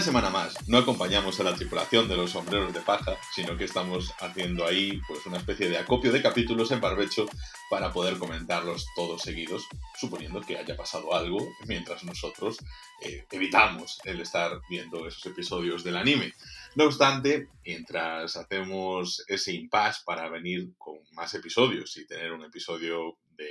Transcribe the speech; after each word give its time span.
Una 0.00 0.06
semana 0.06 0.30
más, 0.30 0.66
no 0.66 0.78
acompañamos 0.78 1.38
a 1.40 1.42
la 1.42 1.54
tripulación 1.54 2.08
de 2.08 2.16
los 2.16 2.30
sombreros 2.30 2.72
de 2.72 2.80
paja, 2.80 3.18
sino 3.34 3.58
que 3.58 3.64
estamos 3.64 4.14
haciendo 4.18 4.64
ahí 4.64 4.98
pues 5.06 5.26
una 5.26 5.36
especie 5.36 5.68
de 5.68 5.76
acopio 5.76 6.10
de 6.10 6.22
capítulos 6.22 6.70
en 6.70 6.80
barbecho 6.80 7.26
para 7.68 7.92
poder 7.92 8.16
comentarlos 8.16 8.86
todos 8.96 9.20
seguidos, 9.20 9.68
suponiendo 10.00 10.40
que 10.40 10.56
haya 10.56 10.74
pasado 10.74 11.14
algo 11.14 11.46
mientras 11.66 12.02
nosotros 12.04 12.56
eh, 13.02 13.26
evitamos 13.30 14.00
el 14.04 14.22
estar 14.22 14.62
viendo 14.70 15.06
esos 15.06 15.26
episodios 15.26 15.84
del 15.84 15.98
anime. 15.98 16.32
No 16.76 16.84
obstante, 16.84 17.48
mientras 17.62 18.38
hacemos 18.38 19.22
ese 19.28 19.52
impasse 19.52 20.00
para 20.06 20.30
venir 20.30 20.70
con 20.78 20.96
más 21.12 21.34
episodios 21.34 21.94
y 21.98 22.06
tener 22.06 22.32
un 22.32 22.42
episodio 22.42 23.18
de 23.36 23.50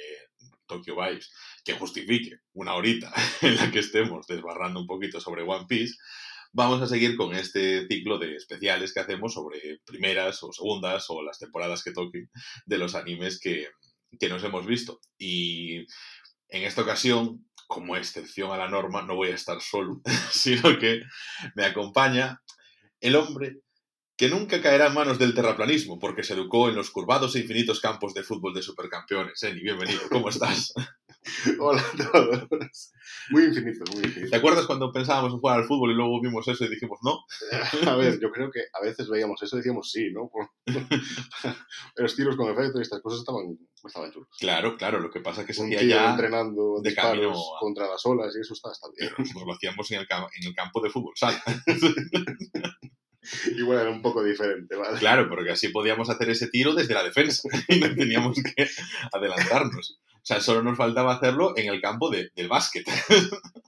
Tokyo 0.65 0.95
Vibes 0.95 1.31
que 1.63 1.73
justifique 1.73 2.39
una 2.53 2.75
horita 2.75 3.11
en 3.41 3.55
la 3.57 3.69
que 3.69 3.79
estemos 3.79 4.25
desbarrando 4.25 4.79
un 4.79 4.87
poquito 4.87 5.19
sobre 5.19 5.43
One 5.43 5.65
Piece, 5.67 5.95
vamos 6.51 6.81
a 6.81 6.87
seguir 6.87 7.15
con 7.15 7.33
este 7.33 7.87
ciclo 7.87 8.17
de 8.17 8.35
especiales 8.35 8.93
que 8.93 8.99
hacemos 8.99 9.33
sobre 9.33 9.79
primeras 9.85 10.41
o 10.43 10.51
segundas 10.51 11.05
o 11.09 11.21
las 11.21 11.39
temporadas 11.39 11.83
que 11.83 11.91
toquen 11.91 12.29
de 12.65 12.77
los 12.77 12.95
animes 12.95 13.39
que, 13.39 13.67
que 14.19 14.29
nos 14.29 14.43
hemos 14.43 14.65
visto. 14.65 14.99
Y 15.17 15.85
en 16.49 16.63
esta 16.63 16.81
ocasión, 16.81 17.45
como 17.67 17.95
excepción 17.95 18.51
a 18.51 18.57
la 18.57 18.69
norma, 18.69 19.03
no 19.03 19.15
voy 19.15 19.29
a 19.29 19.35
estar 19.35 19.61
solo, 19.61 20.01
sino 20.31 20.77
que 20.79 21.01
me 21.55 21.65
acompaña 21.65 22.41
el 22.99 23.15
hombre 23.15 23.61
que 24.17 24.27
nunca 24.27 24.61
caerá 24.61 24.87
en 24.87 24.95
manos 24.95 25.17
del 25.17 25.33
terraplanismo, 25.33 25.97
porque 25.97 26.23
se 26.23 26.33
educó 26.33 26.67
en 26.67 26.75
los 26.75 26.89
curvados 26.89 27.35
e 27.35 27.39
infinitos 27.39 27.79
campos 27.79 28.13
de 28.13 28.23
fútbol 28.23 28.53
de 28.53 28.61
supercampeones. 28.61 29.41
Eni, 29.43 29.61
bienvenido, 29.61 30.01
¿cómo 30.11 30.27
estás? 30.29 30.73
Hola 31.59 31.81
a 31.81 32.11
todos. 32.11 32.91
Muy 33.29 33.43
infinito, 33.45 33.83
muy 33.93 34.03
infinito. 34.05 34.31
¿Te 34.31 34.37
acuerdas 34.37 34.65
cuando 34.65 34.91
pensábamos 34.91 35.33
en 35.33 35.39
jugar 35.39 35.59
al 35.59 35.65
fútbol 35.65 35.91
y 35.91 35.93
luego 35.93 36.21
vimos 36.21 36.47
eso 36.47 36.63
y 36.63 36.69
dijimos 36.69 36.99
no? 37.03 37.19
A 37.91 37.95
ver, 37.95 38.19
yo 38.19 38.31
creo 38.31 38.49
que 38.49 38.61
a 38.73 38.81
veces 38.81 39.09
veíamos 39.09 39.41
eso 39.43 39.55
y 39.55 39.59
decíamos 39.59 39.91
sí, 39.91 40.11
¿no? 40.11 40.31
Los 41.97 42.15
tiros 42.15 42.35
con 42.37 42.49
efecto 42.51 42.79
y 42.79 42.83
estas 42.83 43.01
cosas 43.01 43.19
estaban, 43.19 43.57
estaban 43.85 44.11
chulos. 44.11 44.29
Claro, 44.39 44.77
claro, 44.77 44.99
lo 44.99 45.11
que 45.11 45.19
pasa 45.19 45.41
es 45.41 45.47
que 45.47 45.53
se 45.53 45.63
hacía 45.65 45.83
ya... 45.83 46.11
entrenando 46.11 46.79
de 46.81 46.95
camino 46.95 47.31
a- 47.31 47.59
contra 47.59 47.87
las 47.87 48.05
olas 48.05 48.33
y 48.35 48.39
eso 48.41 48.53
está, 48.53 48.71
está 48.71 48.87
bien. 48.97 49.09
Pero 49.09 49.19
nosotros 49.19 49.43
lo 49.45 49.53
hacíamos 49.53 49.91
en 49.91 49.99
el, 49.99 50.07
en 50.09 50.47
el 50.47 50.55
campo 50.55 50.81
de 50.81 50.89
fútbol, 50.89 51.13
sala. 51.15 51.43
Igual 53.57 53.79
era 53.79 53.89
un 53.89 54.01
poco 54.01 54.23
diferente, 54.23 54.75
¿vale? 54.75 54.97
Claro, 54.97 55.27
porque 55.29 55.51
así 55.51 55.67
podíamos 55.69 56.09
hacer 56.09 56.29
ese 56.29 56.47
tiro 56.47 56.73
desde 56.73 56.93
la 56.93 57.03
defensa 57.03 57.47
y 57.67 57.79
no 57.79 57.93
teníamos 57.93 58.37
que 58.41 58.67
adelantarnos. 59.11 59.99
O 60.21 60.25
sea, 60.29 60.41
solo 60.41 60.61
nos 60.61 60.77
faltaba 60.77 61.13
hacerlo 61.15 61.53
en 61.57 61.69
el 61.69 61.81
campo 61.81 62.09
de- 62.09 62.29
del 62.35 62.47
básquet. 62.47 62.85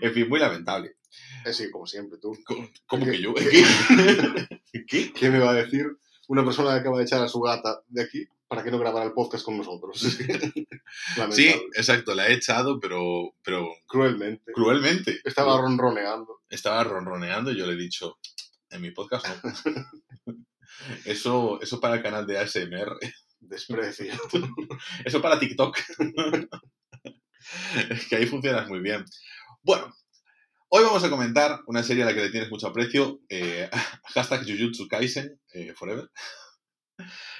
En 0.00 0.12
fin, 0.14 0.28
muy 0.28 0.38
lamentable. 0.40 0.96
Eh, 1.44 1.52
sí, 1.52 1.70
como 1.70 1.86
siempre, 1.86 2.18
tú. 2.18 2.36
¿Cómo, 2.44 2.68
cómo 2.86 3.04
¿Qué- 3.04 3.10
que 3.12 3.22
yo? 3.22 3.34
qué- 4.72 4.84
¿Qué? 4.86 5.12
¿Qué 5.12 5.30
me 5.30 5.38
va 5.40 5.50
a 5.50 5.54
decir 5.54 5.86
una 6.28 6.44
persona 6.44 6.72
que 6.72 6.80
acaba 6.80 6.98
de 6.98 7.04
echar 7.04 7.22
a 7.22 7.28
su 7.28 7.40
gata 7.40 7.82
de 7.88 8.02
aquí 8.02 8.24
para 8.46 8.62
que 8.62 8.70
no 8.70 8.78
grabara 8.78 9.04
el 9.06 9.12
podcast 9.12 9.44
con 9.44 9.56
nosotros? 9.58 9.98
Sí, 11.32 11.48
exacto, 11.74 12.14
la 12.14 12.28
he 12.28 12.34
echado, 12.34 12.78
pero, 12.78 13.34
pero 13.42 13.68
Cruelmente. 13.86 14.52
cruelmente. 14.52 15.20
Estaba 15.24 15.60
ronroneando. 15.60 16.40
Estaba 16.48 16.84
ronroneando 16.84 17.50
y 17.50 17.56
yo 17.58 17.66
le 17.66 17.72
he 17.72 17.76
dicho, 17.76 18.18
en 18.70 18.80
mi 18.80 18.90
podcast 18.92 19.26
no. 19.26 19.52
Eso, 21.04 21.60
eso 21.60 21.80
para 21.80 21.96
el 21.96 22.02
canal 22.02 22.26
de 22.26 22.38
ASMR. 22.38 22.98
Desprecio. 23.42 24.12
Eso 25.04 25.20
para 25.20 25.38
TikTok. 25.38 25.78
es 27.90 28.06
que 28.06 28.16
ahí 28.16 28.26
funcionas 28.26 28.68
muy 28.68 28.80
bien. 28.80 29.04
Bueno, 29.62 29.92
hoy 30.68 30.84
vamos 30.84 31.02
a 31.04 31.10
comentar 31.10 31.60
una 31.66 31.82
serie 31.82 32.04
a 32.04 32.06
la 32.06 32.14
que 32.14 32.22
le 32.22 32.30
tienes 32.30 32.50
mucho 32.50 32.68
aprecio. 32.68 33.20
eh, 33.28 33.68
hashtag 34.14 34.46
Jujutsu 34.46 34.86
Kaisen 34.88 35.40
eh, 35.52 35.74
Forever. 35.74 36.08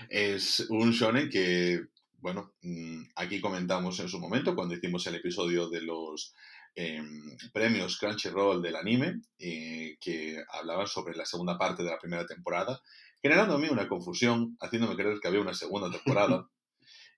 Es 0.08 0.66
un 0.70 0.90
shonen 0.90 1.30
que, 1.30 1.80
bueno, 2.18 2.52
mm, 2.62 3.02
aquí 3.16 3.40
comentamos 3.40 4.00
en 4.00 4.08
su 4.08 4.18
momento 4.18 4.56
cuando 4.56 4.74
hicimos 4.74 5.06
el 5.06 5.14
episodio 5.16 5.68
de 5.68 5.82
los 5.82 6.34
em, 6.74 7.36
premios 7.52 7.96
Crunchyroll 7.98 8.60
del 8.60 8.76
anime, 8.76 9.20
eh, 9.38 9.96
que 10.00 10.42
hablaban 10.52 10.88
sobre 10.88 11.14
la 11.14 11.26
segunda 11.26 11.56
parte 11.56 11.84
de 11.84 11.90
la 11.90 11.98
primera 11.98 12.26
temporada, 12.26 12.80
generando 13.22 13.54
a 13.54 13.58
mí 13.58 13.68
una 13.70 13.88
confusión, 13.88 14.56
haciéndome 14.60 14.96
creer 14.96 15.20
que 15.20 15.28
había 15.28 15.40
una 15.40 15.54
segunda 15.54 15.90
temporada. 15.90 16.48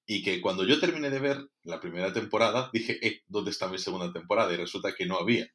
Y 0.07 0.23
que 0.23 0.43
cuando 0.43 0.67
yo 0.67 0.79
terminé 0.79 1.09
de 1.09 1.19
ver 1.19 1.49
la 1.63 1.81
primera 1.81 2.13
temporada, 2.13 2.69
dije, 2.75 2.99
eh, 3.01 3.23
¿dónde 3.27 3.51
está 3.51 3.69
mi 3.69 3.79
segunda 3.79 4.13
temporada? 4.13 4.53
Y 4.53 4.57
resulta 4.57 4.95
que 4.95 5.07
no 5.07 5.17
había. 5.17 5.49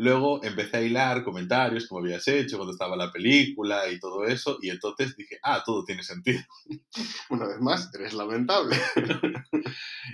Luego 0.00 0.42
empecé 0.42 0.78
a 0.78 0.80
hilar 0.80 1.22
comentarios 1.22 1.92
me 1.92 1.98
habías 1.98 2.26
hecho 2.26 2.56
cuando 2.56 2.72
estaba 2.72 2.96
la 2.96 3.12
película 3.12 3.86
y 3.92 4.00
todo 4.00 4.24
eso, 4.24 4.56
y 4.62 4.70
entonces 4.70 5.14
dije, 5.14 5.38
ah, 5.42 5.62
todo 5.62 5.84
tiene 5.84 6.02
sentido. 6.02 6.40
Una 7.28 7.46
vez 7.46 7.60
más, 7.60 7.94
eres 7.94 8.14
lamentable. 8.14 8.78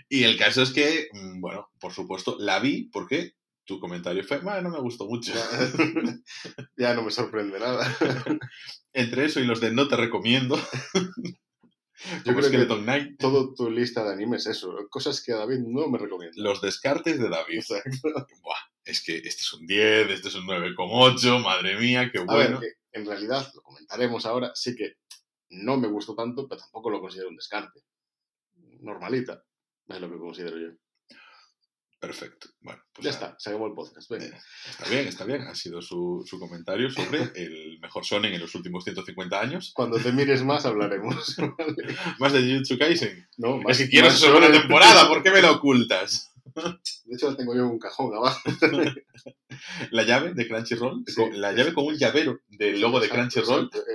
Y 0.09 0.25
el 0.25 0.37
caso 0.37 0.63
es 0.63 0.73
que, 0.73 1.09
mm, 1.13 1.41
bueno, 1.41 1.69
por 1.79 1.93
supuesto, 1.93 2.37
la 2.41 2.59
vi 2.59 2.89
porque 2.93 3.35
tu 3.65 3.79
comentario 3.79 4.25
fue, 4.25 4.39
bueno, 4.39 4.63
no 4.63 4.71
me 4.71 4.81
gustó 4.81 5.07
mucho. 5.07 5.33
Ya, 5.33 5.45
ya 6.77 6.95
no 6.95 7.03
me 7.03 7.11
sorprende 7.11 7.59
nada. 7.61 7.87
Entre 8.97 9.27
eso 9.27 9.41
y 9.41 9.45
los 9.45 9.61
de 9.61 9.73
no 9.73 9.89
te 9.89 9.97
recomiendo, 9.97 10.57
Yo 12.25 12.33
creo 12.33 12.37
que 12.37 12.43
Skeleton 12.45 12.83
Knight, 12.83 13.19
todo 13.19 13.55
tu 13.55 13.71
lista 13.71 14.05
de 14.05 14.13
animes 14.13 14.47
es 14.47 14.59
eso. 14.59 14.77
Cosas 14.91 15.23
que 15.23 15.33
a 15.33 15.37
David 15.37 15.61
no 15.67 15.89
me 15.89 15.99
recomienda. 15.99 16.35
los 16.37 16.61
descartes 16.61 17.19
de 17.19 17.29
David. 17.29 17.59
Exacto. 17.59 17.91
Buah, 18.43 18.57
es 18.85 19.03
que 19.03 19.17
este 19.17 19.43
es 19.43 19.53
un 19.55 19.67
10, 19.67 20.11
este 20.11 20.29
es 20.29 20.35
un 20.35 20.47
9,8, 20.47 21.43
madre 21.43 21.79
mía, 21.79 22.11
qué 22.13 22.19
A 22.21 22.25
bueno. 22.25 22.61
ver, 22.61 22.71
que 22.93 22.99
en 22.99 23.07
realidad, 23.07 23.51
lo 23.55 23.63
comentaremos 23.63 24.27
ahora, 24.27 24.53
sí 24.55 24.75
que 24.77 24.97
no 25.51 25.77
me 25.79 25.89
gustó 25.89 26.15
tanto, 26.15 26.49
pero 26.49 26.61
tampoco 26.61 26.91
lo 26.91 27.01
considero 27.01 27.29
un 27.29 27.37
descarte. 27.37 27.81
Normalita, 28.81 29.43
es 29.89 30.01
lo 30.01 30.11
que 30.11 30.19
considero 30.19 30.59
yo. 30.59 30.69
Perfecto. 32.07 32.49
Bueno, 32.61 32.81
pues 32.93 33.05
ya 33.05 33.11
está, 33.11 33.35
se 33.39 33.51
acabó 33.51 33.67
el 33.67 33.75
podcast. 33.75 34.09
Venga. 34.11 34.39
Está 34.71 34.89
bien, 34.89 35.07
está 35.09 35.25
bien. 35.25 35.43
Ha 35.43 35.55
sido 35.55 35.83
su, 35.83 36.25
su 36.27 36.39
comentario 36.39 36.91
sobre 36.91 37.23
el 37.35 37.79
mejor 37.81 38.05
Sonen 38.05 38.33
en 38.35 38.41
los 38.41 38.55
últimos 38.55 38.85
150 38.85 39.41
años. 39.41 39.73
Cuando 39.75 39.99
te 39.99 40.13
mires 40.13 40.43
más 40.45 40.65
hablaremos. 40.67 41.37
¿vale? 41.37 41.97
Más 42.19 42.33
de 42.33 42.41
Jujutsu 42.43 42.79
Kaisen. 42.79 43.29
No, 43.39 43.59
más, 43.59 43.81
esa 43.81 44.11
segunda 44.11 44.47
sobre- 44.49 44.59
temporada, 44.61 45.09
¿por 45.09 45.23
qué 45.23 45.31
me 45.31 45.43
la 45.43 45.53
ocultas? 45.53 46.33
De 47.05 47.15
hecho, 47.15 47.31
la 47.31 47.37
tengo 47.37 47.55
yo 47.55 47.63
en 47.65 47.71
un 47.71 47.79
cajón 47.79 48.15
abajo. 48.15 48.41
La 49.91 50.03
llave 50.05 50.33
de 50.35 50.47
Crunchyroll, 50.49 51.03
Sí, 51.07 51.23
la 51.33 51.53
llave 51.53 51.73
con 51.73 51.87
un 51.87 51.97
llavero 51.97 52.41
del 52.49 52.81
logo 52.81 53.01
de 53.01 53.09
Crunchyroll. 53.09 53.65
exacto. 53.65 53.79
Eh, 53.91 53.95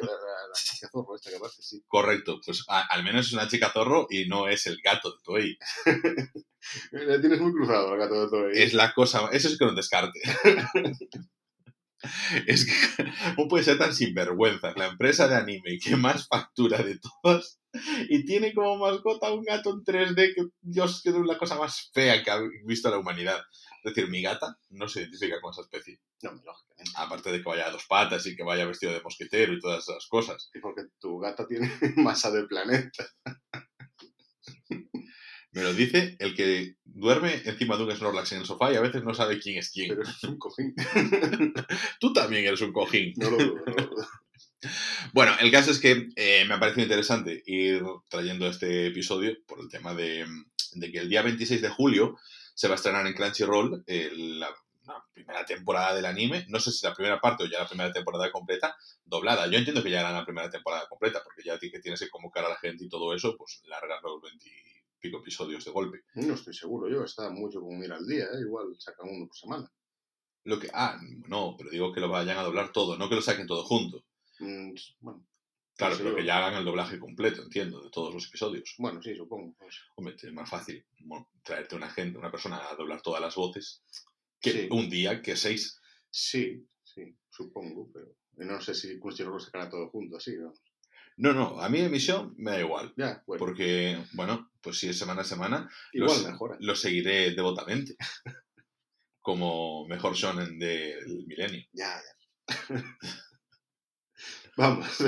La, 0.53 0.59
chica 0.61 0.89
zorro 0.91 1.15
esta 1.15 1.29
que 1.31 1.63
sí. 1.63 1.83
Correcto, 1.87 2.39
pues 2.45 2.63
a- 2.67 2.87
al 2.87 3.03
menos 3.03 3.27
es 3.27 3.33
una 3.33 3.47
chica 3.47 3.71
zorro 3.71 4.07
y 4.09 4.27
no 4.27 4.47
es 4.47 4.67
el 4.67 4.77
gato 4.83 5.11
de 5.11 5.17
Toei. 5.23 5.57
La 6.91 7.19
tienes 7.19 7.39
muy 7.39 7.51
cruzado, 7.51 7.93
el 7.93 7.99
gato 7.99 8.21
de 8.21 8.29
Toei. 8.29 8.61
Es 8.61 8.73
la 8.73 8.93
cosa, 8.93 9.29
eso 9.31 9.47
es 9.47 9.57
que 9.57 9.65
no 9.65 9.73
descarte. 9.73 10.19
es 12.47 12.65
que, 12.65 13.05
¿cómo 13.35 13.47
puede 13.47 13.63
ser 13.63 13.77
tan 13.77 13.93
sinvergüenza? 13.93 14.73
La 14.75 14.87
empresa 14.87 15.27
de 15.27 15.35
anime 15.35 15.77
que 15.83 15.95
más 15.95 16.27
factura 16.27 16.81
de 16.83 16.99
todas 16.99 17.59
y 18.09 18.25
tiene 18.25 18.53
como 18.53 18.77
mascota 18.77 19.31
un 19.31 19.43
gato 19.43 19.71
en 19.71 19.83
3D 19.83 20.33
que, 20.35 20.47
Dios, 20.61 21.01
que 21.03 21.09
es 21.09 21.15
la 21.15 21.37
cosa 21.37 21.55
más 21.55 21.89
fea 21.93 22.23
que 22.23 22.31
ha 22.31 22.39
visto 22.65 22.89
la 22.89 22.97
humanidad. 22.97 23.41
Es 23.83 23.95
decir, 23.95 24.09
mi 24.09 24.21
gata 24.21 24.59
no 24.69 24.87
se 24.87 25.01
identifica 25.01 25.41
con 25.41 25.51
esa 25.51 25.61
especie. 25.61 25.99
No, 26.21 26.31
lógicamente. 26.31 26.91
Aparte 26.95 27.31
de 27.31 27.37
que 27.39 27.49
vaya 27.49 27.67
a 27.67 27.71
dos 27.71 27.85
patas 27.87 28.25
y 28.27 28.35
que 28.35 28.43
vaya 28.43 28.65
vestido 28.65 28.93
de 28.93 29.01
mosquetero 29.01 29.53
y 29.53 29.59
todas 29.59 29.87
esas 29.87 30.07
cosas. 30.07 30.51
Y 30.53 30.59
porque 30.59 30.83
tu 30.99 31.19
gata 31.19 31.47
tiene 31.47 31.71
masa 31.97 32.29
de 32.31 32.43
planeta. 32.43 33.07
Me 35.53 35.63
lo 35.63 35.73
dice 35.73 36.15
el 36.19 36.33
que 36.33 36.75
duerme 36.85 37.41
encima 37.43 37.75
de 37.75 37.83
un 37.83 37.91
Snorlax 37.91 38.31
en 38.31 38.39
el 38.39 38.45
sofá 38.45 38.71
y 38.71 38.77
a 38.77 38.81
veces 38.81 39.03
no 39.03 39.13
sabe 39.13 39.39
quién 39.39 39.57
es 39.57 39.69
quién. 39.71 39.89
Pero 39.89 40.03
es 40.03 40.23
un 40.23 40.37
cojín. 40.37 40.73
Tú 41.99 42.13
también 42.13 42.45
eres 42.45 42.61
un 42.61 42.71
cojín. 42.71 43.13
No 43.17 43.31
lo 43.31 43.37
dudo, 43.37 43.63
no 43.65 43.73
lo 43.73 43.87
dudo. 43.87 44.07
Bueno, 45.11 45.33
el 45.41 45.51
caso 45.51 45.71
es 45.71 45.79
que 45.79 46.07
eh, 46.15 46.45
me 46.47 46.53
ha 46.53 46.59
parecido 46.59 46.83
interesante 46.83 47.43
ir 47.47 47.83
trayendo 48.09 48.47
este 48.47 48.87
episodio 48.87 49.35
por 49.45 49.59
el 49.59 49.67
tema 49.67 49.93
de, 49.93 50.25
de 50.73 50.91
que 50.91 50.99
el 50.99 51.09
día 51.09 51.23
26 51.23 51.61
de 51.61 51.69
julio 51.69 52.17
se 52.53 52.67
va 52.67 52.73
a 52.73 52.75
estrenar 52.75 53.05
en 53.07 53.13
Crunchyroll 53.13 53.83
el- 53.87 54.39
la, 54.39 54.49
la 54.85 55.05
primera 55.13 55.45
temporada 55.45 55.95
del 55.95 56.05
anime. 56.05 56.45
No 56.49 56.59
sé 56.59 56.71
si 56.71 56.85
la 56.85 56.93
primera 56.93 57.19
parte 57.21 57.43
o 57.43 57.47
ya 57.47 57.59
la 57.59 57.67
primera 57.67 57.91
temporada 57.91 58.31
completa, 58.31 58.75
doblada. 59.05 59.47
Yo 59.47 59.57
entiendo 59.57 59.83
que 59.83 59.91
ya 59.91 59.99
era 60.01 60.11
la 60.11 60.25
primera 60.25 60.49
temporada 60.49 60.87
completa, 60.89 61.21
porque 61.23 61.43
ya 61.43 61.57
que 61.59 61.69
tienes 61.79 61.99
que 61.99 62.09
convocar 62.09 62.45
a 62.45 62.49
la 62.49 62.57
gente 62.57 62.85
y 62.85 62.89
todo 62.89 63.13
eso, 63.13 63.35
pues 63.37 63.61
largas 63.65 64.01
los 64.03 64.21
20 64.21 64.47
y 64.47 64.51
pico 64.99 65.17
episodios 65.19 65.65
de 65.65 65.71
golpe. 65.71 66.01
No 66.15 66.33
estoy 66.35 66.53
seguro 66.53 66.87
yo, 66.89 67.03
está 67.03 67.29
mucho 67.29 67.59
como 67.61 67.83
ir 67.83 67.91
al 67.91 68.05
día, 68.05 68.25
¿eh? 68.25 68.41
igual 68.41 68.75
sacan 68.79 69.09
uno 69.09 69.27
por 69.27 69.35
semana. 69.37 69.71
Lo 70.43 70.59
que, 70.59 70.69
ah, 70.73 70.99
no, 71.27 71.55
pero 71.57 71.69
digo 71.69 71.91
que 71.93 71.99
lo 71.99 72.09
vayan 72.09 72.37
a 72.37 72.43
doblar 72.43 72.71
todo, 72.71 72.97
no 72.97 73.07
que 73.09 73.15
lo 73.15 73.21
saquen 73.21 73.47
todo 73.47 73.63
junto. 73.63 74.03
Mm, 74.39 74.73
bueno, 74.99 75.23
Claro, 75.77 75.95
pero 75.97 76.15
que 76.15 76.23
ya 76.25 76.37
hagan 76.37 76.59
el 76.59 76.65
doblaje 76.65 76.99
completo, 76.99 77.41
entiendo, 77.43 77.81
de 77.81 77.89
todos 77.89 78.13
los 78.13 78.27
episodios. 78.27 78.75
bueno, 78.77 79.01
sí, 79.01 79.15
supongo. 79.15 79.55
pues. 79.57 79.79
Hombre, 79.95 80.15
es 80.21 80.33
más 80.33 80.49
fácil 80.49 80.85
bueno, 80.99 81.29
traerte 81.43 81.75
una 81.75 81.89
gente, 81.89 82.19
una 82.19 82.29
persona 82.31 82.61
a 82.69 82.75
doblar 82.75 83.01
todas 83.01 83.21
las 83.21 83.35
voces 83.35 83.83
que 84.39 84.51
Sí. 84.51 84.67
un 84.71 84.89
día 84.89 85.21
que 85.21 85.35
seis. 85.35 85.79
Sí, 86.09 86.67
sí, 86.83 87.15
supongo, 87.29 87.89
pero 87.91 88.15
no 88.37 88.61
sé 88.61 88.73
si 88.75 88.99
Crunchyroll 88.99 89.33
lo 89.33 89.39
sacará 89.39 89.69
todo 89.69 89.89
junto 89.89 90.17
así, 90.17 90.35
¿no? 90.37 90.53
No, 91.17 91.33
no, 91.33 91.59
a 91.61 91.69
mí 91.69 91.79
emisión 91.79 92.33
me 92.37 92.51
da 92.51 92.59
igual. 92.59 92.93
Ya, 92.97 93.23
bueno. 93.27 93.39
Porque, 93.39 93.97
bueno, 94.13 94.51
pues 94.61 94.77
si 94.79 94.89
es 94.89 94.97
semana 94.97 95.21
a 95.21 95.25
semana, 95.25 95.69
Igual 95.93 96.23
mejora. 96.25 96.57
lo 96.59 96.75
seguiré 96.75 97.31
devotamente. 97.31 97.95
Como 99.21 99.85
mejor 99.87 100.15
shonen 100.15 100.57
del 100.57 101.25
milenio. 101.27 101.63
Ya, 101.73 102.01
ya. 102.01 102.47
Vamos. 104.57 104.99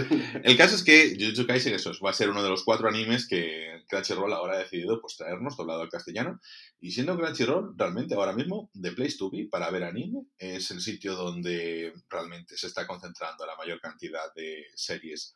El 0.43 0.55
caso 0.55 0.75
es 0.75 0.83
que 0.83 1.17
Jujutsu 1.19 1.45
Kaisen 1.45 1.73
eso, 1.73 1.91
va 2.03 2.11
a 2.11 2.13
ser 2.13 2.29
uno 2.29 2.41
de 2.41 2.49
los 2.49 2.63
cuatro 2.63 2.87
animes 2.87 3.27
que 3.27 3.83
Crunchyroll 3.89 4.31
ahora 4.31 4.55
ha 4.55 4.59
decidido 4.59 5.01
pues, 5.01 5.17
traernos 5.17 5.57
doblado 5.57 5.81
al 5.81 5.89
castellano. 5.89 6.39
Y 6.79 6.91
siendo 6.91 7.17
Crunchyroll 7.17 7.73
realmente 7.77 8.15
ahora 8.15 8.33
mismo 8.33 8.69
de 8.73 8.93
Place 8.93 9.17
to 9.17 9.29
Be 9.29 9.49
para 9.51 9.69
ver 9.69 9.83
anime, 9.83 10.27
es 10.37 10.71
el 10.71 10.79
sitio 10.79 11.15
donde 11.15 11.93
realmente 12.09 12.55
se 12.55 12.67
está 12.67 12.87
concentrando 12.87 13.45
la 13.45 13.57
mayor 13.57 13.81
cantidad 13.81 14.33
de 14.33 14.65
series 14.75 15.35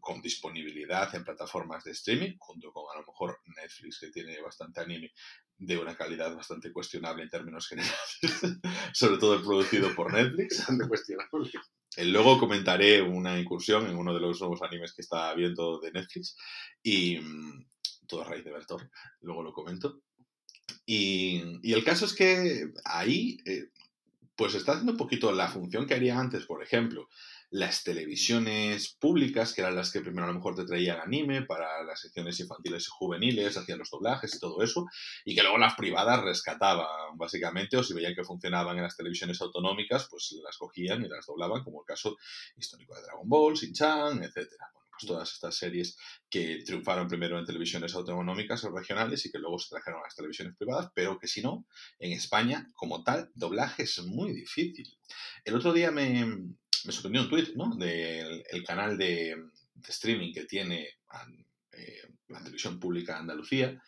con 0.00 0.20
disponibilidad 0.20 1.12
en 1.14 1.24
plataformas 1.24 1.82
de 1.82 1.92
streaming, 1.92 2.36
junto 2.38 2.72
con 2.72 2.84
a 2.94 3.00
lo 3.00 3.06
mejor 3.06 3.40
Netflix, 3.56 3.98
que 3.98 4.10
tiene 4.10 4.40
bastante 4.40 4.80
anime 4.80 5.10
de 5.56 5.76
una 5.76 5.96
calidad 5.96 6.34
bastante 6.36 6.72
cuestionable 6.72 7.24
en 7.24 7.30
términos 7.30 7.66
generales, 7.66 8.18
sobre 8.92 9.18
todo 9.18 9.34
el 9.34 9.42
producido 9.42 9.92
por 9.96 10.12
Netflix. 10.12 10.58
Bastante 10.58 10.86
cuestionable. 10.86 11.50
Eh, 11.96 12.04
Luego 12.04 12.38
comentaré 12.38 13.02
una 13.02 13.38
incursión 13.38 13.86
en 13.86 13.96
uno 13.96 14.14
de 14.14 14.20
los 14.20 14.40
nuevos 14.40 14.62
animes 14.62 14.92
que 14.92 15.02
está 15.02 15.34
viendo 15.34 15.80
de 15.80 15.92
Netflix 15.92 16.36
y 16.82 17.18
mm, 17.18 17.66
todo 18.06 18.22
a 18.22 18.24
raíz 18.24 18.44
de 18.44 18.52
Bertor, 18.52 18.90
luego 19.20 19.42
lo 19.42 19.52
comento. 19.52 20.02
Y, 20.86 21.42
y 21.62 21.72
el 21.72 21.84
caso 21.84 22.04
es 22.04 22.14
que 22.14 22.72
ahí 22.84 23.38
eh, 23.44 23.68
pues 24.36 24.54
está 24.54 24.72
haciendo 24.72 24.92
un 24.92 24.98
poquito 24.98 25.30
la 25.32 25.48
función 25.48 25.86
que 25.86 25.94
haría 25.94 26.18
antes, 26.18 26.46
por 26.46 26.62
ejemplo, 26.62 27.08
las 27.50 27.82
televisiones 27.82 28.96
públicas, 29.00 29.52
que 29.52 29.60
eran 29.60 29.74
las 29.74 29.90
que 29.90 30.00
primero 30.00 30.24
a 30.24 30.28
lo 30.28 30.34
mejor 30.34 30.54
te 30.54 30.64
traían 30.64 31.00
anime 31.00 31.42
para 31.42 31.82
las 31.82 32.00
secciones 32.00 32.38
infantiles 32.38 32.84
y 32.86 32.90
juveniles, 32.90 33.56
hacían 33.56 33.80
los 33.80 33.90
doblajes 33.90 34.34
y 34.34 34.38
todo 34.38 34.62
eso, 34.62 34.86
y 35.24 35.34
que 35.34 35.42
luego 35.42 35.58
las 35.58 35.74
privadas 35.74 36.22
rescataban, 36.22 36.86
básicamente, 37.16 37.76
o 37.76 37.82
si 37.82 37.92
veían 37.92 38.14
que 38.14 38.22
funcionaban 38.22 38.76
en 38.76 38.84
las 38.84 38.96
televisiones 38.96 39.40
autonómicas, 39.40 40.06
pues 40.08 40.32
las 40.44 40.56
cogían 40.56 41.04
y 41.04 41.08
las 41.08 41.26
doblaban, 41.26 41.64
como 41.64 41.80
el 41.80 41.86
caso 41.86 42.16
histórico 42.56 42.94
de 42.94 43.02
Dragon 43.02 43.28
Ball, 43.28 43.54
Shin-Chan, 43.54 44.22
etc. 44.22 44.48
Bueno, 44.72 44.88
pues 44.90 45.06
todas 45.06 45.32
estas 45.32 45.56
series 45.56 45.98
que 46.30 46.62
triunfaron 46.64 47.08
primero 47.08 47.36
en 47.36 47.46
televisiones 47.46 47.94
autonómicas 47.96 48.62
o 48.62 48.70
regionales 48.70 49.26
y 49.26 49.32
que 49.32 49.38
luego 49.38 49.58
se 49.58 49.70
trajeron 49.70 49.98
a 50.00 50.04
las 50.04 50.14
televisiones 50.14 50.54
privadas, 50.56 50.92
pero 50.94 51.18
que 51.18 51.26
si 51.26 51.42
no, 51.42 51.66
en 51.98 52.12
España, 52.12 52.70
como 52.74 53.02
tal, 53.02 53.32
doblaje 53.34 53.82
es 53.82 53.98
muy 54.04 54.32
difícil. 54.32 54.86
El 55.44 55.56
otro 55.56 55.72
día 55.72 55.90
me, 55.90 56.54
me 56.84 56.92
sorprendió 56.92 57.22
un 57.22 57.28
tuit, 57.28 57.54
¿no? 57.54 57.74
Del 57.76 58.44
el 58.50 58.64
canal 58.64 58.96
de, 58.96 59.36
streaming 59.88 60.32
que 60.32 60.44
tiene 60.44 60.88
eh, 61.72 62.02
la 62.28 62.38
televisión 62.40 62.78
pública 62.78 63.14
de 63.14 63.18
Andalucía 63.20 63.82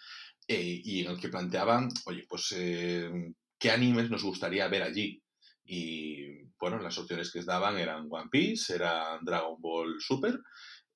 eh, 0.48 0.80
y 0.84 1.04
en 1.04 1.12
el 1.12 1.20
que 1.20 1.28
planteaban, 1.28 1.88
oye, 2.06 2.24
pues, 2.28 2.52
eh, 2.56 3.10
¿qué 3.58 3.70
animes 3.70 4.10
nos 4.10 4.22
gustaría 4.22 4.68
ver 4.68 4.82
allí? 4.82 5.22
Y, 5.64 6.44
bueno, 6.58 6.78
las 6.78 6.98
opciones 6.98 7.30
que 7.30 7.42
daban 7.42 7.78
eran 7.78 8.08
One 8.10 8.28
Piece, 8.30 8.74
era 8.74 9.18
Dragon 9.22 9.60
Ball 9.60 10.00
Super, 10.00 10.38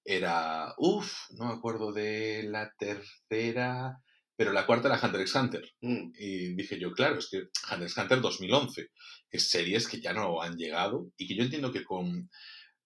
era, 0.04 0.74
uff, 0.78 1.12
no 1.30 1.46
me 1.46 1.54
acuerdo 1.54 1.92
de 1.92 2.44
la 2.44 2.72
tercera, 2.78 3.98
pero 4.36 4.52
la 4.52 4.66
cuarta 4.66 4.88
era 4.88 5.00
Hunter 5.02 5.20
x 5.22 5.34
Hunter. 5.34 5.64
Mm, 5.80 6.12
Y 6.18 6.54
dije 6.54 6.78
yo, 6.78 6.92
claro, 6.92 7.18
es 7.18 7.28
que 7.30 7.38
Hunter 7.72 7.82
x 7.88 7.96
Hunter 7.98 8.20
2011, 8.20 8.88
que 9.30 9.36
es 9.38 9.48
series 9.50 9.88
que 9.88 10.00
ya 10.00 10.12
no 10.12 10.42
han 10.42 10.56
llegado 10.56 11.10
y 11.16 11.26
que 11.26 11.36
yo 11.36 11.42
entiendo 11.44 11.72
que 11.72 11.84
con 11.84 12.30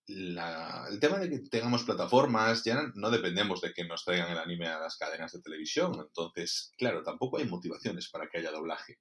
la- 0.07 0.87
el 0.91 0.99
tema 1.01 1.19
de 1.19 1.31
que 1.31 1.39
tengamos 1.51 1.85
plataformas, 1.85 2.65
ya 2.65 2.91
no 2.95 3.11
dependemos 3.11 3.61
de 3.61 3.73
que 3.73 3.85
nos 3.85 4.05
traigan 4.05 4.31
el 4.33 4.39
anime 4.39 4.67
a 4.69 4.81
las 4.81 4.97
cadenas 4.97 5.33
de 5.33 5.41
televisión. 5.43 5.95
Entonces, 6.01 6.73
claro, 6.79 7.03
tampoco 7.03 7.39
hay 7.39 7.47
motivaciones 7.47 8.09
para 8.11 8.29
que 8.29 8.39
haya 8.39 8.51
doblaje. 8.51 8.99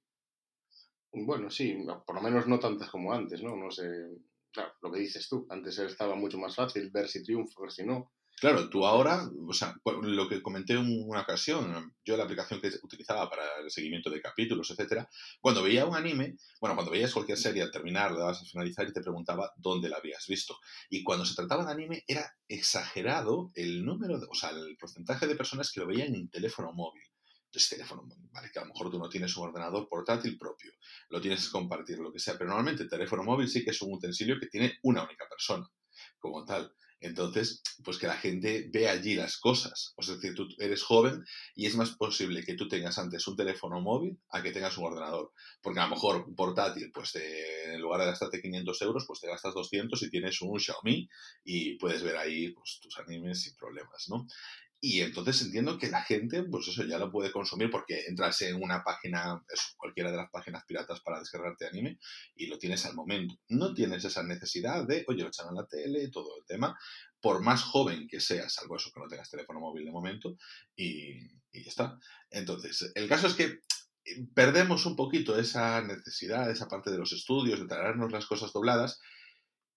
Bueno, 1.12 1.50
sí, 1.50 1.76
por 2.06 2.14
lo 2.16 2.20
menos 2.22 2.46
no 2.46 2.58
tantas 2.58 2.90
como 2.90 3.12
antes, 3.12 3.42
¿no? 3.42 3.56
No 3.56 3.70
sé. 3.70 3.88
Claro, 4.52 4.72
lo 4.82 4.90
que 4.92 5.00
dices 5.00 5.28
tú. 5.28 5.46
Antes 5.50 5.78
estaba 5.78 6.14
mucho 6.16 6.38
más 6.38 6.54
fácil 6.56 6.90
ver 6.90 7.08
si 7.08 7.22
triunfa, 7.22 7.60
ver 7.62 7.70
si 7.72 7.84
no. 7.84 8.12
Claro, 8.40 8.70
tú 8.70 8.86
ahora, 8.86 9.28
o 9.46 9.52
sea, 9.52 9.74
lo 10.02 10.26
que 10.26 10.40
comenté 10.40 10.72
en 10.72 11.06
una 11.06 11.20
ocasión, 11.20 11.94
yo 12.02 12.16
la 12.16 12.24
aplicación 12.24 12.58
que 12.58 12.70
utilizaba 12.82 13.28
para 13.28 13.44
el 13.62 13.70
seguimiento 13.70 14.08
de 14.08 14.22
capítulos, 14.22 14.70
etcétera, 14.70 15.06
cuando 15.42 15.62
veía 15.62 15.84
un 15.84 15.94
anime, 15.94 16.36
bueno, 16.58 16.74
cuando 16.74 16.90
veías 16.90 17.12
cualquier 17.12 17.36
serie 17.36 17.62
al 17.62 17.70
terminar, 17.70 18.12
le 18.12 18.18
dabas 18.20 18.40
a 18.40 18.46
finalizar 18.46 18.88
y 18.88 18.94
te 18.94 19.02
preguntaba 19.02 19.52
dónde 19.56 19.90
la 19.90 19.98
habías 19.98 20.26
visto. 20.26 20.58
Y 20.88 21.02
cuando 21.04 21.26
se 21.26 21.34
trataba 21.34 21.66
de 21.66 21.72
anime, 21.72 22.02
era 22.06 22.34
exagerado 22.48 23.50
el 23.54 23.84
número, 23.84 24.18
de, 24.18 24.26
o 24.30 24.34
sea, 24.34 24.50
el 24.50 24.74
porcentaje 24.78 25.26
de 25.26 25.36
personas 25.36 25.70
que 25.70 25.80
lo 25.80 25.86
veían 25.86 26.14
en 26.14 26.30
teléfono 26.30 26.72
móvil. 26.72 27.02
Entonces, 27.44 27.68
teléfono 27.68 28.04
móvil, 28.04 28.30
vale, 28.32 28.50
que 28.50 28.58
a 28.58 28.62
lo 28.62 28.68
mejor 28.68 28.90
tú 28.90 28.98
no 28.98 29.10
tienes 29.10 29.36
un 29.36 29.48
ordenador 29.48 29.86
portátil 29.86 30.38
propio, 30.38 30.72
lo 31.10 31.20
tienes 31.20 31.44
que 31.44 31.52
compartir, 31.52 31.98
lo 31.98 32.10
que 32.10 32.18
sea, 32.18 32.38
pero 32.38 32.48
normalmente 32.48 32.84
el 32.84 32.88
teléfono 32.88 33.22
móvil 33.22 33.48
sí 33.48 33.62
que 33.62 33.70
es 33.70 33.82
un 33.82 33.92
utensilio 33.92 34.38
que 34.40 34.46
tiene 34.46 34.78
una 34.84 35.02
única 35.04 35.26
persona, 35.28 35.68
como 36.18 36.44
tal. 36.46 36.72
Entonces, 37.00 37.62
pues 37.82 37.96
que 37.98 38.06
la 38.06 38.16
gente 38.16 38.68
ve 38.72 38.88
allí 38.88 39.14
las 39.14 39.38
cosas. 39.38 39.94
O 39.96 40.02
sea, 40.02 40.14
es 40.14 40.20
decir, 40.20 40.36
tú 40.36 40.46
eres 40.58 40.82
joven 40.82 41.24
y 41.54 41.66
es 41.66 41.74
más 41.74 41.92
posible 41.96 42.44
que 42.44 42.54
tú 42.54 42.68
tengas 42.68 42.98
antes 42.98 43.26
un 43.26 43.36
teléfono 43.36 43.80
móvil 43.80 44.18
a 44.30 44.42
que 44.42 44.52
tengas 44.52 44.76
un 44.76 44.84
ordenador. 44.84 45.32
Porque 45.62 45.80
a 45.80 45.84
lo 45.84 45.90
mejor 45.90 46.34
portátil, 46.34 46.90
pues 46.92 47.14
en 47.16 47.80
lugar 47.80 48.00
de 48.00 48.06
gastarte 48.06 48.42
500 48.42 48.82
euros, 48.82 49.04
pues 49.06 49.20
te 49.20 49.28
gastas 49.28 49.54
200 49.54 50.02
y 50.02 50.10
tienes 50.10 50.40
un 50.42 50.60
Xiaomi 50.60 51.08
y 51.44 51.78
puedes 51.78 52.02
ver 52.02 52.16
ahí 52.16 52.52
pues, 52.52 52.80
tus 52.82 52.98
animes 52.98 53.42
sin 53.42 53.56
problemas, 53.56 54.06
¿no? 54.08 54.26
Y 54.82 55.02
entonces 55.02 55.42
entiendo 55.42 55.76
que 55.76 55.90
la 55.90 56.02
gente, 56.02 56.42
pues 56.44 56.68
eso 56.68 56.84
ya 56.84 56.98
lo 56.98 57.12
puede 57.12 57.30
consumir 57.30 57.70
porque 57.70 58.06
entras 58.06 58.40
en 58.40 58.62
una 58.62 58.82
página, 58.82 59.44
cualquiera 59.76 60.10
de 60.10 60.16
las 60.16 60.30
páginas 60.30 60.64
piratas 60.64 61.00
para 61.00 61.18
descargarte 61.18 61.66
anime 61.66 61.98
y 62.34 62.46
lo 62.46 62.58
tienes 62.58 62.86
al 62.86 62.94
momento. 62.94 63.34
No 63.48 63.74
tienes 63.74 64.04
esa 64.06 64.22
necesidad 64.22 64.86
de, 64.86 65.04
oye, 65.06 65.22
lo 65.22 65.28
echan 65.28 65.48
en 65.50 65.56
la 65.56 65.66
tele, 65.66 66.08
todo 66.08 66.34
el 66.38 66.46
tema, 66.46 66.78
por 67.20 67.42
más 67.42 67.62
joven 67.62 68.08
que 68.08 68.20
seas, 68.20 68.54
salvo 68.54 68.76
eso 68.76 68.90
que 68.90 69.00
no 69.00 69.08
tengas 69.08 69.30
teléfono 69.30 69.60
móvil 69.60 69.84
de 69.84 69.92
momento, 69.92 70.38
y, 70.74 71.12
y 71.52 71.62
ya 71.62 71.68
está. 71.68 71.98
Entonces, 72.30 72.90
el 72.94 73.06
caso 73.06 73.26
es 73.26 73.34
que 73.34 73.44
eh, 73.44 74.26
perdemos 74.34 74.86
un 74.86 74.96
poquito 74.96 75.38
esa 75.38 75.82
necesidad, 75.82 76.50
esa 76.50 76.68
parte 76.68 76.90
de 76.90 76.98
los 76.98 77.12
estudios, 77.12 77.60
de 77.60 77.66
traernos 77.66 78.12
las 78.12 78.24
cosas 78.24 78.52
dobladas, 78.52 78.98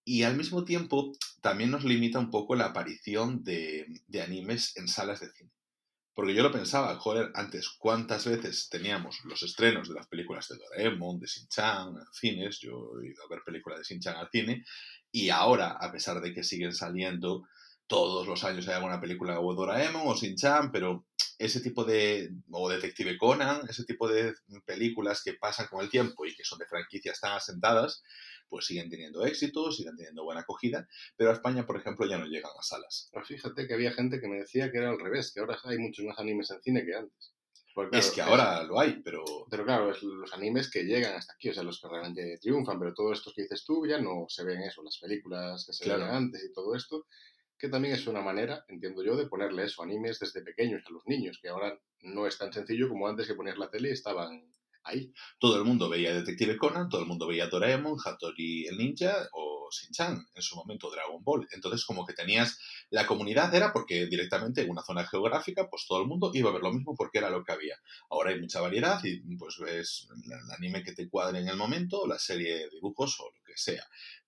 y 0.06 0.24
al 0.24 0.36
mismo 0.36 0.66
tiempo 0.66 1.14
también 1.42 1.72
nos 1.72 1.84
limita 1.84 2.20
un 2.20 2.32
poco 2.32 2.56
la 2.56 2.66
aparición 2.66 3.44
de, 3.44 3.86
de 4.08 4.22
animes 4.22 4.76
en 4.78 4.88
salas 4.88 5.20
de 5.20 5.32
cine. 5.32 5.52
Porque 6.16 6.36
yo 6.36 6.44
lo 6.44 6.52
pensaba, 6.52 6.96
joder, 7.00 7.32
antes, 7.34 7.70
¿cuántas 7.70 8.26
veces 8.28 8.70
teníamos 8.70 9.20
los 9.26 9.42
estrenos 9.42 9.90
de 9.90 9.96
las 9.96 10.08
películas 10.08 10.48
de 10.48 10.58
Doraemon, 10.58 11.20
de 11.20 11.26
Shin-Chan, 11.26 11.96
cines? 12.12 12.60
Yo 12.60 12.92
he 13.02 13.08
ido 13.08 13.24
a 13.24 13.30
ver 13.30 13.42
películas 13.44 13.80
de 13.80 13.86
Shin-Chan 13.86 14.18
al 14.18 14.30
cine. 14.30 14.64
Y 15.12 15.30
ahora, 15.30 15.72
a 15.72 15.92
pesar 15.92 16.22
de 16.22 16.32
que 16.32 16.44
siguen 16.44 16.74
saliendo 16.74 17.48
todos 17.88 18.28
los 18.28 18.44
años 18.44 18.68
hay 18.68 18.76
alguna 18.76 19.02
película 19.02 19.40
o 19.40 19.54
Doraemon 19.56 20.04
o 20.06 20.16
Shin-Chan, 20.16 20.72
pero 20.72 21.08
ese 21.40 21.62
tipo 21.62 21.84
de, 21.84 22.30
o 22.52 22.70
Detective 22.70 23.18
Conan, 23.18 23.62
ese 23.68 23.84
tipo 23.84 24.08
de 24.08 24.36
películas 24.66 25.22
que 25.24 25.34
pasan 25.34 25.68
con 25.68 25.82
el 25.82 25.90
tiempo 25.90 26.26
y 26.26 26.36
que 26.36 26.44
son 26.44 26.60
de 26.60 26.68
franquicias 26.68 27.20
tan 27.20 27.34
asentadas, 27.34 28.04
pues 28.54 28.68
siguen 28.68 28.88
teniendo 28.88 29.26
éxito, 29.26 29.72
siguen 29.72 29.96
teniendo 29.98 30.24
buena 30.24 30.42
acogida, 30.42 30.88
pero 31.18 31.32
a 31.32 31.34
España, 31.34 31.66
por 31.66 31.76
ejemplo, 31.78 32.06
ya 32.08 32.20
no 32.20 32.28
llegan 32.28 32.52
a 32.60 32.62
salas. 32.62 33.10
Pero 33.12 33.26
fíjate 33.26 33.66
que 33.68 33.74
había 33.74 33.92
gente 33.94 34.20
que 34.22 34.28
me 34.28 34.38
decía 34.38 34.72
que 34.72 34.78
era 34.78 34.90
al 34.92 35.00
revés, 35.00 35.32
que 35.34 35.40
ahora 35.40 35.58
hay 35.64 35.80
muchos 35.80 36.06
más 36.06 36.20
animes 36.20 36.52
en 36.52 36.62
cine 36.62 36.86
que 36.86 36.94
antes. 36.94 37.34
Porque, 37.74 37.98
es 37.98 38.12
que 38.12 38.22
ahora 38.22 38.64
lo 38.64 38.80
hay, 38.80 39.02
pero 39.04 39.24
Pero 39.50 39.66
claro, 39.66 39.90
es 39.90 40.04
los 40.04 40.32
animes 40.34 40.70
que 40.70 40.84
llegan 40.84 41.16
hasta 41.16 41.34
aquí, 41.34 41.50
o 41.50 41.54
sea, 41.56 41.64
los 41.64 41.82
que 41.82 41.88
realmente 41.88 42.38
triunfan, 42.40 42.78
pero 42.78 42.94
todos 42.94 43.18
estos 43.18 43.34
que 43.34 43.42
dices 43.44 43.66
tú 43.66 43.88
ya 43.88 44.00
no 44.00 44.26
se 44.28 44.44
ven 44.44 44.62
eso, 44.62 44.84
las 44.84 45.00
películas 45.00 45.66
que 45.66 45.74
se 45.74 45.86
Claro. 45.86 46.04
veían 46.04 46.14
antes 46.16 46.44
y 46.44 46.54
todo 46.54 46.76
esto, 46.76 47.08
que 47.58 47.70
también 47.70 47.96
es 47.96 48.06
una 48.06 48.22
manera, 48.22 48.64
entiendo 48.68 49.04
yo, 49.04 49.16
de 49.16 49.26
ponerle 49.28 49.64
eso, 49.64 49.82
animes 49.82 50.20
desde 50.20 50.44
pequeños 50.44 50.84
a 50.86 50.92
los 50.92 51.04
niños, 51.08 51.40
que 51.42 51.50
ahora 51.50 51.80
no 52.02 52.28
es 52.28 52.38
tan 52.38 52.54
sencillo 52.54 52.90
como 52.90 53.08
antes 53.08 53.26
que 53.28 53.34
poner 53.36 53.58
la 53.58 53.72
tele 53.72 53.90
y 53.90 53.94
estaban 53.94 54.54
todo 55.40 55.58
el 55.58 55.63
mundo 55.63 55.90
veía 55.90 56.13
Detective 56.13 56.58
Conan, 56.58 56.90
todo 56.90 57.02
el 57.02 57.08
mundo 57.08 57.28
veía 57.28 57.48
Doraemon, 57.48 57.98
Hattori 58.04 58.68
el 58.68 58.78
Ninja 58.78 59.30
o 59.34 59.70
Shin-Chan, 59.72 60.28
en 60.34 60.42
su 60.42 60.56
momento 60.56 60.90
Dragon 60.92 61.24
Ball. 61.24 61.48
Entonces, 61.52 61.86
como 61.86 62.06
que 62.06 62.13
tenías 62.13 62.60
la 62.90 63.08
comunidad, 63.08 63.54
era 63.54 63.74
porque 63.74 64.06
directamente 64.06 64.62
en 64.62 64.70
una 64.70 64.84
zona 64.84 65.06
geográfica, 65.06 65.70
pues 65.70 65.86
todo 65.88 66.02
el 66.02 66.08
mundo 66.08 66.32
iba 66.34 66.50
a 66.50 66.54
ver 66.54 66.62
lo 66.62 66.74
mismo 66.74 66.96
porque 66.96 67.20
era 67.20 67.30
lo 67.30 67.44
que 67.44 67.52
había. 67.52 67.75
Ahora 68.10 68.32
hay 68.32 68.40
mucha 68.40 68.62
variedad 68.62 69.00
y 69.04 69.36
pues 69.38 69.58
ves 69.60 70.08
el 70.25 70.52
anime 70.56 70.84
que 70.84 70.94
te 70.94 71.10
cuadre 71.10 71.40
en 71.40 71.48
el 71.48 71.58
momento, 71.58 72.06
la 72.08 72.20
serie 72.20 72.56
de 72.56 72.70
dibujos 72.70 73.20
o 73.20 73.25
lo 73.25 73.44
que 73.44 73.54
sea. 73.56 73.84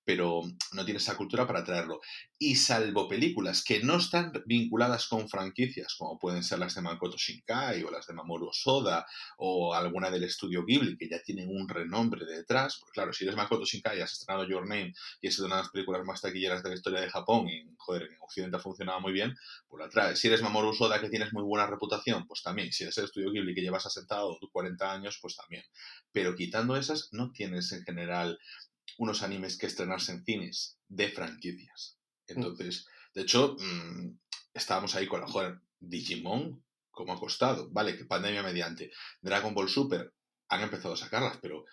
Pero 0.06 0.44
no 0.74 0.86
tiene 0.86 1.00
esa 1.00 1.18
cultura 1.18 1.48
para 1.48 1.64
traerlo. 1.64 2.00
Y 2.38 2.56
salvo 2.56 3.08
películas 3.08 3.64
que 3.64 3.82
no 3.82 3.98
están 3.98 4.32
vinculadas 4.46 5.08
con 5.08 5.28
franquicias, 5.28 5.96
como 5.96 6.20
pueden 6.20 6.44
ser 6.44 6.60
las 6.60 6.76
de 6.76 6.82
Makoto 6.82 7.18
Shinkai 7.18 7.84
o 7.84 7.92
las 7.92 8.06
de 8.06 8.14
Mamoru 8.14 8.50
Soda 8.54 9.06
o 9.38 9.74
alguna 9.74 10.12
del 10.12 10.24
estudio 10.24 10.64
Ghibli, 10.66 10.98
que 10.98 11.10
ya 11.10 11.22
tienen 11.24 11.50
un 11.50 11.68
renombre 11.68 12.26
detrás, 12.26 12.78
porque 12.80 12.94
claro, 12.94 13.14
si 13.14 13.24
eres 13.24 13.36
Makoto 13.36 13.66
Shinkai 13.66 14.02
has 14.02 14.14
estrenado 14.14 14.48
Your 14.48 14.68
Name 14.68 14.94
y 15.22 15.28
es 15.28 15.40
una 15.40 15.56
de 15.56 15.62
las 15.64 15.72
películas 15.72 16.06
más 16.06 16.22
taquilleras 16.22 16.62
de 16.62 16.70
la 16.70 16.76
historia 16.76 17.02
de 17.02 17.10
Japón 17.10 17.50
y, 17.50 17.66
joder, 17.78 18.04
en 18.04 18.18
Occidente 18.22 18.58
ha 18.58 18.60
funcionado 18.60 19.00
muy 19.00 19.14
bien, 19.14 19.36
pues 19.68 19.84
la 19.84 19.90
traes. 19.90 20.20
Si 20.20 20.28
eres 20.28 20.42
Mamoru 20.42 20.74
Soda 20.74 21.02
que 21.02 21.10
tienes 21.10 21.34
muy 21.34 21.44
buena 21.44 21.66
reputación, 21.66 22.28
pues 22.28 22.44
también. 22.44 22.72
Si 22.72 22.84
eres 22.84 22.98
el 22.98 23.06
estudio 23.06 23.32
Ghibli 23.32 23.56
que 23.56 23.62
llevas 23.62 23.86
asentado 23.86 24.38
40 24.52 24.92
años, 24.92 25.18
pues 25.22 25.36
también. 25.36 25.64
Pero 26.12 26.36
quitando 26.36 26.76
esas, 26.76 27.10
no 27.12 27.32
tienes 27.32 27.72
en 27.72 27.84
general 27.84 28.40
unos 28.98 29.24
animes 29.24 29.58
que 29.58 29.66
estrenarse 29.66 30.12
en 30.12 30.24
cines 30.24 30.78
de 30.88 31.10
franquicias. 31.10 31.98
Mm. 32.28 32.34
Entonces, 32.34 32.88
de 33.14 33.22
hecho, 33.22 33.56
mm, 33.60 34.18
estábamos 34.54 34.96
ahí 34.96 35.08
con 35.08 35.22
la 35.22 35.28
joder, 35.28 35.60
Digimon, 35.80 36.64
como 36.92 37.14
ha 37.14 37.20
costado, 37.20 37.70
vale, 37.72 37.98
que 37.98 38.06
pandemia 38.06 38.44
mediante. 38.44 38.92
Dragon 39.22 39.54
Ball 39.54 39.70
Super 39.70 40.14
han 40.50 40.62
empezado 40.62 40.94
a 40.94 40.98
sacarlas, 40.98 41.38
pero 41.42 41.66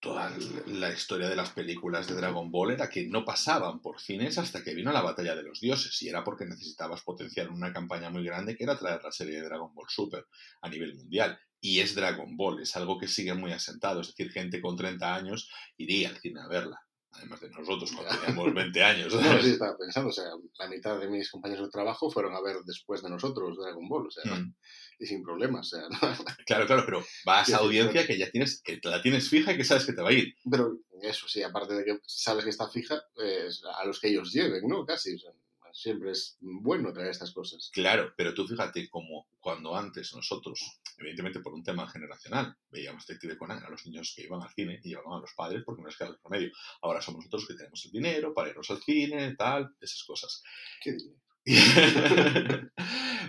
toda 0.00 0.32
la 0.66 0.90
historia 0.90 1.28
de 1.28 1.36
las 1.36 1.50
películas 1.50 2.08
de 2.08 2.14
Dragon 2.14 2.50
Ball 2.50 2.72
era 2.72 2.88
que 2.88 3.06
no 3.06 3.24
pasaban 3.24 3.80
por 3.80 4.00
cines 4.00 4.38
hasta 4.38 4.64
que 4.64 4.74
vino 4.74 4.92
la 4.92 5.02
batalla 5.02 5.36
de 5.36 5.42
los 5.42 5.60
dioses 5.60 6.00
y 6.02 6.08
era 6.08 6.24
porque 6.24 6.46
necesitabas 6.46 7.02
potenciar 7.02 7.50
una 7.50 7.72
campaña 7.72 8.08
muy 8.08 8.24
grande 8.24 8.56
que 8.56 8.64
era 8.64 8.78
traer 8.78 9.02
la 9.04 9.12
serie 9.12 9.36
de 9.36 9.46
Dragon 9.46 9.74
Ball 9.74 9.88
Super 9.88 10.26
a 10.62 10.68
nivel 10.68 10.94
mundial 10.94 11.38
y 11.60 11.80
es 11.80 11.94
Dragon 11.94 12.36
Ball, 12.36 12.62
es 12.62 12.74
algo 12.76 12.98
que 12.98 13.08
sigue 13.08 13.34
muy 13.34 13.52
asentado, 13.52 14.00
es 14.00 14.08
decir, 14.08 14.32
gente 14.32 14.62
con 14.62 14.76
30 14.76 15.14
años 15.14 15.50
iría 15.76 16.08
al 16.08 16.16
cine 16.16 16.40
a 16.40 16.48
verla. 16.48 16.80
Además 17.12 17.40
de 17.40 17.50
nosotros, 17.50 17.92
cuando 17.92 18.16
teníamos 18.18 18.54
20 18.54 18.82
años. 18.84 19.14
No, 19.14 19.42
sí, 19.42 19.50
estaba 19.50 19.76
pensando, 19.76 20.10
o 20.10 20.12
sea, 20.12 20.30
la 20.58 20.68
mitad 20.68 20.98
de 20.98 21.08
mis 21.08 21.30
compañeros 21.30 21.66
de 21.66 21.70
trabajo 21.70 22.10
fueron 22.10 22.34
a 22.34 22.40
ver 22.40 22.56
después 22.64 23.02
de 23.02 23.10
nosotros 23.10 23.56
Dragon 23.58 23.88
Ball, 23.88 24.06
o 24.06 24.10
sea, 24.10 24.32
mm. 24.32 24.54
y 25.00 25.06
sin 25.06 25.22
problemas. 25.22 25.72
O 25.72 25.76
sea, 25.76 25.88
Claro, 26.46 26.66
claro, 26.66 26.82
pero 26.84 27.04
vas 27.24 27.52
a 27.52 27.58
audiencia 27.58 28.06
que 28.06 28.18
ya 28.18 28.30
tienes, 28.30 28.62
que 28.62 28.80
la 28.84 29.02
tienes 29.02 29.28
fija 29.28 29.52
y 29.52 29.56
que 29.56 29.64
sabes 29.64 29.84
que 29.84 29.92
te 29.92 30.02
va 30.02 30.10
a 30.10 30.12
ir. 30.12 30.34
Pero 30.48 30.78
eso 31.02 31.28
sí, 31.28 31.42
aparte 31.42 31.74
de 31.74 31.84
que 31.84 31.98
sabes 32.06 32.44
que 32.44 32.50
está 32.50 32.68
fija, 32.68 33.02
pues, 33.14 33.62
a 33.64 33.84
los 33.84 34.00
que 34.00 34.08
ellos 34.08 34.32
lleven, 34.32 34.66
¿no? 34.68 34.84
Casi, 34.86 35.14
o 35.14 35.18
sea, 35.18 35.32
siempre 35.72 36.12
es 36.12 36.36
bueno 36.40 36.92
traer 36.92 37.10
estas 37.10 37.32
cosas. 37.32 37.70
Claro, 37.72 38.12
pero 38.16 38.34
tú 38.34 38.46
fíjate 38.46 38.88
como 38.88 39.28
cuando 39.38 39.76
antes 39.76 40.14
nosotros, 40.14 40.80
evidentemente 40.98 41.40
por 41.40 41.54
un 41.54 41.62
tema 41.62 41.88
generacional, 41.88 42.56
veíamos 42.70 43.06
Detective 43.06 43.38
Conan 43.38 43.64
a 43.64 43.70
los 43.70 43.84
niños 43.86 44.12
que 44.14 44.24
iban 44.24 44.42
al 44.42 44.50
cine 44.50 44.80
y 44.82 44.90
llevaban 44.90 45.18
a 45.18 45.20
los 45.20 45.34
padres 45.34 45.62
porque 45.64 45.82
no 45.82 45.88
les 45.88 45.96
quedaba 45.96 46.14
el 46.14 46.20
remedio. 46.22 46.52
Ahora 46.82 47.00
somos 47.00 47.20
nosotros 47.20 47.46
que 47.46 47.54
tenemos 47.54 47.84
el 47.84 47.92
dinero 47.92 48.34
para 48.34 48.50
irnos 48.50 48.70
al 48.70 48.82
cine, 48.82 49.34
tal, 49.36 49.74
esas 49.80 50.04
cosas. 50.04 50.42
¿Qué 50.82 50.92
dinero? 50.92 51.20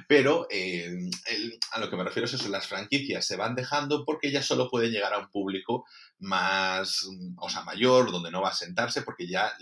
Pero 0.07 0.48
eh, 0.50 1.10
a 1.71 1.79
lo 1.79 1.89
que 1.89 1.95
me 1.95 2.03
refiero 2.03 2.25
es 2.25 2.33
eso, 2.33 2.50
las 2.50 2.67
franquicias 2.67 3.25
se 3.25 3.38
van 3.38 3.55
dejando 3.55 4.03
porque 4.05 4.31
ya 4.31 4.43
solo 4.43 4.69
pueden 4.69 4.91
llegar 4.91 5.13
a 5.13 5.19
un 5.19 5.29
público 5.29 5.86
más, 6.19 7.07
o 7.38 7.50
sea, 7.50 7.63
mayor, 7.63 8.12
donde 8.12 8.31
no 8.31 8.41
va 8.41 8.50
a 8.50 8.53
sentarse, 8.53 9.03
porque 9.03 9.27
ya 9.27 9.53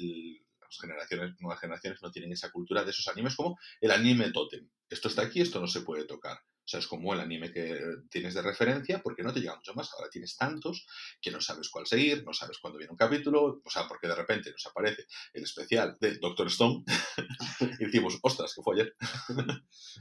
generaciones, 0.78 1.40
nuevas 1.40 1.60
generaciones 1.60 2.02
no 2.02 2.12
tienen 2.12 2.34
esa 2.34 2.52
cultura 2.52 2.84
de 2.84 2.92
esos 2.92 3.08
animes 3.08 3.36
como 3.36 3.58
el 3.80 3.92
anime 3.92 4.32
totem. 4.32 4.70
Esto 4.90 5.08
está 5.08 5.24
aquí, 5.24 5.42
esto 5.42 5.60
no 5.60 5.68
se 5.68 5.82
puede 5.82 6.06
tocar. 6.06 6.38
O 6.38 6.72
sea, 6.72 6.82
es 6.82 6.88
como 6.88 7.12
el 7.16 7.20
anime 7.20 7.52
que 7.52 7.80
tienes 8.12 8.36
de 8.36 8.44
referencia 8.44 9.02
porque 9.02 9.24
no 9.24 9.34
te 9.34 9.40
llega 9.40 9.56
mucho 9.56 9.74
más. 9.74 9.92
Ahora 9.92 10.08
tienes 10.12 10.38
tantos 10.38 10.86
que 11.20 11.32
no 11.32 11.42
sabes 11.42 11.68
cuál 11.68 11.88
seguir, 11.88 12.24
no 12.24 12.32
sabes 12.32 12.60
cuándo 12.60 12.78
viene 12.78 12.92
un 12.92 12.98
capítulo, 12.98 13.60
o 13.66 13.70
sea, 13.72 13.88
porque 13.88 14.08
de 14.08 14.14
repente 14.14 14.52
nos 14.52 14.68
aparece 14.68 15.08
el 15.34 15.42
especial 15.42 15.98
de 16.00 16.20
Doctor 16.20 16.46
Stone 16.46 16.84
y 17.80 17.86
decimos, 17.86 18.20
ostras, 18.22 18.54
que 18.54 18.62
fue 18.62 18.76
ayer. 18.82 18.96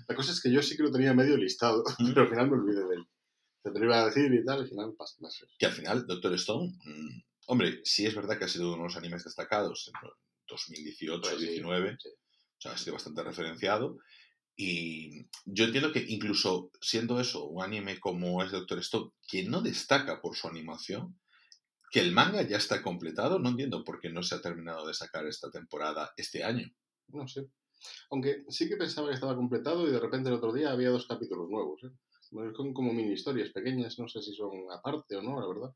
La 0.06 0.14
cosa 0.14 0.30
es 0.30 0.42
que 0.42 0.52
yo 0.52 0.62
sí 0.62 0.76
que 0.76 0.82
lo 0.82 0.92
tenía 0.92 1.14
medio 1.14 1.38
listado, 1.38 1.82
pero 1.96 2.20
al 2.20 2.28
final 2.28 2.50
me 2.50 2.58
olvidé 2.58 2.86
de 2.86 2.96
él. 2.96 3.06
Te 3.62 3.70
lo 3.70 3.86
iba 3.86 4.02
a 4.02 4.04
decir 4.04 4.30
y 4.30 4.44
tal, 4.44 4.60
al 4.60 4.68
final 4.68 4.94
pasa. 4.94 5.16
Que 5.58 5.64
al 5.64 5.72
final, 5.72 6.06
Doctor 6.06 6.34
Stone, 6.34 6.74
mm, 6.84 7.22
hombre, 7.46 7.80
sí 7.84 8.04
es 8.04 8.14
verdad 8.14 8.38
que 8.38 8.44
ha 8.44 8.48
sido 8.48 8.68
uno 8.68 8.82
de 8.82 8.84
los 8.84 8.96
animes 8.96 9.24
destacados 9.24 9.90
2018, 10.48 11.18
2019. 11.18 11.92
O 11.92 12.60
sea, 12.60 12.72
ha 12.72 12.78
sido 12.78 12.94
bastante 12.94 13.22
referenciado. 13.22 13.98
Y 14.56 15.26
yo 15.44 15.66
entiendo 15.66 15.92
que 15.92 16.04
incluso 16.08 16.72
siendo 16.80 17.20
eso 17.20 17.46
un 17.46 17.62
anime 17.62 18.00
como 18.00 18.42
es 18.42 18.50
Doctor 18.50 18.80
Stone, 18.80 19.12
que 19.28 19.44
no 19.44 19.60
destaca 19.60 20.20
por 20.20 20.34
su 20.36 20.48
animación, 20.48 21.16
que 21.90 22.00
el 22.00 22.12
manga 22.12 22.42
ya 22.42 22.56
está 22.56 22.82
completado, 22.82 23.38
no 23.38 23.50
entiendo 23.50 23.84
por 23.84 24.00
qué 24.00 24.10
no 24.10 24.22
se 24.22 24.34
ha 24.34 24.42
terminado 24.42 24.86
de 24.86 24.94
sacar 24.94 25.26
esta 25.26 25.50
temporada 25.50 26.12
este 26.16 26.42
año. 26.42 26.68
No 27.08 27.28
sé. 27.28 27.48
Aunque 28.10 28.44
sí 28.48 28.68
que 28.68 28.76
pensaba 28.76 29.08
que 29.08 29.14
estaba 29.14 29.36
completado 29.36 29.86
y 29.86 29.92
de 29.92 30.00
repente 30.00 30.28
el 30.28 30.34
otro 30.34 30.52
día 30.52 30.72
había 30.72 30.90
dos 30.90 31.06
capítulos 31.06 31.48
nuevos. 31.48 31.82
¿eh? 31.84 31.90
Son 32.56 32.74
como 32.74 32.92
mini 32.92 33.12
historias 33.12 33.50
pequeñas, 33.50 33.98
no 33.98 34.08
sé 34.08 34.20
si 34.22 34.34
son 34.34 34.50
aparte 34.72 35.16
o 35.16 35.22
no, 35.22 35.40
la 35.40 35.46
verdad. 35.46 35.74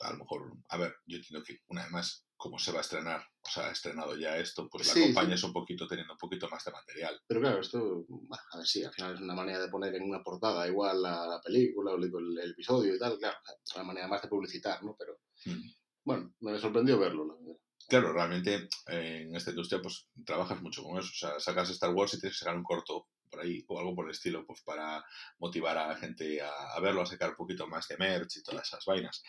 A 0.00 0.12
lo 0.12 0.18
mejor, 0.18 0.56
a 0.68 0.76
ver, 0.76 0.94
yo 1.06 1.16
entiendo 1.16 1.44
que 1.44 1.60
una 1.68 1.82
vez 1.82 1.90
más 1.90 2.26
cómo 2.42 2.58
se 2.58 2.72
va 2.72 2.78
a 2.78 2.80
estrenar, 2.80 3.24
o 3.40 3.48
sea, 3.48 3.68
ha 3.68 3.70
estrenado 3.70 4.16
ya 4.16 4.36
esto, 4.36 4.68
pues 4.68 4.88
la 4.88 5.00
acompañas 5.00 5.38
es 5.38 5.44
un 5.44 5.52
poquito 5.52 5.86
teniendo 5.86 6.14
un 6.14 6.18
poquito 6.18 6.48
más 6.48 6.64
de 6.64 6.72
material. 6.72 7.22
Pero 7.24 7.40
claro, 7.40 7.60
esto, 7.60 8.04
a 8.50 8.56
ver, 8.56 8.66
sí, 8.66 8.82
al 8.82 8.92
final 8.92 9.14
es 9.14 9.20
una 9.20 9.36
manera 9.36 9.60
de 9.60 9.68
poner 9.68 9.94
en 9.94 10.02
una 10.02 10.24
portada 10.24 10.66
igual 10.66 11.02
la, 11.02 11.40
película 11.44 11.92
o 11.92 11.96
el, 11.96 12.50
episodio 12.50 12.96
y 12.96 12.98
tal, 12.98 13.16
claro, 13.16 13.36
una 13.76 13.84
manera 13.84 14.08
más 14.08 14.22
de 14.22 14.28
publicitar, 14.28 14.82
¿no? 14.82 14.96
Pero, 14.98 15.20
mm. 15.44 15.70
bueno, 16.04 16.34
me 16.40 16.58
sorprendió 16.58 16.98
verlo, 16.98 17.28
la 17.28 17.34
verdad. 17.34 17.60
Claro, 17.88 18.12
realmente 18.12 18.68
eh, 18.88 19.22
en 19.28 19.36
esta 19.36 19.50
industria 19.50 19.80
pues 19.80 20.08
trabajas 20.26 20.60
mucho 20.62 20.82
con 20.82 20.98
eso, 20.98 21.10
o 21.12 21.14
sea, 21.14 21.38
sacas 21.38 21.70
Star 21.70 21.90
Wars 21.90 22.14
y 22.14 22.18
tienes 22.18 22.36
que 22.36 22.44
sacar 22.44 22.56
un 22.56 22.64
corto 22.64 23.06
por 23.30 23.40
ahí 23.40 23.64
o 23.68 23.78
algo 23.78 23.94
por 23.94 24.06
el 24.06 24.10
estilo, 24.10 24.44
pues 24.44 24.62
para 24.62 25.04
motivar 25.38 25.78
a 25.78 25.86
la 25.86 25.96
gente 25.96 26.42
a, 26.42 26.50
a 26.74 26.80
verlo, 26.80 27.02
a 27.02 27.06
sacar 27.06 27.30
un 27.30 27.36
poquito 27.36 27.68
más 27.68 27.86
de 27.86 27.98
merch 27.98 28.38
y 28.38 28.42
todas 28.42 28.66
esas 28.66 28.84
vainas. 28.84 29.22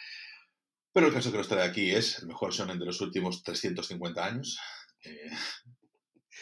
Pero 0.93 1.07
el 1.07 1.13
caso 1.13 1.31
que 1.31 1.39
nos 1.39 1.47
trae 1.47 1.67
aquí 1.67 1.91
es 1.91 2.19
el 2.19 2.27
mejor 2.27 2.53
shonen 2.53 2.79
de 2.79 2.85
los 2.85 3.01
últimos 3.01 3.43
350 3.43 4.25
años. 4.25 4.59
Eh, 5.03 5.31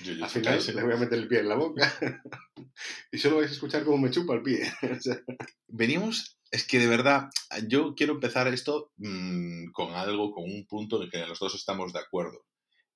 Al 0.22 0.30
final 0.30 0.60
le 0.66 0.84
voy 0.84 0.94
a 0.94 0.98
meter 0.98 1.20
el 1.20 1.28
pie 1.28 1.40
en 1.40 1.50
la 1.50 1.56
boca 1.56 1.94
y 3.12 3.18
solo 3.18 3.38
vais 3.38 3.50
a 3.50 3.54
escuchar 3.54 3.84
cómo 3.84 3.98
me 3.98 4.10
chupa 4.10 4.36
el 4.36 4.42
pie. 4.42 4.72
Venimos, 5.68 6.38
es 6.50 6.66
que 6.66 6.80
de 6.80 6.88
verdad, 6.88 7.30
yo 7.68 7.94
quiero 7.96 8.14
empezar 8.14 8.48
esto 8.48 8.92
mm, 8.98 9.72
con 9.72 9.94
algo, 9.94 10.32
con 10.32 10.46
un 10.46 10.66
punto 10.66 10.98
en 10.98 11.04
el 11.04 11.12
que 11.12 11.26
los 11.26 11.40
dos 11.40 11.56
estamos 11.56 11.94
de 11.94 12.00
acuerdo. 12.00 12.46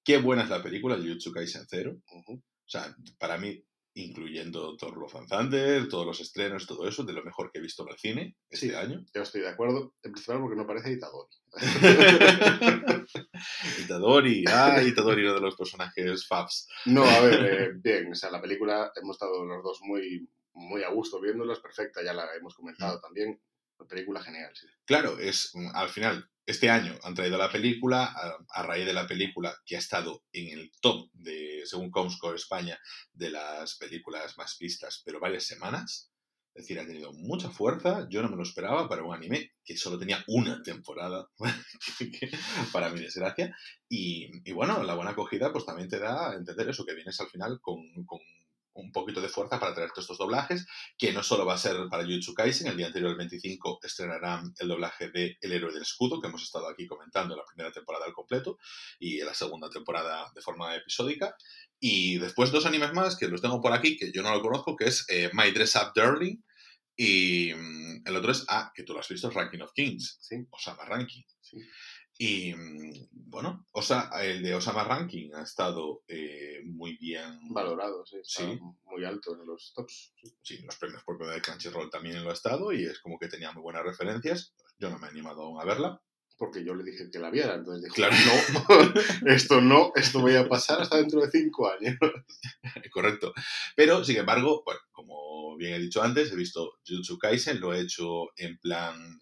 Qué 0.04 0.18
buena 0.18 0.44
es 0.44 0.50
la 0.50 0.64
película, 0.64 0.98
Jujutsu 0.98 1.32
Kaisen 1.32 1.68
Zero. 1.68 1.98
O 2.08 2.42
sea, 2.66 2.96
para 3.20 3.38
mí 3.38 3.64
incluyendo 3.96 4.76
todos 4.76 4.96
los 4.96 5.14
Thunder, 5.28 5.88
todos 5.88 6.06
los 6.06 6.20
estrenos, 6.20 6.68
todo 6.68 6.88
eso, 6.88 7.04
de 7.04 7.14
lo 7.14 7.24
mejor 7.24 7.50
que 7.50 7.60
he 7.60 7.62
visto 7.62 7.84
en 7.84 7.90
el 7.90 7.98
cine 7.98 8.36
este 8.50 8.76
año. 8.76 9.06
Yo 9.14 9.22
estoy 9.22 9.42
de 9.42 9.50
acuerdo, 9.50 9.96
en 10.04 10.12
principal 10.12 10.42
porque 10.42 10.58
no 10.58 10.68
parece 10.68 10.92
Itadori. 10.92 11.34
Itadori, 13.80 14.44
ah, 14.50 14.82
Itadori, 14.84 15.24
uno 15.24 15.36
de 15.36 15.42
los 15.42 15.56
personajes 15.56 16.28
Fabs. 16.28 16.68
No, 16.86 17.06
a 17.06 17.22
ver, 17.22 17.46
eh, 17.46 17.72
bien, 17.82 18.12
o 18.12 18.16
sea, 18.16 18.32
la 18.32 18.42
película 18.42 18.92
hemos 19.02 19.16
estado 19.16 19.46
los 19.46 19.64
dos 19.64 19.80
muy, 19.82 20.30
muy 20.54 20.84
a 20.84 20.90
gusto 20.90 21.22
viéndola, 21.22 21.54
es 21.54 21.60
perfecta, 21.60 22.04
ya 22.04 22.14
la 22.14 22.28
hemos 22.36 22.54
comentado 22.54 22.98
mm. 22.98 23.02
también. 23.02 23.42
Película 23.90 24.22
genial, 24.22 24.52
sí. 24.56 24.68
Claro, 24.86 25.20
es 25.20 25.52
al 25.74 25.90
final 25.90 26.30
este 26.46 26.70
año 26.70 26.98
han 27.04 27.16
traído 27.16 27.38
la 27.38 27.52
película, 27.52 28.14
a, 28.50 28.64
raíz 28.64 28.86
de 28.86 28.94
la 28.94 29.08
película 29.08 29.56
que 29.66 29.76
ha 29.76 29.80
estado 29.80 30.24
en 30.32 30.58
el 30.58 30.72
top 30.80 31.10
de, 31.14 31.64
según 31.66 31.90
Comscore 31.90 32.36
España, 32.36 32.80
de 33.14 33.32
las 33.32 33.78
películas 33.78 34.38
más 34.38 34.58
vistas, 34.60 35.02
pero 35.04 35.20
varias 35.20 35.46
semanas. 35.46 36.12
Es 36.54 36.64
decir, 36.64 36.80
ha 36.80 36.86
tenido 36.86 37.12
mucha 37.12 37.50
fuerza. 37.50 38.08
Yo 38.10 38.22
no 38.22 38.30
me 38.30 38.38
lo 38.38 38.44
esperaba 38.44 38.88
para 38.88 39.04
un 39.04 39.14
anime 39.14 39.52
que 39.66 39.76
solo 39.76 40.00
tenía 40.00 40.24
una 40.28 40.64
temporada, 40.64 41.28
para 42.72 42.90
mi 42.92 43.02
desgracia. 43.02 43.54
Y, 43.90 44.30
y, 44.50 44.54
bueno, 44.54 44.82
la 44.84 44.94
buena 44.94 45.12
acogida 45.12 45.52
pues 45.52 45.66
también 45.66 45.90
te 45.90 46.00
da 46.00 46.32
a 46.32 46.36
entender 46.36 46.70
eso, 46.70 46.86
que 46.86 46.94
vienes 46.94 47.20
al 47.20 47.28
final 47.28 47.60
con, 47.60 47.82
con 48.06 48.20
un 48.76 48.92
poquito 48.92 49.22
de 49.22 49.30
fuerza 49.30 49.60
para 49.60 49.74
traer 49.74 49.90
todos 49.90 50.04
estos 50.04 50.18
doblajes, 50.18 50.68
que 50.98 51.12
no 51.12 51.24
solo 51.24 51.46
va 51.46 51.56
a 51.56 51.58
ser 51.58 51.88
para 51.90 52.04
Jujutsu 52.04 52.34
Kaisen, 52.34 52.68
el 52.68 52.78
día 52.78 52.88
anterior, 52.88 53.12
el 53.12 53.18
25, 53.18 53.80
estrenarán 53.84 54.54
el 54.60 54.68
doblaje 54.68 55.10
de 55.10 55.38
El 55.42 55.54
héroe 55.54 55.74
del 55.74 55.82
escudo, 55.82 56.22
que 56.22 56.28
hemos 56.28 56.44
estado 56.44 56.68
aquí 56.68 56.86
comentando 56.86 57.34
en 57.34 57.40
la 57.40 57.46
primera 57.46 57.72
temporada 57.72 58.06
al 58.06 58.14
completo, 58.14 58.58
y 59.00 59.20
en 59.20 59.26
la 59.26 59.34
segunda 59.34 59.70
temporada 59.70 60.32
de 60.34 60.42
forma 60.42 60.76
episódica. 60.76 61.36
Y 61.80 62.18
después 62.18 62.52
dos 62.52 62.66
animes 62.66 62.94
más, 62.94 63.18
que 63.18 63.28
los 63.28 63.42
tengo 63.42 63.62
por 63.62 63.74
aquí, 63.74 63.98
que 63.98 64.12
yo 64.12 64.22
no 64.22 64.34
lo 64.34 64.42
conozco, 64.42 64.76
que 64.76 64.86
es 64.86 65.06
eh, 65.10 65.30
My 65.34 65.52
Dress 65.52 65.76
Up 65.76 65.92
Darling, 65.96 66.38
y 66.98 67.54
mm, 67.54 68.04
el 68.06 68.16
otro 68.16 68.32
es, 68.32 68.46
ah, 68.48 68.72
que 68.74 68.84
tú 68.84 68.94
lo 68.94 69.00
has 69.00 69.10
visto, 69.10 69.30
Ranking 69.30 69.60
of 69.60 69.74
Kings, 69.74 70.18
sí. 70.22 70.36
Osama 70.50 70.86
Ranking. 70.86 71.24
Sí. 71.42 71.58
Y 72.18 72.54
mm, 72.54 73.08
bueno, 73.12 73.68
Osa, 73.72 74.10
el 74.24 74.42
de 74.42 74.56
Osama 74.56 74.86
Ranking 74.86 75.32
ha 75.34 75.42
estado 75.42 76.04
eh, 76.08 76.62
muy 76.64 76.96
bien 76.98 77.54
valorado, 77.54 78.06
sí, 78.24 78.60
muy 78.86 79.04
alto 79.04 79.34
en 79.34 79.46
los 79.46 79.74
tops. 79.74 80.14
Sí, 80.42 80.60
los 80.60 80.78
premios 80.78 81.04
por 81.04 81.18
de 81.18 81.42
Crunchyroll 81.42 81.90
también 81.90 82.24
lo 82.24 82.30
ha 82.30 82.34
estado 82.34 82.72
y 82.72 82.86
es 82.86 83.00
como 83.00 83.20
que 83.20 83.28
tenía 83.28 83.52
muy 83.52 83.62
buenas 83.62 83.84
referencias. 83.84 84.54
Yo 84.80 84.90
no 84.90 85.00
me 85.00 85.08
he 85.08 85.10
animado 85.10 85.44
aún 85.44 85.60
a 85.60 85.66
verla. 85.66 86.02
porque 86.38 86.66
yo 86.66 86.76
le 86.76 86.84
dije 86.84 87.10
que 87.12 87.20
la 87.20 87.30
viera. 87.30 87.56
Entonces 87.56 87.84
dijo, 87.84 87.96
claro. 87.96 88.16
no, 88.54 89.30
esto 89.32 89.62
no, 89.62 89.92
esto 89.96 90.22
voy 90.22 90.36
a 90.36 90.48
pasar 90.48 90.82
hasta 90.82 90.98
dentro 90.98 91.22
de 91.22 91.32
cinco 91.32 91.70
años. 91.70 91.98
Correcto. 92.94 93.34
Pero, 93.76 94.04
sin 94.06 94.18
embargo, 94.18 94.64
bueno, 94.66 94.80
como 94.92 95.58
bien 95.58 95.74
he 95.74 95.80
dicho 95.80 96.02
antes, 96.02 96.32
he 96.32 96.36
visto 96.36 96.80
Jujutsu 96.88 97.18
Kaisen, 97.18 97.60
lo 97.60 97.74
he 97.74 97.82
hecho 97.82 98.28
en 98.38 98.58
plan 98.58 99.18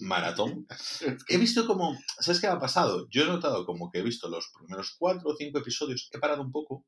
maratón. 0.00 0.66
he 1.28 1.38
visto 1.38 1.66
como, 1.66 1.98
¿sabes 2.18 2.40
qué 2.40 2.46
ha 2.46 2.58
pasado? 2.58 3.08
Yo 3.10 3.24
he 3.24 3.26
notado 3.26 3.64
como 3.66 3.90
que 3.90 3.98
he 3.98 4.02
visto 4.02 4.28
los 4.28 4.50
primeros 4.56 4.94
cuatro 4.98 5.30
o 5.30 5.36
cinco 5.36 5.58
episodios, 5.58 6.08
he 6.12 6.18
parado 6.18 6.42
un 6.42 6.52
poco, 6.52 6.86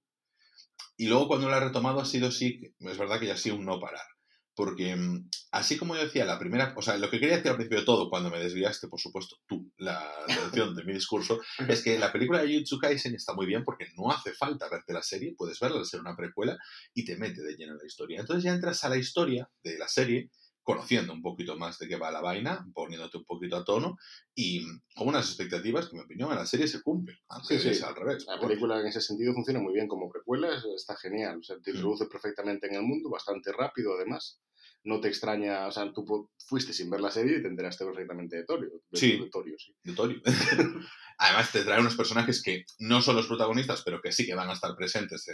y 0.96 1.06
luego 1.06 1.28
cuando 1.28 1.48
lo 1.48 1.56
he 1.56 1.60
retomado 1.60 2.00
ha 2.00 2.04
sido 2.04 2.30
sí, 2.30 2.60
es 2.78 2.98
verdad 2.98 3.18
que 3.18 3.26
ya 3.26 3.34
ha 3.34 3.38
sido 3.38 3.56
un 3.56 3.64
no 3.64 3.80
parar. 3.80 4.06
Porque 4.54 4.94
mm, 4.94 5.30
así 5.52 5.78
como 5.78 5.96
yo 5.96 6.02
decía, 6.02 6.26
la 6.26 6.38
primera, 6.38 6.74
o 6.76 6.82
sea, 6.82 6.98
lo 6.98 7.08
que 7.08 7.18
quería 7.18 7.36
decir 7.36 7.50
al 7.50 7.56
principio 7.56 7.80
de 7.80 7.86
todo, 7.86 8.10
cuando 8.10 8.30
me 8.30 8.38
desviaste, 8.38 8.88
por 8.88 9.00
supuesto, 9.00 9.36
tú, 9.46 9.72
la 9.78 10.12
traducción 10.26 10.74
de 10.74 10.84
mi 10.84 10.92
discurso, 10.92 11.40
es 11.66 11.82
que 11.82 11.98
la 11.98 12.12
película 12.12 12.42
de 12.42 12.52
Jujutsu 12.52 12.78
Kaisen 12.78 13.14
está 13.14 13.32
muy 13.34 13.46
bien 13.46 13.64
porque 13.64 13.86
no 13.96 14.10
hace 14.10 14.34
falta 14.34 14.68
verte 14.68 14.92
la 14.92 15.02
serie, 15.02 15.34
puedes 15.36 15.58
verla 15.58 15.78
al 15.78 15.86
ser 15.86 16.00
una 16.00 16.14
precuela 16.14 16.58
y 16.92 17.04
te 17.04 17.16
mete 17.16 17.42
de 17.42 17.56
lleno 17.56 17.72
en 17.72 17.78
la 17.78 17.86
historia. 17.86 18.20
Entonces 18.20 18.44
ya 18.44 18.52
entras 18.52 18.84
a 18.84 18.90
la 18.90 18.98
historia 18.98 19.50
de 19.64 19.78
la 19.78 19.88
serie 19.88 20.30
conociendo 20.62 21.12
un 21.12 21.22
poquito 21.22 21.56
más 21.56 21.78
de 21.78 21.88
qué 21.88 21.96
va 21.96 22.10
la 22.10 22.20
vaina, 22.20 22.66
poniéndote 22.72 23.18
un 23.18 23.24
poquito 23.24 23.56
a 23.56 23.64
tono 23.64 23.98
y 24.34 24.64
con 24.94 25.08
unas 25.08 25.26
expectativas 25.28 25.86
que, 25.86 25.96
en 25.96 25.98
mi 25.98 26.04
opinión, 26.04 26.30
en 26.30 26.38
la 26.38 26.46
serie 26.46 26.68
se 26.68 26.82
cumplen. 26.82 27.16
Sí, 27.42 27.58
sí. 27.58 27.82
al 27.82 27.96
revés. 27.96 28.24
La 28.26 28.40
película 28.40 28.80
en 28.80 28.86
ese 28.86 29.00
sentido 29.00 29.34
funciona 29.34 29.60
muy 29.60 29.74
bien 29.74 29.88
como 29.88 30.10
precuela, 30.10 30.48
está 30.76 30.96
genial. 30.96 31.38
O 31.38 31.42
sea, 31.42 31.56
te 31.60 31.72
mm. 31.72 31.74
introduce 31.74 32.06
perfectamente 32.06 32.68
en 32.68 32.76
el 32.76 32.82
mundo, 32.82 33.10
bastante 33.10 33.52
rápido 33.52 33.94
además. 33.94 34.40
No 34.84 35.00
te 35.00 35.08
extraña, 35.08 35.66
o 35.68 35.70
sea, 35.70 35.92
tú 35.92 36.28
fuiste 36.46 36.72
sin 36.72 36.90
ver 36.90 37.00
la 37.00 37.10
serie 37.10 37.38
y 37.38 37.42
te 37.42 37.48
enteraste 37.48 37.84
perfectamente 37.84 38.36
de 38.36 38.44
Torio. 38.44 38.70
sí, 38.92 39.18
de 39.18 39.30
Torio, 39.30 39.56
sí. 39.58 39.74
De 39.82 39.92
Torio. 39.92 40.20
Además, 41.18 41.52
te 41.52 41.62
trae 41.62 41.80
unos 41.80 41.96
personajes 41.96 42.42
que 42.42 42.64
no 42.80 43.00
son 43.00 43.14
los 43.14 43.28
protagonistas, 43.28 43.82
pero 43.84 44.00
que 44.00 44.10
sí 44.10 44.26
que 44.26 44.34
van 44.34 44.50
a 44.50 44.54
estar 44.54 44.74
presentes. 44.74 45.24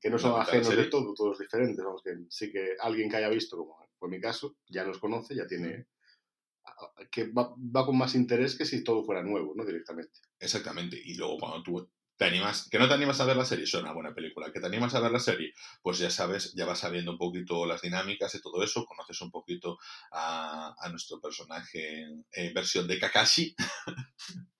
que 0.00 0.10
no 0.10 0.18
son 0.18 0.38
ajenos 0.38 0.76
de 0.76 0.84
todo, 0.84 1.14
todos 1.14 1.38
diferentes. 1.38 1.82
Vamos, 1.82 2.02
que 2.02 2.12
sí 2.28 2.52
que 2.52 2.74
alguien 2.78 3.08
que 3.08 3.16
haya 3.16 3.30
visto, 3.30 3.56
como 3.56 3.89
fue 4.00 4.08
mi 4.08 4.20
caso, 4.20 4.56
ya 4.68 4.82
los 4.82 4.98
conoce, 4.98 5.36
ya 5.36 5.46
tiene 5.46 5.86
que 7.10 7.30
va, 7.30 7.54
con 7.86 7.96
más 7.96 8.14
interés 8.14 8.56
que 8.56 8.64
si 8.64 8.82
todo 8.82 9.04
fuera 9.04 9.22
nuevo, 9.22 9.54
¿no? 9.54 9.64
Directamente. 9.64 10.20
Exactamente. 10.38 11.00
Y 11.02 11.14
luego 11.14 11.38
cuando 11.38 11.62
tú 11.62 11.90
te 12.20 12.26
animas, 12.26 12.68
que 12.68 12.78
no 12.78 12.86
te 12.86 12.92
animas 12.92 13.18
a 13.20 13.24
ver 13.24 13.34
la 13.34 13.46
serie, 13.46 13.64
es 13.64 13.72
una 13.72 13.94
buena 13.94 14.14
película. 14.14 14.52
Que 14.52 14.60
te 14.60 14.66
animas 14.66 14.94
a 14.94 15.00
ver 15.00 15.10
la 15.10 15.18
serie, 15.18 15.54
pues 15.80 15.96
ya 15.96 16.10
sabes, 16.10 16.52
ya 16.52 16.66
vas 16.66 16.80
sabiendo 16.80 17.12
un 17.12 17.16
poquito 17.16 17.64
las 17.64 17.80
dinámicas 17.80 18.34
y 18.34 18.42
todo 18.42 18.62
eso, 18.62 18.84
conoces 18.84 19.22
un 19.22 19.30
poquito 19.30 19.78
a, 20.12 20.74
nuestro 20.90 21.18
personaje 21.18 22.04
en 22.32 22.52
versión 22.52 22.86
de 22.86 22.98
Kakashi. 22.98 23.56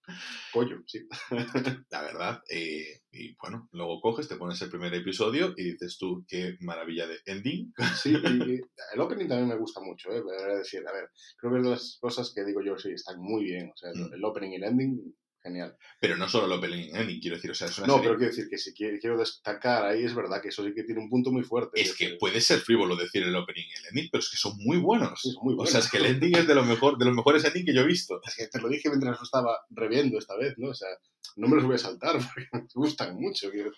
Pollo, 0.54 0.82
sí. 0.86 1.06
La 1.90 2.00
verdad. 2.00 2.42
Eh, 2.48 3.02
y 3.12 3.36
bueno, 3.36 3.68
luego 3.72 4.00
coges, 4.00 4.26
te 4.26 4.36
pones 4.36 4.60
el 4.62 4.70
primer 4.70 4.94
episodio 4.94 5.52
y 5.54 5.72
dices 5.72 5.98
tú, 5.98 6.24
qué 6.26 6.56
maravilla 6.60 7.06
de 7.06 7.18
ending. 7.26 7.74
Sí, 7.94 8.14
y 8.14 8.14
el 8.94 9.00
opening 9.00 9.28
también 9.28 9.48
me 9.48 9.58
gusta 9.58 9.82
mucho, 9.82 10.10
¿eh? 10.10 10.22
decir, 10.56 10.82
a 10.88 10.92
ver, 10.92 11.10
creo 11.36 11.52
que 11.52 11.58
es 11.58 11.64
de 11.64 11.70
las 11.70 11.98
cosas 12.00 12.32
que 12.34 12.42
digo 12.42 12.62
yo, 12.62 12.78
sí, 12.78 12.92
están 12.92 13.20
muy 13.20 13.44
bien. 13.44 13.70
O 13.70 13.76
sea, 13.76 13.90
el 13.90 14.18
mm. 14.18 14.24
opening 14.24 14.52
y 14.52 14.56
el 14.56 14.64
ending 14.64 15.14
genial. 15.42 15.76
Pero 16.00 16.16
no 16.16 16.28
solo 16.28 16.46
el 16.46 16.52
opening 16.52 16.94
ending, 16.94 17.20
quiero 17.20 17.36
decir, 17.36 17.50
o 17.50 17.54
sea, 17.54 17.68
es 17.68 17.78
una 17.78 17.86
No, 17.86 18.00
pero 18.00 18.16
quiero 18.16 18.30
decir 18.30 18.48
que 18.48 18.58
si 18.58 18.72
quiero, 18.72 19.18
destacar 19.18 19.84
ahí 19.84 20.04
es 20.04 20.14
verdad 20.14 20.40
que 20.40 20.48
eso 20.48 20.64
sí 20.64 20.72
que 20.74 20.84
tiene 20.84 21.00
un 21.00 21.08
punto 21.08 21.30
muy 21.30 21.42
fuerte. 21.42 21.80
Es 21.80 21.96
que 21.96 22.16
puede 22.18 22.40
ser 22.40 22.60
frívolo 22.60 22.96
decir 22.96 23.22
el 23.22 23.34
opening 23.34 23.64
y 23.68 23.78
el 23.78 23.86
ending, 23.88 24.08
pero 24.10 24.20
es 24.20 24.30
que 24.30 24.36
son 24.36 24.56
muy 24.58 24.78
buenos. 24.78 25.22
muy 25.42 25.54
buenos. 25.54 25.68
O 25.68 25.72
sea, 25.72 25.80
es 25.80 25.90
que 25.90 25.98
el 25.98 26.06
ending 26.06 26.36
es 26.36 26.46
de 26.46 26.54
lo 26.54 26.64
mejor, 26.64 26.98
de 26.98 27.04
los 27.04 27.14
mejores 27.14 27.44
ending 27.44 27.64
que 27.64 27.74
yo 27.74 27.82
he 27.82 27.86
visto. 27.86 28.20
Es 28.26 28.34
que 28.34 28.46
te 28.48 28.60
lo 28.60 28.68
dije 28.68 28.88
mientras 28.88 29.18
lo 29.18 29.24
estaba 29.24 29.58
reviendo 29.70 30.18
esta 30.18 30.36
vez, 30.36 30.54
¿no? 30.58 30.70
O 30.70 30.74
sea, 30.74 30.88
no 31.36 31.48
me 31.48 31.56
los 31.56 31.64
voy 31.64 31.74
a 31.74 31.78
saltar 31.78 32.16
porque 32.34 32.48
me 32.52 32.66
gustan 32.74 33.16
mucho. 33.16 33.50
Quiero... 33.50 33.70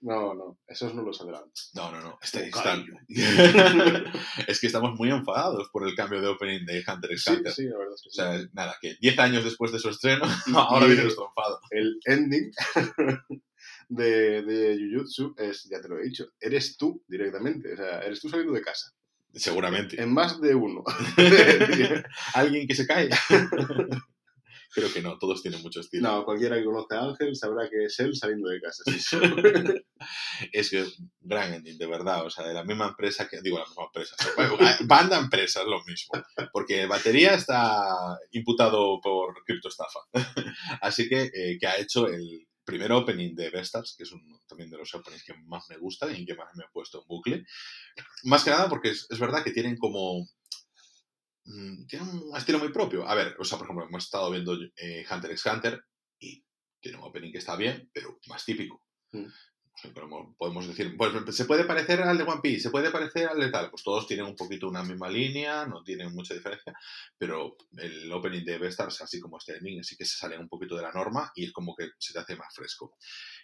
No, 0.00 0.34
no, 0.34 0.58
esos 0.66 0.94
no 0.94 1.02
los 1.02 1.20
adelanto. 1.20 1.52
No, 1.74 1.92
no, 1.92 2.00
no. 2.00 2.18
Este, 2.20 2.50
es 4.46 4.60
que 4.60 4.66
estamos 4.66 4.98
muy 4.98 5.10
enfadados 5.10 5.68
por 5.72 5.88
el 5.88 5.94
cambio 5.94 6.20
de 6.20 6.28
opening 6.28 6.66
de 6.66 6.82
Hunter 6.86 7.12
x 7.12 7.26
Hunter. 7.28 7.52
Sí, 7.52 7.64
la 7.66 7.78
verdad 7.78 7.94
es 7.94 8.02
que 8.02 8.08
O 8.08 8.12
sea, 8.12 8.48
nada, 8.52 8.76
que 8.80 8.96
10 9.00 9.18
años 9.20 9.44
después 9.44 9.72
de 9.72 9.78
su 9.78 9.88
estreno, 9.88 10.24
ahora 10.54 10.86
viene 10.86 11.02
nuestro 11.02 11.28
enfado. 11.28 11.60
El 11.70 11.98
ending 12.04 12.50
de, 13.88 14.42
de 14.42 14.78
Jujutsu 14.78 15.34
es, 15.38 15.68
ya 15.70 15.80
te 15.80 15.88
lo 15.88 15.98
he 15.98 16.04
dicho, 16.04 16.26
eres 16.40 16.76
tú 16.76 17.02
directamente. 17.06 17.72
O 17.72 17.76
sea, 17.76 18.00
eres 18.00 18.20
tú 18.20 18.28
saliendo 18.28 18.52
de 18.52 18.62
casa. 18.62 18.92
Seguramente. 19.34 20.02
En 20.02 20.12
más 20.12 20.40
de 20.40 20.54
uno. 20.54 20.84
Alguien 22.34 22.66
que 22.66 22.74
se 22.74 22.86
cae. 22.86 23.08
Creo 24.74 24.92
que 24.92 25.02
no, 25.02 25.18
todos 25.18 25.42
tienen 25.42 25.60
mucho 25.60 25.80
estilo. 25.80 26.08
No, 26.08 26.24
cualquiera 26.24 26.56
que 26.56 26.64
conozca 26.64 26.98
a 26.98 27.04
Ángel 27.04 27.36
sabrá 27.36 27.68
que 27.68 27.84
es 27.84 27.98
él 28.00 28.16
saliendo 28.16 28.48
de 28.48 28.60
casa. 28.60 28.82
es 30.52 30.70
que 30.70 30.86
gran 31.20 31.52
ending, 31.52 31.76
de 31.76 31.86
verdad. 31.86 32.24
O 32.24 32.30
sea, 32.30 32.46
de 32.46 32.54
la 32.54 32.64
misma 32.64 32.88
empresa 32.88 33.28
que. 33.28 33.42
Digo, 33.42 33.58
la 33.58 33.66
misma 33.66 33.84
empresa. 33.84 34.16
Banda 34.86 35.18
empresa 35.18 35.60
es 35.60 35.66
lo 35.66 35.82
mismo. 35.84 36.22
Porque 36.52 36.86
batería 36.86 37.34
está 37.34 38.18
imputado 38.30 38.98
por 39.02 39.34
criptoestafa. 39.44 40.00
Así 40.80 41.06
que, 41.06 41.30
eh, 41.34 41.58
que 41.60 41.66
ha 41.66 41.78
hecho 41.78 42.08
el 42.08 42.46
primer 42.64 42.92
opening 42.92 43.34
de 43.34 43.50
Vestars, 43.50 43.94
que 43.96 44.04
es 44.04 44.12
un, 44.12 44.22
también 44.46 44.70
de 44.70 44.78
los 44.78 44.94
openings 44.94 45.24
que 45.24 45.34
más 45.46 45.68
me 45.68 45.76
gustan 45.76 46.14
y 46.16 46.24
que 46.24 46.34
más 46.34 46.48
me 46.54 46.64
he 46.64 46.68
puesto 46.72 47.00
en 47.00 47.08
bucle. 47.08 47.44
Más 48.24 48.42
que 48.42 48.50
nada 48.50 48.68
porque 48.70 48.90
es, 48.90 49.06
es 49.10 49.18
verdad 49.18 49.44
que 49.44 49.50
tienen 49.50 49.76
como 49.76 50.26
Mm, 51.44 51.86
tiene 51.86 52.04
un 52.04 52.36
estilo 52.36 52.58
muy 52.58 52.72
propio. 52.72 53.06
A 53.06 53.14
ver, 53.14 53.36
o 53.38 53.44
sea, 53.44 53.58
por 53.58 53.66
ejemplo, 53.66 53.86
hemos 53.86 54.04
estado 54.04 54.30
viendo 54.30 54.56
eh, 54.76 55.04
Hunter 55.10 55.30
x 55.32 55.46
Hunter 55.46 55.84
y 56.18 56.44
tiene 56.80 56.98
un 56.98 57.04
opening 57.04 57.32
que 57.32 57.38
está 57.38 57.56
bien, 57.56 57.90
pero 57.92 58.18
más 58.28 58.44
típico. 58.44 58.84
Mm. 59.12 59.26
podemos 60.38 60.66
decir, 60.68 60.96
pues 60.96 61.12
se 61.34 61.44
puede 61.44 61.64
parecer 61.64 62.02
al 62.02 62.16
de 62.16 62.24
One 62.24 62.40
Piece, 62.42 62.60
se 62.60 62.70
puede 62.70 62.90
parecer 62.90 63.28
al 63.28 63.40
de 63.40 63.50
tal. 63.50 63.70
Pues 63.70 63.82
todos 63.82 64.06
tienen 64.06 64.26
un 64.26 64.36
poquito 64.36 64.68
una 64.68 64.82
misma 64.82 65.08
línea, 65.08 65.66
no 65.66 65.82
tienen 65.82 66.14
mucha 66.14 66.34
diferencia, 66.34 66.74
pero 67.18 67.56
el 67.78 68.12
opening 68.12 68.44
de 68.44 68.58
Beastars, 68.58 69.00
así 69.02 69.20
como 69.20 69.38
este 69.38 69.56
ending, 69.56 69.82
sí 69.82 69.96
que 69.96 70.04
se 70.04 70.16
sale 70.16 70.38
un 70.38 70.48
poquito 70.48 70.76
de 70.76 70.82
la 70.82 70.92
norma 70.92 71.32
y 71.34 71.44
es 71.44 71.52
como 71.52 71.74
que 71.74 71.90
se 71.98 72.12
te 72.12 72.20
hace 72.20 72.36
más 72.36 72.54
fresco. 72.54 72.96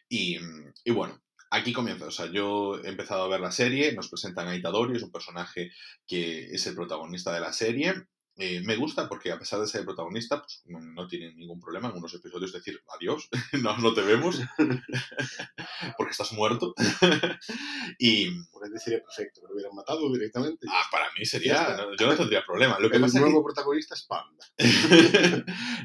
Y, 0.09 0.39
y 0.85 0.91
bueno, 0.91 1.21
Aquí 1.51 1.73
comienza, 1.73 2.07
o 2.07 2.11
sea, 2.11 2.27
yo 2.27 2.79
he 2.83 2.89
empezado 2.89 3.23
a 3.23 3.29
ver 3.29 3.41
la 3.41 3.51
serie, 3.51 3.93
nos 3.95 4.09
presentan 4.09 4.49
a 4.49 4.55
Itadori, 4.55 4.97
es 4.97 5.03
un 5.03 5.11
personaje 5.11 5.71
que 6.07 6.47
es 6.47 6.67
el 6.67 6.75
protagonista 6.75 7.33
de 7.33 7.41
la 7.41 7.53
serie, 7.53 7.95
eh, 8.39 8.63
me 8.65 8.77
gusta 8.77 9.09
porque 9.09 9.33
a 9.33 9.39
pesar 9.39 9.61
de 9.61 9.67
ser 9.67 9.81
el 9.81 9.87
protagonista, 9.87 10.41
pues, 10.41 10.63
no, 10.67 11.09
tiene 11.09 11.35
ningún 11.35 11.61
problema 11.61 11.89
en 11.89 11.97
unos 11.97 12.15
episodios 12.15 12.53
decir 12.53 12.81
adiós, 12.95 13.29
no, 13.61 13.77
no 13.79 13.93
te 13.93 14.03
vemos, 14.03 14.41
porque 15.99 16.13
estás 16.13 16.33
muerto. 16.33 16.75
y... 17.99 18.31
Por 18.59 18.67
eso 18.67 18.77
sería 18.79 19.03
perfecto, 19.03 19.41
me 19.43 19.49
lo 19.49 19.55
hubieran 19.55 19.75
matado 19.75 20.13
directamente. 20.13 20.67
Ah, 20.69 20.83
para 20.91 21.07
mí 21.17 21.25
sería, 21.25 21.79
yo 21.99 22.07
no 22.07 22.17
tendría 22.17 22.45
problema. 22.45 22.79
Lo 22.79 22.91
que 22.91 22.97
el 22.97 23.13
nuevo 23.13 23.45
protagonista 23.45 23.95
es 23.95 24.03
Panda. 24.03 24.45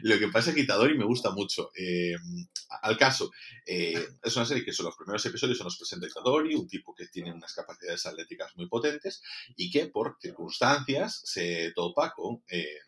lo 0.01 0.19
que 0.19 0.27
pasa 0.29 0.49
es 0.49 0.55
que 0.55 0.61
Itadori 0.61 0.97
me 0.97 1.05
gusta 1.05 1.31
mucho. 1.31 1.71
Eh, 1.75 2.15
al 2.81 2.97
caso, 2.97 3.31
eh, 3.65 4.07
es 4.23 4.35
una 4.35 4.45
serie 4.45 4.65
que 4.65 4.73
son 4.73 4.87
los 4.87 4.95
primeros 4.95 5.25
episodios 5.25 5.57
se 5.57 5.63
nos 5.63 5.77
presenta 5.77 6.07
Itadori, 6.07 6.55
un 6.55 6.67
tipo 6.67 6.93
que 6.93 7.07
tiene 7.07 7.31
unas 7.31 7.53
capacidades 7.53 8.05
atléticas 8.05 8.55
muy 8.55 8.67
potentes 8.67 9.21
y 9.55 9.71
que 9.71 9.87
por 9.87 10.17
circunstancias 10.19 11.21
se 11.23 11.71
topa 11.75 12.11
con 12.13 12.42
eh, 12.49 12.79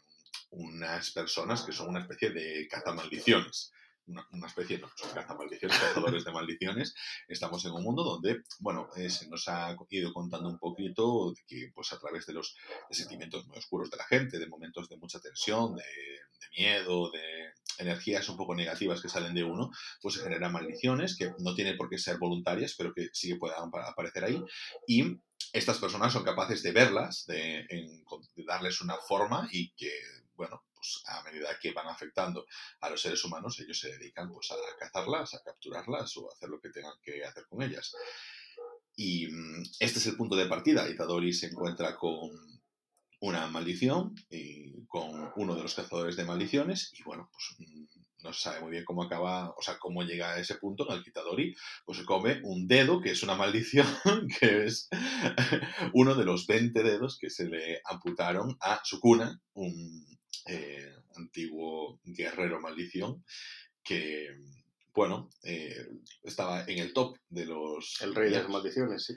unas 0.52 1.12
personas 1.12 1.64
que 1.64 1.72
son 1.72 1.90
una 1.90 2.02
especie 2.02 2.32
de 2.32 2.68
cazamaldiciones. 2.70 3.72
Una, 4.08 4.46
especie, 4.46 4.78
no, 4.78 4.88
son 4.96 5.10
cazamaldiciones, 5.14 5.80
cazadores 5.80 6.24
de 6.24 6.32
maldiciones. 6.32 6.94
Estamos 7.28 7.66
en 7.66 7.72
un 7.72 7.84
mundo 7.84 8.04
donde, 8.04 8.44
bueno, 8.60 8.88
eh, 8.96 9.10
se 9.10 9.28
nos 9.28 9.48
ha 9.48 9.76
ido 9.90 10.14
contando 10.14 10.48
un 10.48 10.60
poquito 10.60 11.34
de 11.34 11.42
que, 11.48 11.72
pues 11.74 11.92
a 11.92 12.00
través 12.00 12.28
de 12.28 12.34
los 12.34 12.56
sentimientos 12.92 13.48
muy 13.48 13.58
oscuros 13.58 13.90
de 13.90 13.98
la 13.98 14.04
gente, 14.06 14.38
de 14.38 14.48
momentos 14.48 14.88
de 14.90 14.98
mucha 14.98 15.20
tensión, 15.20 15.76
de, 15.76 15.82
de 15.82 16.48
miedo, 16.56 17.10
de 17.10 17.54
energías 17.80 18.30
un 18.30 18.38
poco 18.38 18.56
negativas 18.56 19.02
que 19.02 19.10
salen 19.10 19.34
de 19.34 19.44
uno, 19.44 19.72
pues 20.02 20.16
se 20.16 20.22
generan 20.22 20.54
maldiciones 20.54 21.18
que 21.18 21.34
no 21.40 21.56
tienen 21.56 21.78
por 21.78 21.90
qué 21.90 21.98
ser 21.98 22.18
voluntarias, 22.18 22.76
pero 22.78 22.94
que 22.94 23.10
sí 23.12 23.30
que 23.30 23.38
puedan 23.38 23.70
aparecer 23.74 24.24
ahí. 24.24 24.42
Y 24.88 25.20
estas 25.54 25.80
personas 25.80 26.12
son 26.12 26.24
capaces 26.24 26.62
de 26.64 26.72
verlas, 26.72 27.26
de, 27.28 27.66
darles 28.46 28.82
una 28.82 28.98
forma 28.98 29.48
y 29.52 29.72
que, 29.72 29.92
bueno, 30.36 30.64
pues 30.76 31.02
a 31.08 31.24
medida 31.24 31.58
que 31.60 31.72
van 31.72 31.88
afectando 31.88 32.46
a 32.82 32.90
los 32.90 33.02
seres 33.02 33.24
humanos, 33.24 33.60
ellos 33.60 33.80
se 33.80 33.92
dedican 33.98 34.32
pues 34.32 34.52
a 34.52 34.56
cazarlas, 34.78 35.34
a 35.34 35.44
capturarlas 35.44 36.18
o 36.18 36.30
a 36.30 36.34
hacer 36.34 36.50
lo 36.50 36.60
que 36.60 36.70
tengan 36.70 36.94
que 37.02 37.24
hacer 37.24 37.46
con 37.48 37.62
ellas. 37.62 37.96
Y 38.96 39.28
mm, 39.28 39.64
este 39.80 40.00
es 40.00 40.06
el 40.08 40.18
punto 40.18 40.36
de 40.36 40.48
partida. 40.48 40.90
Itadori 40.90 41.34
se 41.34 41.48
encuentra 41.48 41.96
con 41.96 42.32
una 43.22 43.48
maldición 43.48 44.14
y 44.30 44.86
con 44.88 45.32
uno 45.36 45.56
de 45.56 45.64
los 45.64 45.74
cazadores 45.74 46.16
de 46.16 46.26
maldiciones 46.26 46.92
y 46.94 47.04
bueno, 47.04 47.30
pues 47.32 47.56
mm, 47.60 48.05
no 48.26 48.34
se 48.34 48.42
sabe 48.42 48.62
muy 48.62 48.72
bien 48.72 48.84
cómo 48.84 49.04
acaba, 49.04 49.52
o 49.52 49.62
sea, 49.62 49.78
cómo 49.78 50.04
llega 50.04 50.34
a 50.34 50.40
ese 50.40 50.56
punto 50.56 50.86
en 50.90 50.98
el 50.98 51.04
Kitadori, 51.04 51.56
pues 51.86 52.00
se 52.00 52.06
come 52.06 52.42
un 52.44 52.68
dedo, 52.68 53.00
que 53.00 53.12
es 53.12 53.24
una 53.24 53.36
maldición, 53.36 53.86
que 54.40 54.66
es 54.66 54.90
uno 55.94 56.16
de 56.16 56.26
los 56.26 56.48
20 56.48 56.84
dedos 56.84 57.18
que 57.20 57.30
se 57.30 57.48
le 57.48 57.82
amputaron 57.86 58.58
a 58.60 58.82
Sukuna, 58.84 59.40
un, 59.54 60.06
eh, 60.48 60.92
antiguo 61.16 62.00
guerrero 62.04 62.60
maldición, 62.60 63.24
que, 63.84 64.36
bueno, 64.94 65.30
eh, 65.44 65.88
estaba 66.24 66.66
en 66.66 66.80
el 66.80 66.94
top 66.94 67.18
de 67.30 67.46
los... 67.46 68.02
El 68.02 68.16
rey 68.16 68.32
de 68.32 68.40
las 68.40 68.50
maldiciones, 68.50 69.06
sí. 69.06 69.14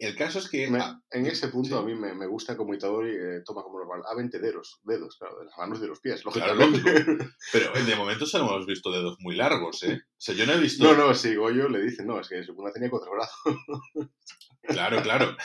El 0.00 0.16
caso 0.16 0.38
es 0.38 0.48
que... 0.48 0.68
Me- 0.68 0.78
ah, 0.80 0.98
en 1.10 1.26
ese 1.26 1.48
punto 1.48 1.68
sí. 1.68 1.74
a 1.74 1.82
mí 1.82 1.94
me, 1.94 2.14
me 2.14 2.26
gusta 2.26 2.56
como 2.56 2.72
Itadori 2.74 3.10
eh, 3.10 3.42
toma 3.44 3.62
como 3.62 3.78
normal 3.78 4.00
a 4.10 4.14
20 4.16 4.38
dedos, 4.38 4.80
dedos, 4.82 5.16
claro, 5.18 5.38
de 5.38 5.44
las 5.44 5.58
manos 5.58 5.78
y 5.78 5.82
de 5.82 5.88
los 5.88 6.00
pies, 6.00 6.22
Claro, 6.22 6.54
lógicamente. 6.54 7.28
pero 7.52 7.72
de 7.72 7.96
momento 7.96 8.24
solo 8.24 8.46
hemos 8.48 8.66
visto 8.66 8.90
dedos 8.90 9.16
muy 9.20 9.36
largos, 9.36 9.82
¿eh? 9.82 10.00
O 10.02 10.14
sea, 10.16 10.34
yo 10.34 10.46
no 10.46 10.54
he 10.54 10.58
visto... 10.60 10.84
no, 10.84 10.94
no, 10.94 11.14
si 11.14 11.34
Goyo 11.34 11.68
le 11.68 11.82
dice, 11.82 12.02
no, 12.04 12.18
es 12.18 12.28
que 12.28 12.42
Sukuna 12.42 12.72
tenía 12.72 12.90
cuatro 12.90 13.12
brazos. 13.12 13.38
Claro, 14.62 15.02
claro. 15.02 15.36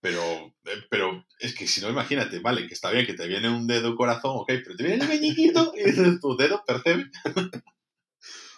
Pero, 0.00 0.20
eh, 0.66 0.84
pero 0.90 1.24
es 1.38 1.54
que 1.54 1.66
si 1.66 1.80
no, 1.80 1.88
imagínate, 1.88 2.38
vale, 2.40 2.66
que 2.66 2.74
está 2.74 2.90
bien 2.90 3.06
que 3.06 3.14
te 3.14 3.26
viene 3.26 3.48
un 3.48 3.66
dedo 3.66 3.96
corazón, 3.96 4.32
ok, 4.36 4.46
pero 4.62 4.76
te 4.76 4.84
viene 4.84 5.02
el 5.02 5.08
meñiquito 5.08 5.72
y 5.74 5.84
dices 5.84 6.20
tu 6.20 6.36
dedo 6.36 6.62
percebe. 6.66 7.10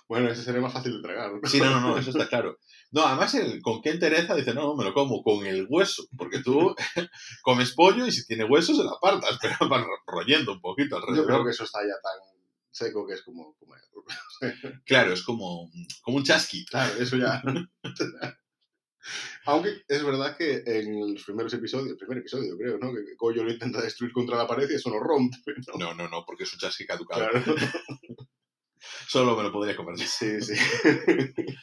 Bueno, 0.09 0.31
ese 0.31 0.42
sería 0.42 0.61
más 0.61 0.73
fácil 0.73 0.92
de 0.97 1.03
tragar. 1.03 1.33
¿no? 1.33 1.49
Sí, 1.49 1.59
no, 1.59 1.71
no, 1.71 1.81
no, 1.81 1.99
eso 1.99 2.11
está 2.11 2.29
claro. 2.29 2.59
No, 2.92 3.05
además, 3.07 3.35
el, 3.35 3.61
¿con 3.61 3.83
qué 3.83 3.90
entereza? 3.90 4.35
Dice, 4.37 4.55
no, 4.55 4.62
no, 4.62 4.77
me 4.77 4.85
lo 4.85 4.95
como 4.95 5.23
con 5.23 5.45
el 5.45 5.66
hueso, 5.69 6.05
porque 6.16 6.38
tú 6.40 6.75
comes 7.42 7.73
pollo 7.75 8.07
y 8.07 8.12
si 8.12 8.25
tiene 8.27 8.45
hueso 8.45 8.75
se 8.75 8.85
lo 8.85 8.95
apartas, 8.97 9.38
pero 9.42 9.57
ro- 9.61 9.87
royendo 10.07 10.53
un 10.53 10.61
poquito 10.61 10.97
Yo 11.01 11.05
creo 11.07 11.21
alrededor. 11.23 11.45
que 11.45 11.51
eso 11.51 11.64
está 11.64 11.81
ya 11.83 11.95
tan 12.03 12.38
seco 12.71 13.07
que 13.07 13.14
es 13.14 13.23
como 13.23 13.55
comer. 13.57 13.81
Claro, 14.85 15.12
es 15.14 15.23
como, 15.23 15.71
como 16.03 16.19
un 16.19 16.23
chasqui. 16.25 16.64
Claro, 16.66 16.92
eso 17.01 17.16
ya. 17.16 17.42
Aunque 19.47 19.83
es 19.88 20.05
verdad 20.05 20.37
que 20.37 20.62
en 20.66 21.14
los 21.14 21.25
primeros 21.25 21.53
episodios, 21.55 21.90
el 21.90 21.97
primer 21.97 22.19
episodio 22.19 22.57
creo, 22.59 22.79
¿no? 22.79 22.92
Que 22.92 23.14
Goyo 23.16 23.45
lo 23.45 23.53
intenta 23.53 23.81
destruir 23.81 24.12
contra 24.12 24.37
la 24.37 24.47
pared 24.47 24.69
y 24.71 24.75
eso 24.75 24.90
no 24.90 24.99
rompe, 24.99 25.38
¿no? 25.69 25.79
No, 25.79 25.95
no, 25.95 26.09
no, 26.09 26.25
porque 26.27 26.42
es 26.45 26.53
un 26.53 26.59
chasqui 26.59 26.85
caducado. 26.87 27.29
Claro. 27.31 27.55
Solo 29.09 29.37
me 29.37 29.42
lo 29.42 29.53
podría 29.53 29.77
comer. 29.77 29.99
Sí, 29.99 30.40
sí. 30.40 30.55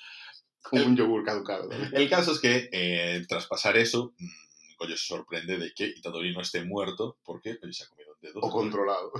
Como 0.62 0.86
un 0.86 0.96
yogur 0.96 1.24
caducado. 1.24 1.70
¿no? 1.70 1.98
El 1.98 2.10
caso 2.10 2.32
es 2.32 2.40
que, 2.40 2.70
eh, 2.72 3.26
tras 3.28 3.48
pasar 3.48 3.78
eso, 3.78 4.14
mm, 4.18 4.78
Goyo 4.78 4.98
se 4.98 5.06
sorprende 5.06 5.58
de 5.58 5.74
que 5.74 5.86
Itadori 5.86 6.34
no 6.34 6.42
esté 6.42 6.64
muerto 6.64 7.18
porque 7.24 7.60
se 7.72 7.84
ha 7.84 7.88
comido 7.88 8.14
un 8.14 8.20
dedo. 8.22 8.40
O 8.40 8.50
controlado. 8.50 9.12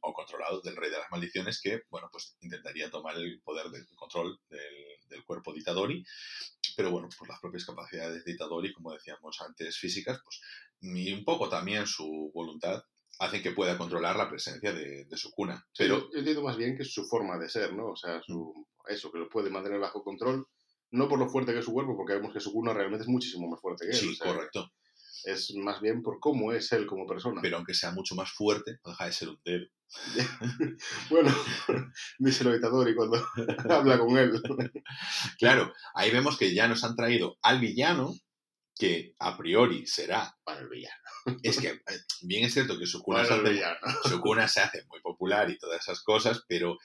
o 0.00 0.12
controlado 0.12 0.60
del 0.60 0.76
rey 0.76 0.90
de 0.90 0.98
las 0.98 1.10
maldiciones 1.10 1.60
que, 1.60 1.82
bueno, 1.90 2.08
pues 2.10 2.36
intentaría 2.40 2.90
tomar 2.90 3.16
el 3.16 3.40
poder 3.42 3.68
del 3.70 3.86
control 3.96 4.38
del, 4.48 4.60
del 5.08 5.24
cuerpo 5.24 5.52
de 5.52 5.60
Itadori, 5.60 6.04
pero 6.76 6.90
bueno, 6.90 7.08
por 7.18 7.28
las 7.28 7.40
propias 7.40 7.64
capacidades 7.64 8.24
de 8.24 8.32
Itadori, 8.32 8.72
como 8.72 8.92
decíamos 8.92 9.40
antes, 9.40 9.76
físicas, 9.76 10.20
pues, 10.24 10.40
y 10.80 11.12
un 11.12 11.24
poco 11.24 11.48
también 11.48 11.86
su 11.86 12.30
voluntad, 12.34 12.84
hacen 13.24 13.42
que 13.42 13.52
pueda 13.52 13.76
controlar 13.78 14.16
la 14.16 14.28
presencia 14.28 14.72
de, 14.72 15.04
de 15.04 15.16
su 15.16 15.30
cuna. 15.32 15.66
Pero 15.76 16.10
yo 16.12 16.18
entiendo 16.18 16.42
más 16.42 16.56
bien 16.56 16.76
que 16.76 16.82
es 16.82 16.92
su 16.92 17.04
forma 17.04 17.38
de 17.38 17.48
ser, 17.48 17.74
¿no? 17.74 17.90
O 17.90 17.96
sea, 17.96 18.20
su, 18.22 18.66
eso, 18.88 19.10
que 19.10 19.18
lo 19.18 19.28
puede 19.28 19.50
mantener 19.50 19.80
bajo 19.80 20.02
control. 20.02 20.46
No 20.90 21.08
por 21.08 21.18
lo 21.18 21.28
fuerte 21.28 21.52
que 21.52 21.58
es 21.58 21.64
su 21.64 21.72
cuerpo, 21.72 21.96
porque 21.96 22.14
vemos 22.14 22.32
que 22.32 22.40
su 22.40 22.52
cuna 22.52 22.72
realmente 22.72 23.02
es 23.02 23.08
muchísimo 23.08 23.48
más 23.48 23.60
fuerte 23.60 23.84
que 23.86 23.92
él. 23.92 23.96
sí, 23.98 24.10
o 24.12 24.14
sea, 24.14 24.32
correcto, 24.32 24.70
Es 25.24 25.52
más 25.56 25.80
bien 25.80 26.02
por 26.02 26.20
cómo 26.20 26.52
es 26.52 26.70
él 26.72 26.86
como 26.86 27.06
persona. 27.06 27.40
pero 27.42 27.56
aunque 27.56 27.74
sea 27.74 27.90
mucho 27.90 28.14
más 28.14 28.30
fuerte, 28.30 28.78
no 28.84 28.92
deja 28.92 29.06
de 29.06 29.12
ser 29.12 29.28
un 29.30 29.40
dedo. 29.44 29.66
Bueno, 31.10 31.30
díselo 32.18 32.50
a 32.52 32.56
Itadori 32.56 32.94
cuando 32.94 33.16
habla 33.70 33.98
con 33.98 34.16
él. 34.18 34.40
Claro, 35.38 35.72
ahí 35.94 36.10
vemos 36.10 36.38
que 36.38 36.54
ya 36.54 36.68
nos 36.68 36.84
han 36.84 36.96
traído 36.96 37.36
al 37.42 37.60
villano, 37.60 38.14
que 38.76 39.14
a 39.18 39.36
priori 39.36 39.86
será, 39.86 40.36
Para 40.44 40.60
el 40.60 40.68
villano. 40.68 41.02
es 41.42 41.58
que 41.60 41.68
eh, 41.68 41.80
bien 42.22 42.44
es 42.44 42.54
cierto 42.54 42.78
que 42.78 42.86
su 42.86 43.02
cuna 43.02 43.18
Para 43.18 43.28
se 43.28 43.34
hace 43.34 43.50
villano. 43.52 43.78
su 44.08 44.20
cuna 44.20 44.48
se 44.48 44.60
hace 44.60 44.84
muy 44.88 45.00
popular 45.00 45.50
y 45.50 45.58
todas 45.58 45.80
esas 45.80 46.02
cosas, 46.02 46.44
pero 46.48 46.76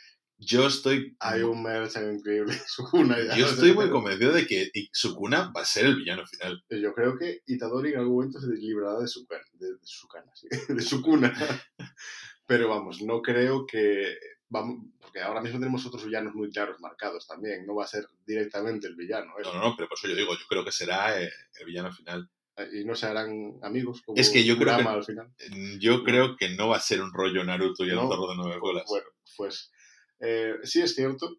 yo 0.41 0.67
estoy, 0.67 1.17
Hay 1.19 1.41
un 1.41 1.61
merchan 1.61 2.15
increíble 2.15 2.53
en 2.53 2.65
su 2.65 2.83
cuna. 2.85 3.17
ya. 3.21 3.35
yo 3.35 3.45
estoy 3.47 3.73
muy 3.73 3.89
convencido 3.89 4.31
de 4.31 4.47
que 4.47 4.71
su 4.93 5.13
cuna 5.13 5.51
va 5.53 5.61
a 5.61 5.65
ser 5.65 5.85
el 5.85 5.97
villano 5.97 6.25
final. 6.25 6.63
Yo 6.69 6.93
creo 6.93 7.17
que 7.17 7.41
Itadori 7.45 7.91
en 7.91 7.99
algún 7.99 8.15
momento 8.15 8.39
se 8.39 8.47
librará 8.47 8.99
de 8.99 9.07
su 9.07 9.25
cana, 9.27 9.43
de, 9.53 9.67
de 9.67 9.79
su 9.83 10.07
cana, 10.07 10.31
sí, 10.33 10.47
de 10.73 10.81
su 10.81 11.01
cuna. 11.01 11.35
Pero 12.45 12.69
vamos, 12.69 13.01
no 13.01 13.21
creo 13.21 13.65
que 13.65 14.15
vamos, 14.49 14.85
porque 14.99 15.21
ahora 15.21 15.41
mismo 15.41 15.59
tenemos 15.59 15.85
otros 15.85 16.05
villanos 16.05 16.33
muy 16.35 16.49
claros 16.51 16.79
marcados 16.79 17.27
también. 17.27 17.65
No 17.65 17.75
va 17.75 17.85
a 17.85 17.87
ser 17.87 18.05
directamente 18.25 18.87
el 18.87 18.95
villano. 18.95 19.33
él. 19.37 19.43
No, 19.45 19.53
no, 19.53 19.59
no, 19.69 19.75
pero 19.75 19.87
por 19.87 19.97
eso 19.97 20.07
yo 20.07 20.15
digo, 20.15 20.33
yo 20.33 20.45
creo 20.47 20.65
que 20.65 20.71
será 20.71 21.21
eh, 21.21 21.29
el 21.59 21.65
villano 21.65 21.91
final. 21.93 22.29
Y 22.73 22.83
no 22.83 22.93
se 22.93 23.05
harán 23.05 23.53
amigos 23.63 24.01
como 24.05 24.19
Es 24.19 24.29
que 24.29 24.43
yo 24.43 24.57
creo 24.57 24.75
que- 24.77 24.83
al 24.83 25.03
final. 25.05 25.33
Yo 25.79 26.03
creo 26.03 26.35
que 26.35 26.49
no 26.49 26.67
va 26.67 26.75
a 26.77 26.81
ser 26.81 27.01
un 27.01 27.13
rollo 27.13 27.41
Naruto 27.43 27.85
y 27.85 27.89
el 27.89 27.95
No. 27.95 28.09
zorro 28.09 28.27
de 28.31 28.35
nueve 28.35 28.59
bolas. 28.59 28.83
Bueno, 28.89 29.05
pues 29.37 29.71
eh, 30.19 30.55
sí 30.63 30.81
es 30.81 30.93
cierto, 30.93 31.37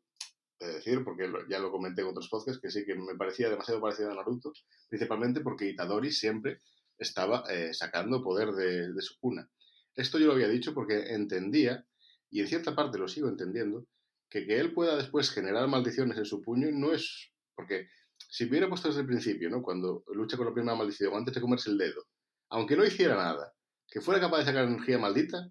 de 0.58 0.74
decir, 0.74 1.04
porque 1.04 1.28
lo- 1.28 1.46
ya 1.48 1.58
lo 1.58 1.70
comenté 1.70 2.00
en 2.00 2.08
otros 2.08 2.28
podcasts, 2.30 2.60
que 2.62 2.70
sí 2.70 2.86
que 2.86 2.94
me 2.94 3.14
parecía 3.16 3.50
demasiado 3.50 3.80
parecido 3.82 4.10
a 4.10 4.14
Naruto, 4.14 4.52
principalmente 4.88 5.40
porque 5.42 5.68
Itadori 5.68 6.10
siempre 6.10 6.60
estaba 6.96 7.44
eh, 7.50 7.74
sacando 7.74 8.22
poder 8.22 8.52
de, 8.52 8.92
de 8.92 9.02
su 9.02 9.18
cuna. 9.18 9.46
Esto 9.94 10.18
yo 10.18 10.26
lo 10.26 10.32
había 10.32 10.48
dicho 10.48 10.72
porque 10.72 11.12
entendía, 11.14 11.84
y 12.30 12.40
en 12.40 12.46
cierta 12.46 12.74
parte 12.74 12.98
lo 12.98 13.08
sigo 13.08 13.28
entendiendo, 13.28 13.86
que 14.28 14.46
que 14.46 14.58
él 14.58 14.72
pueda 14.72 14.96
después 14.96 15.30
generar 15.30 15.66
maldiciones 15.68 16.16
en 16.18 16.24
su 16.24 16.40
puño 16.40 16.68
no 16.72 16.92
es... 16.92 17.32
Porque 17.54 17.88
si 18.28 18.44
hubiera 18.44 18.68
puesto 18.68 18.88
desde 18.88 19.00
el 19.00 19.06
principio, 19.06 19.50
¿no? 19.50 19.62
cuando 19.62 20.04
lucha 20.14 20.36
con 20.36 20.46
la 20.46 20.54
primera 20.54 20.76
maldición, 20.76 21.14
antes 21.14 21.34
de 21.34 21.40
comerse 21.40 21.70
el 21.70 21.78
dedo, 21.78 22.06
aunque 22.50 22.76
no 22.76 22.84
hiciera 22.84 23.16
nada, 23.16 23.52
que 23.88 24.00
fuera 24.00 24.20
capaz 24.20 24.38
de 24.38 24.44
sacar 24.44 24.64
energía 24.64 24.98
maldita, 24.98 25.50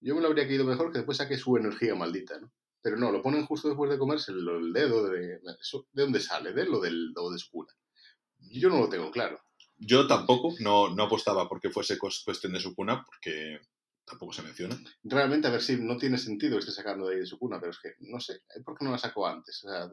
yo 0.00 0.14
me 0.14 0.20
lo 0.20 0.28
habría 0.28 0.46
caído 0.46 0.64
mejor 0.64 0.92
que 0.92 0.98
después 0.98 1.16
saque 1.16 1.36
su 1.36 1.56
energía 1.56 1.94
maldita, 1.94 2.38
¿no? 2.38 2.52
Pero 2.82 2.98
no, 2.98 3.10
lo 3.10 3.22
ponen 3.22 3.46
justo 3.46 3.68
después 3.68 3.90
de 3.90 3.98
comerse 3.98 4.30
el, 4.30 4.72
dedo. 4.74 5.08
De, 5.08 5.40
¿De 5.40 6.02
dónde 6.02 6.20
sale? 6.20 6.52
¿De 6.52 6.62
él 6.62 6.74
o, 6.74 6.80
del, 6.80 7.14
o 7.16 7.32
de 7.32 7.38
su 7.38 7.50
cuna? 7.50 7.72
Yo 8.38 8.68
no 8.68 8.80
lo 8.80 8.88
tengo 8.90 9.10
claro. 9.10 9.40
Yo 9.78 10.06
tampoco, 10.06 10.54
no, 10.60 10.94
no 10.94 11.04
apostaba 11.04 11.48
porque 11.48 11.70
fuese 11.70 11.98
cuestión 11.98 12.52
de 12.52 12.60
su 12.60 12.74
cuna, 12.74 13.02
porque 13.02 13.58
tampoco 14.04 14.32
se 14.32 14.42
menciona. 14.42 14.76
Realmente, 15.02 15.48
a 15.48 15.50
ver 15.50 15.62
si 15.62 15.76
no 15.76 15.96
tiene 15.96 16.18
sentido 16.18 16.56
que 16.56 16.60
esté 16.60 16.72
sacando 16.72 17.06
de 17.06 17.14
ahí 17.14 17.20
de 17.20 17.26
su 17.26 17.38
cuna, 17.38 17.58
pero 17.58 17.72
es 17.72 17.78
que 17.78 17.94
no 18.00 18.20
sé, 18.20 18.40
¿por 18.64 18.76
qué 18.76 18.84
no 18.84 18.92
la 18.92 18.98
sacó 18.98 19.26
antes? 19.26 19.64
O 19.64 19.70
sea, 19.70 19.88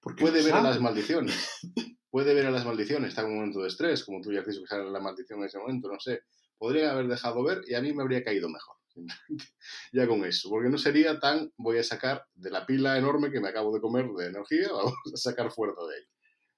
Porque 0.00 0.22
puede 0.22 0.40
no 0.40 0.46
ver 0.46 0.54
a 0.54 0.62
las 0.62 0.80
maldiciones. 0.80 1.36
Puede 2.10 2.32
ver 2.32 2.46
a 2.46 2.50
las 2.50 2.64
maldiciones, 2.64 3.10
está 3.10 3.20
en 3.20 3.28
un 3.28 3.34
momento 3.36 3.60
de 3.60 3.68
estrés, 3.68 4.02
como 4.02 4.22
tú 4.22 4.32
ya 4.32 4.40
has 4.40 4.46
dicho 4.46 4.62
que 4.62 4.66
sale 4.66 4.90
la 4.90 4.98
maldición 4.98 5.40
en 5.40 5.44
ese 5.44 5.58
momento, 5.58 5.92
no 5.92 6.00
sé. 6.00 6.22
Podría 6.56 6.92
haber 6.92 7.06
dejado 7.06 7.44
ver 7.44 7.60
y 7.66 7.74
a 7.74 7.82
mí 7.82 7.92
me 7.92 8.02
habría 8.02 8.24
caído 8.24 8.48
mejor. 8.48 8.76
ya 9.92 10.06
con 10.06 10.24
eso, 10.24 10.48
porque 10.48 10.70
no 10.70 10.78
sería 10.78 11.20
tan 11.20 11.52
voy 11.58 11.78
a 11.78 11.84
sacar 11.84 12.24
de 12.34 12.50
la 12.50 12.64
pila 12.64 12.96
enorme 12.96 13.30
que 13.30 13.40
me 13.40 13.48
acabo 13.48 13.74
de 13.74 13.80
comer 13.82 14.06
de 14.08 14.28
energía, 14.28 14.68
vamos 14.72 14.94
a 15.12 15.16
sacar 15.16 15.50
fuerza 15.50 15.82
de 15.82 15.96
ahí. 15.96 16.02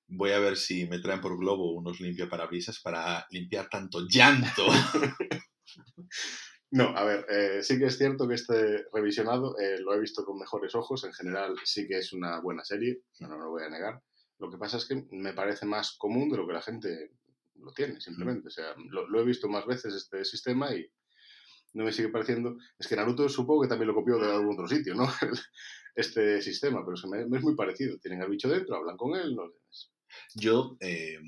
Voy 0.07 0.31
a 0.33 0.39
ver 0.39 0.57
si 0.57 0.87
me 0.87 1.01
traen 1.01 1.21
por 1.21 1.37
globo 1.37 1.73
unos 1.73 2.01
limpiaparabrisas 2.01 2.81
para 2.81 3.27
limpiar 3.31 3.69
tanto 3.69 4.07
llanto. 4.09 4.67
No, 6.73 6.85
a 6.97 7.05
ver, 7.05 7.27
eh, 7.29 7.63
sí 7.65 7.79
que 7.79 7.87
es 7.87 7.99
cierto 7.99 8.29
que 8.29 8.35
este 8.35 8.85
revisionado 8.93 9.59
eh, 9.59 9.79
lo 9.81 9.93
he 9.95 10.01
visto 10.01 10.25
con 10.25 10.39
mejores 10.39 10.75
ojos. 10.75 11.03
En 11.05 11.13
general, 11.13 11.57
sí 11.65 11.87
que 11.89 11.99
es 11.99 12.13
una 12.13 12.41
buena 12.41 12.65
serie, 12.65 13.03
no, 13.21 13.29
no 13.29 13.39
lo 13.39 13.51
voy 13.51 13.65
a 13.65 13.69
negar. 13.71 14.01
Lo 14.39 14.51
que 14.51 14.57
pasa 14.59 14.77
es 14.77 14.87
que 14.87 15.05
me 15.11 15.33
parece 15.35 15.67
más 15.67 15.97
común 15.99 16.31
de 16.31 16.37
lo 16.37 16.47
que 16.47 16.53
la 16.53 16.63
gente 16.63 17.11
lo 17.57 17.73
tiene, 17.73 18.01
simplemente. 18.01 18.49
O 18.49 18.51
sea, 18.51 18.75
lo, 18.89 19.09
lo 19.09 19.21
he 19.21 19.25
visto 19.25 19.49
más 19.49 19.67
veces 19.67 19.95
este 19.95 20.25
sistema 20.25 20.73
y 20.75 20.87
no 21.75 21.85
me 21.85 21.93
sigue 21.93 22.11
pareciendo. 22.11 22.57
Es 22.79 22.89
que 22.89 22.97
Naruto 22.97 23.29
supongo 23.29 23.63
que 23.63 23.69
también 23.69 23.89
lo 23.89 23.95
copió 23.95 24.19
de 24.19 24.31
algún 24.33 24.55
otro 24.55 24.69
sitio, 24.69 24.95
¿no? 24.95 25.07
este 25.97 26.43
sistema, 26.43 26.85
pero 26.85 26.95
es, 26.95 27.05
me, 27.07 27.27
me 27.27 27.39
es 27.39 27.45
muy 27.45 27.57
parecido. 27.57 27.99
Tienen 28.01 28.23
al 28.23 28.31
bicho 28.31 28.49
dentro, 28.49 28.77
hablan 28.77 28.97
con 28.97 29.17
él, 29.17 29.37
no 29.37 29.47
es- 29.47 29.60
Yo, 30.35 30.77
eh, 30.81 31.19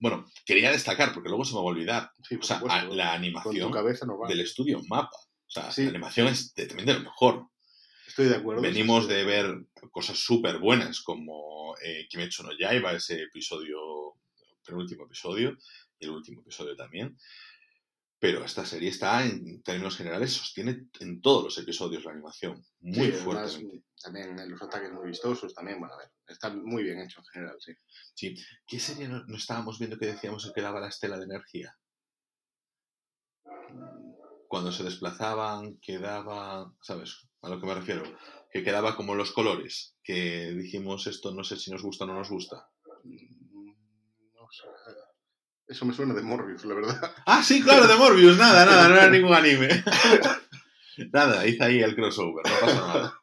bueno, 0.00 0.26
quería 0.44 0.70
destacar, 0.70 1.12
porque 1.12 1.28
luego 1.28 1.44
se 1.44 1.52
me 1.52 1.58
va 1.58 1.62
a 1.62 1.66
olvidar, 1.66 2.10
Sí, 2.28 2.36
o 2.36 2.42
sea, 2.42 2.58
supuesto, 2.58 2.94
la 2.94 3.12
animación 3.14 3.70
no 3.70 4.28
del 4.28 4.40
estudio 4.40 4.80
Mapa. 4.88 5.10
O 5.16 5.50
sea, 5.50 5.70
Sí. 5.72 5.84
la 5.84 5.90
animación 5.90 6.28
es 6.28 6.54
de, 6.54 6.66
también 6.66 6.86
de 6.86 6.94
lo 6.94 7.00
mejor. 7.00 7.46
Estoy 8.06 8.26
de 8.26 8.36
acuerdo. 8.36 8.62
Venimos 8.62 9.04
sí. 9.04 9.12
de 9.12 9.24
ver 9.24 9.66
cosas 9.90 10.18
súper 10.18 10.58
buenas 10.58 11.00
como 11.00 11.76
eh, 11.82 12.06
Kimetsu 12.08 12.42
no 12.42 12.50
Yaiba, 12.58 12.92
ese 12.92 13.22
episodio, 13.22 13.78
penúltimo 14.64 15.04
episodio, 15.04 15.56
y 15.98 16.04
el 16.06 16.10
último 16.10 16.42
episodio 16.42 16.76
también. 16.76 17.16
Pero 18.20 18.44
esta 18.44 18.64
serie 18.66 18.88
está, 18.88 19.24
en 19.24 19.62
términos 19.62 19.96
generales, 19.96 20.32
sostiene 20.32 20.88
en 20.98 21.20
todos 21.20 21.44
los 21.44 21.58
episodios 21.58 22.04
la 22.04 22.10
animación. 22.12 22.64
Muy 22.80 22.94
Sí, 22.94 23.00
además, 23.02 23.20
fuertemente. 23.52 23.84
también 24.02 24.38
en 24.38 24.50
los 24.50 24.60
ataques 24.60 24.90
muy 24.92 25.06
vistosos, 25.06 25.54
también, 25.54 25.78
bueno, 25.78 25.94
a 25.94 25.98
ver, 25.98 26.10
está 26.26 26.50
muy 26.50 26.82
bien 26.82 26.98
hecho 27.00 27.20
en 27.20 27.26
general, 27.26 27.56
sí. 27.60 27.72
Sí. 28.14 28.34
¿Qué 28.66 28.80
serie 28.80 29.06
no, 29.08 29.24
no 29.26 29.36
estábamos 29.36 29.78
viendo 29.78 29.98
que 29.98 30.06
decíamos 30.06 30.50
que 30.52 30.60
daba 30.60 30.80
la 30.80 30.88
estela 30.88 31.16
de 31.16 31.24
energía? 31.26 31.76
Cuando 34.48 34.72
se 34.72 34.82
desplazaban, 34.82 35.78
quedaba, 35.78 36.72
¿sabes? 36.82 37.28
A 37.42 37.48
lo 37.50 37.60
que 37.60 37.66
me 37.66 37.74
refiero. 37.74 38.02
Que 38.50 38.64
quedaba 38.64 38.96
como 38.96 39.14
los 39.14 39.32
colores. 39.32 39.94
Que 40.02 40.52
dijimos 40.52 41.06
esto, 41.06 41.32
no 41.34 41.44
sé 41.44 41.56
si 41.56 41.70
nos 41.70 41.82
gusta 41.82 42.04
o 42.04 42.06
no 42.08 42.14
nos 42.14 42.30
gusta. 42.30 42.66
Mm, 43.04 43.70
No 44.34 44.48
sé. 44.50 44.64
Eso 45.68 45.84
me 45.84 45.92
suena 45.94 46.14
de 46.14 46.22
Morbius, 46.22 46.64
la 46.64 46.74
verdad. 46.74 47.14
Ah, 47.26 47.42
sí, 47.42 47.62
claro, 47.62 47.86
de 47.86 47.96
Morbius, 47.96 48.38
nada, 48.38 48.64
nada, 48.64 48.88
no 48.88 48.94
era 48.96 49.10
ningún 49.10 49.34
anime. 49.34 49.68
Nada, 51.12 51.46
hice 51.46 51.62
ahí 51.62 51.80
el 51.80 51.94
crossover, 51.94 52.44
no 52.44 52.60
pasa 52.60 52.74
nada. 52.86 53.20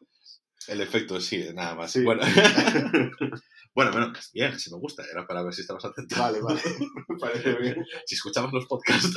El 0.68 0.80
efecto 0.80 1.20
sí, 1.20 1.46
nada 1.54 1.76
más. 1.76 1.92
Sí. 1.92 2.04
Bueno. 2.04 2.22
bueno, 3.76 3.92
bueno, 3.92 4.14
bien, 4.34 4.58
si 4.58 4.72
me 4.72 4.80
gusta, 4.80 5.04
era 5.12 5.28
para 5.28 5.44
ver 5.44 5.54
si 5.54 5.60
estabas 5.62 5.84
atento. 5.84 6.16
Vale, 6.18 6.40
vale. 6.42 6.62
Me 7.10 7.18
parece 7.20 7.54
bien. 7.56 7.86
Si 8.06 8.16
escuchabas 8.16 8.54
los 8.54 8.66
podcasts, 8.66 9.14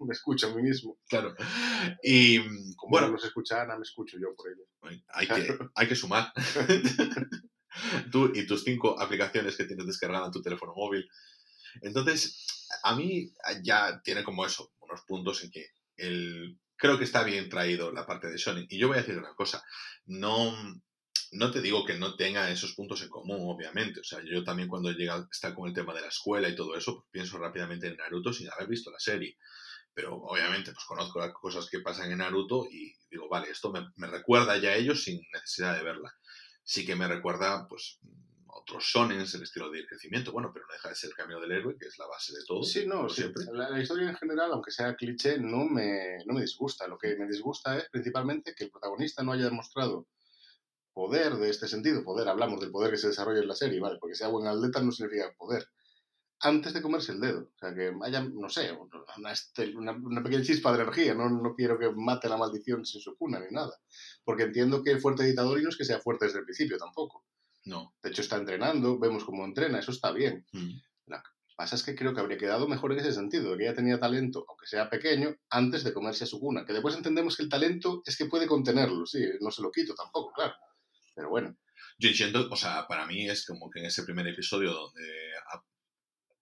Me 0.00 0.12
escucho 0.12 0.48
a 0.48 0.54
mí 0.54 0.62
mismo. 0.62 0.98
claro. 1.08 1.34
Y 2.02 2.38
Como 2.76 2.90
bueno, 2.90 3.06
no 3.06 3.14
los 3.14 3.24
escucha 3.24 3.62
Ana, 3.62 3.76
me 3.76 3.82
escucho 3.84 4.18
yo 4.20 4.34
por 4.36 4.50
ello. 4.50 4.98
hay 5.14 5.26
que, 5.26 5.58
hay 5.74 5.88
que 5.88 5.96
sumar. 5.96 6.30
Tú 8.12 8.30
y 8.34 8.46
tus 8.46 8.64
cinco 8.64 9.00
aplicaciones 9.00 9.56
que 9.56 9.64
tienes 9.64 9.86
descargadas 9.86 10.26
en 10.26 10.32
tu 10.32 10.42
teléfono 10.42 10.74
móvil. 10.76 11.08
Entonces, 11.82 12.66
a 12.82 12.94
mí 12.94 13.32
ya 13.62 14.00
tiene 14.02 14.24
como 14.24 14.44
eso, 14.44 14.72
unos 14.80 15.02
puntos 15.02 15.42
en 15.44 15.50
que 15.50 15.66
el, 15.96 16.58
creo 16.76 16.96
que 16.96 17.04
está 17.04 17.22
bien 17.24 17.48
traído 17.48 17.92
la 17.92 18.06
parte 18.06 18.28
de 18.28 18.38
Sony. 18.38 18.66
Y 18.68 18.78
yo 18.78 18.88
voy 18.88 18.98
a 18.98 19.00
decir 19.00 19.18
una 19.18 19.34
cosa, 19.34 19.62
no, 20.06 20.54
no 21.32 21.50
te 21.50 21.60
digo 21.60 21.84
que 21.84 21.98
no 21.98 22.16
tenga 22.16 22.50
esos 22.50 22.74
puntos 22.74 23.02
en 23.02 23.08
común, 23.08 23.40
obviamente. 23.42 24.00
O 24.00 24.04
sea, 24.04 24.20
yo 24.24 24.44
también 24.44 24.68
cuando 24.68 24.90
llega 24.92 25.26
está 25.30 25.54
con 25.54 25.68
el 25.68 25.74
tema 25.74 25.92
de 25.92 26.02
la 26.02 26.08
escuela 26.08 26.48
y 26.48 26.56
todo 26.56 26.76
eso, 26.76 26.94
pues 26.94 27.08
pienso 27.10 27.38
rápidamente 27.38 27.88
en 27.88 27.96
Naruto 27.96 28.32
sin 28.32 28.50
haber 28.50 28.68
visto 28.68 28.90
la 28.90 29.00
serie. 29.00 29.36
Pero 29.92 30.14
obviamente, 30.14 30.72
pues 30.72 30.84
conozco 30.86 31.18
las 31.18 31.32
cosas 31.32 31.68
que 31.68 31.80
pasan 31.80 32.12
en 32.12 32.18
Naruto 32.18 32.66
y 32.70 32.94
digo, 33.10 33.28
vale, 33.28 33.50
esto 33.50 33.72
me, 33.72 33.88
me 33.96 34.06
recuerda 34.06 34.56
ya 34.56 34.70
a 34.70 34.76
ellos 34.76 35.02
sin 35.02 35.20
necesidad 35.32 35.76
de 35.76 35.82
verla. 35.82 36.14
Sí 36.62 36.86
que 36.86 36.94
me 36.94 37.08
recuerda, 37.08 37.66
pues, 37.68 37.98
otros 38.60 38.84
shonens, 38.84 39.34
el 39.34 39.42
estilo 39.42 39.70
de 39.70 39.86
crecimiento, 39.86 40.32
bueno, 40.32 40.50
pero 40.52 40.66
no 40.66 40.72
deja 40.72 40.88
de 40.88 40.94
ser 40.94 41.10
el 41.10 41.16
camino 41.16 41.40
del 41.40 41.52
héroe, 41.52 41.76
que 41.78 41.86
es 41.86 41.98
la 41.98 42.06
base 42.06 42.32
de 42.32 42.44
todo. 42.46 42.62
Sí, 42.62 42.86
no, 42.86 43.08
sí. 43.08 43.22
siempre. 43.22 43.44
La, 43.52 43.70
la 43.70 43.80
historia 43.80 44.08
en 44.08 44.16
general, 44.16 44.52
aunque 44.52 44.70
sea 44.70 44.94
cliché, 44.94 45.38
no 45.38 45.64
me, 45.64 46.18
no 46.26 46.34
me 46.34 46.40
disgusta. 46.40 46.86
Lo 46.86 46.98
que 46.98 47.16
me 47.16 47.26
disgusta 47.26 47.76
es 47.76 47.88
principalmente 47.90 48.54
que 48.54 48.64
el 48.64 48.70
protagonista 48.70 49.22
no 49.22 49.32
haya 49.32 49.44
demostrado 49.44 50.06
poder 50.92 51.36
de 51.36 51.48
este 51.48 51.68
sentido. 51.68 52.02
Poder, 52.02 52.28
hablamos 52.28 52.60
del 52.60 52.72
poder 52.72 52.90
que 52.90 52.96
se 52.96 53.08
desarrolla 53.08 53.40
en 53.40 53.46
la 53.46 53.54
serie, 53.54 53.78
¿vale? 53.78 53.98
Porque 54.00 54.16
sea 54.16 54.28
buen 54.28 54.48
atleta 54.48 54.82
no 54.82 54.90
significa 54.90 55.32
poder. 55.38 55.64
Antes 56.40 56.72
de 56.72 56.82
comerse 56.82 57.12
el 57.12 57.20
dedo. 57.20 57.50
O 57.54 57.58
sea, 57.58 57.74
que 57.74 57.92
haya, 58.02 58.20
no 58.22 58.48
sé, 58.48 58.72
una, 59.16 59.34
una, 59.76 59.92
una 59.92 60.22
pequeña 60.22 60.42
chispa 60.42 60.72
de 60.72 60.82
energía. 60.82 61.14
No, 61.14 61.28
no 61.28 61.54
quiero 61.54 61.78
que 61.78 61.90
mate 61.94 62.28
la 62.28 62.36
maldición 62.36 62.84
sin 62.84 63.00
su 63.00 63.16
cuna 63.16 63.38
ni 63.38 63.50
nada. 63.54 63.78
Porque 64.24 64.44
entiendo 64.44 64.82
que 64.82 64.90
el 64.90 65.00
fuerte 65.00 65.24
dictador 65.24 65.58
y 65.58 65.62
no 65.62 65.68
es 65.68 65.76
que 65.76 65.84
sea 65.84 66.00
fuerte 66.00 66.26
desde 66.26 66.40
el 66.40 66.44
principio 66.44 66.78
tampoco. 66.78 67.24
No. 67.68 67.94
De 68.02 68.08
hecho, 68.08 68.22
está 68.22 68.36
entrenando, 68.36 68.98
vemos 68.98 69.24
cómo 69.24 69.44
entrena, 69.44 69.78
eso 69.78 69.92
está 69.92 70.10
bien. 70.10 70.46
Mm. 70.52 70.80
pasa 71.54 71.74
es 71.74 71.82
que 71.82 71.94
creo 71.94 72.14
que 72.14 72.20
habría 72.20 72.38
quedado 72.38 72.66
mejor 72.66 72.92
en 72.92 73.00
ese 73.00 73.12
sentido, 73.12 73.56
que 73.56 73.64
ella 73.64 73.74
tenía 73.74 73.98
talento, 73.98 74.46
aunque 74.48 74.66
sea 74.66 74.88
pequeño, 74.88 75.36
antes 75.50 75.84
de 75.84 75.92
comerse 75.92 76.24
a 76.24 76.26
su 76.26 76.40
cuna. 76.40 76.64
Que 76.64 76.72
después 76.72 76.94
entendemos 76.94 77.36
que 77.36 77.42
el 77.42 77.48
talento 77.48 78.00
es 78.06 78.16
que 78.16 78.26
puede 78.26 78.46
contenerlo, 78.46 79.04
sí, 79.04 79.22
no 79.40 79.50
se 79.50 79.60
lo 79.62 79.70
quito 79.70 79.94
tampoco, 79.94 80.32
claro. 80.32 80.54
Pero 81.14 81.28
bueno, 81.28 81.56
Yo 81.98 82.08
siento, 82.10 82.48
o 82.50 82.56
sea, 82.56 82.86
para 82.86 83.06
mí 83.06 83.28
es 83.28 83.44
como 83.44 83.68
que 83.70 83.80
en 83.80 83.86
ese 83.86 84.04
primer 84.04 84.26
episodio 84.28 84.72
donde, 84.72 85.32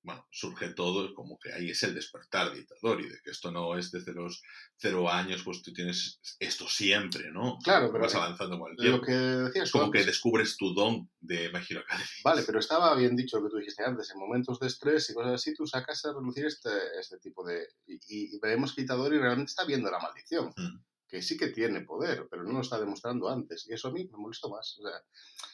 bueno, 0.07 0.25
surge 0.31 0.71
todo, 0.73 1.13
como 1.15 1.37
que 1.39 1.53
ahí 1.53 1.71
es 1.71 1.83
el 1.83 1.93
despertar 1.95 2.53
de 2.55 2.61
Itadori, 2.61 3.09
de 3.09 3.19
que 3.25 3.31
esto 3.33 3.51
no 3.51 3.77
es 3.77 3.91
desde 3.91 4.13
los 4.15 4.41
cero 4.77 5.11
años, 5.11 5.43
pues 5.43 5.63
tú 5.63 5.73
tienes 5.73 6.21
esto 6.39 6.69
siempre, 6.69 7.33
¿no? 7.33 7.59
Claro, 7.65 7.91
pero 7.91 8.05
Vas 8.05 8.15
avanzando 8.15 8.57
con 8.59 8.71
el 8.71 8.77
lo 8.77 8.83
tiempo. 9.01 9.05
que 9.07 9.13
decías 9.13 9.71
como 9.73 9.91
que 9.91 10.05
descubres 10.05 10.57
tu 10.57 10.73
don 10.73 11.11
de 11.21 11.51
My 11.53 11.59
Hero 11.69 11.81
Academy. 11.81 12.09
Vale, 12.25 12.43
pero 12.47 12.61
estaba 12.61 12.95
bien 12.95 13.17
dicho 13.17 13.39
lo 13.41 13.47
que 13.47 13.51
tú 13.51 13.57
dijiste 13.59 13.83
antes, 13.85 14.09
en 14.13 14.19
momentos 14.21 14.61
de 14.61 14.69
estrés 14.69 15.11
y 15.11 15.15
cosas 15.15 15.33
así, 15.35 15.53
tú 15.55 15.67
sacas 15.67 16.05
a 16.05 16.13
relucir 16.13 16.47
este, 16.47 16.71
este 17.01 17.19
tipo 17.19 17.45
de... 17.45 17.67
Y, 17.87 17.99
y 18.07 18.39
vemos 18.41 18.73
que 18.75 18.83
Itadori 18.83 19.19
realmente 19.19 19.51
está 19.51 19.65
viendo 19.65 19.91
la 19.91 19.99
maldición, 19.99 20.53
Mm. 20.57 20.85
que 21.09 21.21
sí 21.23 21.37
que 21.37 21.49
tiene 21.49 21.81
poder, 21.81 22.29
pero 22.31 22.45
no 22.45 22.53
lo 22.53 22.61
está 22.61 22.79
demostrando 22.79 23.29
antes, 23.29 23.67
y 23.69 23.73
eso 23.73 23.89
a 23.89 23.93
mí 23.93 24.09
me 24.11 24.19
molestó 24.19 24.51
más. 24.51 24.79
O 24.79 24.83
sea, 24.89 25.03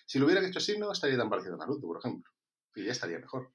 si 0.07 0.19
lo 0.19 0.27
hubieran 0.27 0.45
hecho 0.45 0.59
así, 0.59 0.77
no 0.79 0.93
estaría 0.93 1.17
tan 1.17 1.31
parecido 1.31 1.55
a 1.55 1.59
Naruto, 1.59 1.87
por 1.87 1.99
ejemplo, 1.99 2.31
y 2.75 2.85
ya 2.85 2.93
estaría 2.93 3.19
mejor, 3.19 3.51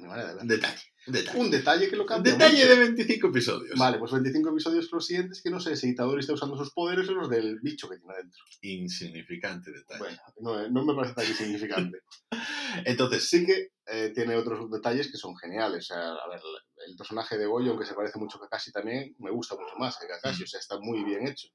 a 0.00 0.02
mi 0.02 0.08
manera 0.08 0.28
de 0.28 0.34
ver. 0.34 0.44
Detalle, 0.46 0.82
detalle. 1.06 1.38
Un 1.38 1.50
detalle 1.50 1.88
que 1.88 1.96
lo 1.96 2.06
cambia 2.06 2.32
Detalle 2.32 2.56
mucho. 2.56 2.68
de 2.68 2.76
25 2.76 3.26
episodios. 3.28 3.78
Vale, 3.78 3.98
pues 3.98 4.12
25 4.12 4.50
episodios 4.50 4.88
los 4.90 5.06
siguientes 5.06 5.42
que 5.42 5.50
no 5.50 5.60
sé 5.60 5.76
si 5.76 5.90
Itadori 5.90 6.20
está 6.20 6.32
usando 6.32 6.56
sus 6.56 6.72
poderes 6.72 7.08
o 7.08 7.12
los 7.12 7.28
del 7.28 7.60
bicho 7.60 7.88
que 7.88 7.98
tiene 7.98 8.14
dentro. 8.16 8.42
Insignificante 8.62 9.70
detalle. 9.70 10.00
Bueno, 10.40 10.68
no, 10.70 10.70
no 10.70 10.84
me 10.84 10.94
parece 10.94 11.14
tan 11.14 11.26
insignificante. 11.26 11.98
Entonces, 12.84 13.28
Sí 13.28 13.44
que 13.46 13.68
eh, 13.86 14.12
tiene 14.14 14.36
otros 14.36 14.70
detalles 14.70 15.10
que 15.10 15.18
son 15.18 15.36
geniales. 15.36 15.90
O 15.90 15.94
sea, 15.94 16.12
a 16.12 16.28
ver, 16.28 16.40
el 16.86 16.96
personaje 16.96 17.36
de 17.38 17.46
Goyo, 17.46 17.70
aunque 17.70 17.86
se 17.86 17.94
parece 17.94 18.18
mucho 18.18 18.38
a 18.38 18.42
Kakashi 18.42 18.72
también, 18.72 19.14
me 19.18 19.30
gusta 19.30 19.54
mucho 19.56 19.76
más 19.78 19.98
que 19.98 20.06
Kakashi. 20.06 20.42
Mm. 20.42 20.44
O 20.44 20.46
sea, 20.46 20.60
está 20.60 20.78
muy 20.78 21.04
bien 21.04 21.26
hecho. 21.26 21.48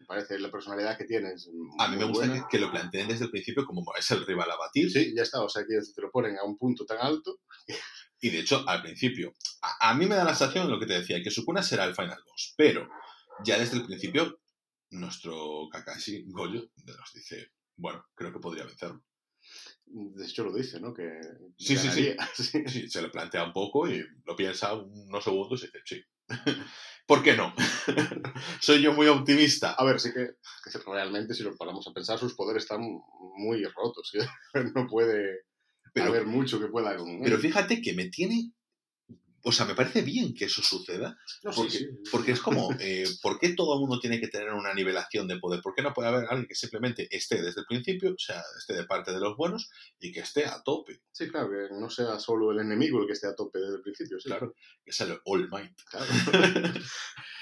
Me 0.00 0.06
parece 0.06 0.38
la 0.38 0.50
personalidad 0.50 0.96
que 0.96 1.04
tiene. 1.04 1.32
es 1.32 1.48
a 1.78 1.88
mí 1.88 1.96
me 1.96 2.04
gusta 2.04 2.32
que, 2.32 2.42
que 2.50 2.58
lo 2.58 2.70
planteen 2.70 3.08
desde 3.08 3.26
el 3.26 3.30
principio 3.30 3.64
como 3.64 3.84
es 3.98 4.10
el 4.10 4.26
rival 4.26 4.50
a 4.50 4.56
batir. 4.56 4.90
Sí, 4.90 5.12
ya 5.14 5.22
está. 5.22 5.42
O 5.42 5.48
sea, 5.48 5.62
que 5.66 5.78
te 5.94 6.02
lo 6.02 6.10
ponen 6.10 6.38
a 6.38 6.44
un 6.44 6.56
punto 6.56 6.84
tan 6.86 6.98
alto. 6.98 7.40
Y 8.20 8.30
de 8.30 8.40
hecho, 8.40 8.64
al 8.66 8.82
principio, 8.82 9.34
a, 9.62 9.90
a 9.90 9.94
mí 9.94 10.06
me 10.06 10.14
da 10.14 10.24
la 10.24 10.34
sensación, 10.34 10.70
lo 10.70 10.78
que 10.78 10.86
te 10.86 10.94
decía, 10.94 11.22
que 11.22 11.30
Sukuna 11.30 11.62
será 11.62 11.84
el 11.84 11.94
final 11.94 12.22
boss. 12.26 12.54
Pero 12.56 12.88
ya 13.44 13.58
desde 13.58 13.76
el 13.78 13.86
principio, 13.86 14.40
nuestro 14.90 15.68
Kakashi, 15.70 16.24
Goyo, 16.28 16.70
nos 16.84 17.12
dice, 17.14 17.52
bueno, 17.76 18.04
creo 18.14 18.32
que 18.32 18.40
podría 18.40 18.64
vencerlo. 18.64 19.02
De 19.86 20.24
hecho, 20.24 20.44
lo 20.44 20.54
dice, 20.54 20.80
¿no? 20.80 20.94
Que 20.94 21.20
Sí, 21.56 21.76
sí, 21.76 21.88
sí. 21.90 22.14
sí. 22.68 22.88
Se 22.88 23.02
le 23.02 23.08
plantea 23.08 23.44
un 23.44 23.52
poco 23.52 23.88
y 23.88 24.04
lo 24.24 24.36
piensa 24.36 24.74
unos 24.74 25.24
segundos 25.24 25.62
y 25.62 25.66
dice, 25.66 25.80
sí. 25.84 26.02
¿Por 27.06 27.22
qué 27.22 27.36
no? 27.36 27.52
Soy 28.60 28.82
yo 28.82 28.92
muy 28.92 29.08
optimista. 29.08 29.72
A 29.72 29.84
ver, 29.84 29.98
sí 29.98 30.12
que, 30.12 30.28
que 30.64 30.78
realmente, 30.86 31.34
si 31.34 31.42
lo 31.42 31.56
paramos 31.56 31.86
a 31.88 31.92
pensar, 31.92 32.18
sus 32.18 32.34
poderes 32.34 32.62
están 32.62 32.82
muy 33.36 33.64
rotos. 33.64 34.10
¿sí? 34.12 34.18
No 34.74 34.86
puede 34.86 35.40
Pero, 35.92 36.06
haber 36.06 36.26
mucho 36.26 36.60
que 36.60 36.68
pueda 36.68 36.96
con 36.96 37.20
pero 37.22 37.38
fíjate 37.38 37.82
que 37.82 37.94
me 37.94 38.08
tiene... 38.08 38.52
O 39.42 39.52
sea, 39.52 39.64
me 39.66 39.74
parece 39.74 40.02
bien 40.02 40.34
que 40.34 40.44
eso 40.46 40.62
suceda, 40.62 41.16
No, 41.42 41.50
porque- 41.52 41.70
sí. 41.78 41.88
porque 42.12 42.32
es 42.32 42.40
como, 42.40 42.68
eh, 42.80 43.04
¿por 43.22 43.38
qué 43.38 43.54
todo 43.54 43.74
el 43.74 43.80
mundo 43.80 43.98
tiene 44.00 44.20
que 44.20 44.28
tener 44.28 44.50
una 44.52 44.74
nivelación 44.74 45.26
de 45.28 45.38
poder? 45.38 45.60
¿Por 45.62 45.74
qué 45.74 45.82
no 45.82 45.94
puede 45.94 46.08
haber 46.10 46.24
alguien 46.28 46.46
que 46.46 46.54
simplemente 46.54 47.08
esté 47.10 47.40
desde 47.42 47.60
el 47.62 47.66
principio, 47.66 48.10
o 48.12 48.18
sea, 48.18 48.42
esté 48.58 48.74
de 48.74 48.84
parte 48.84 49.12
de 49.12 49.20
los 49.20 49.36
buenos 49.36 49.70
y 49.98 50.12
que 50.12 50.20
esté 50.20 50.44
a 50.46 50.62
tope? 50.62 51.00
Sí, 51.12 51.28
claro, 51.28 51.48
que 51.50 51.74
no 51.74 51.88
sea 51.90 52.18
solo 52.18 52.52
el 52.52 52.60
enemigo 52.60 53.00
el 53.00 53.06
que 53.06 53.14
esté 53.14 53.28
a 53.28 53.34
tope 53.34 53.58
desde 53.60 53.76
el 53.76 53.82
principio. 53.82 54.18
Sí, 54.20 54.28
Claro, 54.28 54.54
que 54.84 54.90
es 54.90 55.00
el 55.00 55.18
All 55.24 55.48
Might. 55.50 55.74
claro. 55.90 56.06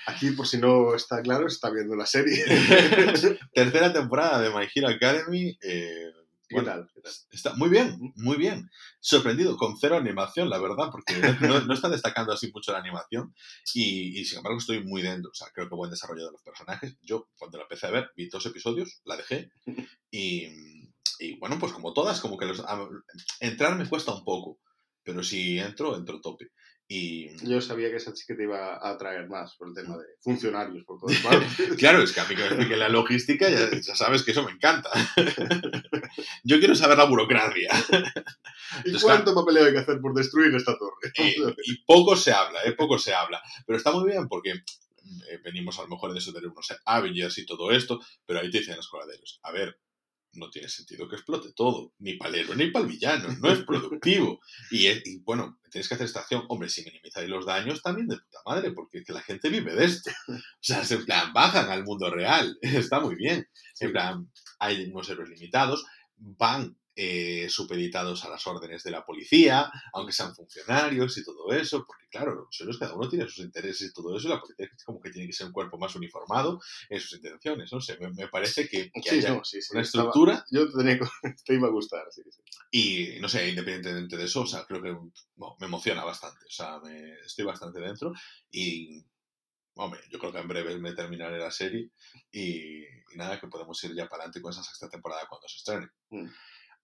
Aquí, 0.07 0.31
por 0.31 0.47
si 0.47 0.57
no 0.59 0.95
está 0.95 1.21
claro, 1.21 1.47
está 1.47 1.69
viendo 1.71 1.95
la 1.95 2.07
serie. 2.07 2.43
Tercera 3.53 3.93
temporada 3.93 4.41
de 4.41 4.51
My 4.51 4.67
Hero 4.75 4.89
Academy. 4.89 5.59
eh, 5.61 6.13
¿Qué 6.49 6.55
bueno, 6.57 6.71
tal? 6.71 6.91
¿Qué 6.95 7.01
tal? 7.03 7.13
Está 7.31 7.55
muy 7.55 7.69
bien, 7.69 7.99
muy 8.17 8.37
bien. 8.39 8.71
Sorprendido, 9.01 9.57
con 9.57 9.77
cero 9.79 9.97
animación, 9.97 10.49
la 10.49 10.59
verdad, 10.59 10.89
porque 10.91 11.15
no, 11.43 11.61
no 11.61 11.75
está 11.75 11.89
destacando 11.91 12.33
así 12.33 12.51
mucho 12.53 12.73
la 12.73 12.79
animación. 12.79 13.35
Y, 13.75 14.19
y, 14.19 14.25
sin 14.25 14.39
embargo 14.39 14.59
estoy 14.59 14.83
muy 14.83 15.03
dentro. 15.03 15.31
O 15.31 15.35
sea, 15.35 15.49
creo 15.53 15.69
que 15.69 15.75
buen 15.75 15.91
desarrollo 15.91 16.25
de 16.27 16.33
los 16.33 16.43
personajes. 16.43 16.97
Yo, 17.03 17.29
cuando 17.37 17.59
la 17.59 17.65
empecé 17.65 17.87
a 17.87 17.91
ver, 17.91 18.11
vi 18.17 18.29
dos 18.29 18.47
episodios, 18.47 19.01
la 19.05 19.17
dejé. 19.17 19.51
Y, 20.11 20.47
y 21.19 21.39
bueno, 21.39 21.59
pues 21.59 21.73
como 21.73 21.93
todas, 21.93 22.21
como 22.21 22.39
que 22.39 22.47
los, 22.47 22.61
a- 22.61 22.89
entrar 23.41 23.77
me 23.77 23.89
cuesta 23.89 24.15
un 24.15 24.25
poco. 24.25 24.59
Pero 25.03 25.23
si 25.23 25.59
entro, 25.59 25.97
entro 25.97 26.21
tope. 26.21 26.51
Y 26.91 27.37
Yo 27.47 27.61
sabía 27.61 27.91
que 27.91 27.97
esa 27.97 28.17
sí 28.17 28.25
que 28.27 28.35
te 28.35 28.45
iba 28.45 28.77
a 28.77 28.91
atraer 28.91 29.29
más 29.29 29.55
por 29.57 29.69
el 29.69 29.75
tema 29.75 29.99
de 29.99 30.05
funcionarios 30.23 30.87
por 30.87 30.99
todas 30.99 31.19
partes. 31.19 31.49
claro, 31.79 32.03
es 32.03 32.13
que 32.13 32.21
a 32.21 32.25
mí 32.25 32.35
que 32.35 32.77
la 32.77 32.89
logística, 32.89 33.47
ya, 33.51 33.71
ya 33.71 33.95
sabes 33.95 34.23
que 34.23 34.31
eso 34.31 34.43
me 34.43 34.53
encanta. 34.53 34.91
Yo 36.45 36.59
quiero 36.59 36.75
saber 36.75 36.97
la 36.97 37.05
burocracia. 37.05 37.71
¿Y 37.91 38.89
Entonces, 38.89 39.03
cuánto 39.03 39.35
papeleo 39.35 39.67
hay 39.67 39.73
que 39.73 39.81
hacer 39.81 40.01
por 40.01 40.15
destruir 40.15 40.55
esta 40.55 40.79
torre? 40.79 41.13
Eh, 41.19 41.55
y 41.67 41.85
poco 41.85 42.17
se 42.17 42.33
habla, 42.33 42.61
¿eh? 42.65 42.73
Poco 42.73 42.99
se 42.99 43.13
habla. 43.13 43.43
Pero 43.67 43.77
está 43.77 43.93
muy 43.93 44.11
bien 44.11 44.27
porque 44.27 44.53
eh, 44.53 45.39
venimos 45.45 45.79
a 45.79 45.83
lo 45.83 45.89
mejor 45.89 46.13
de 46.13 46.21
eso 46.21 46.33
de 46.33 46.47
unos 46.47 46.75
Avengers 46.87 47.37
y 47.37 47.45
todo 47.45 47.71
esto, 47.71 48.01
pero 48.25 48.41
ahí 48.41 48.51
te 48.51 48.59
dicen 48.59 48.77
los 48.77 48.89
coladeros, 48.89 49.41
a 49.43 49.53
ver, 49.53 49.79
no 50.33 50.51
tiene 50.51 50.69
sentido 50.69 51.09
que 51.09 51.17
explote 51.17 51.53
todo, 51.55 51.93
ni 51.99 52.15
para 52.15 52.31
el 52.31 52.37
héroe 52.41 52.57
ni 52.57 52.71
para 52.71 52.85
el 52.85 52.91
villano, 52.93 53.29
no 53.41 53.51
es 53.51 53.61
productivo. 53.65 54.41
Y, 54.71 54.87
es- 54.87 55.03
y, 55.07 55.19
bueno, 55.21 55.59
tienes 55.71 55.89
que 55.89 55.95
hacer 55.95 56.07
esta 56.07 56.21
acción, 56.21 56.45
hombre, 56.49 56.69
si 56.69 56.85
minimizáis 56.85 57.29
los 57.29 57.45
daños 57.47 57.83
también 57.83 58.09
de 58.09 58.17
puta 58.17 58.39
madre, 58.47 58.73
porque 58.73 58.99
es 58.99 59.05
que 59.05 59.13
la 59.13 59.23
gente 59.23 59.49
vive 59.49 59.75
de 59.75 59.85
esto. 59.87 60.11
O 60.29 60.41
sea, 60.61 60.83
en 60.89 61.05
plan, 61.05 61.33
bajan 61.33 61.71
al 61.71 61.85
mundo 61.85 62.11
real, 62.11 62.57
está 62.63 63.01
muy 63.01 63.17
bien. 63.17 63.47
En 63.81 63.93
plan, 63.93 64.31
hay 64.59 64.91
unos 64.91 65.09
héroes 65.09 65.31
limitados, 65.31 65.85
van 66.17 66.78
eh, 67.01 67.47
supeditados 67.49 68.25
a 68.25 68.29
las 68.29 68.45
órdenes 68.49 68.83
de 68.83 68.91
la 68.91 69.05
policía, 69.07 69.71
aunque 69.93 70.13
sean 70.13 70.35
funcionarios 70.35 71.17
y 71.17 71.25
todo 71.25 71.53
eso, 71.53 71.85
porque 71.87 72.07
claro, 72.11 72.35
los 72.35 72.61
héroes 72.61 72.77
cada 72.77 72.95
uno 72.95 73.09
tiene 73.09 73.25
sus 73.27 73.39
intereses 73.45 73.89
y 73.91 73.93
todo 73.93 74.17
eso, 74.17 74.27
y 74.27 74.31
la 74.31 74.41
policía 74.41 74.69
como 74.85 75.01
que 75.01 75.11
tiene 75.11 75.29
que 75.29 75.33
ser 75.33 75.47
un 75.47 75.53
cuerpo 75.53 75.79
más 75.79 75.95
uniformado 75.95 76.61
en 76.89 76.99
sus 77.01 77.13
intenciones, 77.13 77.73
no 77.73 77.81
sé, 77.81 77.97
me, 78.01 78.11
me 78.11 78.27
parece 78.27 78.69
que, 78.69 78.91
que 78.91 79.03
Sí, 79.11 79.19
haya 79.19 79.35
no, 79.35 79.45
sí, 79.45 79.63
sí. 79.63 79.69
una 79.75 79.83
estaba- 79.83 80.09
estructura 80.09 80.45
Yo 80.51 80.67
te, 80.73 80.77
tenía, 80.77 80.99
te 81.45 81.55
iba 81.55 81.69
a 81.69 81.71
gustar, 81.71 82.05
y, 82.73 83.19
no 83.21 83.29
sé, 83.29 83.49
independientemente 83.49 84.17
de 84.17 84.25
eso, 84.25 84.41
o 84.41 84.47
sea, 84.47 84.65
creo 84.65 84.83
que 84.83 84.91
bueno, 85.37 85.57
me 85.61 85.67
emociona 85.67 86.03
bastante, 86.05 86.47
o 86.47 86.51
sea, 86.51 86.81
me, 86.81 87.13
estoy 87.25 87.45
bastante 87.45 87.79
dentro 87.81 88.13
y 88.51 89.05
hombre, 89.77 90.01
yo 90.11 90.19
creo 90.19 90.33
que 90.33 90.39
en 90.41 90.49
breve 90.49 90.77
me 90.79 90.93
terminaré 90.93 91.39
la 91.39 91.53
serie 91.53 91.93
y, 92.33 92.83
y 92.83 93.17
nada, 93.17 93.39
que 93.39 93.47
podemos 93.47 93.81
ir 93.85 93.95
ya 93.95 94.09
para 94.09 94.25
adelante 94.25 94.43
con 94.43 94.51
esa 94.51 94.65
sexta 94.65 94.89
temporada 94.89 95.23
cuando 95.29 95.47
se 95.47 95.59
estrene. 95.59 95.87
Mm. 96.11 96.27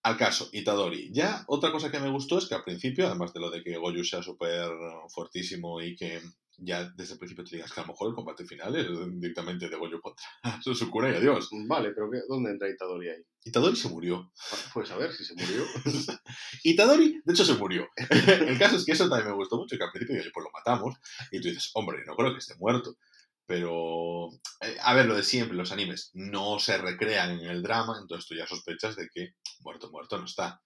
Al 0.05 0.17
caso, 0.19 0.49
Itadori. 0.53 1.11
Ya 1.12 1.45
otra 1.49 1.73
cosa 1.73 1.90
que 1.90 1.99
me 1.99 2.11
gustó 2.11 2.38
es 2.38 2.47
que 2.47 2.55
al 2.55 2.62
principio, 2.62 3.07
además 3.07 3.33
de 3.33 3.40
lo 3.40 3.51
de 3.51 3.62
que 3.62 3.77
Goyu 3.79 4.05
sea 4.05 4.23
súper 4.23 4.71
fortísimo 5.09 5.81
y 5.81 5.97
que 5.97 6.21
ya 6.59 6.85
desde 6.95 7.14
el 7.14 7.19
principio 7.19 7.43
te 7.45 7.57
digas 7.57 7.73
que 7.73 7.81
a 7.81 7.83
lo 7.85 7.88
mejor 7.95 8.11
el 8.11 8.14
combate 8.14 8.45
final 8.45 8.77
es 8.77 8.87
directamente 9.19 9.69
de 9.69 9.77
Goyu 9.77 10.01
contra 10.01 10.25
Sukura 10.62 11.11
y 11.11 11.14
adiós. 11.17 11.49
Vale, 11.67 11.90
pero 11.93 12.11
¿qué- 12.11 12.21
¿dónde 12.29 12.51
entra 12.51 12.69
Itadori 12.69 13.09
ahí? 13.09 13.23
Itadori 13.45 13.77
se 13.77 13.88
murió. 13.88 14.31
Pues 14.75 14.90
a 14.90 14.97
ver 14.99 15.11
si 15.12 15.25
se 15.25 15.35
murió. 15.35 15.64
Itadori, 16.64 17.21
de 17.25 17.33
hecho, 17.33 17.45
se 17.45 17.55
murió. 17.55 17.88
el 18.47 18.59
caso 18.59 18.77
es 18.77 18.85
que 18.85 18.93
eso 18.93 19.09
también 19.09 19.31
me 19.31 19.37
gustó 19.37 19.57
mucho, 19.57 19.77
que 19.77 19.85
al 19.85 19.90
principio 19.93 20.23
yo, 20.23 20.31
pues 20.33 20.45
lo 20.45 20.51
matamos, 20.53 20.95
y 21.33 21.40
tú 21.40 21.49
dices, 21.49 21.71
hombre, 21.75 21.99
no 22.07 22.14
creo 22.14 22.33
que 22.33 22.38
esté 22.38 22.55
muerto. 22.57 22.97
Pero, 23.46 24.30
eh, 24.61 24.76
a 24.80 24.94
ver, 24.94 25.07
lo 25.07 25.14
de 25.16 25.22
siempre, 25.22 25.57
los 25.57 25.70
animes 25.72 26.11
no 26.14 26.59
se 26.59 26.78
recrean 26.78 27.38
en 27.38 27.46
el 27.46 27.62
drama, 27.62 27.98
entonces 28.00 28.26
tú 28.26 28.35
ya 28.35 28.46
sospechas 28.46 28.96
de 28.96 29.09
que 29.12 29.35
muerto, 29.61 29.90
muerto 29.90 30.18
no 30.18 30.24
está. 30.24 30.61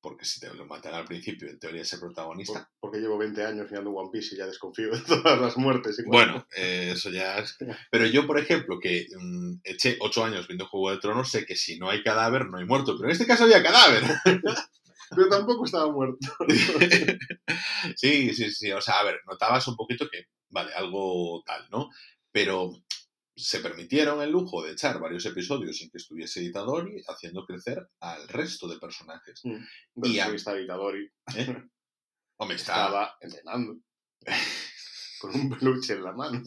Porque 0.00 0.24
si 0.24 0.38
te 0.38 0.54
lo 0.54 0.64
matan 0.64 0.94
al 0.94 1.04
principio, 1.04 1.48
en 1.50 1.58
teoría 1.58 1.82
ese 1.82 1.98
protagonista. 1.98 2.70
Por- 2.80 2.90
Porque 2.90 3.00
llevo 3.00 3.18
20 3.18 3.44
años 3.44 3.66
mirando 3.68 3.90
One 3.90 4.10
Piece 4.12 4.34
y 4.34 4.38
ya 4.38 4.46
desconfío 4.46 4.90
de 4.92 5.00
todas 5.06 5.40
las 5.40 5.56
muertes. 5.56 5.98
igual. 5.98 6.28
Bueno, 6.30 6.46
eh, 6.56 6.92
eso 6.94 7.10
ya 7.10 7.38
es... 7.38 7.56
Pero 7.90 8.06
yo, 8.06 8.24
por 8.26 8.38
ejemplo, 8.38 8.78
que 8.80 9.06
mm, 9.18 9.54
eché 9.64 9.96
ocho 10.00 10.24
años 10.24 10.46
viendo 10.46 10.68
Juego 10.68 10.92
de 10.92 10.98
Tronos, 10.98 11.30
sé 11.30 11.44
que 11.44 11.56
si 11.56 11.78
no 11.78 11.90
hay 11.90 12.02
cadáver, 12.04 12.46
no 12.46 12.58
hay 12.58 12.64
muerto. 12.64 12.94
Pero 12.96 13.08
en 13.08 13.12
este 13.12 13.26
caso 13.26 13.42
había 13.44 13.62
cadáver. 13.62 14.04
Pero 15.10 15.28
tampoco 15.30 15.64
estaba 15.64 15.90
muerto. 15.90 16.18
sí, 17.96 18.34
sí, 18.34 18.50
sí. 18.50 18.72
O 18.72 18.80
sea, 18.80 19.00
a 19.00 19.04
ver, 19.04 19.20
notabas 19.26 19.66
un 19.68 19.76
poquito 19.76 20.08
que, 20.10 20.26
vale, 20.50 20.72
algo 20.74 21.42
tal, 21.44 21.68
¿no? 21.70 21.90
Pero 22.32 22.72
se 23.36 23.60
permitieron 23.60 24.20
el 24.20 24.30
lujo 24.30 24.62
de 24.64 24.72
echar 24.72 24.98
varios 25.00 25.24
episodios 25.26 25.76
sin 25.78 25.90
que 25.90 25.98
estuviese 25.98 26.42
Itadori, 26.42 27.02
haciendo 27.06 27.44
crecer 27.46 27.88
al 28.00 28.26
resto 28.28 28.66
de 28.68 28.78
personajes. 28.78 29.40
Pero 29.42 30.06
Y 30.08 30.18
a- 30.18 30.28
si 30.28 30.34
está 30.34 30.60
Itadori. 30.60 31.04
¿eh? 31.36 31.56
Hombre, 32.40 32.56
está... 32.56 32.84
Estaba 32.86 33.16
entrenando. 33.20 33.76
Con 35.20 35.34
un 35.34 35.48
peluche 35.58 35.94
en 35.94 36.04
la 36.04 36.12
mano. 36.12 36.42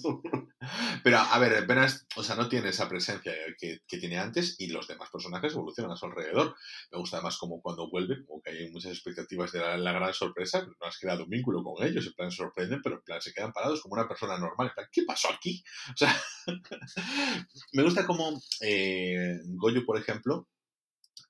Pero, 1.03 1.17
a 1.17 1.39
ver, 1.39 1.55
apenas, 1.57 2.05
o 2.15 2.23
sea, 2.23 2.35
no 2.35 2.47
tiene 2.47 2.69
esa 2.69 2.87
presencia 2.87 3.33
que, 3.57 3.79
que 3.87 3.97
tiene 3.97 4.17
antes 4.17 4.55
y 4.59 4.67
los 4.67 4.87
demás 4.87 5.09
personajes 5.09 5.53
evolucionan 5.53 5.91
a 5.91 5.95
su 5.95 6.05
alrededor. 6.05 6.55
Me 6.91 6.97
gusta 6.97 7.17
además 7.17 7.37
como 7.37 7.61
cuando 7.61 7.89
vuelve, 7.89 8.25
como 8.25 8.41
que 8.41 8.51
hay 8.51 8.71
muchas 8.71 8.91
expectativas 8.91 9.51
de 9.51 9.59
la, 9.59 9.91
gran 9.91 10.13
sorpresa, 10.13 10.65
no 10.65 10.87
has 10.87 10.97
creado 10.97 11.23
un 11.23 11.29
vínculo 11.29 11.63
con 11.63 11.85
ellos, 11.85 12.05
en 12.05 12.13
plan 12.13 12.31
sorprenden, 12.31 12.81
pero 12.81 12.95
en 12.95 13.01
plan 13.01 13.21
se 13.21 13.33
quedan 13.33 13.51
parados 13.51 13.81
como 13.81 13.93
una 13.93 14.07
persona 14.07 14.37
normal, 14.37 14.67
en 14.67 14.73
plan, 14.73 14.87
¿qué 14.91 15.03
pasó 15.03 15.29
aquí? 15.33 15.63
O 15.93 15.97
sea, 15.97 16.15
me 17.73 17.83
gusta 17.83 18.05
como 18.05 18.39
eh, 18.61 19.39
Goyo, 19.45 19.85
por 19.85 19.97
ejemplo, 19.97 20.47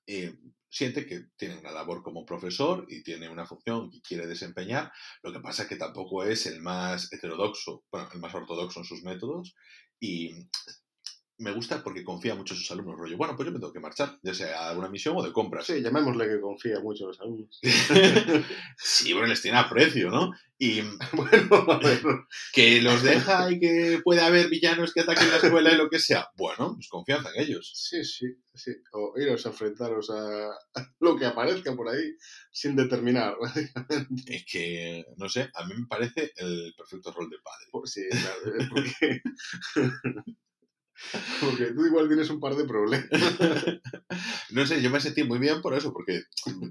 eh, 0.06 0.34
siente 0.72 1.06
que 1.06 1.26
tiene 1.36 1.58
una 1.58 1.70
labor 1.70 2.02
como 2.02 2.24
profesor 2.24 2.86
y 2.88 3.02
tiene 3.02 3.28
una 3.28 3.46
función 3.46 3.90
que 3.90 4.00
quiere 4.00 4.26
desempeñar. 4.26 4.90
Lo 5.22 5.32
que 5.32 5.40
pasa 5.40 5.64
es 5.64 5.68
que 5.68 5.76
tampoco 5.76 6.24
es 6.24 6.46
el 6.46 6.62
más 6.62 7.12
heterodoxo, 7.12 7.84
bueno, 7.92 8.08
el 8.12 8.20
más 8.20 8.34
ortodoxo 8.34 8.80
en 8.80 8.86
sus 8.86 9.02
métodos 9.02 9.54
y 10.00 10.30
me 11.42 11.52
gusta 11.52 11.82
porque 11.82 12.04
confía 12.04 12.34
mucho 12.34 12.54
en 12.54 12.60
sus 12.60 12.70
alumnos. 12.70 12.96
Rollo, 12.98 13.16
bueno, 13.16 13.34
pues 13.36 13.46
yo 13.46 13.52
me 13.52 13.58
tengo 13.58 13.72
que 13.72 13.80
marchar, 13.80 14.18
ya 14.22 14.32
sea 14.34 14.68
a 14.70 14.78
una 14.78 14.88
misión 14.88 15.16
o 15.16 15.22
de 15.22 15.32
compras. 15.32 15.66
Sí, 15.66 15.82
llamémosle 15.82 16.28
que 16.28 16.40
confía 16.40 16.80
mucho 16.80 17.04
en 17.04 17.08
los 17.08 17.20
alumnos. 17.20 17.60
sí, 18.76 19.12
bueno, 19.12 19.28
les 19.28 19.42
tiene 19.42 19.58
aprecio, 19.58 20.10
¿no? 20.10 20.32
Y 20.58 20.80
bueno, 21.12 21.56
a 21.72 21.78
ver. 21.78 22.00
que 22.52 22.80
los 22.80 23.02
deja 23.02 23.50
y 23.50 23.58
que 23.58 24.00
puede 24.04 24.20
haber 24.20 24.48
villanos 24.48 24.92
que 24.92 25.00
ataquen 25.00 25.30
la 25.30 25.36
escuela 25.38 25.72
y 25.72 25.76
lo 25.76 25.90
que 25.90 25.98
sea. 25.98 26.28
Bueno, 26.36 26.74
pues 26.74 26.88
confianza 26.88 27.30
en 27.34 27.42
ellos. 27.42 27.72
Sí, 27.74 28.04
sí, 28.04 28.26
sí. 28.54 28.70
O 28.92 29.12
iros 29.20 29.44
a 29.44 29.48
enfrentaros 29.48 30.10
a 30.10 30.50
lo 31.00 31.16
que 31.16 31.26
aparezca 31.26 31.74
por 31.74 31.88
ahí 31.88 32.12
sin 32.52 32.76
determinar. 32.76 33.34
Es 34.26 34.44
que, 34.50 35.04
no 35.16 35.28
sé, 35.28 35.50
a 35.54 35.66
mí 35.66 35.74
me 35.76 35.86
parece 35.86 36.32
el 36.36 36.72
perfecto 36.76 37.12
rol 37.12 37.28
de 37.28 37.36
padre. 37.42 37.66
Por- 37.70 37.88
Sí, 37.88 38.02
claro, 38.08 38.54
es 38.56 40.36
porque... 41.40 41.66
porque 41.66 41.74
tú 41.74 41.86
igual 41.86 42.08
tienes 42.08 42.30
un 42.30 42.40
par 42.40 42.54
de 42.54 42.64
problemas. 42.64 43.08
No 44.50 44.66
sé, 44.66 44.82
yo 44.82 44.90
me 44.90 45.00
sentí 45.00 45.24
muy 45.24 45.38
bien 45.38 45.62
por 45.62 45.72
eso, 45.72 45.94
porque 45.94 46.24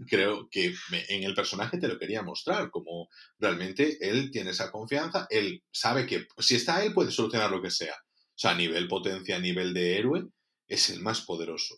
creo 0.07 0.47
que 0.51 0.75
en 1.09 1.23
el 1.23 1.33
personaje 1.33 1.79
te 1.79 1.87
lo 1.87 1.97
quería 1.97 2.21
mostrar, 2.21 2.69
como 2.69 3.09
realmente 3.39 3.97
él 4.07 4.29
tiene 4.29 4.51
esa 4.51 4.71
confianza, 4.71 5.25
él 5.31 5.63
sabe 5.71 6.05
que 6.05 6.27
si 6.37 6.55
está 6.55 6.83
él 6.83 6.93
puede 6.93 7.09
solucionar 7.09 7.49
lo 7.49 7.59
que 7.59 7.71
sea. 7.71 7.95
O 7.95 8.37
sea, 8.41 8.51
a 8.51 8.55
nivel 8.55 8.87
potencia, 8.87 9.35
a 9.35 9.39
nivel 9.39 9.73
de 9.73 9.97
héroe, 9.97 10.27
es 10.67 10.91
el 10.91 11.01
más 11.01 11.21
poderoso. 11.21 11.75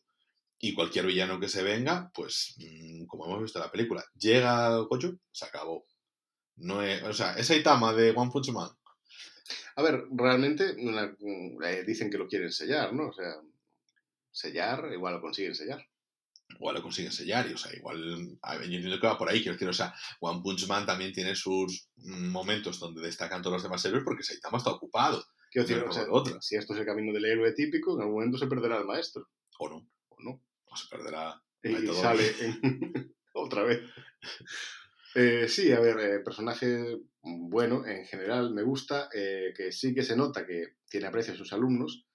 Y 0.59 0.73
cualquier 0.73 1.05
villano 1.05 1.39
que 1.39 1.49
se 1.49 1.63
venga, 1.63 2.11
pues, 2.13 2.55
mm, 2.57 3.05
como 3.05 3.25
hemos 3.25 3.41
visto 3.41 3.59
en 3.59 3.65
la 3.65 3.71
película, 3.71 4.03
llega 4.17 4.77
Gojo, 4.77 5.19
se 5.31 5.45
acabó. 5.45 5.85
No 6.55 6.81
es, 6.83 7.01
o 7.03 7.13
sea, 7.13 7.33
esa 7.33 7.55
Itama 7.55 7.93
de 7.93 8.11
One 8.11 8.31
Punch 8.31 8.49
Man, 8.51 8.69
A 9.75 9.81
ver, 9.81 10.05
realmente 10.11 10.75
una- 10.79 11.15
eh, 11.65 11.83
dicen 11.85 12.09
que 12.09 12.17
lo 12.17 12.27
quieren 12.27 12.51
sellar, 12.51 12.93
¿no? 12.93 13.09
O 13.09 13.13
sea, 13.13 13.35
sellar, 14.31 14.89
igual 14.93 15.15
lo 15.15 15.21
consiguen 15.21 15.55
sellar. 15.55 15.85
igual 16.49 16.75
lo 16.75 16.83
consiguen 16.83 17.11
sellar, 17.11 17.49
y 17.49 17.53
o 17.53 17.57
sea, 17.57 17.73
igual, 17.75 18.37
a 18.43 18.57
ver, 18.57 18.69
yo 18.69 18.75
entiendo 18.75 18.99
que 18.99 19.07
va 19.07 19.17
por 19.17 19.27
ahí, 19.27 19.41
quiero 19.41 19.53
decir, 19.53 19.67
o 19.67 19.73
sea, 19.73 19.93
One 20.19 20.41
Punch 20.43 20.67
Man 20.67 20.85
también 20.85 21.11
tiene 21.11 21.35
sus 21.35 21.89
mm, 21.95 22.29
momentos 22.29 22.79
donde 22.79 23.01
destacan 23.01 23.41
todos 23.41 23.55
los 23.55 23.63
demás 23.63 23.83
héroes 23.85 24.03
porque 24.05 24.23
Saitama 24.23 24.59
está 24.59 24.69
ocupado, 24.71 25.25
Quiero 25.51 25.67
decir, 25.67 25.79
Pero 25.81 25.89
o 25.91 25.93
sea, 25.93 26.05
otra. 26.09 26.41
si 26.41 26.55
esto 26.55 26.73
es 26.73 26.79
el 26.79 26.85
camino 26.85 27.11
del 27.13 27.25
héroe 27.25 27.53
típico, 27.53 27.93
en 27.95 28.01
algún 28.01 28.15
momento 28.15 28.37
se 28.37 28.47
perderá 28.47 28.77
el 28.77 28.85
maestro, 28.85 29.27
o 29.59 29.69
no, 29.69 29.87
¿o 30.09 30.15
no? 30.19 30.43
o 30.65 30.75
se 30.77 30.87
perderá. 30.89 31.41
Y, 31.63 31.87
sale 31.93 32.31
en- 32.39 33.15
otra 33.33 33.63
vez. 33.63 33.81
Eh, 35.15 35.47
sí, 35.47 35.71
a 35.71 35.79
ver, 35.79 35.99
eh, 35.99 36.19
personaje 36.19 36.99
bueno 37.21 37.85
en 37.85 38.05
general, 38.05 38.53
me 38.53 38.63
gusta, 38.63 39.09
eh, 39.13 39.53
que 39.55 39.71
sí 39.71 39.93
que 39.93 40.03
se 40.03 40.15
nota 40.15 40.45
que 40.45 40.75
tiene 40.89 41.07
aprecio 41.07 41.33
a 41.33 41.37
sus 41.37 41.53
alumnos. 41.53 42.05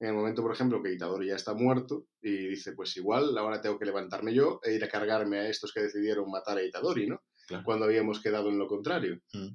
En 0.00 0.08
el 0.08 0.14
momento, 0.14 0.42
por 0.42 0.52
ejemplo, 0.52 0.82
que 0.82 0.92
Itadori 0.92 1.28
ya 1.28 1.34
está 1.34 1.54
muerto 1.54 2.06
y 2.22 2.48
dice, 2.48 2.72
pues 2.72 2.96
igual, 2.96 3.36
ahora 3.36 3.60
tengo 3.60 3.78
que 3.78 3.84
levantarme 3.84 4.32
yo 4.32 4.60
e 4.62 4.74
ir 4.74 4.84
a 4.84 4.88
cargarme 4.88 5.38
a 5.38 5.48
estos 5.48 5.72
que 5.72 5.80
decidieron 5.80 6.30
matar 6.30 6.58
a 6.58 6.62
Itadori, 6.62 7.08
¿no? 7.08 7.22
Claro. 7.46 7.64
Cuando 7.64 7.86
habíamos 7.86 8.20
quedado 8.20 8.48
en 8.48 8.58
lo 8.58 8.68
contrario. 8.68 9.20
Mm. 9.32 9.48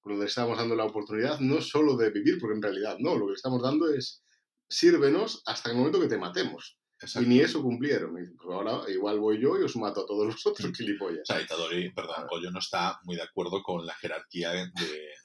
Cuando 0.00 0.22
le 0.22 0.28
estamos 0.28 0.56
dando 0.56 0.76
la 0.76 0.84
oportunidad 0.84 1.40
no 1.40 1.60
solo 1.60 1.96
de 1.96 2.10
vivir, 2.10 2.38
porque 2.38 2.54
en 2.54 2.62
realidad 2.62 2.96
no, 3.00 3.16
lo 3.16 3.26
que 3.26 3.32
le 3.32 3.36
estamos 3.36 3.60
dando 3.60 3.92
es 3.92 4.22
sírvenos 4.68 5.42
hasta 5.46 5.70
el 5.70 5.76
momento 5.76 6.00
que 6.00 6.08
te 6.08 6.18
matemos. 6.18 6.77
Exacto. 7.00 7.26
Y 7.26 7.28
ni 7.32 7.40
eso 7.40 7.62
cumplieron. 7.62 8.10
Y 8.22 8.26
pues 8.36 8.48
ahora 8.54 8.90
igual 8.90 9.20
voy 9.20 9.40
yo 9.40 9.58
y 9.58 9.62
os 9.62 9.76
mato 9.76 10.00
a 10.02 10.06
todos 10.06 10.26
los 10.26 10.46
otros 10.46 10.68
O 10.70 10.74
gilipollas. 10.74 11.26
sea, 11.26 11.40
Itadori, 11.40 11.90
perdón, 11.92 12.26
Goyo 12.28 12.50
no 12.50 12.58
está 12.58 12.98
muy 13.04 13.16
de 13.16 13.22
acuerdo 13.22 13.62
con 13.62 13.86
la 13.86 13.94
jerarquía 13.94 14.50
de, 14.52 14.66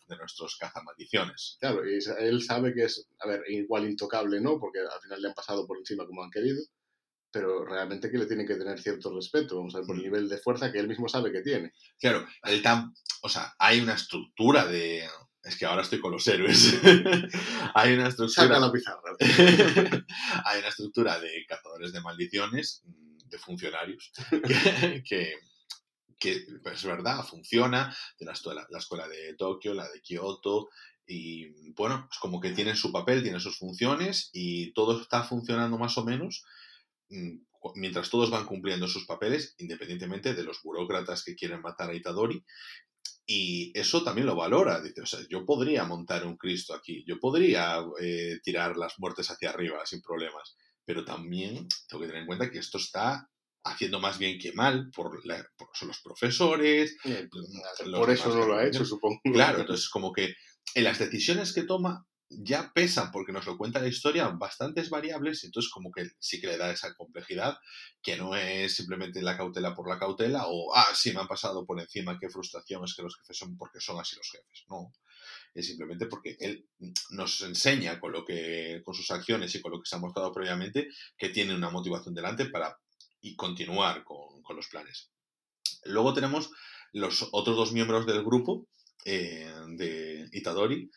de 0.07 0.17
nuestros 0.17 0.55
cazamaldiciones. 0.57 1.57
Claro, 1.59 1.81
y 1.89 1.97
él 2.19 2.41
sabe 2.43 2.73
que 2.73 2.83
es, 2.85 3.07
a 3.19 3.27
ver, 3.27 3.41
igual 3.49 3.85
intocable, 3.89 4.39
¿no? 4.39 4.59
Porque 4.59 4.79
al 4.79 5.01
final 5.01 5.21
le 5.21 5.27
han 5.29 5.33
pasado 5.33 5.65
por 5.65 5.77
encima 5.77 6.05
como 6.05 6.23
han 6.23 6.29
querido, 6.31 6.61
pero 7.31 7.65
realmente 7.65 8.11
que 8.11 8.19
le 8.19 8.27
tiene 8.27 8.45
que 8.45 8.55
tener 8.55 8.79
cierto 8.79 9.11
respeto, 9.15 9.57
vamos 9.57 9.73
a 9.73 9.79
ver, 9.79 9.87
por 9.87 9.95
el 9.95 10.01
Mm. 10.01 10.05
nivel 10.05 10.29
de 10.29 10.37
fuerza 10.37 10.71
que 10.71 10.77
él 10.79 10.87
mismo 10.87 11.09
sabe 11.09 11.31
que 11.31 11.41
tiene. 11.41 11.73
Claro, 11.99 12.27
el 12.43 12.61
tam, 12.61 12.93
o 13.23 13.29
sea, 13.29 13.53
hay 13.57 13.79
una 13.81 13.93
estructura 13.95 14.67
de... 14.67 15.07
Es 15.43 15.57
que 15.57 15.65
ahora 15.65 15.81
estoy 15.81 15.99
con 15.99 16.11
los 16.11 16.27
héroes. 16.27 16.79
hay 17.75 17.93
una 17.93 18.09
Saca 18.11 18.23
estructura... 18.25 18.59
la 18.59 18.71
pizarra. 18.71 19.15
hay 20.45 20.59
una 20.59 20.69
estructura 20.69 21.19
de 21.19 21.45
cazadores 21.47 21.91
de 21.91 22.01
maldiciones, 22.01 22.81
mm, 22.85 23.29
de 23.29 23.37
funcionarios, 23.37 24.11
que, 24.29 25.03
que, 25.07 25.33
que, 26.17 26.45
pues, 26.63 26.75
es 26.75 26.85
verdad, 26.85 27.25
funciona. 27.25 27.93
De 28.17 28.25
la 28.25 28.31
escuela, 28.31 28.65
la 28.69 28.77
escuela 28.77 29.07
de 29.07 29.33
Tokio, 29.35 29.73
la 29.73 29.89
de 29.89 30.01
Kioto, 30.01 30.69
y 31.05 31.71
bueno, 31.73 32.07
es 32.09 32.17
como 32.19 32.39
que 32.39 32.51
tienen 32.51 32.77
su 32.77 32.91
papel, 32.91 33.21
tienen 33.21 33.41
sus 33.41 33.57
funciones 33.57 34.29
y 34.31 34.71
todo 34.71 35.01
está 35.01 35.23
funcionando 35.23 35.77
más 35.77 35.97
o 35.97 36.05
menos 36.05 36.45
mm, 37.09 37.39
mientras 37.75 38.09
todos 38.09 38.29
van 38.29 38.45
cumpliendo 38.45 38.87
sus 38.87 39.05
papeles, 39.05 39.55
independientemente 39.57 40.33
de 40.33 40.43
los 40.43 40.61
burócratas 40.61 41.23
que 41.23 41.35
quieren 41.35 41.61
matar 41.61 41.89
a 41.89 41.95
Itadori. 41.95 42.43
Y 43.25 43.71
eso 43.77 44.03
también 44.03 44.27
lo 44.27 44.35
valora. 44.35 44.81
Dice, 44.81 45.01
o 45.01 45.05
sea, 45.05 45.19
yo 45.29 45.45
podría 45.45 45.85
montar 45.85 46.25
un 46.25 46.35
Cristo 46.37 46.73
aquí, 46.73 47.03
yo 47.07 47.19
podría 47.19 47.79
eh, 48.01 48.39
tirar 48.43 48.75
las 48.77 48.99
muertes 48.99 49.29
hacia 49.31 49.49
arriba 49.49 49.85
sin 49.85 50.01
problemas, 50.01 50.55
pero 50.85 51.05
también 51.05 51.67
tengo 51.87 52.01
que 52.01 52.07
tener 52.07 52.21
en 52.23 52.27
cuenta 52.27 52.51
que 52.51 52.59
esto 52.59 52.77
está 52.77 53.29
haciendo 53.65 54.01
más 54.01 54.17
bien 54.19 54.37
que 54.39 54.51
mal 54.51 54.89
por, 54.93 55.25
la- 55.25 55.47
por 55.57 55.69
son 55.73 55.87
los 55.87 56.01
profesores. 56.01 56.97
los 57.85 57.99
Por 57.99 58.09
eso 58.11 58.29
no 58.35 58.45
lo 58.45 58.55
ha 58.55 58.67
hecho, 58.67 58.83
supongo. 58.85 59.21
Claro, 59.23 59.59
entonces 59.61 59.89
como 59.89 60.11
que 60.11 60.33
en 60.75 60.83
las 60.83 60.99
decisiones 60.99 61.53
que 61.53 61.63
toma 61.63 62.05
ya 62.41 62.71
pesan, 62.73 63.11
porque 63.11 63.31
nos 63.31 63.45
lo 63.45 63.57
cuenta 63.57 63.79
la 63.79 63.87
historia, 63.87 64.27
bastantes 64.29 64.89
variables, 64.89 65.43
entonces 65.43 65.71
como 65.71 65.91
que 65.91 66.09
sí 66.19 66.39
que 66.39 66.47
le 66.47 66.57
da 66.57 66.71
esa 66.71 66.93
complejidad, 66.95 67.57
que 68.01 68.17
no 68.17 68.35
es 68.35 68.75
simplemente 68.75 69.21
la 69.21 69.37
cautela 69.37 69.75
por 69.75 69.89
la 69.89 69.99
cautela, 69.99 70.45
o, 70.47 70.75
ah, 70.75 70.87
sí, 70.95 71.11
me 71.13 71.21
han 71.21 71.27
pasado 71.27 71.65
por 71.65 71.79
encima, 71.79 72.17
qué 72.19 72.29
frustración 72.29 72.83
es 72.83 72.95
que 72.95 73.03
los 73.03 73.15
jefes 73.17 73.37
son 73.37 73.57
porque 73.57 73.79
son 73.79 73.99
así 73.99 74.15
los 74.15 74.29
jefes, 74.29 74.65
no. 74.69 74.93
Es 75.53 75.67
simplemente 75.67 76.07
porque 76.07 76.35
él 76.39 76.67
nos 77.11 77.41
enseña 77.41 77.99
con 77.99 78.11
lo 78.11 78.25
que, 78.25 78.81
con 78.83 78.93
sus 78.93 79.11
acciones 79.11 79.53
y 79.55 79.61
con 79.61 79.71
lo 79.71 79.79
que 79.79 79.87
se 79.87 79.95
ha 79.95 79.99
mostrado 79.99 80.33
previamente, 80.33 80.89
que 81.17 81.29
tiene 81.29 81.55
una 81.55 81.69
motivación 81.69 82.13
delante 82.13 82.45
para 82.47 82.77
y 83.21 83.35
continuar 83.35 84.03
con, 84.03 84.41
con 84.41 84.55
los 84.55 84.67
planes. 84.67 85.11
Luego 85.85 86.13
tenemos 86.13 86.49
los 86.91 87.27
otros 87.31 87.55
dos 87.55 87.71
miembros 87.71 88.05
del 88.05 88.23
grupo 88.23 88.67
eh, 89.05 89.51
de 89.75 90.29
Itadori, 90.31 90.89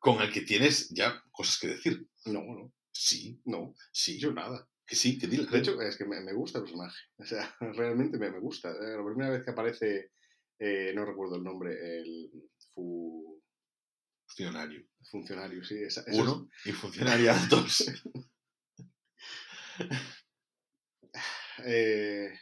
con 0.00 0.20
el 0.20 0.32
que 0.32 0.40
tienes 0.40 0.88
ya 0.90 1.22
cosas 1.30 1.58
que 1.60 1.68
decir. 1.68 2.04
No, 2.26 2.42
no. 2.42 2.72
Sí, 2.92 3.40
No, 3.44 3.74
sí. 3.92 4.18
yo 4.18 4.32
nada. 4.32 4.68
Que 4.84 4.96
sí, 4.96 5.16
que 5.18 5.28
dile. 5.28 5.46
De 5.46 5.58
hecho, 5.58 5.80
es 5.80 5.96
que 5.96 6.04
me, 6.04 6.20
me 6.20 6.32
gusta 6.32 6.58
el 6.58 6.64
personaje. 6.64 6.98
O 7.18 7.24
sea, 7.24 7.54
realmente 7.60 8.18
me, 8.18 8.30
me 8.32 8.40
gusta. 8.40 8.70
Eh, 8.70 8.96
La 8.96 9.04
primera 9.04 9.30
vez 9.30 9.44
que 9.44 9.52
aparece, 9.52 10.10
eh, 10.58 10.92
no 10.96 11.04
recuerdo 11.04 11.36
el 11.36 11.44
nombre, 11.44 11.72
el 11.72 12.30
fu- 12.74 13.40
funcionario. 14.26 14.84
funcionario, 15.10 15.62
sí. 15.64 15.76
Esa, 15.82 16.04
Uno 16.08 16.48
y 16.64 16.72
funcionaria 16.72 17.34
dos. 17.48 17.92
eh, 21.64 22.32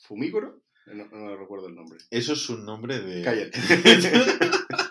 Fumígoro, 0.00 0.62
no, 0.86 1.06
no 1.08 1.36
recuerdo 1.36 1.68
el 1.68 1.74
nombre. 1.74 1.98
Eso 2.10 2.32
es 2.32 2.48
un 2.48 2.64
nombre 2.64 2.98
de. 3.00 3.22
Cállate. 3.22 3.58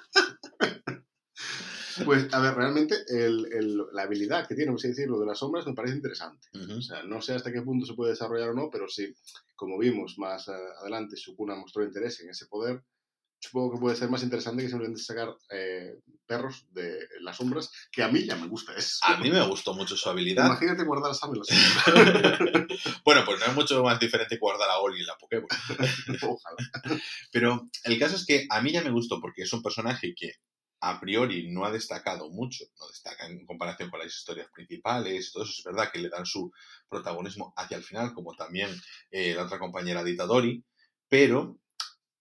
Pues, 2.07 2.33
a 2.33 2.39
ver, 2.39 2.55
realmente 2.55 2.95
el- 3.09 3.47
el- 3.53 3.83
la 3.93 4.03
habilidad 4.03 4.47
que 4.47 4.55
tiene, 4.55 4.71
por 4.71 4.79
así 4.79 4.87
decirlo, 4.89 5.19
de 5.19 5.25
las 5.27 5.37
sombras 5.39 5.65
me 5.67 5.73
parece 5.73 5.95
interesante. 5.95 6.47
O 6.77 6.81
sea, 6.81 7.03
no 7.03 7.21
sé 7.21 7.33
hasta 7.35 7.51
qué 7.51 7.61
punto 7.61 7.85
se 7.85 7.93
puede 7.93 8.11
desarrollar 8.11 8.49
o 8.49 8.53
no, 8.55 8.69
pero 8.71 8.87
sí, 8.87 9.13
como 9.55 9.77
vimos 9.77 10.17
más 10.17 10.47
eh, 10.47 10.51
adelante, 10.81 11.15
Sukuna 11.17 11.55
mostró 11.55 11.83
interés 11.83 12.19
en 12.21 12.29
ese 12.29 12.45
poder. 12.47 12.81
Supongo 13.39 13.73
que 13.73 13.79
puede 13.79 13.95
ser 13.95 14.09
más 14.09 14.23
interesante 14.23 14.63
que 14.63 14.69
simplemente 14.69 14.99
sacar 14.99 15.29
eh, 15.51 15.99
perros 16.25 16.65
de 16.71 16.97
las 17.21 17.37
sombras, 17.37 17.69
que 17.91 18.01
a 18.01 18.07
mí 18.07 18.25
ya 18.25 18.35
me 18.35 18.47
gusta 18.47 18.73
eso. 18.75 18.97
A 19.05 19.17
mí 19.17 19.29
me 19.29 19.45
gustó 19.47 19.75
mucho 19.75 19.95
su 19.95 20.09
habilidad. 20.09 20.47
Imagínate 20.47 20.83
guardar 20.83 21.11
a 21.11 21.13
Sam 21.13 21.33
en 21.35 21.39
las 21.39 21.47
sombras. 21.47 22.67
bueno, 23.05 23.21
pues 23.25 23.39
no 23.39 23.45
es 23.45 23.53
mucho 23.53 23.83
más 23.83 23.99
diferente 23.99 24.37
guardar 24.39 24.69
a 24.71 24.79
Oli 24.79 25.01
en 25.01 25.05
la 25.05 25.17
Pokémon. 25.19 25.47
Ojalá. 26.23 27.01
Pero 27.31 27.67
el 27.83 27.99
caso 27.99 28.15
es 28.15 28.25
que 28.25 28.47
a 28.49 28.59
mí 28.61 28.71
ya 28.71 28.81
me 28.81 28.89
gustó 28.91 29.21
porque 29.21 29.43
es 29.43 29.53
un 29.53 29.61
personaje 29.61 30.15
que 30.15 30.31
a 30.79 30.99
priori 30.99 31.49
no 31.51 31.65
ha 31.65 31.71
destacado 31.71 32.29
mucho, 32.29 32.65
no 32.79 32.87
destaca 32.87 33.25
en 33.25 33.45
comparación 33.45 33.89
con 33.89 33.99
las 33.99 34.15
historias 34.15 34.47
principales 34.53 35.31
todo 35.31 35.43
eso. 35.43 35.53
Es 35.57 35.63
verdad 35.63 35.89
que 35.91 35.99
le 35.99 36.09
dan 36.09 36.25
su 36.25 36.51
protagonismo 36.87 37.53
hacia 37.57 37.77
el 37.77 37.83
final, 37.83 38.13
como 38.13 38.35
también 38.35 38.69
eh, 39.11 39.33
la 39.33 39.45
otra 39.45 39.59
compañera 39.59 40.03
de 40.03 40.11
Itadori, 40.11 40.63
pero 41.09 41.59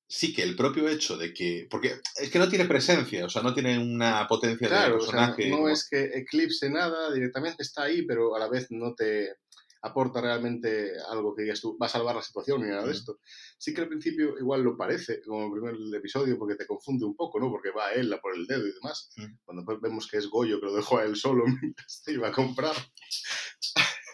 sí 0.09 0.32
que 0.32 0.42
el 0.42 0.57
propio 0.57 0.88
hecho 0.88 1.16
de 1.16 1.34
que. 1.34 1.66
Porque 1.70 2.00
es 2.16 2.30
que 2.30 2.38
no 2.38 2.48
tiene 2.48 2.64
presencia, 2.64 3.24
o 3.26 3.28
sea, 3.28 3.42
no 3.42 3.52
tiene 3.52 3.78
una 3.78 4.26
potencia 4.28 4.68
de 4.68 4.74
Claro, 4.74 4.96
o 4.96 5.00
sea, 5.00 5.11
personaje. 5.11 5.48
no 5.50 5.57
como- 5.57 5.68
es 5.68 5.86
que 5.90 6.04
eclipse 6.14 6.70
nada, 6.70 7.12
directamente 7.12 7.62
está 7.62 7.82
ahí, 7.84 8.07
pero 8.07 8.34
a 8.36 8.38
la 8.38 8.48
vez 8.48 8.68
no 8.70 8.94
te 8.94 9.34
aporta 9.87 10.20
realmente 10.20 10.93
algo 11.11 11.34
que 11.34 11.43
digas 11.43 11.61
tú, 11.61 11.76
va 11.80 11.87
a 11.87 11.91
salvar 11.91 12.16
la 12.16 12.22
situación 12.22 12.62
ni 12.62 12.68
nada 12.68 12.87
de 12.87 12.93
esto. 12.93 13.18
Sí 13.59 13.74
que 13.74 13.82
al 13.82 13.89
principio 13.89 14.39
igual 14.39 14.62
lo 14.62 14.76
parece, 14.76 15.20
como 15.22 15.47
el 15.47 15.53
primer 15.53 15.74
episodio, 15.95 16.39
porque 16.39 16.57
te 16.57 16.66
confunde 16.66 17.05
un 17.05 17.14
poco, 17.14 17.41
¿no? 17.41 17.51
Porque 17.51 17.70
va 17.70 17.93
él 17.93 18.12
a 18.12 18.20
por 18.20 18.34
el 18.37 18.47
dedo 18.47 18.66
y 18.66 18.72
demás. 18.72 19.11
Mm. 19.16 19.37
Cuando 19.45 19.62
después 19.62 19.80
vemos 19.80 20.07
que 20.07 20.18
es 20.18 20.28
Goyo 20.28 20.61
que 20.61 20.66
lo 20.66 20.74
dejó 20.74 20.99
a 20.99 21.05
él 21.05 21.16
solo 21.16 21.45
mientras 21.62 22.03
se 22.03 22.12
iba 22.12 22.28
a 22.28 22.32
comprar. 22.32 22.74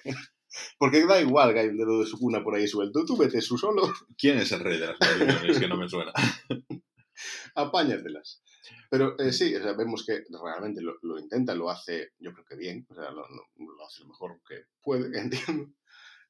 porque 0.79 1.07
da 1.07 1.21
igual 1.21 1.53
que 1.55 1.61
hay 1.61 1.69
un 1.69 1.79
dedo 1.79 2.01
de 2.01 2.07
su 2.07 2.19
cuna 2.19 2.43
por 2.43 2.55
ahí 2.55 2.67
suelto, 2.67 3.05
tú 3.05 3.17
vete 3.17 3.41
su 3.41 3.57
solo, 3.57 3.83
¿Quién 4.17 4.39
es 4.39 4.53
el 4.53 4.61
rey 4.61 4.79
de 4.79 4.87
las 4.87 4.97
maldiciones? 5.01 5.59
que 5.59 5.69
no 5.69 5.77
me 5.77 5.89
suena. 5.89 6.13
apáñatelas. 7.55 8.43
Pero 8.91 9.19
eh, 9.19 9.33
sí, 9.33 9.55
o 9.55 9.63
sea, 9.63 9.73
vemos 9.73 10.05
que 10.07 10.23
realmente 10.43 10.81
lo, 10.83 10.97
lo 11.03 11.19
intenta, 11.19 11.55
lo 11.55 11.71
hace, 11.71 12.13
yo 12.19 12.33
creo 12.33 12.45
que 12.45 12.57
bien, 12.57 12.87
o 12.91 12.95
sea, 12.95 13.11
lo, 13.11 13.27
lo- 13.29 13.87
hace 13.87 14.01
lo 14.03 14.09
mejor 14.09 14.41
que 14.49 14.65
puede, 14.83 15.19
entiendo. 15.21 15.73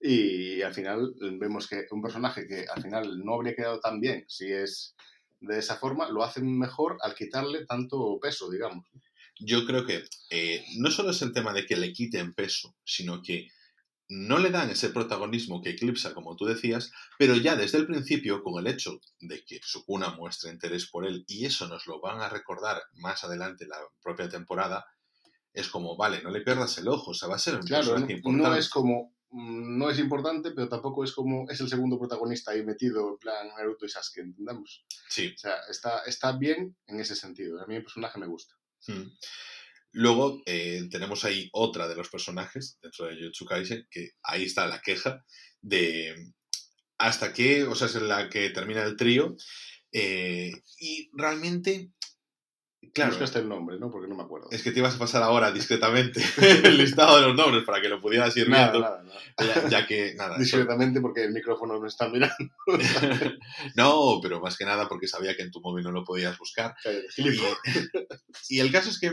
Y 0.00 0.62
al 0.62 0.74
final 0.74 1.14
vemos 1.38 1.68
que 1.68 1.86
un 1.90 2.02
personaje 2.02 2.46
que 2.46 2.66
al 2.66 2.82
final 2.82 3.24
no 3.24 3.34
habría 3.34 3.54
quedado 3.54 3.78
tan 3.80 4.00
bien 4.00 4.24
si 4.28 4.50
es 4.52 4.96
de 5.40 5.58
esa 5.58 5.76
forma, 5.76 6.08
lo 6.08 6.22
hace 6.24 6.40
mejor 6.42 6.98
al 7.02 7.14
quitarle 7.14 7.66
tanto 7.66 8.18
peso, 8.20 8.50
digamos. 8.50 8.86
Yo 9.40 9.64
creo 9.66 9.84
que 9.84 10.04
eh, 10.30 10.64
no 10.78 10.90
solo 10.90 11.10
es 11.10 11.22
el 11.22 11.32
tema 11.32 11.52
de 11.52 11.66
que 11.66 11.76
le 11.76 11.92
quiten 11.92 12.32
peso, 12.32 12.76
sino 12.84 13.22
que 13.22 13.48
no 14.14 14.38
le 14.38 14.50
dan 14.50 14.68
ese 14.68 14.90
protagonismo 14.90 15.62
que 15.62 15.70
eclipsa, 15.70 16.12
como 16.12 16.36
tú 16.36 16.44
decías, 16.44 16.92
pero 17.18 17.34
ya 17.34 17.56
desde 17.56 17.78
el 17.78 17.86
principio, 17.86 18.42
con 18.42 18.60
el 18.60 18.70
hecho 18.70 19.00
de 19.20 19.42
que 19.42 19.58
Sukuna 19.62 20.10
muestra 20.10 20.50
interés 20.52 20.86
por 20.86 21.06
él, 21.06 21.24
y 21.26 21.46
eso 21.46 21.66
nos 21.66 21.86
lo 21.86 21.98
van 21.98 22.20
a 22.20 22.28
recordar 22.28 22.82
más 22.92 23.24
adelante 23.24 23.64
en 23.64 23.70
la 23.70 23.78
propia 24.02 24.28
temporada, 24.28 24.84
es 25.54 25.68
como, 25.68 25.96
vale, 25.96 26.22
no 26.22 26.30
le 26.30 26.42
pierdas 26.42 26.76
el 26.76 26.88
ojo, 26.88 27.12
o 27.12 27.14
sea, 27.14 27.28
va 27.28 27.36
a 27.36 27.38
ser 27.38 27.54
un 27.54 27.62
Claro, 27.62 27.84
no, 27.84 27.90
personaje 27.92 28.12
importante. 28.14 28.48
no 28.48 28.54
es 28.56 28.68
como, 28.68 29.14
mm, 29.30 29.78
no 29.78 29.88
es 29.88 29.98
importante, 29.98 30.50
pero 30.50 30.68
tampoco 30.68 31.04
es 31.04 31.12
como, 31.12 31.48
es 31.50 31.60
el 31.62 31.68
segundo 31.70 31.98
protagonista 31.98 32.50
ahí 32.50 32.62
metido, 32.62 33.12
en 33.12 33.16
plan 33.16 33.48
Naruto 33.48 33.86
y 33.86 33.88
Sasuke, 33.88 34.18
entendamos. 34.20 34.84
Sí. 35.08 35.32
O 35.34 35.38
sea, 35.38 35.56
está, 35.70 36.00
está 36.04 36.32
bien 36.32 36.76
en 36.86 37.00
ese 37.00 37.16
sentido. 37.16 37.62
A 37.62 37.66
mí 37.66 37.76
el 37.76 37.82
personaje 37.82 38.18
me 38.18 38.26
gusta. 38.26 38.54
Mm. 38.88 39.08
Luego 39.92 40.42
eh, 40.46 40.88
tenemos 40.90 41.24
ahí 41.24 41.48
otra 41.52 41.86
de 41.88 41.94
los 41.96 42.08
personajes 42.08 42.78
dentro 42.82 43.06
de 43.06 43.16
Jujutsu 43.16 43.44
Kaisen, 43.44 43.86
que 43.90 44.10
ahí 44.22 44.44
está 44.44 44.66
la 44.66 44.80
queja 44.80 45.24
de 45.60 46.14
hasta 46.98 47.32
qué, 47.32 47.64
o 47.64 47.74
sea, 47.74 47.88
es 47.88 47.96
en 47.96 48.08
la 48.08 48.28
que 48.28 48.50
termina 48.50 48.82
el 48.84 48.96
trío. 48.96 49.36
eh, 49.92 50.52
y 50.78 51.10
realmente, 51.12 51.90
claro, 52.94 53.10
Buscaste 53.10 53.40
el 53.40 53.48
nombre, 53.48 53.78
¿no? 53.78 53.90
Porque 53.90 54.08
no 54.08 54.14
me 54.16 54.22
acuerdo. 54.22 54.48
es 54.50 54.62
que 54.62 54.70
te 54.72 54.78
ibas 54.78 54.94
a 54.94 54.98
pasar 54.98 55.22
ahora 55.22 55.50
discretamente 55.52 56.20
el 56.64 56.78
listado 56.78 57.20
de 57.20 57.26
los 57.26 57.36
nombres 57.36 57.64
para 57.64 57.80
que 57.82 57.88
lo 57.88 58.00
pudieras 58.00 58.36
ir 58.36 58.48
Nada, 58.48 58.70
viendo, 58.70 58.80
nada, 58.88 59.02
nada. 59.02 59.20
ya, 59.62 59.68
ya 59.80 59.86
que, 59.86 60.14
nada, 60.14 60.34
eso- 60.36 60.42
Discretamente 60.42 61.00
porque 61.00 61.24
el 61.24 61.32
micrófono 61.32 61.78
no 61.78 61.86
está 61.86 62.08
mirando. 62.08 62.36
no, 63.76 64.20
pero 64.22 64.40
más 64.40 64.56
que 64.56 64.64
nada 64.64 64.88
porque 64.88 65.06
sabía 65.08 65.36
que 65.36 65.42
en 65.42 65.50
tu 65.50 65.60
móvil 65.60 65.84
no 65.84 65.92
lo 65.92 66.04
podías 66.04 66.38
buscar. 66.38 66.74
Y 68.48 68.60
el 68.60 68.72
caso 68.72 68.90
es 68.90 68.98
que, 68.98 69.12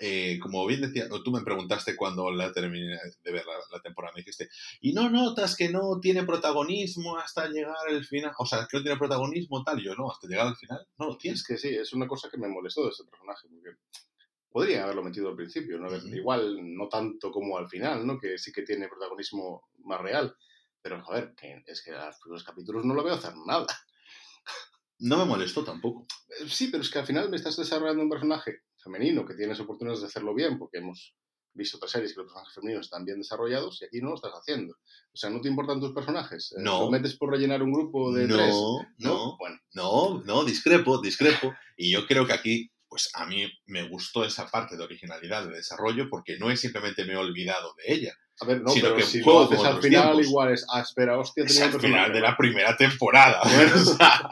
eh, 0.00 0.38
como 0.40 0.66
bien 0.66 0.80
decía, 0.80 1.08
tú 1.24 1.30
me 1.30 1.42
preguntaste 1.42 1.96
cuando 1.96 2.30
la 2.30 2.52
terminé 2.52 2.98
de 3.22 3.32
ver 3.32 3.44
la, 3.46 3.54
la 3.72 3.80
temporada, 3.82 4.12
me 4.14 4.20
dijiste, 4.20 4.48
¿y 4.80 4.92
no 4.92 5.10
notas 5.10 5.56
que 5.56 5.68
no 5.68 5.98
tiene 6.00 6.24
protagonismo 6.24 7.16
hasta 7.18 7.48
llegar 7.48 7.76
al 7.88 8.04
final? 8.04 8.32
O 8.38 8.46
sea, 8.46 8.66
que 8.70 8.76
no 8.78 8.82
tiene 8.82 8.98
protagonismo 8.98 9.62
tal. 9.64 9.80
Y 9.80 9.84
yo, 9.84 9.94
no, 9.94 10.10
hasta 10.10 10.28
llegar 10.28 10.46
al 10.46 10.56
final 10.56 10.86
no 10.98 11.06
lo 11.06 11.12
Es 11.12 11.18
tienes. 11.18 11.44
que 11.44 11.56
sí, 11.58 11.68
es 11.68 11.92
una 11.92 12.06
cosa 12.06 12.28
que 12.30 12.38
me 12.38 12.48
molestó 12.48 12.84
de 12.84 12.90
ese 12.90 13.04
personaje, 13.04 13.48
porque 13.48 13.78
podría 14.50 14.84
haberlo 14.84 15.02
metido 15.02 15.28
al 15.28 15.36
principio, 15.36 15.78
¿no? 15.78 15.88
Ujú. 15.88 16.08
Igual 16.08 16.56
no 16.74 16.88
tanto 16.88 17.30
como 17.30 17.58
al 17.58 17.68
final, 17.68 18.06
¿no? 18.06 18.18
Que 18.18 18.38
sí 18.38 18.52
que 18.52 18.62
tiene 18.62 18.88
protagonismo 18.88 19.68
más 19.84 20.00
real. 20.00 20.36
Pero, 20.80 21.02
joder, 21.02 21.34
que 21.36 21.62
es 21.66 21.82
que 21.82 21.90
a 21.90 22.06
los 22.06 22.18
primeros 22.20 22.44
capítulos 22.44 22.84
no 22.84 22.94
lo 22.94 23.02
veo 23.04 23.14
hacer 23.14 23.34
nada. 23.46 23.66
No 25.00 25.18
me 25.18 25.24
molestó 25.26 25.64
tampoco. 25.64 26.06
Eh, 26.28 26.48
Sí, 26.48 26.68
pero 26.68 26.82
es 26.82 26.90
que 26.90 26.98
al 26.98 27.06
final 27.06 27.28
me 27.30 27.36
estás 27.36 27.56
desarrollando 27.56 28.02
un 28.02 28.08
personaje 28.10 28.62
femenino 28.78 29.24
que 29.26 29.34
tienes 29.34 29.60
oportunidades 29.60 30.00
de 30.00 30.06
hacerlo 30.08 30.34
bien, 30.34 30.58
porque 30.58 30.78
hemos 30.78 31.14
visto 31.54 31.76
otras 31.76 31.90
series 31.92 32.12
que 32.12 32.18
los 32.18 32.26
personajes 32.26 32.54
femeninos 32.54 32.86
están 32.86 33.04
bien 33.04 33.18
desarrollados 33.18 33.82
y 33.82 33.86
aquí 33.86 34.00
no 34.00 34.10
lo 34.10 34.14
estás 34.14 34.32
haciendo. 34.32 34.74
O 34.74 35.16
sea, 35.16 35.28
¿no 35.30 35.40
te 35.40 35.48
importan 35.48 35.80
tus 35.80 35.92
personajes? 35.92 36.52
Eh, 36.52 36.62
No. 36.62 36.82
¿Lo 36.82 36.90
metes 36.90 37.16
por 37.16 37.30
rellenar 37.30 37.62
un 37.62 37.72
grupo 37.72 38.12
de 38.12 38.28
tres? 38.28 38.54
No, 38.54 38.78
no, 38.98 39.36
Bueno, 39.38 39.58
no, 39.74 40.22
no, 40.24 40.44
discrepo, 40.44 41.00
discrepo. 41.00 41.52
Y 41.76 41.90
yo 41.90 42.06
creo 42.06 42.26
que 42.26 42.32
aquí, 42.32 42.70
pues 42.88 43.10
a 43.14 43.26
mí 43.26 43.46
me 43.66 43.88
gustó 43.88 44.24
esa 44.24 44.46
parte 44.46 44.76
de 44.76 44.84
originalidad, 44.84 45.46
de 45.46 45.56
desarrollo, 45.56 46.08
porque 46.08 46.38
no 46.38 46.50
es 46.50 46.60
simplemente 46.60 47.04
me 47.04 47.14
he 47.14 47.16
olvidado 47.16 47.74
de 47.78 47.92
ella. 47.94 48.14
A 48.40 48.44
ver, 48.46 48.62
no, 48.62 48.70
Sino 48.70 48.84
pero 48.84 48.96
que 48.96 49.02
si 49.02 49.22
juego 49.22 49.40
lo 49.40 49.46
haces 49.46 49.64
al 49.64 49.82
final 49.82 50.02
tiempos. 50.04 50.26
igual 50.26 50.52
es, 50.52 50.66
ah, 50.72 50.80
espera, 50.80 51.18
hostia, 51.18 51.44
Es 51.44 51.52
tenía 51.52 51.64
al 51.64 51.74
un 51.74 51.80
personaje. 51.80 52.04
final 52.04 52.12
de 52.12 52.20
la 52.20 52.36
primera 52.36 52.76
temporada. 52.76 53.40
Bueno. 53.44 53.72
O 53.76 53.84
sea, 53.84 54.28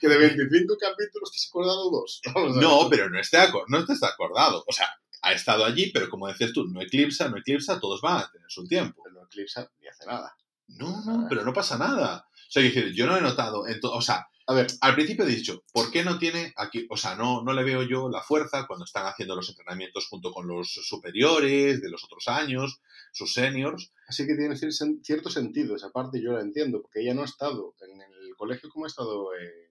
Que 0.00 0.08
de 0.08 0.18
25 0.18 0.76
capítulos 0.78 1.30
te 1.32 1.36
has 1.36 1.48
acordado 1.48 1.90
dos. 1.90 2.20
No, 2.62 2.88
pero 2.88 3.10
no, 3.10 3.18
esté 3.20 3.38
no 3.68 3.78
estés 3.78 4.02
acordado. 4.02 4.64
O 4.66 4.72
sea, 4.72 4.88
ha 5.22 5.32
estado 5.32 5.64
allí, 5.64 5.90
pero 5.92 6.08
como 6.08 6.28
decías 6.28 6.52
tú, 6.52 6.64
no 6.68 6.80
eclipsa, 6.80 7.28
no 7.28 7.38
eclipsa, 7.38 7.80
todos 7.80 8.00
van 8.00 8.18
a 8.18 8.30
tener 8.30 8.50
su 8.50 8.66
tiempo. 8.66 9.02
Pero 9.04 9.16
no 9.16 9.26
eclipsa 9.26 9.68
ni 9.80 9.88
hace 9.88 10.06
nada. 10.06 10.36
No, 10.68 11.02
no, 11.04 11.26
pero 11.28 11.44
no 11.44 11.52
pasa 11.52 11.76
nada. 11.78 12.26
O 12.28 12.50
sea, 12.50 12.62
yo 12.62 13.06
no 13.06 13.16
he 13.16 13.20
notado, 13.20 13.64
o 13.82 14.02
sea, 14.02 14.26
A 14.52 14.54
ver, 14.54 14.66
al 14.82 14.94
principio 14.94 15.24
he 15.24 15.28
dicho, 15.28 15.64
¿por 15.72 15.90
qué 15.90 16.04
no 16.04 16.18
tiene 16.18 16.52
aquí, 16.56 16.86
o 16.90 16.96
sea, 16.98 17.14
no, 17.16 17.42
no 17.42 17.54
le 17.54 17.64
veo 17.64 17.84
yo 17.84 18.10
la 18.10 18.20
fuerza 18.20 18.66
cuando 18.66 18.84
están 18.84 19.06
haciendo 19.06 19.34
los 19.34 19.48
entrenamientos 19.48 20.08
junto 20.08 20.30
con 20.30 20.46
los 20.46 20.70
superiores 20.70 21.80
de 21.80 21.88
los 21.88 22.04
otros 22.04 22.28
años, 22.28 22.82
sus 23.12 23.32
seniors? 23.32 23.94
así 24.06 24.26
que 24.26 24.34
tiene 24.34 24.54
cierto 24.54 25.30
sentido 25.30 25.74
esa 25.74 25.90
parte, 25.90 26.20
yo 26.22 26.32
la 26.32 26.42
entiendo, 26.42 26.82
porque 26.82 27.00
ella 27.00 27.14
no 27.14 27.22
ha 27.22 27.24
estado 27.24 27.74
en 27.80 28.02
el 28.02 28.36
colegio 28.36 28.68
como 28.68 28.84
ha 28.84 28.88
estado 28.88 29.34
eh, 29.34 29.70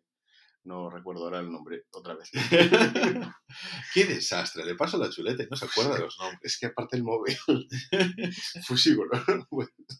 No 0.64 0.90
recuerdo 0.90 1.26
ahora 1.26 1.42
el 1.42 1.52
nombre 1.52 1.84
otra 1.92 2.16
vez. 2.16 2.32
Qué 3.94 4.06
desastre, 4.06 4.66
le 4.66 4.74
paso 4.74 4.98
la 4.98 5.12
chuleta 5.12 5.44
y 5.44 5.48
no 5.48 5.58
se 5.58 5.66
acuerda 5.66 5.94
de 5.94 6.02
los 6.02 6.18
nombres. 6.18 6.40
Es 6.42 6.58
que 6.58 6.66
aparte 6.66 6.98
el 6.98 7.04
móvil. 7.04 7.38
Fusígolo. 8.66 9.12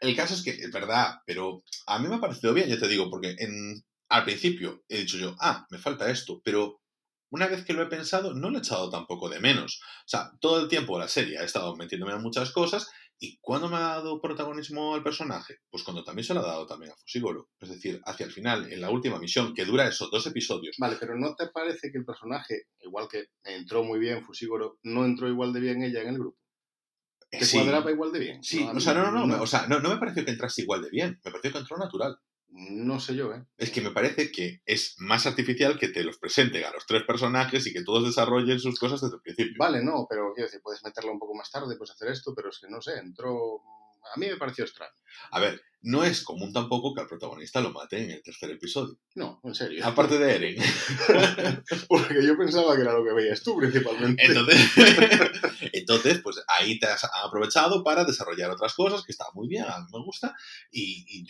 El 0.00 0.14
caso 0.14 0.34
es 0.34 0.42
que, 0.42 0.50
es 0.50 0.70
verdad, 0.70 1.20
pero 1.26 1.62
a 1.86 1.98
mí 1.98 2.08
me 2.08 2.16
ha 2.16 2.20
parecido 2.20 2.54
bien, 2.54 2.68
ya 2.68 2.78
te 2.78 2.88
digo, 2.88 3.10
porque 3.10 3.34
en, 3.38 3.82
al 4.08 4.24
principio 4.24 4.84
he 4.88 4.98
dicho 4.98 5.18
yo, 5.18 5.36
ah, 5.40 5.66
me 5.70 5.78
falta 5.78 6.10
esto, 6.10 6.40
pero 6.44 6.80
una 7.30 7.48
vez 7.48 7.64
que 7.64 7.72
lo 7.72 7.82
he 7.82 7.86
pensado, 7.86 8.34
no 8.34 8.50
lo 8.50 8.58
he 8.58 8.60
echado 8.60 8.88
tampoco 8.88 9.28
de 9.28 9.40
menos. 9.40 9.80
O 9.82 10.08
sea, 10.08 10.30
todo 10.40 10.60
el 10.60 10.68
tiempo 10.68 10.98
la 10.98 11.08
serie 11.08 11.38
ha 11.38 11.42
estado 11.44 11.76
metiéndome 11.76 12.12
en 12.12 12.22
muchas 12.22 12.52
cosas 12.52 12.88
¿Y 13.18 13.38
cuándo 13.40 13.68
me 13.68 13.76
ha 13.76 13.80
dado 13.80 14.20
protagonismo 14.20 14.94
al 14.94 15.02
personaje? 15.02 15.60
Pues 15.70 15.82
cuando 15.82 16.04
también 16.04 16.24
se 16.24 16.34
lo 16.34 16.40
ha 16.40 16.46
dado 16.46 16.66
también 16.66 16.92
a 16.92 16.96
Fusigoro. 16.96 17.48
Es 17.58 17.70
decir, 17.70 18.00
hacia 18.04 18.26
el 18.26 18.32
final, 18.32 18.70
en 18.70 18.80
la 18.80 18.90
última 18.90 19.18
misión, 19.18 19.54
que 19.54 19.64
dura 19.64 19.88
esos 19.88 20.10
dos 20.10 20.26
episodios. 20.26 20.76
Vale, 20.78 20.96
pero 21.00 21.16
¿no 21.16 21.34
te 21.34 21.48
parece 21.48 21.90
que 21.90 21.98
el 21.98 22.04
personaje, 22.04 22.64
igual 22.80 23.08
que 23.10 23.28
entró 23.44 23.84
muy 23.84 23.98
bien 23.98 24.22
Fusigoro, 24.22 24.78
no 24.82 25.06
entró 25.06 25.28
igual 25.28 25.54
de 25.54 25.60
bien 25.60 25.82
ella 25.82 26.02
en 26.02 26.08
el 26.08 26.18
grupo? 26.18 26.38
¿Te 27.30 27.44
Sí. 27.44 27.56
cuadraba 27.56 27.90
igual 27.90 28.12
de 28.12 28.18
bien? 28.18 28.44
Sí, 28.44 28.62
o 28.62 28.80
sea, 28.80 28.92
no, 28.92 29.10
no, 29.10 29.26
no, 29.26 29.42
o 29.42 29.46
sea, 29.46 29.66
no, 29.66 29.80
no 29.80 29.88
me 29.88 29.96
pareció 29.96 30.24
que 30.24 30.30
entrase 30.30 30.62
igual 30.62 30.82
de 30.82 30.90
bien, 30.90 31.18
me 31.24 31.30
pareció 31.30 31.52
que 31.52 31.58
entró 31.58 31.78
natural. 31.78 32.18
No 32.58 33.00
sé 33.00 33.14
yo, 33.14 33.34
¿eh? 33.34 33.44
Es 33.58 33.70
que 33.70 33.82
me 33.82 33.90
parece 33.90 34.32
que 34.32 34.62
es 34.64 34.94
más 34.98 35.26
artificial 35.26 35.78
que 35.78 35.88
te 35.88 36.02
los 36.02 36.16
presenten 36.16 36.64
a 36.64 36.70
los 36.70 36.86
tres 36.86 37.02
personajes 37.02 37.66
y 37.66 37.72
que 37.72 37.84
todos 37.84 38.06
desarrollen 38.06 38.58
sus 38.58 38.78
cosas 38.78 39.02
desde 39.02 39.16
el 39.16 39.20
principio. 39.20 39.56
Vale, 39.58 39.84
no, 39.84 40.06
pero 40.08 40.32
quiero 40.34 40.46
decir, 40.46 40.62
puedes 40.62 40.82
meterla 40.82 41.12
un 41.12 41.18
poco 41.18 41.34
más 41.34 41.50
tarde, 41.50 41.76
puedes 41.76 41.92
hacer 41.92 42.08
esto, 42.08 42.34
pero 42.34 42.48
es 42.48 42.58
que 42.58 42.70
no 42.70 42.80
sé, 42.80 42.96
entró... 42.96 43.60
A 44.14 44.18
mí 44.18 44.26
me 44.26 44.36
pareció 44.36 44.64
extraño. 44.64 44.92
A 45.32 45.40
ver, 45.40 45.60
no 45.82 46.02
es 46.02 46.22
común 46.22 46.52
tampoco 46.52 46.94
que 46.94 47.02
al 47.02 47.08
protagonista 47.08 47.60
lo 47.60 47.72
maten 47.72 48.04
en 48.04 48.10
el 48.12 48.22
tercer 48.22 48.50
episodio. 48.50 48.96
No, 49.16 49.40
en 49.44 49.54
serio. 49.54 49.84
Aparte 49.84 50.18
de 50.18 50.34
Eren. 50.34 50.56
Porque 51.88 52.24
yo 52.24 52.38
pensaba 52.38 52.74
que 52.74 52.82
era 52.82 52.94
lo 52.94 53.04
que 53.04 53.12
veías 53.12 53.42
tú 53.42 53.58
principalmente. 53.58 54.24
Entonces, 54.24 54.70
entonces, 55.72 56.20
pues 56.22 56.42
ahí 56.48 56.78
te 56.78 56.86
has 56.86 57.06
aprovechado 57.22 57.84
para 57.84 58.04
desarrollar 58.04 58.50
otras 58.50 58.74
cosas, 58.74 59.02
que 59.04 59.12
está 59.12 59.26
muy 59.34 59.48
bien, 59.48 59.64
a 59.64 59.80
mí 59.80 59.86
me 59.92 60.04
gusta. 60.04 60.34
Y, 60.70 61.04
y 61.08 61.26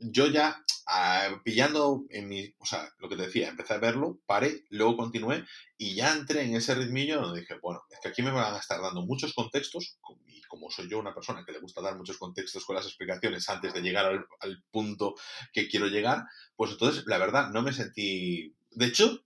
yo 0.00 0.26
ya, 0.26 0.64
ah, 0.86 1.40
pillando 1.44 2.04
en 2.10 2.28
mi, 2.28 2.54
o 2.58 2.66
sea, 2.66 2.92
lo 2.98 3.08
que 3.08 3.16
te 3.16 3.22
decía, 3.22 3.48
empecé 3.48 3.74
a 3.74 3.78
verlo, 3.78 4.18
paré, 4.26 4.64
luego 4.70 4.96
continué 4.96 5.44
y 5.76 5.94
ya 5.94 6.12
entré 6.12 6.42
en 6.42 6.56
ese 6.56 6.74
ritmillo 6.74 7.20
donde 7.20 7.40
dije, 7.40 7.58
bueno, 7.62 7.82
es 7.90 7.98
que 8.02 8.08
aquí 8.08 8.22
me 8.22 8.30
van 8.30 8.54
a 8.54 8.58
estar 8.58 8.80
dando 8.80 9.02
muchos 9.02 9.34
contextos, 9.34 9.98
y 10.26 10.40
como 10.42 10.70
soy 10.70 10.88
yo 10.88 10.98
una 10.98 11.14
persona 11.14 11.44
que 11.44 11.52
le 11.52 11.60
gusta 11.60 11.82
dar 11.82 11.96
muchos 11.96 12.18
contextos 12.18 12.64
con 12.64 12.76
las 12.76 12.86
explicaciones 12.86 13.48
antes 13.48 13.72
de 13.74 13.82
llegar 13.82 14.06
al, 14.06 14.26
al 14.40 14.62
punto 14.70 15.14
que 15.52 15.68
quiero 15.68 15.86
llegar, 15.86 16.24
pues 16.56 16.72
entonces, 16.72 17.04
la 17.06 17.18
verdad, 17.18 17.50
no 17.50 17.62
me 17.62 17.72
sentí... 17.72 18.54
De 18.72 18.86
hecho, 18.86 19.24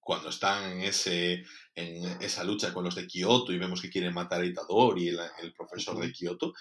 cuando 0.00 0.30
están 0.30 0.72
en, 0.72 0.80
ese, 0.80 1.44
en 1.76 2.20
esa 2.20 2.42
lucha 2.42 2.72
con 2.72 2.82
los 2.82 2.96
de 2.96 3.06
Kioto 3.06 3.52
y 3.52 3.58
vemos 3.58 3.80
que 3.80 3.90
quieren 3.90 4.12
matar 4.12 4.40
a 4.40 4.46
Itadori, 4.46 5.08
el, 5.08 5.20
el 5.42 5.52
profesor 5.52 6.00
de 6.00 6.10
Kioto, 6.10 6.52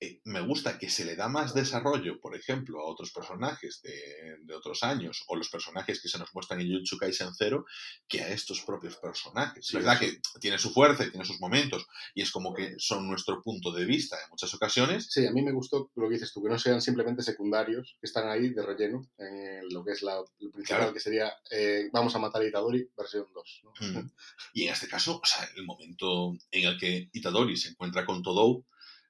eh, 0.00 0.20
me 0.24 0.40
gusta 0.40 0.78
que 0.78 0.88
se 0.88 1.04
le 1.04 1.16
da 1.16 1.28
más 1.28 1.54
desarrollo, 1.54 2.20
por 2.20 2.36
ejemplo, 2.36 2.80
a 2.80 2.88
otros 2.88 3.10
personajes 3.10 3.82
de, 3.82 4.36
de, 4.42 4.54
otros 4.54 4.84
años, 4.84 5.24
o 5.26 5.34
los 5.34 5.48
personajes 5.48 6.00
que 6.00 6.08
se 6.08 6.18
nos 6.18 6.32
muestran 6.34 6.60
en 6.60 6.68
Jujutsu 6.68 6.98
Kaisen 6.98 7.34
0, 7.34 7.66
que 8.06 8.22
a 8.22 8.28
estos 8.28 8.60
propios 8.62 8.96
personajes. 8.96 9.66
Sí, 9.66 9.76
es 9.76 9.84
verdad 9.84 9.98
sí. 9.98 10.06
que 10.06 10.38
tiene 10.40 10.58
su 10.58 10.70
fuerza 10.70 11.04
y 11.04 11.10
tiene 11.10 11.24
sus 11.26 11.40
momentos, 11.40 11.86
y 12.14 12.22
es 12.22 12.30
como 12.30 12.54
que 12.54 12.76
son 12.78 13.08
nuestro 13.08 13.42
punto 13.42 13.72
de 13.72 13.84
vista 13.86 14.16
en 14.22 14.30
muchas 14.30 14.54
ocasiones. 14.54 15.08
Sí, 15.10 15.26
a 15.26 15.32
mí 15.32 15.42
me 15.42 15.52
gustó 15.52 15.90
lo 15.96 16.08
que 16.08 16.14
dices 16.14 16.32
tú, 16.32 16.42
que 16.42 16.50
no 16.50 16.58
sean 16.58 16.80
simplemente 16.80 17.22
secundarios, 17.22 17.96
que 18.00 18.06
están 18.06 18.28
ahí 18.28 18.50
de 18.50 18.62
relleno, 18.62 19.08
en 19.18 19.68
lo 19.70 19.84
que 19.84 19.92
es 19.92 20.02
la, 20.02 20.18
el 20.40 20.50
principal, 20.52 20.78
Claro. 20.78 20.92
que 20.92 21.00
sería 21.00 21.32
eh, 21.50 21.88
Vamos 21.92 22.14
a 22.14 22.18
matar 22.18 22.42
a 22.42 22.46
Itadori, 22.46 22.88
versión 22.96 23.26
2. 23.34 23.62
¿no? 23.64 24.00
Mm. 24.00 24.10
Y 24.54 24.64
en 24.64 24.72
este 24.72 24.86
caso, 24.86 25.20
o 25.20 25.26
sea, 25.26 25.48
el 25.56 25.64
momento 25.64 26.36
en 26.52 26.68
el 26.68 26.78
que 26.78 27.08
Itadori 27.12 27.56
se 27.56 27.70
encuentra 27.70 28.06
con 28.06 28.22
Todou, 28.22 28.64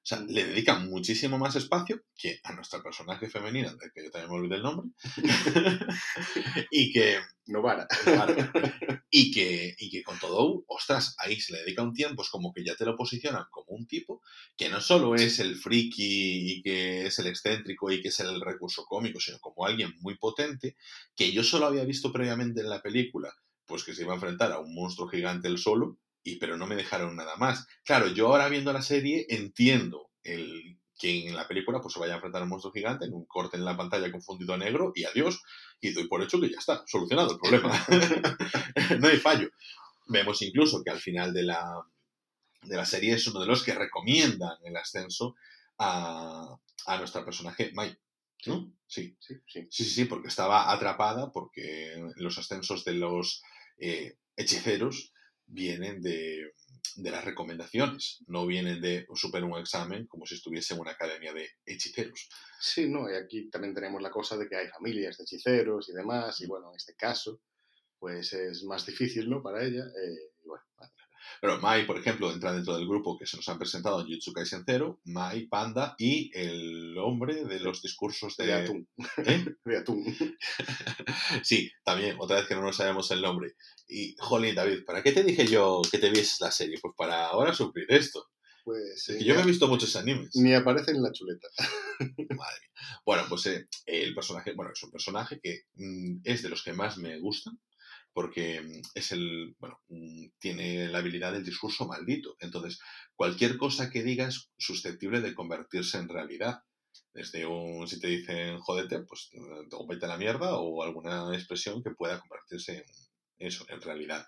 sea, 0.09 0.21
le 0.21 0.45
dedica 0.45 0.79
muchísimo 0.79 1.37
más 1.37 1.55
espacio 1.55 2.01
que 2.17 2.39
a 2.43 2.53
nuestra 2.53 2.81
personaje 2.81 3.29
femenina, 3.29 3.73
de 3.73 3.91
que 3.93 4.03
yo 4.05 4.11
también 4.11 4.31
me 4.31 4.37
olvidé 4.37 4.55
el 4.55 4.63
nombre, 4.63 4.89
y 6.71 6.91
que 6.91 7.19
Novara. 7.49 7.87
Vale. 8.05 8.49
Y 9.11 9.31
que, 9.31 9.73
y 9.79 9.89
que 9.89 10.03
con 10.03 10.19
todo, 10.19 10.63
ostras, 10.67 11.15
ahí 11.17 11.41
se 11.41 11.53
le 11.53 11.61
dedica 11.61 11.81
un 11.81 11.95
tiempo, 11.95 12.21
es 12.21 12.29
como 12.29 12.53
que 12.53 12.63
ya 12.63 12.75
te 12.75 12.85
lo 12.85 12.95
posicionan 12.95 13.45
como 13.49 13.69
un 13.69 13.87
tipo 13.87 14.21
que 14.55 14.69
no 14.69 14.79
solo 14.81 15.15
es 15.15 15.39
el 15.39 15.55
friki 15.55 16.51
y 16.51 16.61
que 16.61 17.07
es 17.07 17.17
el 17.17 17.25
excéntrico 17.25 17.91
y 17.91 18.03
que 18.03 18.09
es 18.09 18.19
el 18.19 18.39
recurso 18.39 18.85
cómico, 18.85 19.19
sino 19.19 19.39
como 19.39 19.65
alguien 19.65 19.95
muy 20.01 20.15
potente, 20.15 20.75
que 21.15 21.31
yo 21.31 21.43
solo 21.43 21.65
había 21.65 21.85
visto 21.85 22.11
previamente 22.11 22.61
en 22.61 22.69
la 22.69 22.83
película, 22.83 23.33
pues 23.65 23.83
que 23.83 23.95
se 23.95 24.03
iba 24.03 24.11
a 24.11 24.17
enfrentar 24.17 24.51
a 24.51 24.59
un 24.59 24.75
monstruo 24.75 25.07
gigante 25.07 25.47
él 25.47 25.57
solo, 25.57 25.97
y 26.23 26.37
pero 26.37 26.57
no 26.57 26.67
me 26.67 26.75
dejaron 26.75 27.15
nada 27.15 27.35
más. 27.37 27.67
Claro, 27.83 28.07
yo 28.07 28.27
ahora 28.27 28.49
viendo 28.49 28.73
la 28.73 28.81
serie 28.81 29.25
entiendo 29.29 30.09
el 30.23 30.77
que 30.99 31.27
en 31.27 31.35
la 31.35 31.47
película 31.47 31.79
pues 31.79 31.93
se 31.93 31.99
vaya 31.99 32.13
a 32.13 32.15
enfrentar 32.17 32.41
a 32.41 32.43
un 32.43 32.49
monstruo 32.49 32.73
gigante 32.73 33.05
en 33.05 33.13
un 33.13 33.25
corte 33.25 33.55
en 33.55 33.63
la 33.63 33.77
pantalla 33.77 34.11
confundido 34.11 34.53
a 34.53 34.57
negro 34.57 34.91
y 34.93 35.05
adiós 35.05 35.41
y 35.79 35.91
doy 35.91 36.07
por 36.07 36.21
hecho 36.21 36.41
que 36.41 36.49
ya 36.49 36.57
está, 36.59 36.83
solucionado 36.85 37.31
el 37.31 37.39
problema. 37.39 37.85
no 38.99 39.07
hay 39.07 39.17
fallo. 39.17 39.49
Vemos 40.07 40.41
incluso 40.41 40.83
que 40.83 40.91
al 40.91 40.99
final 40.99 41.33
de 41.33 41.43
la, 41.43 41.81
de 42.63 42.75
la 42.75 42.85
serie 42.85 43.13
es 43.13 43.25
uno 43.27 43.39
de 43.39 43.47
los 43.47 43.63
que 43.63 43.73
recomiendan 43.73 44.57
el 44.65 44.75
ascenso 44.75 45.35
a, 45.77 46.57
a 46.85 46.97
nuestra 46.97 47.23
personaje 47.23 47.71
Mai. 47.73 47.97
¿No? 48.45 48.73
Sí. 48.87 49.15
Sí, 49.19 49.35
sí. 49.47 49.67
Sí, 49.69 49.83
sí, 49.83 49.85
sí, 49.85 50.05
porque 50.05 50.27
estaba 50.27 50.71
atrapada 50.71 51.31
porque 51.31 52.01
los 52.15 52.37
ascensos 52.37 52.83
de 52.83 52.93
los 52.93 53.41
eh, 53.77 54.17
hechiceros 54.35 55.13
vienen 55.49 56.01
de, 56.01 56.53
de, 56.95 57.11
las 57.11 57.25
recomendaciones, 57.25 58.23
no 58.27 58.45
vienen 58.45 58.81
de 58.81 59.05
superar 59.15 59.49
un 59.49 59.59
examen 59.59 60.07
como 60.07 60.25
si 60.25 60.35
estuviese 60.35 60.73
en 60.73 60.81
una 60.81 60.91
academia 60.91 61.33
de 61.33 61.49
hechiceros. 61.65 62.29
Sí, 62.59 62.87
no, 62.87 63.09
y 63.09 63.15
aquí 63.15 63.49
también 63.49 63.73
tenemos 63.73 64.01
la 64.01 64.11
cosa 64.11 64.37
de 64.37 64.47
que 64.47 64.55
hay 64.55 64.67
familias 64.67 65.17
de 65.17 65.23
hechiceros 65.23 65.89
y 65.89 65.93
demás, 65.93 66.39
y 66.41 66.47
bueno, 66.47 66.69
en 66.69 66.75
este 66.75 66.95
caso, 66.95 67.41
pues 67.97 68.31
es 68.33 68.63
más 68.63 68.85
difícil, 68.85 69.29
¿no? 69.29 69.41
Para 69.41 69.63
ella, 69.63 69.85
eh. 69.85 70.29
Pero 71.41 71.59
Mai, 71.59 71.85
por 71.85 71.97
ejemplo, 71.97 72.31
entra 72.31 72.53
dentro 72.53 72.75
del 72.75 72.87
grupo 72.87 73.17
que 73.17 73.25
se 73.25 73.37
nos 73.37 73.47
han 73.49 73.57
presentado 73.57 73.99
en 73.99 74.07
Jujutsu 74.07 74.33
Kaisen 74.33 74.63
0, 74.65 75.01
Mai, 75.05 75.47
Panda 75.47 75.95
y 75.97 76.31
el 76.33 76.97
hombre 76.97 77.45
de 77.45 77.59
los 77.59 77.81
discursos 77.81 78.35
de... 78.37 78.47
de 78.47 78.53
atún. 78.53 78.87
¿Eh? 79.25 79.45
De 79.65 79.77
atún. 79.77 80.03
sí, 81.43 81.71
también, 81.83 82.15
otra 82.19 82.37
vez 82.37 82.47
que 82.47 82.55
no 82.55 82.61
nos 82.61 82.77
sabemos 82.77 83.11
el 83.11 83.21
nombre. 83.21 83.55
Y, 83.87 84.15
jolín, 84.19 84.55
David, 84.55 84.83
¿para 84.85 85.03
qué 85.03 85.11
te 85.11 85.23
dije 85.23 85.47
yo 85.47 85.81
que 85.89 85.99
te 85.99 86.09
vieses 86.09 86.39
la 86.41 86.51
serie? 86.51 86.77
Pues 86.81 86.93
para 86.97 87.27
ahora 87.27 87.53
sufrir 87.53 87.85
esto. 87.89 88.25
Pues 88.63 89.07
Es 89.09 89.17
que 89.17 89.23
eh, 89.23 89.25
yo 89.25 89.35
me 89.35 89.41
he 89.41 89.45
visto 89.45 89.67
muchos 89.67 89.95
animes. 89.95 90.35
ni 90.35 90.53
aparece 90.53 90.91
en 90.91 91.01
la 91.01 91.11
chuleta. 91.11 91.47
Madre 91.99 92.59
mía. 92.61 92.99
Bueno, 93.05 93.23
pues 93.27 93.45
eh, 93.47 93.67
el 93.85 94.13
personaje, 94.13 94.53
bueno, 94.53 94.71
es 94.73 94.83
un 94.83 94.91
personaje 94.91 95.39
que 95.41 95.63
mm, 95.75 96.21
es 96.23 96.43
de 96.43 96.49
los 96.49 96.63
que 96.63 96.73
más 96.73 96.97
me 96.97 97.19
gustan, 97.19 97.59
porque 98.13 98.61
mm, 98.61 98.81
es 98.95 99.11
el, 99.11 99.55
bueno, 99.59 99.79
mm, 99.89 100.27
tiene 100.39 100.87
la 100.87 100.99
habilidad 100.99 101.33
del 101.33 101.45
discurso 101.45 101.85
maldito. 101.87 102.35
Entonces, 102.39 102.79
cualquier 103.15 103.57
cosa 103.57 103.89
que 103.89 104.03
diga 104.03 104.27
es 104.27 104.49
susceptible 104.57 105.21
de 105.21 105.33
convertirse 105.35 105.97
en 105.97 106.09
realidad. 106.09 106.59
Desde 107.13 107.45
un, 107.45 107.87
si 107.87 107.99
te 107.99 108.07
dicen 108.07 108.59
jódete, 108.59 108.99
pues 109.01 109.29
o 109.71 109.87
vete 109.87 110.05
a 110.05 110.09
la 110.09 110.17
mierda, 110.17 110.57
o 110.57 110.83
alguna 110.83 111.33
expresión 111.35 111.81
que 111.83 111.91
pueda 111.91 112.19
convertirse 112.19 112.77
en 113.39 113.47
eso, 113.47 113.65
en 113.69 113.81
realidad. 113.81 114.25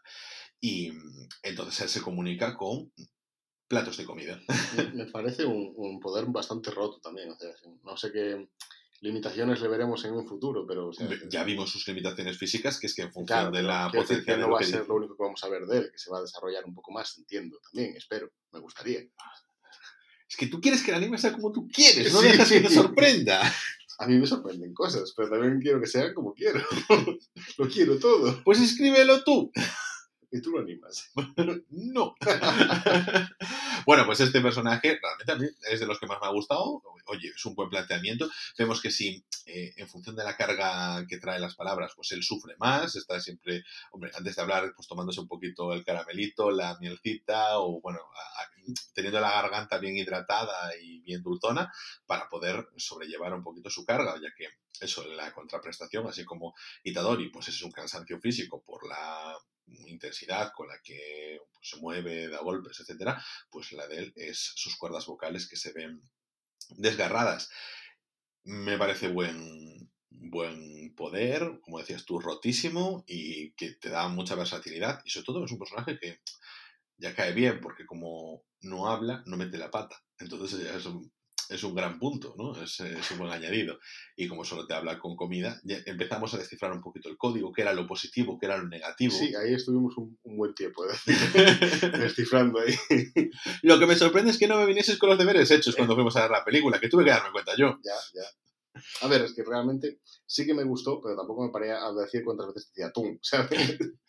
Y 0.59 0.91
mm, 0.91 1.29
entonces 1.43 1.81
él 1.81 1.89
se 1.89 2.01
comunica 2.01 2.55
con 2.55 2.91
platos 3.67 3.97
de 3.97 4.05
comida. 4.05 4.39
Me- 4.77 5.05
Me 5.05 5.05
parece 5.11 5.45
un, 5.45 5.73
un 5.75 5.99
poder 5.99 6.25
bastante 6.27 6.71
roto 6.71 6.99
también. 7.01 7.31
O 7.31 7.35
sea, 7.37 7.49
no 7.83 7.97
sé 7.97 8.11
qué 8.11 8.47
limitaciones 9.01 9.59
le 9.61 9.67
veremos 9.67 10.05
en 10.05 10.13
un 10.13 10.27
futuro, 10.27 10.65
pero 10.65 10.87
o 10.87 10.93
sea, 10.93 11.07
Ya 11.29 11.43
vimos 11.43 11.71
sus 11.71 11.87
limitaciones 11.87 12.37
físicas, 12.37 12.79
que 12.79 12.87
es 12.87 12.95
que 12.95 13.01
en 13.01 13.11
función 13.11 13.51
claro, 13.51 13.51
de 13.51 13.63
la 13.63 13.91
potencia 13.91 14.37
no 14.37 14.49
va 14.49 14.59
a 14.59 14.63
ser 14.63 14.87
lo 14.87 14.95
único 14.95 15.17
que 15.17 15.23
vamos 15.23 15.43
a 15.43 15.49
ver 15.49 15.65
de 15.65 15.77
él, 15.79 15.89
que 15.91 15.97
se 15.97 16.09
va 16.11 16.19
a 16.19 16.21
desarrollar 16.21 16.63
un 16.65 16.73
poco 16.75 16.91
más, 16.91 17.17
entiendo 17.17 17.59
también, 17.71 17.95
espero, 17.97 18.31
me 18.51 18.59
gustaría. 18.59 18.99
Es 20.29 20.37
que 20.37 20.47
tú 20.47 20.61
quieres 20.61 20.81
que 20.83 20.91
el 20.91 20.97
anime 20.97 21.17
sea 21.17 21.33
como 21.33 21.51
tú 21.51 21.67
quieres, 21.67 22.13
no 22.13 22.21
Sí, 22.21 22.27
dejas 22.27 22.49
que 22.49 22.61
te 22.61 22.69
sí. 22.69 22.75
sorprenda. 22.75 23.41
A 23.99 24.07
mí 24.07 24.17
me 24.17 24.25
sorprenden 24.25 24.73
cosas, 24.73 25.13
pero 25.15 25.29
también 25.29 25.59
quiero 25.59 25.79
que 25.81 25.87
sean 25.87 26.13
como 26.13 26.33
quiero. 26.33 26.59
lo 27.57 27.67
quiero 27.69 27.99
todo. 27.99 28.41
Pues 28.43 28.61
escríbelo 28.61 29.23
tú. 29.23 29.51
Y 30.31 30.41
tú 30.41 30.51
lo 30.51 30.59
animas. 30.61 31.11
No. 31.69 32.15
Bueno, 33.85 34.05
pues 34.05 34.19
este 34.19 34.41
personaje 34.41 34.99
realmente 35.01 35.31
a 35.31 35.35
mí 35.35 35.47
es 35.69 35.79
de 35.79 35.85
los 35.85 35.99
que 35.99 36.07
más 36.07 36.19
me 36.21 36.27
ha 36.27 36.31
gustado. 36.31 36.81
Oye, 37.05 37.29
es 37.35 37.45
un 37.45 37.55
buen 37.55 37.69
planteamiento. 37.69 38.29
Vemos 38.57 38.81
que 38.81 38.91
si 38.91 39.23
eh, 39.45 39.73
en 39.75 39.87
función 39.87 40.15
de 40.15 40.23
la 40.23 40.35
carga 40.37 41.05
que 41.07 41.17
trae 41.17 41.39
las 41.39 41.55
palabras, 41.55 41.93
pues 41.95 42.11
él 42.11 42.23
sufre 42.23 42.55
más, 42.57 42.95
está 42.95 43.19
siempre, 43.19 43.63
hombre, 43.91 44.11
antes 44.15 44.35
de 44.35 44.41
hablar, 44.41 44.73
pues 44.75 44.87
tomándose 44.87 45.19
un 45.19 45.27
poquito 45.27 45.73
el 45.73 45.83
caramelito, 45.83 46.51
la 46.51 46.77
mielcita, 46.79 47.59
o 47.59 47.81
bueno, 47.81 47.99
teniendo 48.93 49.19
la 49.19 49.31
garganta 49.31 49.77
bien 49.77 49.97
hidratada 49.97 50.75
y 50.79 50.99
bien 50.99 51.23
dulzona, 51.23 51.71
para 52.05 52.29
poder 52.29 52.67
sobrellevar 52.77 53.33
un 53.33 53.43
poquito 53.43 53.69
su 53.69 53.85
carga, 53.85 54.15
ya 54.21 54.29
que 54.37 54.47
eso, 54.79 55.05
la 55.07 55.31
contraprestación, 55.33 56.07
así 56.07 56.23
como 56.25 56.53
Itadori, 56.83 57.29
pues 57.29 57.47
es 57.49 57.61
un 57.61 57.71
cansancio 57.71 58.19
físico 58.19 58.63
por 58.63 58.87
la 58.87 59.37
intensidad 59.67 60.51
con 60.55 60.67
la 60.67 60.79
que 60.83 61.39
pues, 61.53 61.69
se 61.69 61.77
mueve, 61.77 62.27
da 62.27 62.39
golpes, 62.39 62.79
etcétera, 62.79 63.23
pues 63.49 63.71
la 63.71 63.87
de 63.87 63.97
él 63.97 64.13
es 64.15 64.53
sus 64.55 64.75
cuerdas 64.77 65.05
vocales 65.05 65.47
que 65.47 65.55
se 65.55 65.73
ven 65.73 66.01
desgarradas. 66.77 67.49
Me 68.43 68.77
parece 68.77 69.07
buen, 69.07 69.91
buen 70.09 70.93
poder, 70.95 71.59
como 71.61 71.79
decías 71.79 72.05
tú, 72.05 72.19
rotísimo 72.19 73.03
y 73.07 73.53
que 73.53 73.73
te 73.73 73.89
da 73.89 74.07
mucha 74.07 74.35
versatilidad. 74.35 75.01
Y 75.05 75.09
sobre 75.09 75.25
todo 75.25 75.45
es 75.45 75.51
un 75.51 75.59
personaje 75.59 75.99
que 75.99 76.19
ya 76.97 77.15
cae 77.15 77.33
bien 77.33 77.59
porque 77.61 77.85
como 77.85 78.43
no 78.61 78.89
habla, 78.89 79.23
no 79.25 79.37
mete 79.37 79.57
la 79.57 79.71
pata. 79.71 80.03
Entonces 80.19 80.63
ya 80.63 80.75
es 80.75 80.85
un, 80.85 81.11
es 81.51 81.63
un 81.63 81.75
gran 81.75 81.99
punto, 81.99 82.33
¿no? 82.37 82.53
Es, 82.61 82.79
un 82.79 83.17
buen 83.17 83.31
añadido. 83.31 83.77
Y 84.15 84.27
como 84.27 84.45
solo 84.45 84.65
te 84.65 84.73
habla 84.73 84.99
con 84.99 85.15
comida, 85.15 85.59
empezamos 85.85 86.33
a 86.33 86.37
descifrar 86.37 86.71
un 86.71 86.81
poquito 86.81 87.09
el 87.09 87.17
código, 87.17 87.51
qué 87.51 87.61
era 87.61 87.73
lo 87.73 87.85
positivo, 87.85 88.37
qué 88.39 88.45
era 88.45 88.57
lo 88.57 88.67
negativo. 88.67 89.13
Sí, 89.13 89.35
ahí 89.35 89.53
estuvimos 89.53 89.97
un, 89.97 90.17
buen 90.23 90.55
tiempo 90.55 90.85
¿eh? 90.85 90.95
descifrando 91.99 92.59
ahí. 92.59 92.73
lo 93.63 93.79
que 93.79 93.85
me 93.85 93.95
sorprende 93.95 94.31
es 94.31 94.37
que 94.37 94.47
no 94.47 94.57
me 94.57 94.65
vinieses 94.65 94.97
con 94.97 95.09
los 95.09 95.17
deberes 95.17 95.51
hechos 95.51 95.75
cuando 95.75 95.95
fuimos 95.95 96.15
a 96.15 96.21
ver 96.21 96.31
la 96.31 96.45
película, 96.45 96.79
que 96.79 96.89
tuve 96.89 97.03
que 97.03 97.11
darme 97.11 97.31
cuenta 97.31 97.53
yo. 97.57 97.77
Ya, 97.83 97.95
ya. 98.13 98.81
A 99.01 99.07
ver, 99.07 99.21
es 99.21 99.33
que 99.33 99.43
realmente 99.43 99.99
sí 100.25 100.45
que 100.45 100.53
me 100.53 100.63
gustó, 100.63 101.01
pero 101.01 101.17
tampoco 101.17 101.45
me 101.45 101.51
paré 101.51 101.71
a 101.73 101.91
decir 101.91 102.23
cuántas 102.23 102.47
veces 102.47 102.71
decía 102.73 102.91
tú, 102.93 103.19
¿sabes? 103.21 103.49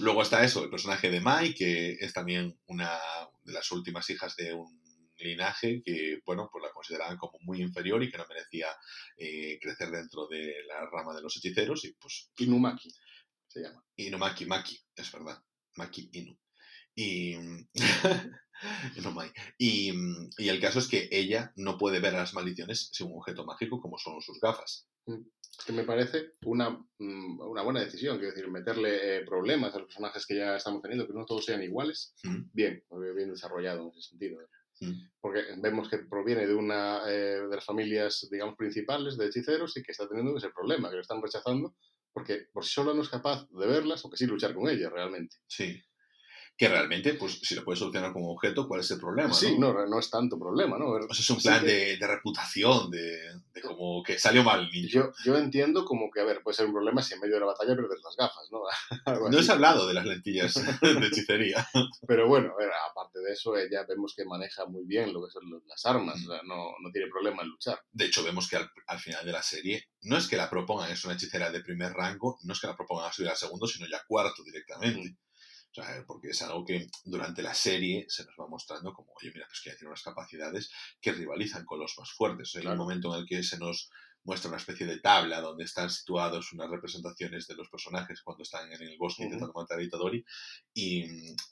Luego 0.00 0.22
está 0.22 0.44
eso, 0.44 0.64
el 0.64 0.70
personaje 0.70 1.10
de 1.10 1.20
Mai, 1.20 1.54
que 1.54 1.92
es 1.92 2.12
también 2.12 2.58
una 2.66 2.98
de 3.44 3.52
las 3.52 3.70
últimas 3.72 4.08
hijas 4.10 4.36
de 4.36 4.54
un 4.54 4.85
linaje 5.18 5.82
que, 5.84 6.20
bueno, 6.24 6.48
pues 6.52 6.62
la 6.62 6.72
consideraban 6.72 7.16
como 7.16 7.38
muy 7.42 7.60
inferior 7.60 8.02
y 8.02 8.10
que 8.10 8.18
no 8.18 8.26
merecía 8.28 8.68
eh, 9.16 9.58
crecer 9.60 9.90
dentro 9.90 10.26
de 10.28 10.54
la 10.66 10.86
rama 10.90 11.14
de 11.14 11.22
los 11.22 11.36
hechiceros 11.36 11.84
y 11.84 11.92
pues... 11.94 12.30
Inumaki 12.38 12.90
se 13.48 13.62
llama. 13.62 13.84
Inumaki, 13.96 14.46
Maki, 14.46 14.78
es 14.94 15.12
verdad. 15.12 15.42
Maki 15.76 16.10
Inu. 16.12 16.38
Y... 16.94 17.34
y, 19.58 19.92
y, 20.38 20.48
el 20.48 20.60
caso 20.60 20.78
es 20.78 20.88
que 20.88 21.08
ella 21.10 21.52
no 21.56 21.76
puede 21.76 22.00
ver 22.00 22.14
las 22.14 22.32
maldiciones 22.32 22.88
sin 22.92 23.08
un 23.08 23.18
objeto 23.18 23.44
mágico 23.44 23.80
como 23.80 23.98
son 23.98 24.20
sus 24.22 24.40
gafas. 24.40 24.88
Mm. 25.06 25.22
Que 25.66 25.72
me 25.72 25.84
parece 25.84 26.32
una, 26.44 26.70
mm, 26.70 27.40
una 27.40 27.62
buena 27.62 27.80
decisión, 27.80 28.18
quiero 28.18 28.34
decir, 28.34 28.50
meterle 28.50 29.16
eh, 29.16 29.24
problemas 29.24 29.74
a 29.74 29.78
los 29.78 29.86
personajes 29.86 30.26
que 30.26 30.36
ya 30.36 30.56
estamos 30.56 30.82
teniendo, 30.82 31.06
que 31.06 31.14
no 31.14 31.24
todos 31.24 31.44
sean 31.44 31.62
iguales. 31.62 32.14
Bien, 32.52 32.82
bien 33.14 33.30
desarrollado 33.30 33.82
en 33.82 33.88
ese 33.88 34.10
sentido. 34.10 34.38
Mm. 34.80 34.92
Porque 35.20 35.44
vemos 35.58 35.88
que 35.88 35.98
proviene 35.98 36.46
de 36.46 36.54
una 36.54 37.02
eh, 37.08 37.40
de 37.48 37.54
las 37.54 37.64
familias, 37.64 38.28
digamos, 38.30 38.56
principales 38.56 39.16
de 39.16 39.26
hechiceros 39.26 39.76
y 39.76 39.82
que 39.82 39.92
está 39.92 40.08
teniendo 40.08 40.36
ese 40.36 40.50
problema, 40.50 40.90
que 40.90 40.96
lo 40.96 41.02
están 41.02 41.22
rechazando 41.22 41.74
porque 42.12 42.46
por 42.50 42.64
sí 42.64 42.72
solo 42.72 42.94
no 42.94 43.02
es 43.02 43.10
capaz 43.10 43.46
de 43.50 43.66
verlas 43.66 44.02
o 44.02 44.10
que 44.10 44.16
sí 44.16 44.26
luchar 44.26 44.54
con 44.54 44.70
ellas 44.70 44.90
realmente. 44.90 45.36
Sí 45.46 45.82
que 46.56 46.68
realmente, 46.68 47.12
pues 47.14 47.38
si 47.42 47.54
lo 47.54 47.64
puedes 47.64 47.80
solucionar 47.80 48.14
como 48.14 48.32
objeto, 48.32 48.66
¿cuál 48.66 48.80
es 48.80 48.90
el 48.90 48.98
problema? 48.98 49.34
Sí, 49.34 49.58
no, 49.58 49.86
no, 49.86 49.98
es 49.98 50.08
tanto 50.08 50.38
problema, 50.38 50.78
¿no? 50.78 50.86
Pues 51.06 51.20
es 51.20 51.28
un 51.28 51.36
plan 51.36 51.62
de, 51.62 51.98
de, 51.98 52.06
reputación, 52.06 52.90
de, 52.90 53.18
de, 53.52 53.60
como 53.60 54.02
que 54.02 54.18
salió 54.18 54.42
mal 54.42 54.70
niño. 54.70 54.88
Yo, 54.88 55.12
yo 55.22 55.36
entiendo 55.36 55.84
como 55.84 56.10
que, 56.10 56.20
a 56.20 56.24
ver, 56.24 56.42
puede 56.42 56.56
ser 56.56 56.64
un 56.64 56.72
problema 56.72 57.02
si 57.02 57.12
en 57.12 57.20
medio 57.20 57.34
de 57.34 57.40
la 57.40 57.46
batalla 57.46 57.76
perdes 57.76 58.00
las 58.02 58.16
gafas, 58.16 58.48
¿no? 58.50 58.60
no 59.30 59.38
has 59.38 59.50
hablado 59.50 59.86
de 59.86 59.92
las 59.92 60.06
lentillas 60.06 60.54
de 60.80 61.06
hechicería. 61.06 61.68
Pero 62.08 62.26
bueno, 62.26 62.54
a 62.54 62.56
ver, 62.56 62.70
aparte 62.90 63.18
de 63.18 63.32
eso, 63.32 63.54
ella 63.54 63.84
vemos 63.86 64.14
que 64.16 64.24
maneja 64.24 64.64
muy 64.64 64.86
bien 64.86 65.12
lo 65.12 65.22
que 65.26 65.30
son 65.30 65.42
las 65.66 65.84
armas, 65.84 66.16
o 66.26 66.30
sea, 66.32 66.40
no, 66.44 66.72
no, 66.80 66.90
tiene 66.90 67.10
problema 67.10 67.42
en 67.42 67.50
luchar. 67.50 67.80
De 67.92 68.06
hecho, 68.06 68.24
vemos 68.24 68.48
que 68.48 68.56
al, 68.56 68.70
al, 68.86 68.98
final 68.98 69.26
de 69.26 69.32
la 69.32 69.42
serie, 69.42 69.90
no 70.02 70.16
es 70.16 70.26
que 70.26 70.38
la 70.38 70.48
propongan, 70.48 70.90
es 70.90 71.04
una 71.04 71.14
hechicera 71.14 71.50
de 71.50 71.60
primer 71.60 71.92
rango, 71.92 72.38
no 72.44 72.54
es 72.54 72.60
que 72.60 72.66
la 72.66 72.76
propongan 72.76 73.10
a 73.10 73.12
subir 73.12 73.28
al 73.28 73.36
segundo, 73.36 73.66
sino 73.66 73.86
ya 73.86 74.00
cuarto 74.08 74.42
directamente 74.42 75.18
porque 76.06 76.28
es 76.28 76.42
algo 76.42 76.64
que 76.64 76.86
durante 77.04 77.42
la 77.42 77.54
serie 77.54 78.06
se 78.08 78.24
nos 78.24 78.34
va 78.38 78.48
mostrando 78.48 78.92
como, 78.92 79.12
oye, 79.12 79.30
mira, 79.32 79.46
pues 79.46 79.60
que 79.62 79.70
tiene 79.72 79.88
unas 79.88 80.02
capacidades 80.02 80.70
que 81.00 81.12
rivalizan 81.12 81.64
con 81.64 81.80
los 81.80 81.94
más 81.98 82.10
fuertes. 82.12 82.54
Hay 82.56 82.66
un 82.66 82.78
momento 82.78 83.14
en 83.14 83.20
el 83.20 83.26
que 83.26 83.42
se 83.42 83.58
nos 83.58 83.90
muestra 84.26 84.48
una 84.48 84.58
especie 84.58 84.86
de 84.86 84.98
tabla 84.98 85.40
donde 85.40 85.64
están 85.64 85.88
situados 85.88 86.52
unas 86.52 86.68
representaciones 86.68 87.46
de 87.46 87.54
los 87.54 87.68
personajes 87.68 88.22
cuando 88.22 88.42
están 88.42 88.70
en 88.72 88.82
el 88.82 88.98
bosque 88.98 89.22
intentando 89.22 89.52
matar 89.54 89.78
a 89.78 89.82
Itadori 89.82 90.24
y, 90.74 91.04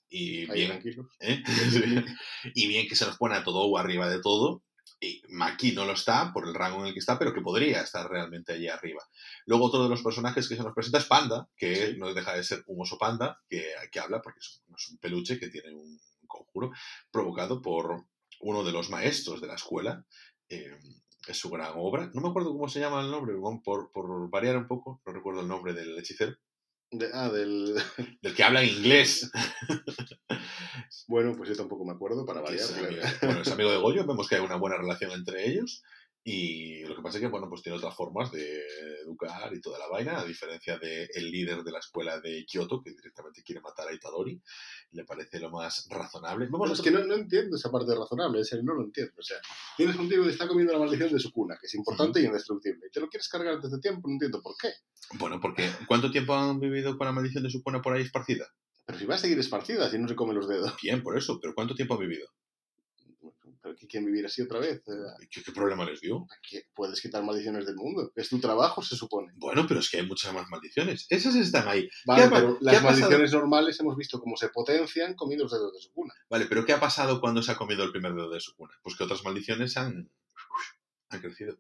y 0.09 0.47
bien, 0.47 0.83
¿eh? 1.21 1.43
y 2.55 2.67
bien 2.67 2.89
que 2.89 2.97
se 2.97 3.07
nos 3.07 3.17
pone 3.17 3.37
a 3.37 3.45
todo 3.45 3.79
arriba 3.79 4.09
de 4.09 4.21
todo 4.21 4.65
y 5.05 5.23
Maki 5.29 5.73
no 5.73 5.85
lo 5.85 5.93
está 5.93 6.33
por 6.33 6.47
el 6.47 6.55
rango 6.55 6.81
en 6.81 6.87
el 6.87 6.93
que 6.93 6.99
está, 6.99 7.19
pero 7.19 7.33
que 7.33 7.41
podría 7.41 7.83
estar 7.83 8.09
realmente 8.09 8.53
allí 8.53 8.69
arriba. 8.69 9.03
Luego 9.47 9.67
otro 9.67 9.83
de 9.83 9.89
los 9.89 10.03
personajes 10.03 10.49
que 10.49 10.57
se 10.57 10.63
nos 10.63 10.75
presenta 10.75 10.99
es 10.99 11.05
Panda, 11.05 11.49
que 11.57 11.95
no 11.99 12.13
deja 12.15 12.35
de 12.35 12.45
ser 12.45 12.65
un 12.67 12.81
oso 12.81 12.99
panda, 12.99 13.41
que, 13.49 13.65
que 13.91 14.01
habla 14.01 14.23
porque 14.23 14.41
es 14.41 14.63
un, 14.91 14.99
peluche 14.99 15.39
que 15.39 15.49
tiene 15.49 15.73
un 15.73 16.01
conjuro 16.27 16.73
provocado 17.11 17.61
por 17.61 18.07
uno 18.41 18.65
de 18.65 18.73
los 18.73 18.91
maestros 18.91 19.41
de 19.41 19.47
la 19.47 19.55
escuela. 19.55 20.05
Eh, 20.49 20.79
es 21.27 21.39
su 21.39 21.49
gran 21.51 21.73
obra. 21.77 22.11
No 22.13 22.21
me 22.21 22.29
acuerdo 22.29 22.53
cómo 22.53 22.69
se 22.69 22.81
llama 22.81 23.01
el 23.01 23.11
nombre, 23.11 23.35
por, 23.65 23.91
por 23.91 24.31
variar 24.31 24.57
un 24.57 24.67
poco, 24.67 25.01
no 25.07 25.13
recuerdo 25.13 25.41
el 25.41 25.49
nombre 25.49 25.73
del 25.73 25.99
hechicero 25.99 26.37
ah, 27.13 27.29
del... 27.29 27.75
del 28.23 28.35
que 28.35 28.45
habla 28.45 28.65
inglés. 28.65 29.31
bueno, 31.09 31.35
pues 31.37 31.49
yo 31.49 31.57
tampoco 31.57 31.85
me 31.85 31.93
acuerdo 31.93 32.25
para 32.25 32.41
variar. 32.41 32.61
Es 32.61 33.21
bueno, 33.21 33.41
es 33.43 33.49
amigo 33.49 33.71
de 33.71 33.79
Goyo, 33.79 34.07
vemos 34.07 34.29
que 34.29 34.37
hay 34.37 34.43
una 34.43 34.57
buena 34.57 34.77
relación 34.77 35.13
entre 35.13 35.49
ellos. 35.49 35.83
Y 36.27 36.83
lo 36.85 36.97
que 36.97 37.03
pasa 37.03 37.19
es 37.19 37.23
que, 37.23 37.29
bueno, 37.29 37.51
pues 37.51 37.61
tiene 37.61 37.77
otras 37.77 37.95
formas 37.95 38.33
de 38.33 38.63
educar 39.03 39.53
y 39.53 39.61
toda 39.61 39.79
la 39.79 39.89
vaina, 39.89 40.19
a 40.19 40.25
diferencia 40.25 40.79
del 40.79 41.07
el 41.15 41.31
líder 41.31 41.63
de 41.63 41.71
la 41.71 41.81
escuela 41.81 42.19
de 42.19 42.47
Kioto, 42.47 42.81
que 42.83 42.93
directamente 42.93 43.43
quiere 43.43 43.61
matar 43.61 43.89
a 43.89 43.95
Itadori, 43.95 44.41
le 44.93 45.05
parece 45.05 45.39
lo 45.39 45.51
más 45.51 45.87
razonable. 45.91 46.49
es 46.73 46.81
que 46.81 46.91
no, 46.91 47.05
no, 47.05 47.15
entiendo 47.15 47.57
esa 47.57 47.71
parte 47.71 47.95
razonable, 47.95 48.41
es 48.41 48.51
no 48.63 48.73
lo 48.73 48.85
entiendo. 48.85 49.13
O 49.19 49.23
sea, 49.23 49.37
tienes 49.77 49.97
un 49.97 50.09
tío 50.09 50.23
que 50.23 50.31
está 50.31 50.49
comiendo 50.49 50.73
la 50.73 50.79
maldición 50.79 51.13
de 51.13 51.19
su 51.19 51.31
cuna, 51.31 51.59
que 51.61 51.67
es 51.67 51.75
importante 51.75 52.23
y 52.23 52.25
indestructible, 52.25 52.87
y 52.87 52.91
te 52.91 53.01
lo 53.01 53.11
quieres 53.11 53.29
cargar 53.29 53.57
antes 53.57 53.71
de 53.71 53.81
tiempo, 53.81 54.09
no 54.09 54.15
entiendo 54.15 54.41
por 54.41 54.55
qué. 54.57 54.71
Bueno, 55.19 55.39
porque 55.43 55.71
¿cuánto 55.87 56.11
tiempo 56.11 56.35
han 56.35 56.59
vivido 56.59 56.97
con 56.97 57.07
la 57.07 57.13
maldición 57.13 57.43
de 57.43 57.51
su 57.51 57.63
cuna 57.63 57.83
por 57.83 57.93
ahí 57.93 58.03
esparcida? 58.03 58.47
Pero 58.87 58.99
si 58.99 59.05
va 59.05 59.17
a 59.17 59.19
seguir 59.19 59.39
esparcida, 59.39 59.91
si 59.91 59.99
no 59.99 60.09
se 60.09 60.17
come 60.17 60.33
los 60.33 60.49
dedos. 60.49 60.75
Bien, 60.83 61.03
por 61.03 61.19
eso, 61.19 61.39
pero 61.39 61.55
¿cuánto 61.55 61.75
tiempo 61.75 61.95
han 61.95 62.01
vivido? 62.01 62.29
¿Pero 63.65 63.77
qué 63.77 63.87
quieren 63.87 64.05
vivir 64.05 64.27
así 64.27 64.43
otra 64.43 64.59
vez? 64.59 64.83
¿Qué, 65.31 65.53
problema 65.53 65.87
les 65.87 65.99
dio? 66.03 66.27
puedes 66.75 67.01
quitar 67.01 67.25
maldiciones 67.25 67.65
del 67.65 67.77
mundo. 67.77 68.13
Es 68.15 68.29
tu 68.29 68.39
trabajo, 68.39 68.83
se 68.83 68.95
supone. 68.95 69.33
Bueno, 69.37 69.65
pero 69.67 69.81
es 69.81 69.89
que 69.89 69.97
hay 69.97 70.07
muchas 70.07 70.35
más 70.35 70.47
maldiciones. 70.51 71.07
Esas 71.09 71.35
están 71.35 71.67
ahí. 71.67 71.89
Vale, 72.05 72.29
pero 72.29 72.59
las 72.61 72.83
maldiciones 72.83 73.33
normales 73.33 73.81
hemos 73.81 73.97
visto 73.97 74.21
cómo 74.21 74.37
se 74.37 74.51
potencian 74.51 75.15
comiendo 75.15 75.45
los 75.45 75.53
dedos 75.53 75.73
de 75.73 75.81
su 75.81 75.91
cuna. 75.95 76.13
Vale, 76.29 76.45
pero 76.45 76.67
¿qué 76.67 76.75
ha 76.75 76.81
pasado 76.81 77.23
cuando 77.23 77.43
se 77.43 77.53
ha 77.53 77.57
comido 77.57 77.85
el 77.85 77.91
primer 77.91 78.13
dedo 78.13 78.29
de 78.29 78.41
su 78.41 78.55
cuna? 78.55 78.75
Pues 78.83 78.97
que 78.97 79.05
otras 79.05 79.25
maldiciones 79.25 79.79
han, 79.79 80.11
han 81.09 81.21
crecido. 81.23 81.59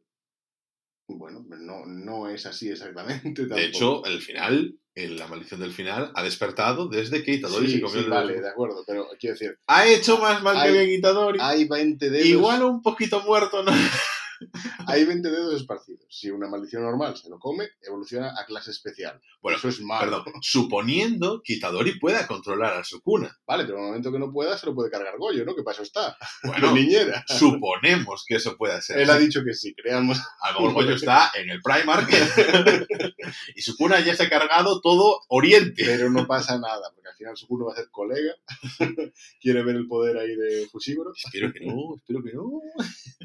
Bueno, 1.06 1.44
no, 1.48 1.84
no 1.86 2.28
es 2.28 2.46
así 2.46 2.70
exactamente. 2.70 3.46
De 3.46 3.64
hecho, 3.66 4.04
el 4.04 4.20
final, 4.20 4.78
la 4.94 5.26
maldición 5.26 5.60
del 5.60 5.72
final, 5.72 6.12
ha 6.14 6.22
despertado 6.22 6.88
desde 6.88 7.22
que 7.22 7.32
Itadori 7.32 7.70
se 7.70 7.80
comió 7.80 8.02
sí, 8.02 8.08
Vale, 8.08 8.40
de 8.40 8.48
acuerdo, 8.48 8.84
pero 8.86 9.08
quiero 9.18 9.34
decir. 9.34 9.58
Ha 9.66 9.86
hecho 9.86 10.18
más 10.18 10.42
mal 10.42 10.64
que 10.64 10.72
bien 10.72 10.90
Itadori. 10.90 11.38
Hay 11.42 11.66
20 11.66 12.10
dedos. 12.10 12.26
Igual 12.26 12.62
un 12.62 12.82
poquito 12.82 13.22
muerto, 13.22 13.62
¿no? 13.62 13.72
Hay 14.86 15.04
20 15.04 15.30
dedos 15.30 15.54
esparcidos. 15.54 16.04
Si 16.08 16.30
una 16.30 16.48
maldición 16.48 16.82
normal 16.82 17.16
se 17.16 17.28
lo 17.28 17.38
come, 17.38 17.68
evoluciona 17.82 18.34
a 18.38 18.44
clase 18.46 18.70
especial. 18.70 19.20
Bueno, 19.40 19.58
eso 19.58 19.68
es 19.68 19.80
malo. 19.80 20.24
Perdón, 20.24 20.40
suponiendo 20.42 21.42
que 21.42 21.54
Itadori 21.54 21.98
pueda 21.98 22.26
controlar 22.26 22.78
a 22.78 22.84
su 22.84 23.00
cuna. 23.02 23.38
Vale, 23.46 23.64
pero 23.64 23.78
en 23.78 23.84
el 23.84 23.88
momento 23.88 24.12
que 24.12 24.18
no 24.18 24.32
pueda, 24.32 24.56
se 24.56 24.66
lo 24.66 24.74
puede 24.74 24.90
cargar 24.90 25.18
Goyo, 25.18 25.44
¿no? 25.44 25.54
Que 25.54 25.62
para 25.62 25.74
eso 25.74 25.82
está. 25.82 26.16
Bueno, 26.44 26.72
niñera. 26.72 27.24
suponemos 27.26 28.24
que 28.26 28.36
eso 28.36 28.56
pueda 28.56 28.80
ser. 28.80 28.98
Él 28.98 29.10
ha 29.10 29.18
dicho 29.18 29.42
que 29.44 29.54
sí, 29.54 29.74
creamos. 29.74 30.20
A 30.40 30.52
lo 30.52 30.60
mejor 30.60 30.74
Goyo 30.74 30.94
está 30.94 31.30
en 31.34 31.50
el 31.50 31.60
Primark 31.62 32.08
y 33.56 33.62
su 33.62 33.76
cuna 33.76 34.00
ya 34.00 34.14
se 34.14 34.24
ha 34.24 34.28
cargado 34.28 34.80
todo 34.80 35.20
Oriente. 35.28 35.84
Pero 35.84 36.10
no 36.10 36.26
pasa 36.26 36.58
nada, 36.58 36.90
porque 36.94 37.08
al 37.08 37.16
final 37.16 37.36
su 37.36 37.46
cuna 37.46 37.66
va 37.66 37.72
a 37.72 37.76
ser 37.76 37.90
colega. 37.90 38.34
Quiere 39.40 39.62
ver 39.62 39.76
el 39.76 39.86
poder 39.86 40.18
ahí 40.18 40.34
de 40.36 40.68
Fushiguro. 40.70 41.12
Espero 41.14 41.52
que 41.52 41.64
no, 41.64 41.96
espero 41.96 42.22
que 42.22 42.32
no. 42.32 42.60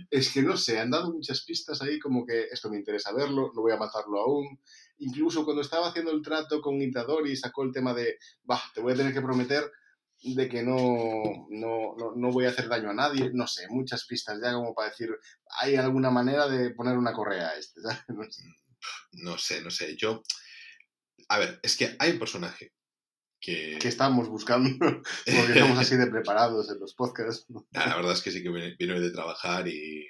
Es 0.09 0.29
que 0.31 0.41
no 0.41 0.57
sé, 0.57 0.79
han 0.79 0.91
dado 0.91 1.11
muchas 1.11 1.41
pistas 1.49 1.81
ahí 1.81 1.97
como 1.97 2.25
que 2.27 2.43
esto 2.51 2.69
me 2.69 2.77
interesa 2.77 3.11
verlo, 3.11 3.51
no 3.55 3.61
voy 3.61 3.71
a 3.71 3.77
matarlo 3.77 4.19
aún. 4.19 4.59
Incluso 4.99 5.43
cuando 5.43 5.63
estaba 5.63 5.89
haciendo 5.89 6.11
el 6.11 6.21
trato 6.21 6.61
con 6.61 6.79
Itadori 6.79 7.35
sacó 7.35 7.63
el 7.63 7.71
tema 7.71 7.95
de, 7.95 8.19
va, 8.49 8.61
te 8.75 8.81
voy 8.81 8.93
a 8.93 8.95
tener 8.95 9.13
que 9.13 9.21
prometer 9.21 9.71
de 10.21 10.47
que 10.47 10.61
no, 10.61 11.47
no, 11.49 11.95
no, 11.97 12.13
no 12.15 12.31
voy 12.31 12.45
a 12.45 12.49
hacer 12.49 12.67
daño 12.67 12.91
a 12.91 12.93
nadie, 12.93 13.31
no 13.33 13.47
sé, 13.47 13.67
muchas 13.69 14.05
pistas 14.05 14.37
ya 14.43 14.53
como 14.53 14.75
para 14.75 14.89
decir, 14.89 15.09
hay 15.59 15.75
alguna 15.75 16.11
manera 16.11 16.47
de 16.47 16.69
poner 16.71 16.97
una 16.97 17.13
correa 17.13 17.49
a 17.49 17.57
este, 17.57 17.81
¿sabes? 17.81 18.03
No 18.09 18.29
sé. 18.29 18.43
No 19.11 19.37
sé, 19.37 19.61
no 19.61 19.71
sé. 19.71 19.95
Yo. 19.95 20.21
A 21.29 21.39
ver, 21.39 21.59
es 21.63 21.75
que 21.75 21.95
hay 21.99 22.11
un 22.11 22.19
personaje 22.19 22.73
que. 23.39 23.77
que 23.79 23.87
estábamos 23.87 24.29
buscando, 24.29 24.69
porque 24.79 25.53
estamos 25.53 25.79
así 25.79 25.95
de 25.95 26.07
preparados 26.07 26.69
en 26.69 26.79
los 26.79 26.93
podcasts. 26.93 27.45
La 27.71 27.95
verdad 27.95 28.13
es 28.13 28.21
que 28.21 28.31
sí 28.31 28.43
que 28.43 28.49
vine 28.49 28.93
hoy 28.93 29.01
de 29.01 29.11
trabajar 29.11 29.67
y. 29.67 30.07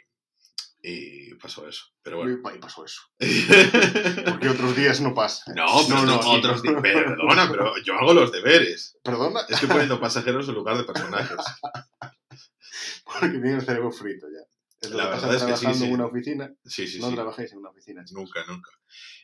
Y 0.82 1.34
pasó 1.36 1.68
eso. 1.68 1.86
Pero 2.02 2.18
bueno. 2.18 2.40
Y 2.56 2.58
pasó 2.60 2.86
eso. 2.86 3.02
Porque 4.30 4.50
otros 4.50 4.76
días 4.76 5.02
no 5.02 5.14
pasa. 5.14 5.44
No, 5.54 5.66
pero 5.88 6.02
No, 6.06 6.22
no, 6.22 6.32
otros. 6.32 6.62
di- 6.62 6.70
Perdona, 6.74 7.50
pero 7.52 7.74
yo 7.84 7.96
hago 7.96 8.14
los 8.14 8.32
deberes. 8.32 8.98
Perdona, 9.04 9.42
Estoy 9.50 9.68
poniendo 9.68 10.00
pasajeros 10.00 10.48
en 10.48 10.56
lugar 10.56 10.78
de 10.78 10.84
personajes. 10.86 11.38
porque 13.04 13.30
tiene 13.40 13.56
el 13.56 13.62
cerebro 13.66 13.92
frito 13.92 14.28
ya. 14.28 14.46
Es 14.82 14.92
La 14.92 15.10
verdad 15.10 15.36
es 15.36 15.44
que 15.44 15.58
sí, 15.58 15.74
sí. 15.74 15.84
en 15.86 15.92
una 15.94 16.06
oficina. 16.06 16.54
Sí, 16.66 16.88
sí, 16.88 17.00
no 17.00 17.10
sí. 17.10 17.16
trabajéis 17.16 17.52
en 17.52 17.58
una 17.60 17.70
oficina, 17.70 18.04
chicos. 18.06 18.24
Nunca, 18.24 18.46
nunca. 18.48 18.72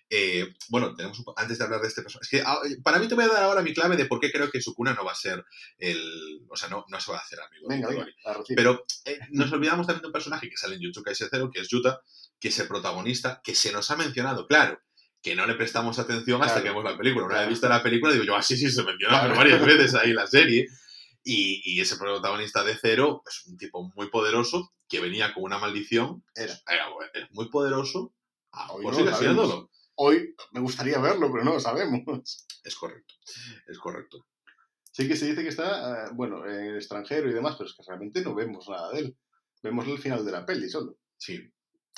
Eh, 0.10 0.54
bueno, 0.70 0.94
tenemos 0.96 1.18
un 1.20 1.26
antes 1.38 1.58
de 1.58 1.64
hablar 1.64 1.82
de 1.82 1.88
este 1.88 2.02
personaje. 2.02 2.26
Es 2.26 2.30
que 2.30 2.48
ah, 2.48 2.60
para 2.84 3.00
mí 3.00 3.08
te 3.08 3.16
voy 3.16 3.24
a 3.24 3.30
dar 3.30 3.44
ahora 3.44 3.62
mi 3.62 3.74
clave 3.74 3.96
de 3.96 4.06
por 4.06 4.20
qué 4.20 4.32
creo 4.32 4.52
que 4.52 4.62
Sukuna 4.62 4.94
no 4.94 5.06
va 5.06 5.14
a 5.14 5.16
ser 5.16 5.44
el. 5.78 6.46
O 6.50 6.58
sea, 6.58 6.68
no, 6.70 6.86
no 6.90 7.00
se 7.00 7.12
va 7.12 7.18
a 7.20 7.22
hacer 7.22 7.40
amigo 7.40 7.68
Venga, 7.70 7.88
venga. 7.88 8.06
Pero 8.56 8.86
eh, 9.06 9.18
nos 9.32 9.52
olvidamos 9.54 9.88
también 9.88 10.02
de 10.02 10.08
un 10.08 10.14
personaje 10.14 10.50
que 10.50 10.58
sale 10.58 10.76
en 10.76 10.82
Jujutsu 10.82 11.04
Kaisen 11.04 11.30
Zero, 11.32 11.50
que 11.50 11.62
es 11.62 11.70
Yuta, 11.70 12.02
que 12.40 12.50
es 12.50 12.60
el 12.60 12.68
protagonista, 12.68 13.42
que 13.44 13.56
se 13.56 13.72
nos 13.72 13.90
ha 13.92 13.96
mencionado, 13.96 14.48
claro, 14.48 14.80
que 15.22 15.36
no 15.36 15.48
le 15.48 15.56
prestamos 15.56 15.98
atención 16.00 16.42
hasta 16.44 16.56
Claro. 16.56 16.64
que 16.64 16.70
vemos 16.70 16.84
la 16.92 16.98
película. 16.98 17.26
Una 17.26 17.40
vez 17.40 17.50
visto 17.50 17.68
la 17.70 17.82
película, 17.82 18.12
digo 18.12 18.26
yo, 18.26 18.36
así 18.36 18.58
sí, 18.58 18.70
se 18.70 18.84
menciona 18.84 19.22
Claro. 19.22 19.36
varias 19.36 19.60
veces 19.66 19.96
ahí 19.96 20.12
la 20.14 20.28
serie. 20.28 20.68
Y, 21.24 21.62
y 21.66 21.82
ese 21.82 21.96
protagonista 21.98 22.64
de 22.64 22.76
Zero 22.78 23.24
es 23.28 23.48
un 23.48 23.58
tipo 23.58 23.92
muy 23.96 24.10
poderoso 24.12 24.75
que 24.88 25.00
venía 25.00 25.34
con 25.34 25.44
una 25.44 25.58
maldición. 25.58 26.24
Era. 26.36 26.54
Es 27.14 27.32
muy 27.32 27.50
poderoso. 27.50 28.14
Ah, 28.52 28.72
Hoy 28.72 28.84
pues 28.84 28.98
no 28.98 29.04
sigue 29.06 29.18
siéndolo. 29.18 29.70
Hoy 29.96 30.36
me 30.52 30.60
gustaría 30.60 31.00
verlo, 31.00 31.32
pero 31.32 31.44
no 31.44 31.54
lo 31.54 31.60
sabemos. 31.60 32.48
Es 32.64 32.76
correcto. 32.76 33.14
Es 33.68 33.78
correcto. 33.80 34.26
Sí 34.92 35.08
que 35.08 35.16
se 35.16 35.26
dice 35.28 35.42
que 35.44 35.50
está, 35.50 36.06
eh, 36.06 36.10
bueno, 36.14 36.46
en 36.48 36.66
el 36.68 36.76
extranjero 36.78 37.30
y 37.30 37.34
demás, 37.34 37.56
pero 37.58 37.70
es 37.70 37.76
que 37.76 37.84
realmente 37.86 38.22
no 38.22 38.34
vemos 38.36 38.68
nada 38.70 38.92
de 38.92 39.00
él. 39.00 39.18
Vemos 39.62 39.86
el 39.88 39.98
final 39.98 40.26
de 40.26 40.32
la 40.32 40.46
peli 40.46 40.70
solo. 40.70 40.98
Sí. 41.18 41.52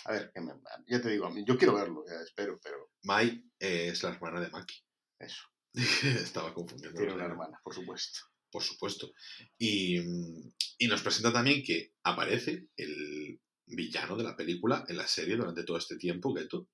A 0.06 0.14
ver, 0.14 0.32
que 0.34 0.42
me- 0.42 0.54
ya 0.88 1.02
te 1.02 1.10
digo, 1.10 1.30
yo 1.46 1.58
quiero 1.58 1.74
verlo, 1.76 2.04
ya 2.08 2.16
espero, 2.22 2.60
pero 2.64 2.92
Mai 3.04 3.44
eh, 3.60 3.90
es 3.92 4.02
la 4.04 4.10
hermana 4.12 4.40
de 4.42 4.50
Maki. 4.50 4.76
eso, 5.20 5.44
Estaba 5.74 6.54
confundiendo. 6.54 6.98
tiene 6.98 7.14
una 7.14 7.26
hermana, 7.26 7.60
por 7.64 7.74
supuesto. 7.74 8.20
Por 8.52 8.64
supuesto. 8.64 9.14
Y, 9.58 10.00
mm, 10.00 10.54
y 10.80 10.88
nos 10.88 11.02
presenta 11.02 11.34
también 11.34 11.64
que 11.64 11.93
aparece 12.04 12.68
el 12.76 13.39
villano 13.66 14.16
de 14.16 14.24
la 14.24 14.36
película 14.36 14.86
en 14.88 14.98
la 14.98 15.08
serie 15.08 15.36
durante 15.36 15.64
todo 15.64 15.78
este 15.78 15.98
tiempo, 15.98 16.34
Geto, 16.36 16.70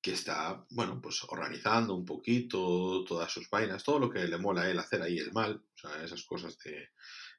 que 0.00 0.12
está, 0.12 0.64
bueno, 0.70 1.00
pues 1.00 1.22
organizando 1.24 1.94
un 1.94 2.04
poquito 2.04 3.04
todas 3.04 3.32
sus 3.32 3.48
vainas, 3.48 3.84
todo 3.84 3.98
lo 4.00 4.10
que 4.10 4.26
le 4.26 4.38
mola 4.38 4.62
a 4.62 4.70
él 4.70 4.78
hacer 4.78 5.00
ahí 5.02 5.18
el 5.18 5.32
mal, 5.32 5.56
o 5.56 5.78
sea, 5.78 6.02
esas 6.04 6.24
cosas 6.24 6.58
de, 6.58 6.88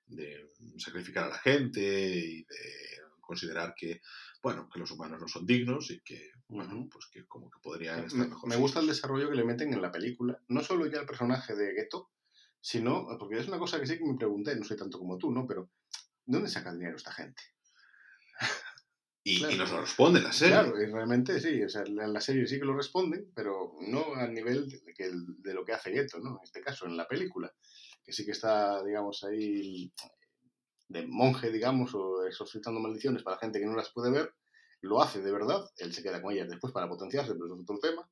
de 0.05 0.49
sacrificar 0.77 1.25
a 1.25 1.29
la 1.29 1.39
gente 1.39 1.81
y 1.81 2.43
de 2.43 3.01
considerar 3.19 3.73
que, 3.75 4.01
bueno, 4.41 4.69
que 4.71 4.79
los 4.79 4.91
humanos 4.91 5.19
no 5.19 5.27
son 5.27 5.45
dignos 5.45 5.91
y 5.91 6.01
que, 6.01 6.31
bueno, 6.47 6.87
pues 6.91 7.07
que 7.11 7.25
como 7.25 7.49
que 7.49 7.59
podrían 7.61 8.05
estar 8.05 8.27
Me, 8.27 8.27
mejor. 8.27 8.49
me 8.49 8.55
gusta 8.55 8.79
el 8.79 8.87
desarrollo 8.87 9.29
que 9.29 9.35
le 9.35 9.45
meten 9.45 9.73
en 9.73 9.81
la 9.81 9.91
película, 9.91 10.41
no 10.47 10.61
solo 10.61 10.85
ya 10.87 10.99
el 10.99 11.05
personaje 11.05 11.55
de 11.55 11.73
Geto, 12.63 13.07
sino, 13.07 13.17
porque 13.19 13.39
es 13.39 13.47
una 13.47 13.59
cosa 13.59 13.79
que 13.79 13.87
sí 13.87 13.97
que 13.97 14.05
me 14.05 14.17
pregunté, 14.17 14.55
no 14.55 14.63
soy 14.63 14.77
tanto 14.77 14.97
como 14.97 15.17
tú, 15.17 15.31
¿no? 15.31 15.45
Pero, 15.45 15.69
¿de 16.25 16.37
dónde 16.37 16.49
saca 16.49 16.73
dinero 16.73 16.95
esta 16.95 17.11
gente? 17.11 17.41
Y, 19.25 19.37
claro. 19.37 19.53
y 19.53 19.57
nos 19.57 19.71
lo 19.71 19.79
responde 19.79 20.21
la 20.21 20.33
serie. 20.33 20.53
Claro, 20.53 20.81
y 20.81 20.85
realmente 20.85 21.39
sí, 21.39 21.63
o 21.63 21.69
sea, 21.69 21.83
en 21.83 22.11
la 22.11 22.19
serie 22.19 22.45
sí 22.45 22.59
que 22.59 22.65
lo 22.65 22.75
responden, 22.75 23.31
pero 23.33 23.73
no 23.87 24.15
al 24.15 24.33
nivel 24.33 24.67
de, 24.67 24.93
que 24.93 25.09
de 25.13 25.53
lo 25.53 25.63
que 25.63 25.71
hace 25.71 25.93
Geto, 25.93 26.19
¿no? 26.19 26.31
En 26.31 26.43
este 26.43 26.59
caso, 26.59 26.87
en 26.87 26.97
la 26.97 27.07
película, 27.07 27.49
que 28.03 28.11
sí 28.11 28.25
que 28.25 28.31
está, 28.31 28.83
digamos, 28.83 29.23
ahí 29.23 29.93
de 30.89 31.07
monje, 31.07 31.53
digamos, 31.53 31.95
o 31.95 32.25
exorcizando 32.25 32.81
maldiciones 32.81 33.23
para 33.23 33.37
gente 33.37 33.61
que 33.61 33.65
no 33.65 33.77
las 33.77 33.93
puede 33.93 34.11
ver, 34.11 34.33
lo 34.81 35.01
hace 35.01 35.21
de 35.21 35.31
verdad, 35.31 35.63
él 35.77 35.93
se 35.93 36.03
queda 36.03 36.21
con 36.21 36.33
ellas 36.33 36.49
después 36.49 36.73
para 36.73 36.89
potenciarse, 36.89 37.31
pero 37.31 37.45
es 37.45 37.61
otro 37.61 37.79
tema, 37.79 38.05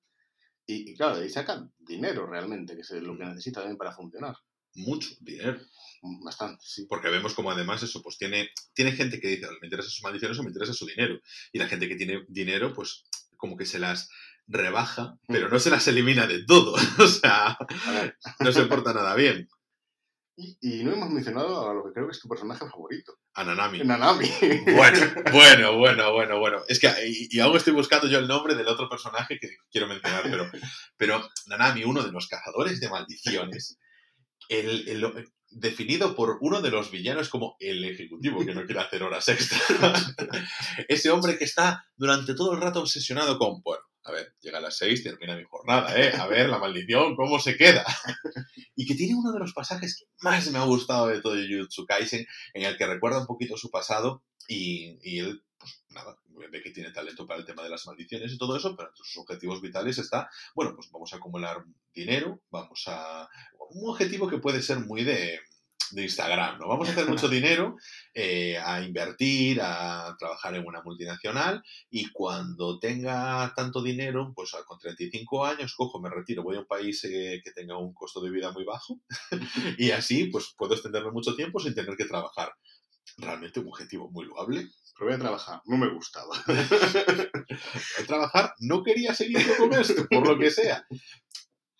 y, 0.71 0.91
y 0.91 0.95
claro, 0.95 1.17
de 1.17 1.23
ahí 1.23 1.29
saca 1.29 1.67
dinero 1.77 2.25
realmente, 2.25 2.75
que 2.75 2.81
es 2.81 2.91
lo 2.91 3.17
que 3.17 3.25
necesita 3.25 3.59
también 3.59 3.77
para 3.77 3.93
funcionar. 3.93 4.35
Mucho 4.75 5.09
dinero. 5.19 5.59
Bastante, 6.23 6.63
sí. 6.65 6.85
Porque 6.87 7.09
vemos 7.09 7.33
como 7.33 7.51
además 7.51 7.83
eso, 7.83 8.01
pues 8.01 8.17
tiene, 8.17 8.49
tiene 8.73 8.93
gente 8.93 9.19
que 9.19 9.27
dice, 9.27 9.47
me 9.59 9.67
interesa 9.67 9.89
sus 9.89 10.03
maldiciones 10.03 10.39
o 10.39 10.43
me 10.43 10.49
interesa 10.49 10.73
su 10.73 10.85
dinero. 10.85 11.19
Y 11.51 11.59
la 11.59 11.67
gente 11.67 11.87
que 11.87 11.95
tiene 11.95 12.23
dinero, 12.29 12.73
pues 12.73 13.03
como 13.37 13.57
que 13.57 13.65
se 13.65 13.79
las 13.79 14.09
rebaja, 14.47 15.17
pero 15.27 15.49
no 15.49 15.59
se 15.59 15.69
las 15.69 15.87
elimina 15.87 16.25
de 16.25 16.45
todo. 16.45 16.73
o 16.99 17.07
sea, 17.07 17.57
no 18.39 18.51
se 18.51 18.65
porta 18.65 18.93
nada 18.93 19.15
bien. 19.15 19.47
y, 20.37 20.57
y 20.61 20.83
no 20.83 20.93
hemos 20.93 21.09
mencionado 21.09 21.69
a 21.69 21.73
lo 21.73 21.83
que 21.83 21.93
creo 21.93 22.07
que 22.07 22.13
es 22.13 22.19
tu 22.19 22.29
personaje 22.29 22.65
favorito, 22.67 23.17
A 23.33 23.43
Nanami. 23.45 23.79
Nanami. 23.79 24.29
Bueno, 24.75 24.99
bueno, 25.31 25.77
bueno, 25.77 26.11
bueno, 26.13 26.39
bueno. 26.39 26.57
Es 26.67 26.79
que 26.79 26.87
y, 27.07 27.27
y 27.31 27.39
aún 27.39 27.55
estoy 27.55 27.73
buscando 27.73 28.07
yo 28.07 28.19
el 28.19 28.27
nombre 28.27 28.55
del 28.55 28.67
otro 28.67 28.89
personaje 28.89 29.39
que 29.39 29.49
quiero 29.71 29.87
mencionar, 29.87 30.23
pero, 30.23 30.49
pero 30.97 31.29
Nanami, 31.47 31.83
uno 31.85 32.03
de 32.03 32.11
los 32.11 32.27
cazadores 32.27 32.79
de 32.81 32.89
maldiciones, 32.89 33.77
el, 34.49 34.87
el- 34.89 35.29
definido 35.53 36.15
por 36.15 36.37
uno 36.41 36.61
de 36.61 36.71
los 36.71 36.91
villanos 36.91 37.27
como 37.29 37.55
el 37.59 37.83
ejecutivo 37.83 38.45
que 38.45 38.53
no 38.53 38.65
quiere 38.65 38.79
hacer 38.81 39.03
horas 39.03 39.27
extras. 39.27 40.15
Ese 40.87 41.09
hombre 41.09 41.37
que 41.37 41.43
está 41.43 41.85
durante 41.97 42.33
todo 42.35 42.53
el 42.53 42.61
rato 42.61 42.79
obsesionado 42.81 43.37
con, 43.37 43.61
bueno, 43.61 43.83
a 44.03 44.11
ver, 44.11 44.35
llega 44.41 44.57
a 44.57 44.61
las 44.61 44.77
seis, 44.77 45.03
termina 45.03 45.35
mi 45.35 45.43
jornada, 45.43 45.95
¿eh? 45.99 46.11
A 46.17 46.27
ver, 46.27 46.49
la 46.49 46.57
maldición, 46.57 47.15
¿cómo 47.15 47.39
se 47.39 47.55
queda? 47.57 47.85
Y 48.75 48.87
que 48.87 48.95
tiene 48.95 49.15
uno 49.15 49.31
de 49.31 49.39
los 49.39 49.53
pasajes 49.53 49.97
que 49.99 50.05
más 50.21 50.49
me 50.49 50.57
ha 50.57 50.63
gustado 50.63 51.07
de 51.07 51.21
todo 51.21 51.35
Jujutsu 51.35 51.85
Kaisen, 51.85 52.25
en 52.53 52.63
el 52.63 52.77
que 52.77 52.87
recuerda 52.87 53.19
un 53.19 53.27
poquito 53.27 53.55
su 53.57 53.69
pasado 53.69 54.23
y, 54.47 54.97
y 55.03 55.19
él, 55.19 55.43
pues 55.59 55.83
nada, 55.89 56.17
ve 56.49 56.61
que 56.61 56.71
tiene 56.71 56.91
talento 56.91 57.27
para 57.27 57.39
el 57.39 57.45
tema 57.45 57.63
de 57.63 57.69
las 57.69 57.85
maldiciones 57.85 58.31
y 58.31 58.37
todo 58.37 58.55
eso, 58.55 58.75
pero 58.75 58.89
entre 58.89 59.03
sus 59.03 59.17
objetivos 59.17 59.61
vitales 59.61 59.97
está, 59.97 60.29
bueno, 60.55 60.73
pues 60.75 60.89
vamos 60.91 61.13
a 61.13 61.17
acumular 61.17 61.63
dinero, 61.93 62.41
vamos 62.49 62.83
a... 62.87 63.29
Un 63.69 63.89
objetivo 63.89 64.27
que 64.27 64.39
puede 64.39 64.61
ser 64.61 64.79
muy 64.79 65.03
de, 65.03 65.39
de 65.93 66.03
Instagram, 66.03 66.59
¿no? 66.59 66.67
Vamos 66.67 66.87
a 66.89 66.91
hacer 66.91 67.07
mucho 67.07 67.27
dinero, 67.29 67.75
eh, 68.13 68.57
a 68.57 68.81
invertir, 68.81 69.59
a 69.61 70.15
trabajar 70.17 70.55
en 70.55 70.65
una 70.65 70.81
multinacional 70.83 71.61
y 71.89 72.09
cuando 72.11 72.79
tenga 72.79 73.53
tanto 73.55 73.81
dinero, 73.81 74.31
pues 74.35 74.53
a- 74.53 74.63
con 74.63 74.79
35 74.79 75.45
años, 75.45 75.73
cojo, 75.75 75.99
me 76.01 76.09
retiro, 76.09 76.43
voy 76.43 76.57
a 76.57 76.59
un 76.61 76.65
país 76.67 77.03
eh, 77.05 77.41
que 77.43 77.51
tenga 77.51 77.77
un 77.77 77.93
costo 77.93 78.21
de 78.21 78.31
vida 78.31 78.51
muy 78.51 78.63
bajo 78.63 78.99
y 79.77 79.91
así 79.91 80.25
pues 80.25 80.53
puedo 80.57 80.73
extenderme 80.73 81.11
mucho 81.11 81.35
tiempo 81.35 81.59
sin 81.59 81.73
tener 81.75 81.95
que 81.95 82.05
trabajar. 82.05 82.51
Realmente 83.17 83.59
un 83.59 83.67
objetivo 83.67 84.09
muy 84.11 84.25
loable. 84.25 84.67
Pero 84.97 85.09
voy 85.09 85.15
a 85.15 85.19
trabajar, 85.19 85.61
no 85.65 85.77
me 85.77 85.89
gustaba. 85.91 86.35
Al 87.97 88.07
trabajar 88.07 88.53
no 88.59 88.83
quería 88.83 89.13
seguir 89.13 89.39
con 89.57 89.73
esto, 89.73 90.05
por 90.09 90.27
lo 90.27 90.37
que 90.37 90.51
sea. 90.51 90.85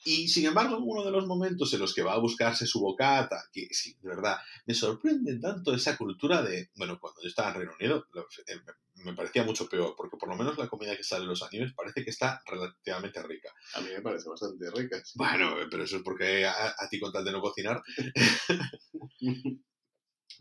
Y 0.03 0.27
sin 0.27 0.45
embargo, 0.45 0.77
en 0.77 0.83
uno 0.83 1.03
de 1.03 1.11
los 1.11 1.27
momentos 1.27 1.73
en 1.73 1.79
los 1.79 1.93
que 1.93 2.01
va 2.03 2.13
a 2.13 2.19
buscarse 2.19 2.65
su 2.65 2.79
bocata, 2.79 3.43
que 3.51 3.67
sí, 3.71 3.95
de 4.01 4.09
verdad, 4.09 4.37
me 4.65 4.73
sorprende 4.73 5.37
tanto 5.39 5.73
esa 5.73 5.97
cultura 5.97 6.41
de, 6.41 6.69
bueno, 6.75 6.99
cuando 6.99 7.21
yo 7.21 7.27
estaba 7.29 7.49
en 7.49 7.55
Reino 7.55 7.73
Unido, 7.79 8.07
eh, 8.47 8.55
me- 9.03 9.13
parecía 9.13 9.43
mucho 9.43 9.67
peor, 9.67 9.93
porque 9.97 10.17
por 10.17 10.29
lo 10.29 10.35
menos 10.35 10.57
la 10.57 10.67
comida 10.67 10.95
que 10.95 11.03
sale 11.03 11.23
en 11.23 11.29
los 11.29 11.43
animes 11.43 11.73
parece 11.73 12.03
que 12.03 12.09
está 12.11 12.41
relativamente 12.45 13.21
rica. 13.23 13.49
A 13.75 13.81
mí 13.81 13.89
me 13.91 14.01
parece 14.01 14.29
bastante 14.29 14.69
rica. 14.71 15.01
sí. 15.03 15.13
Bueno, 15.15 15.55
pero 15.69 15.83
eso 15.83 15.97
es 15.97 16.03
porque 16.03 16.45
a, 16.45 16.67
a 16.77 16.89
ti 16.89 16.99
con 16.99 17.11
tal 17.11 17.25
de 17.25 17.31
no 17.31 17.41
cocinar. 17.41 17.81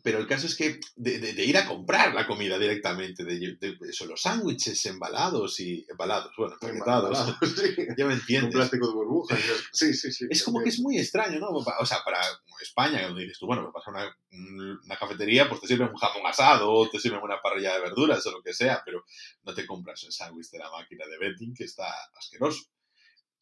Pero 0.02 0.18
el 0.18 0.26
caso 0.26 0.46
es 0.46 0.56
que 0.56 0.80
de, 0.96 1.18
de- 1.18 1.32
de 1.34 1.44
ir 1.44 1.56
a 1.58 1.66
comprar 1.66 2.14
la 2.14 2.26
comida 2.26 2.58
directamente, 2.58 3.24
de, 3.24 3.56
de- 3.60 3.76
eso, 3.88 4.06
los 4.06 4.22
sándwiches 4.22 4.84
embalados 4.86 5.60
y 5.60 5.84
embalados, 5.90 6.32
bueno, 6.36 6.54
empaquetados, 6.54 7.18
Embalado, 7.18 7.38
sí. 7.46 7.86
ya 7.98 8.06
me 8.06 8.14
entiendes. 8.14 8.52
plástico 8.54 8.86
de 8.88 8.94
burbujas. 8.94 9.38
Sí, 9.72 9.92
sí, 9.94 10.10
sí. 10.12 10.26
Es 10.30 10.42
como 10.42 10.62
que 10.62 10.70
es 10.70 10.80
muy 10.80 10.98
extraño, 10.98 11.38
¿no? 11.38 11.48
O 11.50 11.86
sea, 11.86 11.98
para 12.04 12.18
España, 12.62 13.02
donde 13.06 13.22
dices 13.22 13.38
tú, 13.38 13.46
bueno, 13.46 13.70
vas 13.72 13.86
a 13.86 13.90
una, 13.90 14.16
una 14.84 14.96
cafetería, 14.96 15.48
pues 15.48 15.60
te 15.60 15.66
sirven 15.66 15.88
un 15.88 15.96
jamón 15.96 16.26
asado, 16.26 16.88
te 16.90 16.98
sirven 16.98 17.20
una 17.22 17.40
parrilla 17.42 17.74
de 17.74 17.80
verduras 17.80 18.24
o 18.26 18.30
lo 18.30 18.42
que 18.42 18.54
sea, 18.54 18.82
pero 18.84 19.04
no 19.44 19.54
te 19.54 19.66
compras 19.66 20.02
el 20.04 20.12
sándwich 20.12 20.50
de 20.50 20.58
la 20.58 20.70
máquina 20.70 21.04
de 21.06 21.18
vending 21.18 21.54
que 21.54 21.64
está 21.64 21.86
asqueroso. 22.16 22.64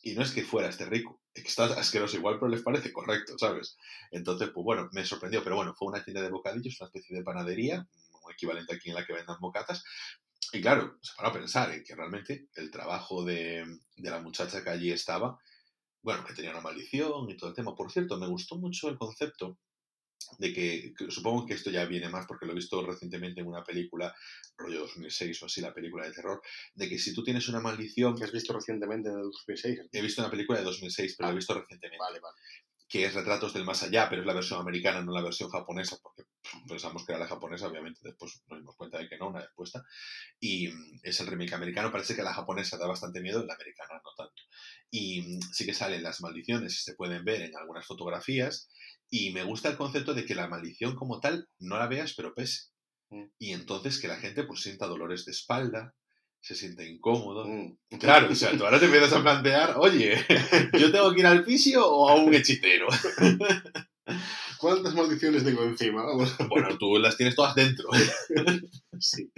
Y 0.01 0.13
no 0.15 0.23
es 0.23 0.31
que 0.31 0.45
fuera 0.45 0.69
este 0.69 0.87
rico, 0.87 1.21
que 1.43 1.49
está 1.49 1.65
asqueroso 1.65 2.17
igual, 2.17 2.39
pero 2.39 2.49
les 2.49 2.63
parece 2.63 2.93
correcto, 2.93 3.39
¿sabes? 3.39 3.77
Entonces, 4.11 4.51
pues 4.55 4.65
bueno, 4.65 4.89
me 4.93 5.05
sorprendió, 5.05 5.43
pero 5.43 5.57
bueno, 5.57 5.75
fue 5.75 5.89
una 5.89 6.05
tienda 6.05 6.23
de 6.23 6.31
bocadillos, 6.31 6.81
una 6.81 6.89
especie 6.89 7.17
de 7.17 7.23
panadería, 7.23 7.87
un 8.25 8.33
equivalente 8.33 8.75
aquí 8.75 8.91
en 8.91 8.95
la 8.97 9.07
que 9.07 9.13
vendan 9.13 9.41
bocatas. 9.41 9.85
Y 10.53 10.61
claro, 10.61 10.99
se 11.03 11.15
para 11.17 11.29
a 11.29 11.33
pensar 11.33 11.71
en 11.73 11.85
que 11.85 11.95
realmente 11.95 12.49
el 12.55 12.71
trabajo 12.71 13.25
de, 13.25 13.65
de 13.97 14.11
la 14.11 14.21
muchacha 14.21 14.63
que 14.63 14.71
allí 14.71 14.91
estaba, 14.91 15.39
bueno, 16.03 16.25
que 16.25 16.33
tenía 16.33 16.53
una 16.53 16.61
maldición 16.61 17.29
y 17.31 17.37
todo 17.37 17.51
el 17.51 17.57
tema. 17.57 17.75
Por 17.75 17.91
cierto, 17.93 18.17
me 18.19 18.29
gustó 18.29 18.57
mucho 18.57 18.89
el 18.89 18.97
concepto 18.97 19.59
de 20.39 20.53
que, 20.53 20.93
que 20.97 21.11
supongo 21.11 21.47
que 21.47 21.55
esto 21.55 21.71
ya 21.71 21.85
viene 21.85 22.09
más 22.09 22.27
porque 22.27 22.47
lo 22.47 22.53
he 22.53 22.57
visto 22.57 22.85
recientemente 22.85 23.41
en 23.41 23.47
una 23.47 23.65
película, 23.65 24.15
rollo 24.57 24.81
2006 24.81 25.43
o 25.43 25.47
así, 25.47 25.61
la 25.61 25.75
película 25.75 26.07
de 26.07 26.13
terror, 26.13 26.41
de 26.75 26.89
que 26.89 26.99
si 26.99 27.13
tú 27.15 27.23
tienes 27.25 27.49
una 27.49 27.61
maldición... 27.61 28.17
¿Que 28.17 28.25
has 28.25 28.33
visto 28.33 28.53
recientemente 28.53 29.09
en 29.09 29.17
el 29.17 29.23
2006? 29.23 29.81
He 29.93 30.03
visto 30.03 30.23
una 30.23 30.31
película 30.31 30.59
de 30.59 30.65
2006, 30.65 31.15
pero 31.17 31.27
Ah. 31.27 31.31
la 31.31 31.33
he 31.33 31.37
visto 31.37 31.55
recientemente. 31.55 31.99
Vale, 31.99 32.21
vale. 32.21 32.37
Que 32.89 33.05
es 33.05 33.15
Retratos 33.15 33.53
del 33.53 33.67
Más 33.67 33.83
Allá, 33.83 34.09
pero 34.09 34.23
es 34.23 34.27
la 34.27 34.33
versión 34.33 34.61
americana, 34.61 35.03
no 35.03 35.13
la 35.13 35.23
versión 35.23 35.51
japonesa, 35.51 35.99
porque 36.03 36.23
pensamos 36.67 37.05
que 37.05 37.13
era 37.13 37.21
la 37.21 37.29
japonesa, 37.29 37.69
obviamente 37.69 38.01
después 38.03 38.43
nos 38.49 38.59
dimos 38.59 38.77
cuenta 38.77 38.99
de 38.99 39.09
que 39.09 39.19
no, 39.19 39.29
una 39.29 39.43
respuesta. 39.43 39.85
Y 40.41 40.69
mm, 40.69 41.01
es 41.03 41.21
el 41.21 41.27
remake 41.27 41.53
americano, 41.53 41.93
parece 41.93 42.17
que 42.17 42.23
la 42.23 42.33
japonesa 42.33 42.79
da 42.79 42.87
bastante 42.87 43.21
miedo, 43.21 43.45
la 43.45 43.55
americana 43.55 44.01
no 44.03 44.11
tanto. 44.17 44.43
Y 44.91 45.21
mm, 45.21 45.41
sí 45.53 45.67
que 45.67 45.75
salen 45.75 46.03
las 46.03 46.23
maldiciones 46.23 46.83
se 46.83 46.95
pueden 46.95 47.25
ver 47.25 47.43
en 47.43 47.55
algunas 47.57 47.87
fotografías. 47.87 48.71
Y 49.11 49.33
me 49.33 49.43
gusta 49.43 49.69
el 49.69 49.77
concepto 49.77 50.15
de 50.15 50.25
que 50.25 50.35
la 50.35 50.49
maldición 50.49 50.95
como 50.97 51.21
tal 51.21 51.49
no 51.59 51.79
la 51.79 51.89
veas, 51.89 52.15
pero 52.15 52.35
pese. 52.35 52.71
Mm. 53.11 53.25
Y 53.39 53.53
entonces 53.53 54.01
que 54.01 54.09
la 54.09 54.17
gente 54.17 54.45
pues 54.45 54.63
sienta 54.63 54.87
dolores 54.87 55.27
de 55.27 55.33
espalda, 55.33 55.95
se 56.41 56.55
sienta 56.55 56.85
incómodo. 56.85 57.47
Mm. 57.47 57.99
Claro, 57.99 58.29
o 58.31 58.35
sea, 58.35 58.57
tú 58.57 58.65
ahora 58.65 58.79
te 58.79 58.87
empiezas 58.87 59.13
a 59.13 59.23
plantear, 59.23 59.75
oye, 59.77 60.15
¿yo 60.79 60.93
tengo 60.93 61.13
que 61.13 61.21
ir 61.21 61.27
al 61.27 61.45
fisio 61.45 61.87
o 61.87 62.09
a 62.09 62.15
un 62.15 62.35
hechicero? 62.35 62.89
¿Cuántas 64.59 64.95
maldiciones 64.95 65.45
tengo 65.45 65.63
encima? 65.63 66.05
Vamos. 66.05 66.37
Bueno, 66.49 66.77
tú 66.79 66.99
las 66.99 67.17
tienes 67.17 67.35
todas 67.35 67.55
dentro. 67.55 67.89
Sí. 69.01 69.31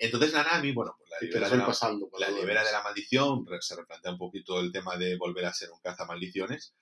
Entonces 0.00 0.32
Nanami, 0.32 0.72
bueno, 0.72 0.96
pues 0.98 1.08
la 1.08 1.20
libera, 1.24 1.48
de 1.48 1.56
la, 1.56 1.66
pasando. 1.66 2.10
la 2.18 2.30
libera 2.30 2.64
de 2.64 2.72
la 2.72 2.82
maldición, 2.82 3.46
se 3.60 3.76
replantea 3.76 4.10
un 4.10 4.18
poquito 4.18 4.58
el 4.58 4.72
tema 4.72 4.96
de 4.96 5.16
volver 5.16 5.44
a 5.44 5.54
ser 5.54 5.70
un 5.70 5.78
caza 5.80 6.04
maldiciones, 6.04 6.74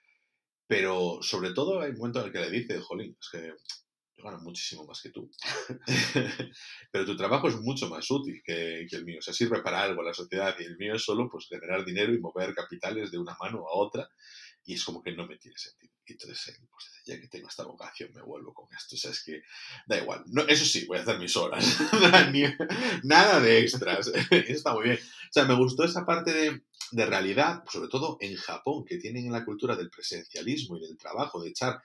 pero 0.66 1.18
sobre 1.20 1.52
todo 1.52 1.82
hay 1.82 1.90
un 1.90 1.98
momento 1.98 2.20
en 2.20 2.26
el 2.26 2.32
que 2.32 2.40
le 2.40 2.50
dice, 2.50 2.80
jolín, 2.80 3.18
es 3.20 3.28
que 3.28 3.52
gano 4.22 4.38
muchísimo 4.40 4.84
más 4.84 5.00
que 5.00 5.10
tú. 5.10 5.30
pero 6.90 7.04
tu 7.04 7.16
trabajo 7.16 7.48
es 7.48 7.56
mucho 7.56 7.88
más 7.88 8.10
útil 8.10 8.42
que, 8.44 8.86
que 8.88 8.96
el 8.96 9.04
mío, 9.04 9.18
o 9.18 9.22
sea, 9.22 9.34
sirve 9.34 9.62
para 9.62 9.82
algo 9.82 10.02
la 10.02 10.14
sociedad 10.14 10.54
y 10.58 10.64
el 10.64 10.76
mío 10.76 10.94
es 10.94 11.04
solo 11.04 11.28
pues 11.30 11.46
generar 11.48 11.84
dinero 11.84 12.12
y 12.12 12.20
mover 12.20 12.54
capitales 12.54 13.10
de 13.10 13.18
una 13.18 13.36
mano 13.40 13.58
a 13.68 13.72
otra 13.72 14.08
y 14.64 14.74
es 14.74 14.84
como 14.84 15.02
que 15.02 15.12
no 15.12 15.26
me 15.26 15.36
tiene 15.38 15.56
sentido. 15.58 15.92
Y 16.06 16.12
entonces, 16.12 16.48
él, 16.48 16.68
pues 16.70 16.86
dice, 16.86 17.02
ya 17.04 17.20
que 17.20 17.28
tengo 17.28 17.48
esta 17.48 17.64
vocación, 17.64 18.12
me 18.12 18.22
vuelvo 18.22 18.52
con 18.52 18.66
esto. 18.74 18.96
O 18.96 18.98
sea, 18.98 19.10
es 19.10 19.22
que 19.22 19.42
da 19.86 19.98
igual. 19.98 20.22
No, 20.26 20.42
eso 20.42 20.64
sí, 20.64 20.84
voy 20.86 20.98
a 20.98 21.02
hacer 21.02 21.18
mis 21.18 21.36
horas. 21.36 21.78
Nada 23.04 23.40
de 23.40 23.60
extras. 23.60 24.08
Está 24.30 24.74
muy 24.74 24.84
bien. 24.84 24.98
O 24.98 25.32
sea, 25.32 25.44
me 25.44 25.56
gustó 25.56 25.84
esa 25.84 26.04
parte 26.04 26.32
de, 26.32 26.62
de 26.92 27.06
realidad, 27.06 27.62
sobre 27.70 27.88
todo 27.88 28.18
en 28.20 28.36
Japón, 28.36 28.84
que 28.84 28.98
tienen 28.98 29.26
en 29.26 29.32
la 29.32 29.44
cultura 29.44 29.76
del 29.76 29.90
presencialismo 29.90 30.76
y 30.76 30.80
del 30.80 30.98
trabajo, 30.98 31.40
de 31.40 31.50
echar 31.50 31.80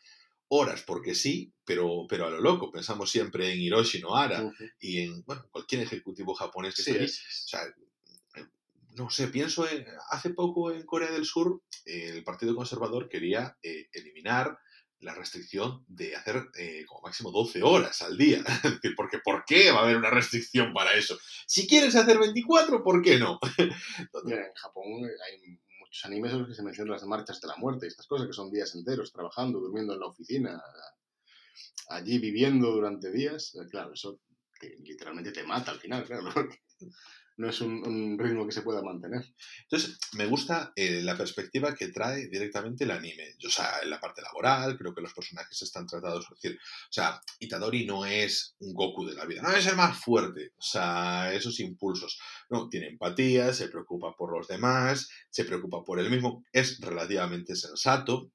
horas 0.50 0.84
porque 0.84 1.16
sí, 1.16 1.54
pero, 1.66 2.06
pero 2.08 2.28
a 2.28 2.30
lo 2.30 2.40
loco. 2.42 2.72
Pensamos 2.72 3.10
siempre 3.10 3.52
en 3.52 3.60
Hiroshi 3.62 4.00
Nohara 4.02 4.44
Ujú. 4.44 4.64
y 4.80 5.00
en 5.02 5.24
bueno, 5.26 5.46
cualquier 5.52 5.82
ejecutivo 5.82 6.34
japonés 6.36 6.76
que 6.76 6.84
Sí, 6.84 6.92
esté 6.92 7.04
allí. 7.04 7.12
es- 7.12 7.46
O 7.46 7.48
sea, 7.48 7.62
no 8.98 9.10
sé, 9.10 9.28
pienso 9.28 9.68
en, 9.68 9.86
hace 10.10 10.30
poco 10.30 10.72
en 10.72 10.86
Corea 10.86 11.12
del 11.12 11.26
Sur, 11.26 11.62
eh, 11.86 12.12
el 12.14 12.24
Partido 12.24 12.56
Conservador 12.56 13.10
quería 13.10 13.58
eh, 13.62 13.90
eliminar 13.92 14.58
la 15.00 15.14
restricción 15.14 15.84
de 15.90 16.16
hacer 16.16 16.46
eh, 16.58 16.86
como 16.88 17.02
máximo 17.02 17.30
12 17.32 17.62
horas 17.62 18.02
al 18.02 18.18
día. 18.18 18.42
Es 18.64 18.76
decir, 18.76 18.94
porque 18.96 19.20
¿por 19.20 19.44
qué 19.46 19.70
va 19.72 19.80
a 19.80 19.84
haber 19.84 19.98
una 19.98 20.10
restricción 20.10 20.72
para 20.74 20.94
eso? 20.94 21.18
Si 21.46 21.68
quieres 21.68 21.94
hacer 21.98 22.18
24, 22.18 22.82
¿por 22.84 23.02
qué 23.02 23.20
no? 23.20 23.38
Mira, 24.24 24.48
en 24.48 24.54
Japón 24.56 24.86
hay 25.04 25.60
muchos 25.96 26.06
animes 26.06 26.34
en 26.34 26.40
los 26.40 26.48
que 26.50 26.56
se 26.56 26.64
mencionan 26.64 26.92
las 26.92 27.04
marchas 27.06 27.40
de 27.40 27.48
la 27.48 27.56
muerte, 27.56 27.88
estas 27.88 28.08
cosas 28.08 28.28
que 28.28 28.34
son 28.34 28.52
días 28.52 28.76
enteros 28.76 29.14
trabajando, 29.14 29.60
durmiendo 29.60 29.94
en 29.94 30.00
la 30.02 30.08
oficina, 30.08 30.62
allí 31.90 32.20
viviendo 32.20 32.72
durante 32.72 33.12
días. 33.12 33.56
Eh, 33.56 33.66
Claro, 33.70 33.94
eso 33.94 34.20
que 34.60 34.76
literalmente 34.84 35.32
te 35.32 35.44
mata 35.44 35.72
al 35.72 35.80
final, 35.80 36.04
claro. 36.04 36.30
No 37.38 37.50
es 37.50 37.60
un, 37.60 37.86
un 37.86 38.18
ritmo 38.18 38.46
que 38.46 38.54
se 38.54 38.62
pueda 38.62 38.82
mantener. 38.82 39.22
Entonces, 39.64 39.98
me 40.14 40.26
gusta 40.26 40.72
eh, 40.76 41.02
la 41.04 41.18
perspectiva 41.18 41.76
que 41.76 41.90
trae 41.90 42.28
directamente 42.28 42.86
el 42.86 42.92
anime. 42.92 43.36
O 43.46 43.50
sea, 43.50 43.80
en 43.84 43.90
la 43.90 44.00
parte 44.00 44.22
laboral, 44.22 44.78
creo 44.78 44.96
que 44.96 45.02
los 45.02 45.14
personajes 45.14 45.62
están 45.62 45.86
tratados. 45.86 46.26
Es 46.32 46.42
decir, 46.42 46.58
o 46.58 46.92
sea, 46.94 47.20
Itadori 47.40 47.86
no 47.86 48.06
es 48.06 48.56
un 48.60 48.74
Goku 48.74 49.06
de 49.06 49.16
la 49.16 49.26
vida, 49.26 49.42
no 49.42 49.52
es 49.52 49.68
el 49.68 49.76
más 49.76 49.98
fuerte. 50.00 50.54
O 50.56 50.62
sea, 50.62 51.34
esos 51.34 51.60
impulsos. 51.60 52.18
No, 52.50 52.70
tiene 52.70 52.88
empatía, 52.88 53.54
se 53.54 53.68
preocupa 53.68 54.16
por 54.16 54.32
los 54.32 54.48
demás, 54.48 55.10
se 55.30 55.44
preocupa 55.44 55.84
por 55.84 56.00
él 56.00 56.10
mismo, 56.10 56.46
es 56.54 56.80
relativamente 56.80 57.56
sensato. 57.58 58.32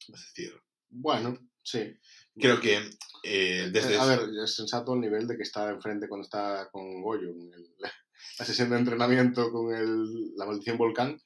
Es 0.00 0.20
decir, 0.34 0.60
Bueno, 0.90 1.38
sí. 1.62 1.94
creo 2.34 2.58
que 2.60 2.90
eh, 3.22 3.70
desde. 3.72 3.94
Eh, 3.94 3.98
A 4.00 4.06
ver, 4.06 4.20
es 4.42 4.56
sensato 4.56 4.94
al 4.94 5.00
nivel 5.00 5.28
de 5.28 5.36
que 5.36 5.44
está 5.44 5.70
enfrente 5.70 6.08
cuando 6.08 6.24
está 6.24 6.68
con 6.72 7.00
Goyo, 7.00 7.28
en 7.28 7.52
el- 7.54 7.68
la 8.38 8.44
sesión 8.44 8.70
de 8.70 8.78
entrenamiento 8.78 9.50
con 9.52 9.74
el- 9.74 10.34
la 10.36 10.46
maldición 10.46 10.78
volcán, 10.78 11.18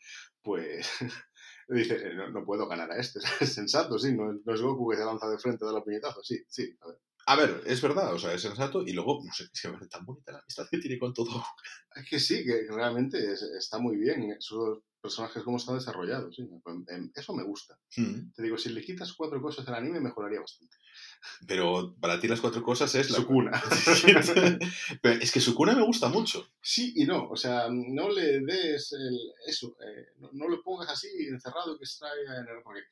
pues 0.43 0.89
dice, 1.69 1.97
"Eh, 1.97 2.15
no, 2.15 2.31
no 2.31 2.45
puedo 2.45 2.69
ganar 2.69 2.91
a 2.93 2.99
este. 2.99 3.21
Es 3.41 3.55
sensato, 3.55 3.99
sí, 3.99 4.15
no, 4.15 4.33
no 4.45 4.55
es 4.55 4.61
Goku 4.63 4.91
que 4.91 4.97
se 4.97 5.05
lanza 5.05 5.29
de 5.29 5.39
frente, 5.39 5.65
da 5.65 5.73
la 5.73 5.83
puñetazo, 5.85 6.23
sí, 6.23 6.39
sí. 6.49 6.77
A. 6.83 6.89
A 7.29 7.35
ver, 7.37 7.63
es 7.67 7.81
verdad, 7.83 8.15
o 8.15 8.19
sea, 8.19 8.33
es 8.33 8.43
sensato 8.43 8.83
y 8.87 8.93
luego, 8.93 9.21
no 9.25 9.33
sé, 9.33 9.45
es 9.53 9.61
que 9.61 9.69
parece 9.69 9.89
tan 9.89 10.05
bonita 10.07 10.33
la 10.33 10.39
amistad 10.39 10.67
que 10.71 10.79
tiene 10.79 10.99
con 10.99 11.13
todo. 11.13 11.31
Es 11.97 12.09
que 12.11 12.21
sí, 12.21 12.45
que 12.45 12.67
realmente 12.71 13.17
es- 13.33 13.43
está 13.43 13.79
muy 13.79 13.97
bien, 13.97 14.31
esos 14.39 14.81
personajes 15.01 15.43
cómo 15.43 15.57
están 15.57 15.77
desarrollados, 15.77 16.37
sí, 16.37 16.43
em, 16.89 17.11
eso 17.15 17.35
me 17.35 17.43
gusta. 17.43 17.79
Mm. 17.97 18.33
Te 18.35 18.43
digo, 18.43 18.59
si 18.59 18.69
le 18.71 18.83
quitas 18.85 19.13
cuatro 19.15 19.41
cosas 19.41 19.65
del 19.65 19.75
anime, 19.77 19.99
mejoraría 20.01 20.41
bastante. 20.41 20.77
Pero 21.49 21.95
para 21.99 22.21
ti 22.21 22.29
las 22.29 22.41
cuatro 22.41 22.63
cosas 22.63 22.95
es 22.97 23.11
la 23.11 23.17
Sukuna. 23.17 23.51
Pero 25.03 25.21
es 25.21 25.33
que 25.33 25.41
Sukuna 25.41 25.75
me 25.75 25.85
gusta 25.87 26.09
mucho. 26.09 26.47
Sí 26.61 26.93
y 26.97 27.07
no, 27.07 27.29
o 27.31 27.37
sea, 27.37 27.69
no 27.71 28.09
le 28.11 28.41
des 28.41 28.93
el, 28.93 29.19
eso, 29.47 29.77
eh, 29.81 30.09
no, 30.19 30.31
no 30.33 30.49
lo 30.49 30.63
pongas 30.63 30.91
así 30.91 31.09
encerrado 31.29 31.79
que 31.79 31.85
extraiga 31.85 32.35
energía, 32.41 32.63
porque 32.63 32.83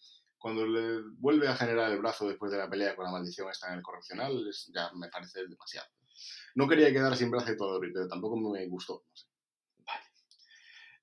cuando 0.44 0.66
le 0.66 1.00
vuelve 1.20 1.48
a 1.48 1.56
generar 1.56 1.90
el 1.90 2.00
brazo 2.00 2.28
después 2.28 2.52
de 2.52 2.58
la 2.58 2.68
pelea 2.68 2.94
con 2.94 3.06
la 3.06 3.10
maldición 3.10 3.48
esta 3.48 3.68
en 3.68 3.78
el 3.78 3.82
correccional, 3.82 4.46
es- 4.46 4.70
ya 4.74 4.92
me 4.92 5.08
parece 5.08 5.46
demasiado. 5.46 5.88
No 6.54 6.68
quería 6.68 6.92
quedar 6.92 7.16
sin 7.16 7.30
brazo 7.30 7.50
y 7.50 7.56
todo, 7.56 7.80
pero 7.80 8.06
tampoco 8.06 8.36
me 8.36 8.66
gustó. 8.68 9.06
no 9.08 9.16
sé. 9.16 9.26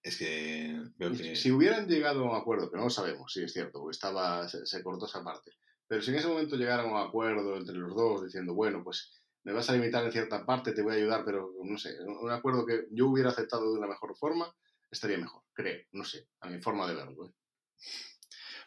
Es 0.04 0.18
que 0.20 0.80
veo 0.96 1.12
que... 1.14 1.36
Si 1.36 1.52
hubieran 1.52 1.88
llegado 1.88 2.20
a 2.24 2.30
un 2.30 2.36
acuerdo, 2.40 2.70
que 2.70 2.78
no 2.78 2.84
lo 2.84 2.92
sabemos, 2.92 3.34
sí 3.34 3.42
es 3.42 3.52
cierto, 3.52 3.90
estaba, 3.90 4.48
se, 4.48 4.64
se 4.68 4.84
cortó 4.84 5.08
esa 5.08 5.24
parte, 5.24 5.54
pero 5.88 6.04
si 6.04 6.12
en 6.12 6.18
ese 6.18 6.28
momento 6.28 6.56
llegaran 6.56 6.86
a 6.86 6.92
un 6.92 7.08
acuerdo 7.08 7.58
entre 7.58 7.78
los 7.78 7.96
dos 7.96 8.24
diciendo, 8.24 8.54
bueno, 8.54 8.84
pues 8.84 9.24
me 9.44 9.54
vas 9.54 9.68
a 9.72 9.74
limitar 9.74 10.04
en 10.06 10.12
cierta 10.12 10.46
parte, 10.46 10.72
te 10.74 10.84
voy 10.84 10.94
a 10.94 10.98
ayudar, 10.98 11.26
pero 11.26 11.52
no 11.64 11.80
sé, 11.80 11.98
un 12.06 12.30
acuerdo 12.30 12.64
que 12.64 12.86
yo 12.92 13.08
hubiera 13.08 13.32
aceptado 13.32 13.72
de 13.74 13.80
una 13.80 13.88
mejor 13.88 14.16
forma, 14.16 14.54
estaría 14.92 15.18
mejor, 15.18 15.42
creo, 15.52 15.84
no 15.94 16.06
sé, 16.06 16.28
a 16.42 16.48
mi 16.48 16.62
forma 16.62 16.88
de 16.88 16.94
verlo. 16.94 17.26
¿eh? 17.26 17.34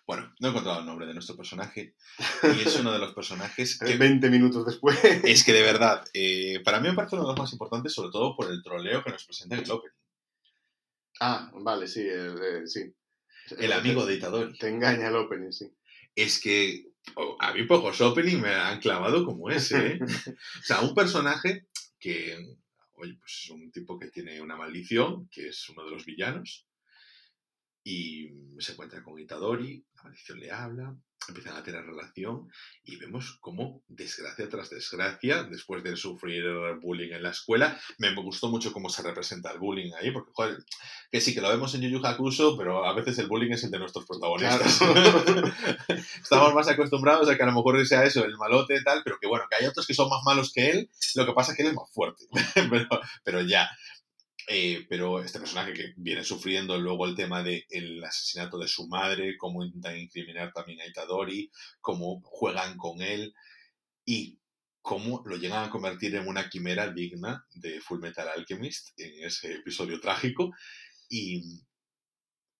Bueno, 0.06 0.34
no 0.38 0.48
he 0.48 0.50
encontrado 0.50 0.80
el 0.80 0.86
nombre 0.86 1.06
de 1.06 1.14
nuestro 1.14 1.36
personaje 1.36 1.94
y 2.42 2.60
es 2.60 2.76
uno 2.76 2.92
de 2.92 2.98
los 2.98 3.14
personajes 3.14 3.78
que... 3.84 3.96
20 3.96 4.28
minutos 4.28 4.66
después. 4.66 4.98
Es 5.02 5.44
que 5.44 5.52
de 5.52 5.62
verdad, 5.62 6.04
eh, 6.12 6.60
para 6.62 6.80
mí 6.80 6.88
me 6.88 6.94
parece 6.94 7.16
uno 7.16 7.24
de 7.24 7.30
los 7.30 7.38
más 7.38 7.52
importantes, 7.52 7.94
sobre 7.94 8.10
todo 8.10 8.36
por 8.36 8.50
el 8.50 8.62
troleo 8.62 9.02
que 9.02 9.10
nos 9.10 9.24
presenta 9.24 9.56
en 9.56 9.64
el 9.64 9.70
opening. 9.70 9.94
ah, 11.20 11.50
vale, 11.54 11.86
sí, 11.86 12.00
el, 12.00 12.38
eh, 12.42 12.66
sí. 12.66 12.92
El 13.58 13.72
amigo 13.72 14.04
de 14.04 14.16
Itadori. 14.16 14.58
Te 14.58 14.68
engaña 14.68 15.08
el 15.08 15.16
opening, 15.16 15.52
sí. 15.52 15.72
Es 16.14 16.40
que 16.40 16.94
a 17.38 17.52
mí 17.52 17.64
pocos 17.64 18.00
opening 18.00 18.40
me 18.40 18.54
han 18.54 18.80
clavado 18.80 19.24
como 19.24 19.50
ese, 19.50 19.86
¿eh? 19.86 19.98
O 20.60 20.62
sea, 20.62 20.80
un 20.80 20.94
personaje 20.94 21.66
que, 21.98 22.56
oye, 22.94 23.16
pues 23.18 23.42
es 23.44 23.50
un 23.50 23.70
tipo 23.70 23.98
que 23.98 24.08
tiene 24.08 24.40
una 24.40 24.56
maldición, 24.56 25.28
que 25.28 25.48
es 25.48 25.68
uno 25.68 25.84
de 25.84 25.90
los 25.90 26.04
villanos, 26.04 26.66
y 27.84 28.30
se 28.58 28.72
encuentra 28.72 29.02
con 29.02 29.18
Itadori, 29.18 29.84
la 30.04 30.10
maldición 30.10 30.38
le 30.38 30.50
habla, 30.50 30.94
empiezan 31.28 31.56
a 31.56 31.62
tener 31.62 31.84
relación 31.84 32.50
y 32.84 32.96
vemos 32.96 33.38
cómo 33.40 33.82
desgracia 33.88 34.48
tras 34.48 34.68
desgracia, 34.68 35.44
después 35.44 35.82
de 35.82 35.96
sufrir 35.96 36.44
bullying 36.82 37.12
en 37.12 37.22
la 37.22 37.30
escuela, 37.30 37.78
me 37.98 38.14
gustó 38.14 38.48
mucho 38.48 38.72
cómo 38.72 38.90
se 38.90 39.02
representa 39.02 39.50
el 39.52 39.58
bullying 39.58 39.92
ahí, 39.98 40.10
porque 40.10 40.30
joder, 40.34 40.58
que 41.10 41.20
sí 41.20 41.34
que 41.34 41.40
lo 41.40 41.48
vemos 41.48 41.74
en 41.74 41.82
Yu 41.82 41.88
Yu 41.88 42.06
Hakusho, 42.06 42.56
pero 42.58 42.84
a 42.84 42.94
veces 42.94 43.18
el 43.18 43.28
bullying 43.28 43.52
es 43.52 43.64
el 43.64 43.70
de 43.70 43.78
nuestros 43.78 44.04
protagonistas. 44.04 44.80
Estamos 46.22 46.54
más 46.54 46.68
acostumbrados 46.68 47.28
a 47.28 47.36
que 47.36 47.42
a 47.42 47.46
lo 47.46 47.52
mejor 47.52 47.86
sea 47.86 48.04
eso, 48.04 48.24
el 48.24 48.36
malote 48.36 48.76
y 48.76 48.84
tal, 48.84 49.02
pero 49.02 49.18
que 49.18 49.26
bueno, 49.26 49.46
que 49.48 49.56
hay 49.56 49.66
otros 49.66 49.86
que 49.86 49.94
son 49.94 50.10
más 50.10 50.20
malos 50.24 50.52
que 50.52 50.70
él, 50.70 50.90
lo 51.14 51.24
que 51.24 51.32
pasa 51.32 51.52
es 51.52 51.56
que 51.56 51.62
él 51.62 51.70
es 51.70 51.74
más 51.74 51.90
fuerte, 51.92 52.26
pero, 52.70 52.88
pero 53.22 53.40
ya. 53.40 53.70
Eh, 54.46 54.84
pero 54.88 55.22
este 55.22 55.38
personaje 55.38 55.72
que 55.72 55.94
viene 55.96 56.22
sufriendo 56.22 56.78
luego 56.78 57.06
el 57.06 57.14
tema 57.14 57.42
del 57.42 58.04
asesinato 58.04 58.58
de 58.58 58.68
su 58.68 58.86
madre, 58.88 59.36
cómo 59.38 59.64
intentan 59.64 59.98
incriminar 59.98 60.52
también 60.52 60.80
a 60.80 60.86
Itadori, 60.86 61.50
cómo 61.80 62.20
juegan 62.24 62.76
con 62.76 63.00
él 63.00 63.34
y 64.04 64.38
cómo 64.82 65.22
lo 65.24 65.36
llegan 65.36 65.64
a 65.64 65.70
convertir 65.70 66.14
en 66.14 66.28
una 66.28 66.50
quimera 66.50 66.92
digna 66.92 67.46
de 67.54 67.80
Full 67.80 68.00
Metal 68.00 68.28
Alchemist 68.28 68.90
en 68.98 69.24
ese 69.24 69.54
episodio 69.54 69.98
trágico 69.98 70.52
y 71.08 71.62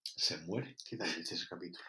se 0.03 0.39
muere. 0.39 0.74
¿Qué 0.89 0.97
tal 0.97 1.14
dice 1.14 1.35
ese 1.35 1.47
capítulo? 1.47 1.85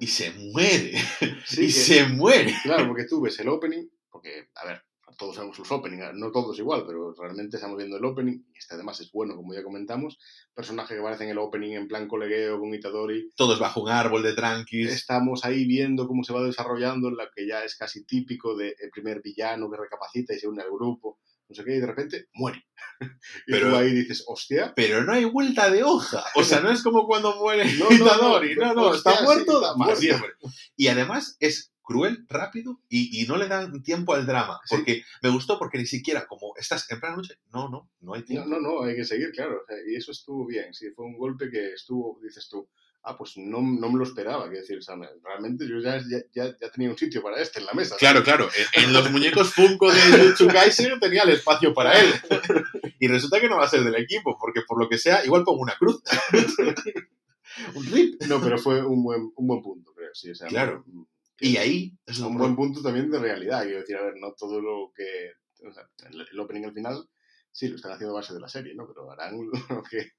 y 0.00 0.06
se 0.06 0.30
muere. 0.32 0.98
Sí, 1.46 1.64
y 1.64 1.70
se 1.70 2.04
muere. 2.06 2.54
Claro, 2.62 2.88
porque 2.88 3.04
tú 3.04 3.20
ves 3.20 3.38
el 3.40 3.48
opening, 3.48 3.88
porque, 4.10 4.48
a 4.54 4.66
ver, 4.66 4.84
todos 5.18 5.36
sabemos 5.36 5.58
los 5.58 5.70
openings, 5.70 6.14
no 6.14 6.30
todos 6.30 6.58
igual, 6.58 6.84
pero 6.86 7.14
realmente 7.14 7.56
estamos 7.56 7.76
viendo 7.76 7.96
el 7.96 8.04
opening, 8.04 8.38
y 8.54 8.58
este 8.58 8.74
además 8.74 9.00
es 9.00 9.10
bueno, 9.12 9.36
como 9.36 9.54
ya 9.54 9.62
comentamos. 9.62 10.18
Personaje 10.54 10.94
que 10.94 11.00
aparece 11.00 11.24
en 11.24 11.30
el 11.30 11.38
opening 11.38 11.72
en 11.72 11.88
plan 11.88 12.08
colegueo 12.08 12.58
con 12.58 12.74
Itadori. 12.74 13.30
Todos 13.36 13.58
bajo 13.58 13.82
un 13.82 13.88
árbol 13.90 14.22
de 14.22 14.34
tranquis. 14.34 14.90
Estamos 14.90 15.44
ahí 15.44 15.64
viendo 15.64 16.06
cómo 16.06 16.24
se 16.24 16.32
va 16.32 16.42
desarrollando 16.42 17.10
la 17.10 17.30
que 17.34 17.46
ya 17.46 17.64
es 17.64 17.76
casi 17.76 18.04
típico 18.04 18.56
del 18.56 18.74
primer 18.92 19.22
villano 19.22 19.70
que 19.70 19.76
recapacita 19.78 20.34
y 20.34 20.38
se 20.38 20.48
une 20.48 20.62
al 20.62 20.70
grupo, 20.70 21.18
no 21.48 21.54
sé 21.54 21.64
qué, 21.64 21.76
y 21.76 21.80
de 21.80 21.86
repente 21.86 22.28
muere. 22.34 22.66
y 23.46 23.52
Pero- 23.52 23.70
tú 23.70 23.76
ahí 23.76 23.92
dices, 23.94 24.24
hostia, 24.26 24.72
Pero 24.74 25.04
no 25.04 25.12
hay 25.12 25.24
vuelta 25.24 25.70
de 25.70 25.84
hoja. 25.84 26.24
O 26.34 26.42
sea, 26.42 26.60
no 26.60 26.70
es 26.70 26.82
como 26.82 27.06
cuando 27.06 27.36
muere 27.36 27.64
No, 27.78 27.88
no, 27.88 27.90
no. 27.90 28.04
Itadori. 28.04 28.54
No, 28.56 28.74
no, 28.74 28.82
Hostia, 28.88 29.12
está 29.12 29.18
sí, 29.20 29.24
muerto 29.24 29.52
está 29.62 29.74
para 29.78 30.18
muerto. 30.18 30.48
Y 30.76 30.88
además 30.88 31.36
es 31.40 31.72
cruel, 31.86 32.26
rápido 32.28 32.80
y, 32.90 33.22
y 33.22 33.26
no 33.26 33.36
le 33.38 33.48
dan 33.48 33.82
tiempo 33.82 34.12
al 34.12 34.26
drama. 34.26 34.60
Sí. 34.64 34.74
Porque 34.76 35.02
me 35.22 35.30
gustó 35.30 35.58
porque 35.58 35.78
ni 35.78 35.86
siquiera 35.86 36.26
como 36.26 36.52
estás 36.58 36.90
en 36.90 37.00
plena 37.00 37.16
noche, 37.16 37.34
no, 37.52 37.68
no, 37.70 37.88
no 38.00 38.14
hay 38.14 38.20
No, 38.20 38.26
tiempo. 38.26 38.48
no, 38.50 38.60
no, 38.60 38.82
hay 38.82 38.96
que 38.96 39.04
seguir, 39.04 39.30
claro. 39.32 39.62
o 39.62 39.66
sea, 39.66 39.76
y 39.88 39.94
eso 39.96 40.10
estuvo 40.12 40.44
bien. 40.46 40.74
Sí, 40.74 40.90
fue 40.94 41.06
un 41.06 41.16
golpe 41.16 41.48
que 41.50 41.72
estuvo, 41.72 42.18
dices 42.22 42.48
tú, 42.50 42.68
ah, 43.04 43.16
pues 43.16 43.34
no, 43.36 43.62
no 43.62 43.88
me 43.90 43.98
lo 43.98 44.04
esperaba. 44.04 44.46
Quiero 44.48 44.62
decir, 44.62 44.78
o 44.78 44.82
sea, 44.82 44.96
me- 44.96 45.06
realmente 45.22 45.68
yo 45.68 45.78
ya, 45.78 45.98
ya, 45.98 46.18
ya, 46.34 46.56
ya 46.60 46.70
tenía 46.72 46.90
un 46.90 46.98
sitio 46.98 47.22
para 47.22 47.40
este 47.40 47.60
en 47.60 47.66
la 47.66 47.72
mesa. 47.72 47.94
Claro, 47.96 48.24
claro. 48.24 48.48
En, 48.74 48.84
en 48.84 48.92
los 48.92 49.08
muñecos 49.12 49.54
Funko 49.54 49.92
de 49.92 50.00
Jujutsu 50.00 50.48
Kaisen 50.48 50.98
tenía 50.98 51.22
el 51.22 51.30
espacio 51.30 51.72
para 51.72 51.92
él. 52.00 52.10
Y 52.98 53.08
resulta 53.08 53.38
que 53.40 53.48
no 53.48 53.58
va 53.58 53.64
a 53.64 53.68
ser 53.68 53.84
del 53.84 53.94
equipo, 53.96 54.38
porque 54.40 54.62
por 54.66 54.80
lo 54.82 54.88
que 54.88 54.96
sea, 54.96 55.22
igual 55.24 55.44
pongo 55.44 55.60
una 55.60 55.76
cruz. 55.78 56.02
un 57.74 57.86
rip. 57.86 58.22
No, 58.24 58.40
pero 58.40 58.58
fue 58.58 58.84
un 58.84 59.02
buen, 59.02 59.32
un 59.36 59.46
buen 59.46 59.62
punto, 59.62 59.92
creo. 59.94 60.10
Sí, 60.14 60.30
o 60.30 60.34
sea, 60.34 60.48
Claro. 60.48 60.82
un- 60.86 61.06
Y 61.38 61.56
ahí 61.58 61.92
es 62.06 62.18
un 62.20 62.38
buen 62.38 62.56
punto 62.56 62.82
también 62.82 63.10
de 63.10 63.18
realidad. 63.18 63.64
Quiero 63.64 63.80
decir, 63.80 63.96
a 63.96 64.02
ver, 64.02 64.14
no 64.16 64.32
todo 64.32 64.60
lo 64.60 64.92
que. 64.94 65.32
O 65.66 65.72
sea, 65.72 65.88
el, 66.10 66.40
opening 66.40 66.64
al 66.64 66.72
final, 66.72 67.08
sí, 67.50 67.68
lo 67.68 67.76
están 67.76 67.92
haciendo 67.92 68.14
a 68.14 68.20
base 68.20 68.34
de 68.34 68.40
la 68.40 68.48
serie, 68.48 68.74
¿no? 68.74 68.86
Pero 68.86 69.10
harán 69.10 69.36
lo 69.70 69.82
que, 69.82 70.12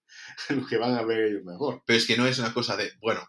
lo 0.50 0.66
que 0.66 0.78
van 0.78 0.96
a 0.96 1.04
ver 1.04 1.22
ellos 1.26 1.44
mejor. 1.44 1.84
Pero 1.86 1.98
es 1.98 2.08
que 2.08 2.18
no 2.18 2.28
es 2.28 2.38
una 2.40 2.54
cosa 2.54 2.76
de, 2.76 2.92
bueno, 3.00 3.22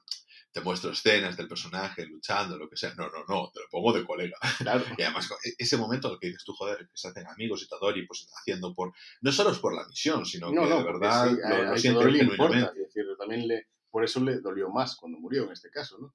te 0.53 0.61
muestro 0.61 0.91
escenas 0.91 1.36
del 1.36 1.49
personaje 1.49 2.07
luchando, 2.07 2.59
lo 2.59 2.68
que 2.68 2.76
sea. 2.76 2.95
No, 2.95 3.09
no, 3.09 3.24
no, 3.28 3.51
te 3.53 3.61
lo 3.61 3.66
pongo 3.70 3.93
de 3.93 4.05
colega. 4.05 4.36
Claro. 4.59 4.84
Y 4.99 5.03
además, 5.03 5.30
e- 5.45 5.55
ese 5.59 5.76
momento 5.76 6.09
en 6.09 6.14
el 6.14 6.20
que 6.20 6.26
dices 6.28 6.45
tú, 6.45 6.53
joder, 6.55 6.78
que 6.78 6.93
se 6.95 7.09
hacen 7.09 7.26
amigos 7.26 7.62
y 7.62 7.68
Tadori, 7.68 8.07
pues 8.07 8.28
haciendo 8.39 8.74
por. 8.74 8.93
No 9.20 9.32
solo 9.32 9.51
es 9.51 9.59
por 9.59 9.74
la 9.74 9.86
misión, 9.86 10.26
sino 10.26 10.51
No, 10.53 10.64
que 10.64 10.70
no, 10.70 10.78
de 10.78 10.84
verdad 10.84 11.28
sí, 11.28 11.36
lo, 11.36 11.47
a, 11.47 11.59
lo 11.59 11.72
a 11.72 11.78
sienten 11.78 12.12
le 12.12 12.24
importa. 12.24 12.72
Decir, 12.72 13.05
también 13.18 13.47
le, 13.49 13.68
por 13.91 14.05
eso 14.05 14.20
le 14.20 14.41
dolió 14.41 14.68
más 14.70 14.97
cuando 14.97 15.18
murió 15.18 15.45
en 15.45 15.53
este 15.53 15.70
caso, 15.70 15.99
¿no? 15.99 16.14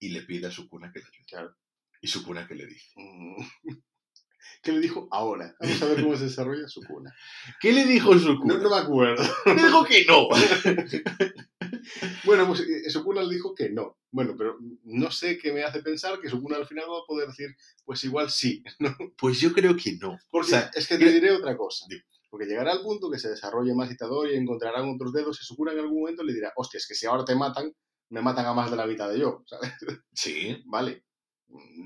Y 0.00 0.10
le 0.10 0.22
pide 0.22 0.46
a 0.48 0.50
su 0.50 0.68
cuna 0.68 0.90
que 0.92 0.98
le 1.00 1.04
ayude. 1.06 1.24
Claro. 1.28 1.56
Y 2.00 2.08
su 2.08 2.24
cuna 2.24 2.46
que 2.46 2.54
le 2.54 2.66
dice. 2.66 2.92
Mm. 2.96 3.42
¿Qué 4.62 4.72
le 4.72 4.80
dijo 4.80 5.08
ahora? 5.10 5.54
Vamos 5.60 5.82
a 5.82 5.86
ver 5.86 6.02
cómo 6.02 6.16
se 6.16 6.24
desarrolla 6.24 6.68
su 6.68 6.80
cuna. 6.82 7.14
¿Qué 7.60 7.72
le 7.72 7.84
dijo 7.86 8.18
su 8.18 8.34
No, 8.34 8.40
cuna? 8.40 8.58
no 8.58 8.70
me 8.70 8.76
acuerdo. 8.76 9.22
Dijo 9.46 9.84
que 9.84 10.04
no. 10.06 10.28
Bueno, 12.24 12.46
pues 12.46 12.60
eh, 12.60 12.88
Sukuna 12.88 13.22
le 13.22 13.34
dijo 13.34 13.54
que 13.54 13.70
no. 13.70 13.98
Bueno, 14.10 14.34
pero 14.38 14.58
no 14.84 15.10
sé 15.10 15.38
qué 15.38 15.52
me 15.52 15.64
hace 15.64 15.82
pensar 15.82 16.18
que 16.20 16.28
Sukuna 16.30 16.56
al 16.56 16.66
final 16.66 16.86
va 16.90 16.98
a 16.98 17.06
poder 17.06 17.28
decir, 17.28 17.54
pues 17.84 18.04
igual 18.04 18.30
sí. 18.30 18.62
Pues 19.18 19.40
yo 19.40 19.52
creo 19.52 19.76
que 19.76 19.96
no. 20.00 20.16
Porque 20.30 20.46
O 20.46 20.50
sea, 20.50 20.70
es 20.74 20.86
que 20.86 20.98
te 20.98 21.12
diré 21.12 21.32
otra 21.32 21.56
cosa. 21.56 21.86
Porque 22.30 22.46
llegará 22.46 22.72
al 22.72 22.82
punto 22.82 23.10
que 23.10 23.18
se 23.18 23.28
desarrolle 23.30 23.74
más 23.74 23.90
Itadori 23.90 24.32
y 24.34 24.36
encontrarán 24.36 24.88
otros 24.88 25.12
dedos 25.12 25.40
y 25.40 25.44
Sukuna 25.44 25.72
en 25.72 25.80
algún 25.80 26.00
momento 26.00 26.22
le 26.22 26.32
dirá, 26.32 26.52
hostia, 26.56 26.78
es 26.78 26.86
que 26.86 26.94
si 26.94 27.06
ahora 27.06 27.24
te 27.24 27.34
matan, 27.34 27.72
me 28.10 28.22
matan 28.22 28.46
a 28.46 28.54
más 28.54 28.70
de 28.70 28.76
la 28.76 28.86
mitad 28.86 29.10
de 29.10 29.20
yo. 29.20 29.44
¿sabes? 29.46 29.72
Sí. 30.12 30.62
Vale. 30.66 31.04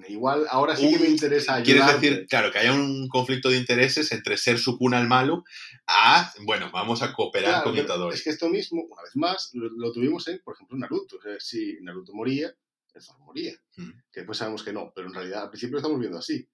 Igual 0.08 0.46
ahora 0.48 0.76
sí 0.76 0.90
que 0.90 0.98
me 0.98 1.08
interesa 1.08 1.54
ayudar. 1.56 1.64
Quieres 1.64 2.00
decir, 2.00 2.26
claro, 2.28 2.50
que 2.50 2.58
haya 2.58 2.72
un 2.72 3.06
conflicto 3.08 3.50
de 3.50 3.58
intereses 3.58 4.10
entre 4.12 4.38
ser 4.38 4.58
su 4.58 4.78
cuna 4.78 4.98
el 4.98 5.08
malo 5.08 5.44
a, 5.86 6.32
bueno, 6.44 6.70
vamos 6.72 7.02
a 7.02 7.12
cooperar 7.12 7.62
Claro, 7.62 7.64
con 7.64 7.76
Itadori. 7.76 8.14
Es 8.14 8.24
que 8.24 8.30
esto 8.30 8.48
mismo, 8.48 8.82
una 8.88 9.02
vez 9.02 9.14
más, 9.16 9.50
lo, 9.52 9.68
lo 9.68 9.92
tuvimos 9.92 10.26
en, 10.28 10.40
por 10.42 10.54
ejemplo, 10.54 10.78
Naruto. 10.78 11.16
O 11.16 11.20
sea, 11.20 11.34
si 11.38 11.76
Naruto 11.82 12.14
moría, 12.14 12.54
el 12.94 13.02
Zoro 13.02 13.18
moría. 13.20 13.52
Mm. 13.76 13.90
Que 14.10 14.20
después 14.20 14.38
sabemos 14.38 14.62
que 14.62 14.72
no, 14.72 14.92
pero 14.94 15.08
en 15.08 15.14
realidad 15.14 15.42
al 15.42 15.50
principio 15.50 15.72
lo 15.72 15.78
estamos 15.78 16.00
viendo 16.00 16.18
así. 16.18 16.48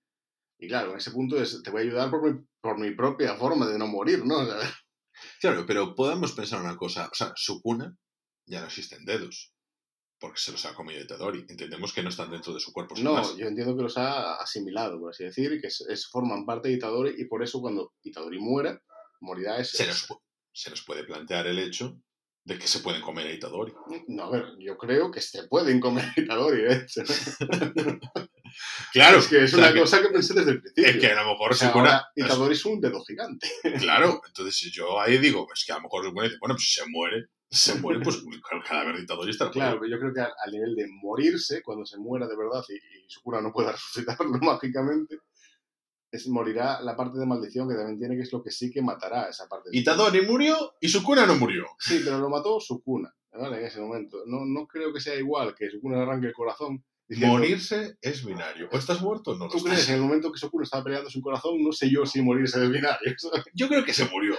Y 0.58 0.68
claro, 0.68 0.92
en 0.92 0.98
ese 0.98 1.10
punto 1.10 1.40
es, 1.40 1.62
te 1.62 1.70
voy 1.70 1.82
a 1.82 1.84
ayudar 1.84 2.10
por 2.10 2.22
mi, 2.22 2.40
por 2.60 2.78
mi 2.78 2.90
propia 2.92 3.36
forma 3.36 3.66
de 3.66 3.78
no 3.78 3.86
morir, 3.86 4.24
¿no? 4.24 4.38
O 4.38 4.46
sea, 4.60 4.74
Claro, 5.40 5.64
pero 5.66 5.94
podemos 5.94 6.32
pensar 6.32 6.60
una 6.60 6.76
cosa. 6.76 7.08
O 7.10 7.14
sea, 7.14 7.32
su 7.36 7.60
cuna 7.60 7.96
ya 8.46 8.60
no 8.60 8.66
existen 8.66 9.04
dedos. 9.04 9.53
Porque 10.24 10.40
se 10.40 10.52
los 10.52 10.64
ha 10.64 10.74
comido 10.74 11.02
Itadori. 11.02 11.44
Entendemos 11.50 11.92
que 11.92 12.02
no 12.02 12.08
están 12.08 12.30
dentro 12.30 12.54
de 12.54 12.60
su 12.60 12.72
cuerpo. 12.72 12.94
no, 12.98 13.12
más. 13.14 13.36
yo 13.36 13.46
entiendo 13.46 13.76
que 13.76 13.82
los 13.82 13.98
ha 13.98 14.36
asimilado, 14.36 14.98
por 14.98 15.10
así 15.10 15.24
decir, 15.24 15.60
que 15.60 15.66
es, 15.66 15.82
es- 15.82 16.06
forman 16.06 16.46
parte 16.46 16.68
de 16.68 16.74
Itadori, 16.76 17.14
y 17.18 17.26
por 17.26 17.42
eso 17.42 17.60
cuando 17.60 17.92
Itadori 18.02 18.38
muera, 18.38 18.80
morirá 19.20 19.58
ese. 19.58 19.76
se, 19.76 19.86
nos, 19.86 20.08
se 20.52 20.70
nos 20.70 20.82
puede 20.82 21.04
plantear 21.04 21.46
el 21.46 21.58
hecho 21.58 21.98
de 22.46 22.58
que 22.58 22.66
se 22.66 22.80
pueden 22.80 23.02
comer 23.02 23.26
a 23.26 23.32
Itadori. 23.32 23.74
No, 24.08 24.24
a 24.24 24.30
ver, 24.30 24.46
yo 24.58 24.78
creo 24.78 25.10
que 25.10 25.20
se 25.20 25.46
pueden 25.46 25.78
comer 25.78 26.06
Itadori, 26.16 26.62
de 26.62 26.74
hecho. 26.74 27.02
Claro, 28.92 29.18
es 29.18 29.26
que 29.26 29.42
es 29.44 29.52
o 29.52 29.56
sea, 29.56 29.66
una 29.66 29.74
que- 29.74 29.80
cosa 29.80 30.00
que 30.00 30.08
pensé 30.10 30.32
desde 30.34 30.52
el 30.52 30.60
principio. 30.62 30.86
es 30.90 30.96
que 30.98 31.06
a 31.08 31.22
lo 31.24 31.30
mejor 31.32 31.50
O 31.50 31.54
sea, 31.54 31.68
su 31.68 31.72
cuna. 31.72 31.90
ahora 31.96 32.06
Itadori 32.14 32.52
es 32.54 32.64
un 32.64 32.80
dedo 32.80 33.02
gigante. 33.04 33.50
Claro, 33.80 34.20
entonces 34.26 34.70
yo 34.72 35.00
ahí 35.00 35.18
digo, 35.18 35.46
es 35.52 35.64
que 35.64 35.72
a 35.72 35.76
lo 35.76 35.82
mejor 35.82 36.04
dice, 36.04 36.36
bueno, 36.40 36.54
pues 36.54 36.64
si 36.68 36.80
se 36.80 36.88
muere, 36.88 37.26
se 37.54 37.74
muere, 37.80 38.00
pues 38.00 38.16
el 38.52 38.62
cadáver 38.62 38.96
de 38.96 39.02
Itadori 39.02 39.30
está 39.30 39.50
Claro, 39.50 39.78
pero 39.80 39.90
yo 39.90 39.98
creo 40.00 40.12
que 40.12 40.20
al, 40.20 40.32
al 40.44 40.52
nivel 40.52 40.74
de 40.76 40.86
morirse, 41.02 41.62
cuando 41.62 41.86
se 41.86 41.98
muera 41.98 42.26
de 42.26 42.36
verdad 42.36 42.62
y, 42.68 42.74
y 42.74 43.08
su 43.08 43.22
cura 43.22 43.40
no 43.40 43.52
pueda 43.52 43.72
resucitarlo 43.72 44.38
mágicamente, 44.40 45.18
es, 46.10 46.28
morirá 46.28 46.80
la 46.80 46.96
parte 46.96 47.18
de 47.18 47.26
maldición 47.26 47.68
que 47.68 47.74
también 47.74 47.98
tiene, 47.98 48.16
que 48.16 48.22
es 48.22 48.32
lo 48.32 48.42
que 48.42 48.50
sí 48.50 48.70
que 48.70 48.82
matará 48.82 49.28
esa 49.28 49.48
parte. 49.48 49.70
de- 49.70 49.78
Itadori 49.78 50.22
murió 50.26 50.74
y 50.80 50.88
su 50.88 51.02
cuna 51.02 51.26
no 51.26 51.34
murió. 51.36 51.66
Sí, 51.78 52.00
pero 52.04 52.18
lo 52.18 52.28
mató 52.30 52.60
su 52.60 52.82
cuna, 52.82 53.12
¿vale? 53.32 53.58
En 53.58 53.64
ese 53.66 53.80
momento. 53.80 54.18
No, 54.26 54.44
no 54.44 54.66
creo 54.66 54.92
que 54.92 55.00
sea 55.00 55.16
igual 55.16 55.54
que 55.56 55.70
su 55.70 55.80
cuna 55.80 55.96
le 55.96 56.02
arranque 56.02 56.28
el 56.28 56.32
corazón. 56.32 56.84
Diciendo, 57.08 57.36
Morirse 57.38 57.96
es 58.00 58.24
binario. 58.24 58.68
O 58.72 58.78
estás 58.78 59.00
muerto 59.02 59.32
o 59.32 59.34
no 59.36 59.46
lo 59.46 59.50
¿Tú 59.50 59.62
crees 59.62 59.80
estás. 59.80 59.90
en 59.90 59.96
el 59.96 60.02
momento 60.02 60.32
que 60.32 60.48
cuna 60.48 60.64
estaba 60.64 60.84
peleando 60.84 61.10
su 61.10 61.20
corazón? 61.20 61.62
No 61.62 61.72
sé 61.72 61.90
yo 61.90 62.06
si 62.06 62.22
morirse 62.22 62.62
es 62.62 62.70
binario. 62.70 63.14
Yo 63.54 63.68
creo 63.68 63.84
que 63.84 63.92
se 63.92 64.06
murió. 64.06 64.36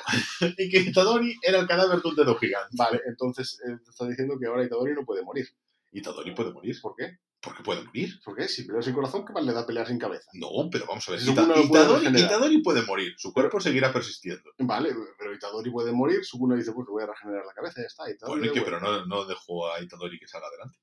y 0.57 0.69
que 0.69 0.79
Itadori 0.79 1.35
era 1.41 1.59
el 1.59 1.67
cadáver 1.67 2.01
de 2.01 2.09
un 2.09 2.15
dedo 2.15 2.35
gigante. 2.37 2.69
Vale, 2.77 3.01
entonces 3.07 3.59
eh, 3.67 3.77
está 3.87 4.07
diciendo 4.07 4.35
que 4.39 4.47
ahora 4.47 4.63
Itadori 4.65 4.93
no 4.93 5.05
puede 5.05 5.23
morir. 5.23 5.47
Itadori 5.91 6.33
puede 6.35 6.51
morir. 6.51 6.75
¿Por 6.81 6.95
qué? 6.95 7.17
Porque 7.39 7.61
puede 7.61 7.83
morir. 7.83 8.19
¿Por 8.23 8.35
qué? 8.35 8.47
Si 8.47 8.63
pelea 8.63 8.81
sin 8.81 8.93
corazón, 8.95 9.23
¿qué 9.23 9.31
más 9.31 9.45
le 9.45 9.53
da 9.53 9.67
pelear 9.67 9.87
sin 9.87 9.99
cabeza? 9.99 10.25
No, 10.33 10.49
pero 10.71 10.85
vamos 10.87 11.07
a 11.07 11.11
ver. 11.11 11.21
Ita- 11.21 11.45
puede 11.45 12.19
Itadori, 12.19 12.57
puede 12.63 12.81
morir. 12.81 13.13
Su 13.17 13.31
cuerpo 13.31 13.59
seguirá 13.59 13.93
persistiendo. 13.93 14.49
Vale, 14.57 14.95
pero 15.19 15.31
Itadori 15.33 15.69
puede 15.69 15.91
morir, 15.91 16.25
su 16.25 16.39
cuna 16.39 16.55
dice, 16.55 16.71
pues 16.71 16.87
le 16.87 16.91
voy 16.91 17.03
a 17.03 17.07
regenerar 17.07 17.45
la 17.45 17.53
cabeza, 17.53 17.81
ya 17.81 17.85
está. 17.87 18.09
Itadori 18.09 18.39
Bueno, 18.39 18.51
y 18.51 18.55
que, 18.55 18.61
pero 18.65 18.79
no, 18.79 19.05
no 19.05 19.25
dejó 19.25 19.71
a 19.71 19.79
Itadori 19.79 20.17
que 20.19 20.27
salga 20.27 20.47
adelante. 20.47 20.75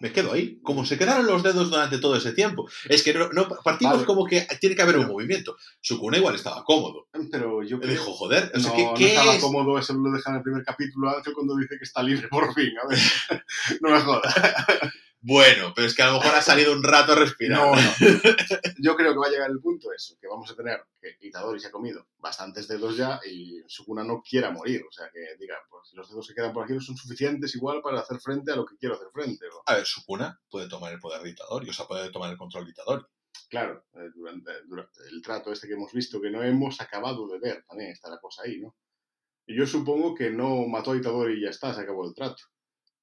Me 0.00 0.12
quedo 0.12 0.32
ahí. 0.32 0.58
Como 0.62 0.84
se 0.84 0.98
quedaron 0.98 1.26
los 1.26 1.42
dedos 1.42 1.70
durante 1.70 1.98
todo 1.98 2.16
ese 2.16 2.32
tiempo. 2.32 2.68
Es 2.88 3.02
que 3.02 3.14
no, 3.14 3.28
no- 3.30 3.48
partimos 3.64 3.94
Vale. 3.94 4.06
como 4.06 4.26
que 4.26 4.46
tiene 4.60 4.74
que 4.76 4.82
haber 4.82 4.98
un 4.98 5.06
movimiento. 5.06 5.56
Su 5.80 5.98
cuna 5.98 6.18
igual 6.18 6.34
estaba 6.34 6.64
cómodo. 6.64 7.06
Pero 7.30 7.62
yo 7.62 7.76
Me 7.78 7.84
creo... 7.84 7.92
dijo, 7.92 8.12
joder, 8.12 8.50
o 8.54 8.60
sea, 8.60 8.70
no, 8.70 8.76
¿qué, 8.76 8.84
no 8.84 8.94
qué 8.94 9.06
estaba 9.08 9.34
es? 9.34 9.40
cómodo, 9.42 9.78
eso 9.78 9.94
lo 9.94 10.10
deja 10.10 10.30
en 10.30 10.36
el 10.36 10.42
primer 10.42 10.64
capítulo 10.64 11.14
cuando 11.34 11.56
dice 11.56 11.76
que 11.78 11.84
está 11.84 12.02
libre 12.02 12.28
por 12.28 12.52
fin. 12.54 12.72
A 12.82 12.88
ver, 12.88 12.98
no 13.80 13.90
me 13.90 14.00
jodas. 14.00 14.34
Bueno, 15.26 15.72
pero 15.74 15.86
es 15.86 15.94
que 15.94 16.02
a 16.02 16.08
lo 16.08 16.18
mejor 16.18 16.34
ha 16.34 16.42
salido 16.42 16.70
un 16.70 16.82
rato 16.82 17.12
a 17.12 17.14
respirar. 17.14 17.58
No, 17.58 17.74
no. 17.74 17.80
Yo 18.78 18.94
creo 18.94 19.14
que 19.14 19.18
va 19.18 19.26
a 19.26 19.30
llegar 19.30 19.50
el 19.50 19.58
punto 19.58 19.90
eso, 19.90 20.18
que 20.20 20.28
vamos 20.28 20.50
a 20.50 20.54
tener 20.54 20.84
que 21.00 21.16
Itadori 21.26 21.58
se 21.58 21.68
ha 21.68 21.70
comido 21.70 22.06
bastantes 22.18 22.68
dedos 22.68 22.98
ya 22.98 23.18
y 23.24 23.62
Sukuna 23.66 24.04
no 24.04 24.22
quiera 24.22 24.50
morir. 24.50 24.84
O 24.86 24.92
sea, 24.92 25.08
que 25.10 25.20
diga, 25.38 25.56
pues 25.70 25.94
los 25.94 26.10
dedos 26.10 26.28
que 26.28 26.34
quedan 26.34 26.52
por 26.52 26.64
aquí 26.64 26.74
no 26.74 26.80
son 26.82 26.98
suficientes 26.98 27.54
igual 27.54 27.80
para 27.80 28.00
hacer 28.00 28.20
frente 28.20 28.52
a 28.52 28.56
lo 28.56 28.66
que 28.66 28.76
quiero 28.76 28.96
hacer 28.96 29.08
frente. 29.14 29.46
¿no? 29.46 29.62
A 29.64 29.76
ver, 29.76 29.86
su 29.86 30.04
cuna 30.04 30.38
puede 30.50 30.68
tomar 30.68 30.92
el 30.92 31.00
poder 31.00 31.22
de 31.22 31.30
Itadori, 31.30 31.70
o 31.70 31.72
sea, 31.72 31.86
puede 31.86 32.10
tomar 32.10 32.30
el 32.30 32.36
control 32.36 32.66
de 32.66 32.72
Itadori. 32.72 33.04
Claro, 33.48 33.82
eh, 33.94 34.10
durante, 34.14 34.52
durante 34.66 35.00
el 35.10 35.22
trato 35.22 35.52
este 35.52 35.68
que 35.68 35.72
hemos 35.72 35.92
visto, 35.94 36.20
que 36.20 36.30
no 36.30 36.42
hemos 36.42 36.82
acabado 36.82 37.26
de 37.28 37.38
ver, 37.38 37.64
también 37.66 37.92
está 37.92 38.10
la 38.10 38.18
cosa 38.18 38.42
ahí, 38.44 38.60
¿no? 38.60 38.76
Y 39.46 39.56
yo 39.56 39.66
supongo 39.66 40.14
que 40.14 40.28
no 40.28 40.66
mató 40.66 40.92
a 40.92 40.96
Itadori 40.96 41.38
y 41.38 41.44
ya 41.44 41.48
está, 41.48 41.72
se 41.72 41.80
acabó 41.80 42.06
el 42.06 42.14
trato. 42.14 42.42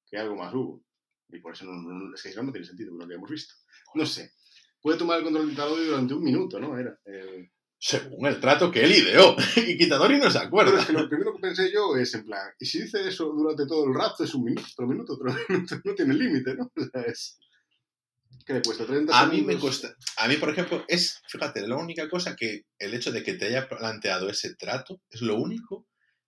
Que 0.06 0.18
algo 0.18 0.36
más 0.36 0.54
hubo. 0.54 0.84
Y 1.32 1.40
por 1.40 1.52
eso 1.54 1.64
no, 1.64 1.72
no- 1.72 2.14
es 2.14 2.22
que 2.22 2.34
no, 2.42 2.52
tiene 2.52 2.66
sentido 2.66 2.94
lo 2.94 3.06
que 3.08 3.14
hemos 3.14 3.30
visto. 3.30 3.54
No 3.94 4.06
sé. 4.06 4.32
Puede 4.80 4.98
tomar 4.98 5.18
el 5.18 5.24
control 5.24 5.46
de 5.46 5.52
Itadori 5.52 5.84
durante 5.86 6.14
un 6.14 6.22
minuto, 6.24 6.58
¿no? 6.60 6.76
Era. 6.78 6.98
eh, 7.06 7.50
Según 7.78 8.26
el 8.26 8.40
trato 8.40 8.70
que 8.70 8.84
él 8.84 8.92
ideó. 8.92 9.36
y 9.56 9.76
que 9.76 9.84
Itadori 9.84 10.18
no 10.18 10.30
se 10.30 10.38
Pero 10.38 10.46
acuerda. 10.48 10.80
es 10.80 10.86
que 10.86 10.92
lo 10.92 11.08
primero 11.08 11.32
que 11.34 11.40
pensé 11.40 11.70
yo 11.72 11.96
es 11.96 12.12
en 12.14 12.24
plan, 12.24 12.50
y 12.58 12.66
si 12.66 12.82
dice 12.82 13.06
eso 13.06 13.26
durante 13.32 13.66
todo 13.66 13.86
el 13.86 13.94
rato, 13.94 14.24
es 14.24 14.34
un 14.34 14.44
minuto, 14.44 14.66
otro 14.72 14.86
minuto, 14.88 15.12
otro 15.14 15.34
minuto, 15.48 15.76
no 15.84 15.94
tiene 15.94 16.14
límite, 16.14 16.54
¿no? 16.56 16.70
O 16.76 16.84
sea, 16.84 17.02
es... 17.02 17.38
¿Qué 18.44 18.54
le 18.54 18.62
cuesta? 18.62 18.84
30 18.86 19.16
A 19.20 19.26
mí 19.26 19.42
me 19.42 19.56
cuesta. 19.58 19.94
A 20.16 20.26
mí, 20.26 20.36
por 20.36 20.50
ejemplo, 20.50 20.84
es, 20.88 21.20
fíjate, 21.28 21.66
la 21.68 21.76
única 21.76 22.08
cosa 22.08 22.34
que 22.34 22.64
el 22.78 22.92
hecho 22.94 23.12
de 23.12 23.22
que 23.22 23.34
te 23.34 23.44
haya 23.46 23.68
planteado 23.68 24.28
ese 24.28 24.56
trato 24.56 25.00
es 25.10 25.20
lo 25.22 25.36
único 25.36 25.86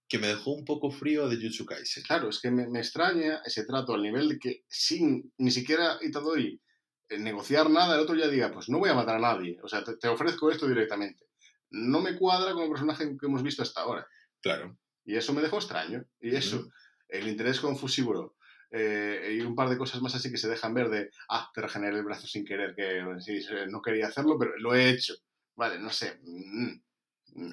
que 0.09 0.19
me 0.19 0.29
dejó 0.29 0.53
un 0.53 0.65
poco 0.65 0.91
frío 0.91 1.29
de 1.29 1.37
Jutsu 1.37 1.65
Kaisen. 1.65 2.03
Claro, 2.05 2.29
es 2.29 2.41
que 2.41 2.51
me, 2.51 2.69
me 2.69 2.81
extraña 2.81 3.41
ese 3.45 3.65
trato 3.65 3.95
al 3.95 4.03
nivel 4.03 4.29
de 4.29 4.39
que 4.39 4.65
sin 4.69 5.33
ni 5.39 5.51
siquiera 5.51 5.99
Itadori 6.03 6.61
eh, 7.09 7.19
negociar 7.19 7.71
nada, 7.71 7.95
el 7.95 8.03
otro 8.03 8.15
ya 8.15 8.29
diga, 8.29 8.51
pues 8.53 8.69
no 8.69 8.79
voy 8.79 8.91
a 8.91 8.95
matar 8.95 9.17
a 9.17 9.21
nadie, 9.21 9.59
o 9.63 9.69
sea, 9.69 9.83
te, 9.83 9.97
te 9.97 10.09
ofrezco 10.09 10.51
esto 10.51 10.67
directamente. 10.69 11.25
No 11.71 12.01
me 12.01 12.17
cuadra 12.17 12.53
con 12.53 12.65
el 12.65 12.71
personaje 12.71 13.05
que 13.19 13.27
hemos 13.27 13.43
visto 13.43 13.63
hasta 13.63 13.81
ahora. 13.81 14.07
Claro. 14.41 14.79
Y 15.05 15.17
eso 15.17 15.33
me 15.33 15.43
dejó 15.43 15.57
extraño. 15.57 16.05
Y 16.21 16.35
eso, 16.35 16.71
el 17.09 17.29
interés 17.29 17.61
con 17.61 17.77
Fushiguro 17.77 18.37
eh, 18.71 19.37
y 19.39 19.41
un 19.41 19.55
par 19.55 19.69
de 19.69 19.79
cosas 19.79 20.01
más 20.03 20.15
así 20.15 20.31
que 20.31 20.39
se 20.39 20.49
dejan 20.49 20.75
ver 20.75 20.89
de, 20.89 21.11
ah, 21.29 21.51
te 21.55 21.61
regeneré 21.61 21.97
el 21.99 22.05
brazo 22.05 22.27
sin 22.27 22.45
querer, 22.45 22.75
que 22.75 23.05
sí, 23.21 23.41
no 23.69 23.81
quería 23.81 24.09
hacerlo, 24.09 24.37
pero 24.39 24.57
lo 24.59 24.75
he 24.75 24.91
hecho. 24.91 25.15
Vale, 25.57 25.79
no 25.79 25.91
sé. 25.91 26.19
mm, 26.23 26.81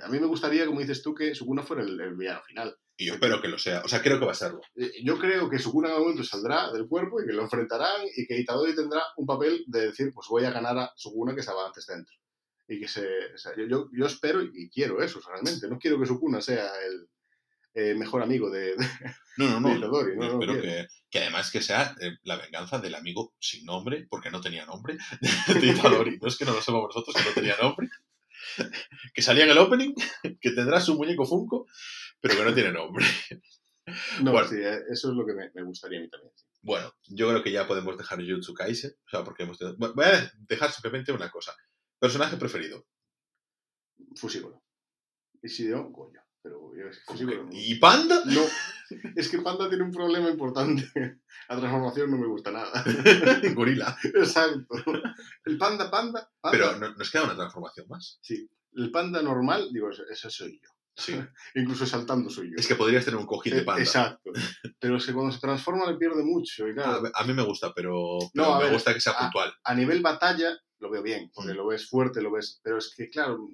A 0.03 0.07
mí 0.09 0.19
me 0.19 0.27
gustaría, 0.27 0.65
como 0.65 0.79
dices 0.79 1.01
tú, 1.01 1.13
que 1.15 1.33
Sukuna 1.33 1.63
fuera 1.63 1.83
el, 1.83 1.99
el 1.99 2.15
villano 2.15 2.41
final. 2.43 2.75
Y 2.97 3.05
yo 3.07 3.13
espero 3.15 3.41
que 3.41 3.47
lo 3.47 3.57
sea. 3.57 3.81
O 3.83 3.87
sea, 3.87 4.01
creo 4.01 4.19
que 4.19 4.25
va 4.25 4.33
a 4.33 4.35
serlo. 4.35 4.61
Eh, 4.75 4.91
Yo 5.03 5.17
creo 5.17 5.49
que 5.49 5.57
Sukuna 5.57 5.87
en 5.87 5.93
algún 5.93 6.09
momento 6.09 6.23
saldrá 6.23 6.71
del 6.71 6.87
cuerpo 6.87 7.19
y 7.19 7.25
que 7.25 7.33
lo 7.33 7.41
enfrentarán 7.41 8.01
y 8.15 8.27
que 8.27 8.37
Itadori 8.39 8.75
tendrá 8.75 9.01
un 9.17 9.25
papel 9.25 9.63
de 9.65 9.87
decir, 9.87 10.11
pues 10.13 10.27
voy 10.29 10.45
a 10.45 10.51
ganar 10.51 10.77
a 10.77 10.93
Sukuna 10.95 11.33
que 11.33 11.39
estaba 11.39 11.65
antes 11.65 11.87
dentro. 11.87 12.13
Y 12.67 12.79
que 12.79 12.87
se... 12.87 13.33
o 13.33 13.37
sea, 13.37 13.53
yo, 13.57 13.89
yo, 13.91 14.05
espero 14.05 14.43
y 14.43 14.69
quiero 14.69 15.01
eso 15.01 15.19
realmente. 15.27 15.67
No 15.67 15.79
quiero 15.79 15.99
que 15.99 16.05
Sukuna 16.05 16.41
sea 16.41 16.69
el 16.85 17.09
eh, 17.73 17.95
mejor 17.95 18.21
amigo 18.21 18.51
de, 18.51 18.75
de, 18.75 18.87
No, 19.37 19.59
no, 19.59 19.69
de 19.69 19.73
no. 19.73 19.77
Itadori. 19.79 20.17
No, 20.17 20.39
espero 20.39 20.61
que, 20.61 20.87
que 21.09 21.19
además 21.19 21.49
que 21.49 21.61
sea 21.63 21.95
eh, 22.01 22.17
la 22.23 22.37
venganza 22.37 22.77
del 22.77 22.93
amigo 22.93 23.33
sin 23.39 23.65
nombre, 23.65 24.05
porque 24.09 24.29
no 24.29 24.41
tenía 24.41 24.65
nombre, 24.67 24.97
de 25.47 25.67
Itadori. 25.67 26.19
No 26.21 26.27
es 26.27 26.37
que 26.37 26.45
no 26.45 26.53
lo 26.53 26.61
sepamos 26.61 26.93
nosotros, 26.93 27.15
que 27.15 27.29
no 27.29 27.33
tenía 27.33 27.57
nombre. 27.59 27.89
Que 29.13 29.21
salía 29.21 29.43
en 29.45 29.51
el 29.51 29.57
opening, 29.57 29.93
que 30.39 30.51
tendrá 30.51 30.79
su 30.79 30.95
muñeco 30.95 31.25
Funko, 31.25 31.67
pero 32.19 32.35
que 32.35 32.43
no 32.45 32.53
tiene 32.53 32.71
nombre. 32.71 33.05
No, 34.21 34.31
Bueno. 34.31 34.47
sí, 34.47 34.55
eh, 34.57 34.79
eso 34.91 35.09
es 35.09 35.15
lo 35.15 35.25
que 35.25 35.33
me, 35.33 35.51
me 35.53 35.63
gustaría 35.63 35.99
a 35.99 36.01
mí 36.01 36.09
también. 36.09 36.31
Bueno, 36.61 36.93
yo 37.07 37.27
creo 37.29 37.43
que 37.43 37.51
ya 37.51 37.67
podemos 37.67 37.97
dejar 37.97 38.19
Jutsu 38.23 38.53
Kaisen. 38.53 38.91
O 39.05 39.09
sea, 39.09 39.23
porque 39.23 39.43
hemos 39.43 39.57
tenido- 39.57 39.75
Bueno, 39.77 39.95
Voy 39.95 40.05
a 40.05 40.31
dejar 40.47 40.71
simplemente 40.71 41.11
una 41.11 41.29
cosa. 41.31 41.55
Personaje 41.99 42.37
preferido. 42.37 42.85
Si 45.43 45.65
no, 45.67 45.91
coño. 45.91 46.20
Pero 46.43 46.71
Fushiguro 47.05 47.43
no. 47.43 47.49
¿Y 47.53 47.75
Panda? 47.75 48.23
No, 48.25 48.41
es 49.15 49.29
que 49.29 49.37
Panda 49.39 49.69
tiene 49.69 49.83
un 49.83 49.91
problema 49.91 50.29
importante. 50.29 50.89
La 51.49 51.57
transformación 51.59 52.09
no 52.11 52.17
me 52.17 52.27
gusta 52.27 52.51
nada. 52.51 52.83
Gorila. 53.53 53.95
Exacto. 54.03 54.75
El 55.45 55.57
panda, 55.57 55.91
panda, 55.91 56.29
panda. 56.39 56.51
Pero 56.51 56.77
no- 56.77 56.93
nos 56.95 57.11
queda 57.11 57.23
una 57.25 57.35
transformación 57.35 57.87
más. 57.89 58.17
Sí, 58.21 58.49
el 58.75 58.89
panda 58.91 59.21
normal, 59.21 59.69
digo, 59.71 59.89
ese, 59.91 60.29
soy 60.29 60.59
yo. 60.63 60.69
Sí. 60.95 61.13
Incluso 61.55 61.85
saltando 61.85 62.29
soy 62.29 62.49
yo. 62.51 62.55
Es 62.57 62.67
que 62.67 62.75
podrías 62.75 63.05
tener 63.05 63.19
un 63.19 63.25
cojín 63.27 63.53
de 63.53 63.59
Eh, 63.61 63.63
panda. 63.63 63.81
Exacto. 63.83 64.31
Pero 64.79 64.97
es 64.97 65.05
que 65.05 65.13
cuando 65.13 65.31
se 65.33 65.39
transforma 65.39 65.89
le 65.91 65.97
pierde 65.97 66.23
mucho. 66.23 66.67
Y 66.67 66.73
claro, 66.73 67.03
A, 67.13 67.21
a 67.21 67.25
mí 67.25 67.33
me 67.33 67.43
gusta, 67.43 67.73
pero, 67.75 68.17
No, 68.33 68.43
pero 68.45 68.55
me 68.57 68.63
ver, 68.65 68.73
gusta 68.73 68.93
que 68.93 69.01
sea 69.01 69.13
a- 69.13 69.19
puntual. 69.19 69.53
a 69.63 69.75
nivel 69.75 70.01
batalla 70.01 70.57
lo 70.79 70.89
veo 70.89 71.03
bien, 71.03 71.29
porque 71.33 71.53
Mm. 71.53 71.57
lo 71.57 71.67
ves 71.67 71.87
fuerte, 71.87 72.21
lo 72.21 72.31
ves. 72.31 72.59
Pero 72.63 72.77
es 72.79 72.93
que, 72.95 73.09
claro, 73.09 73.47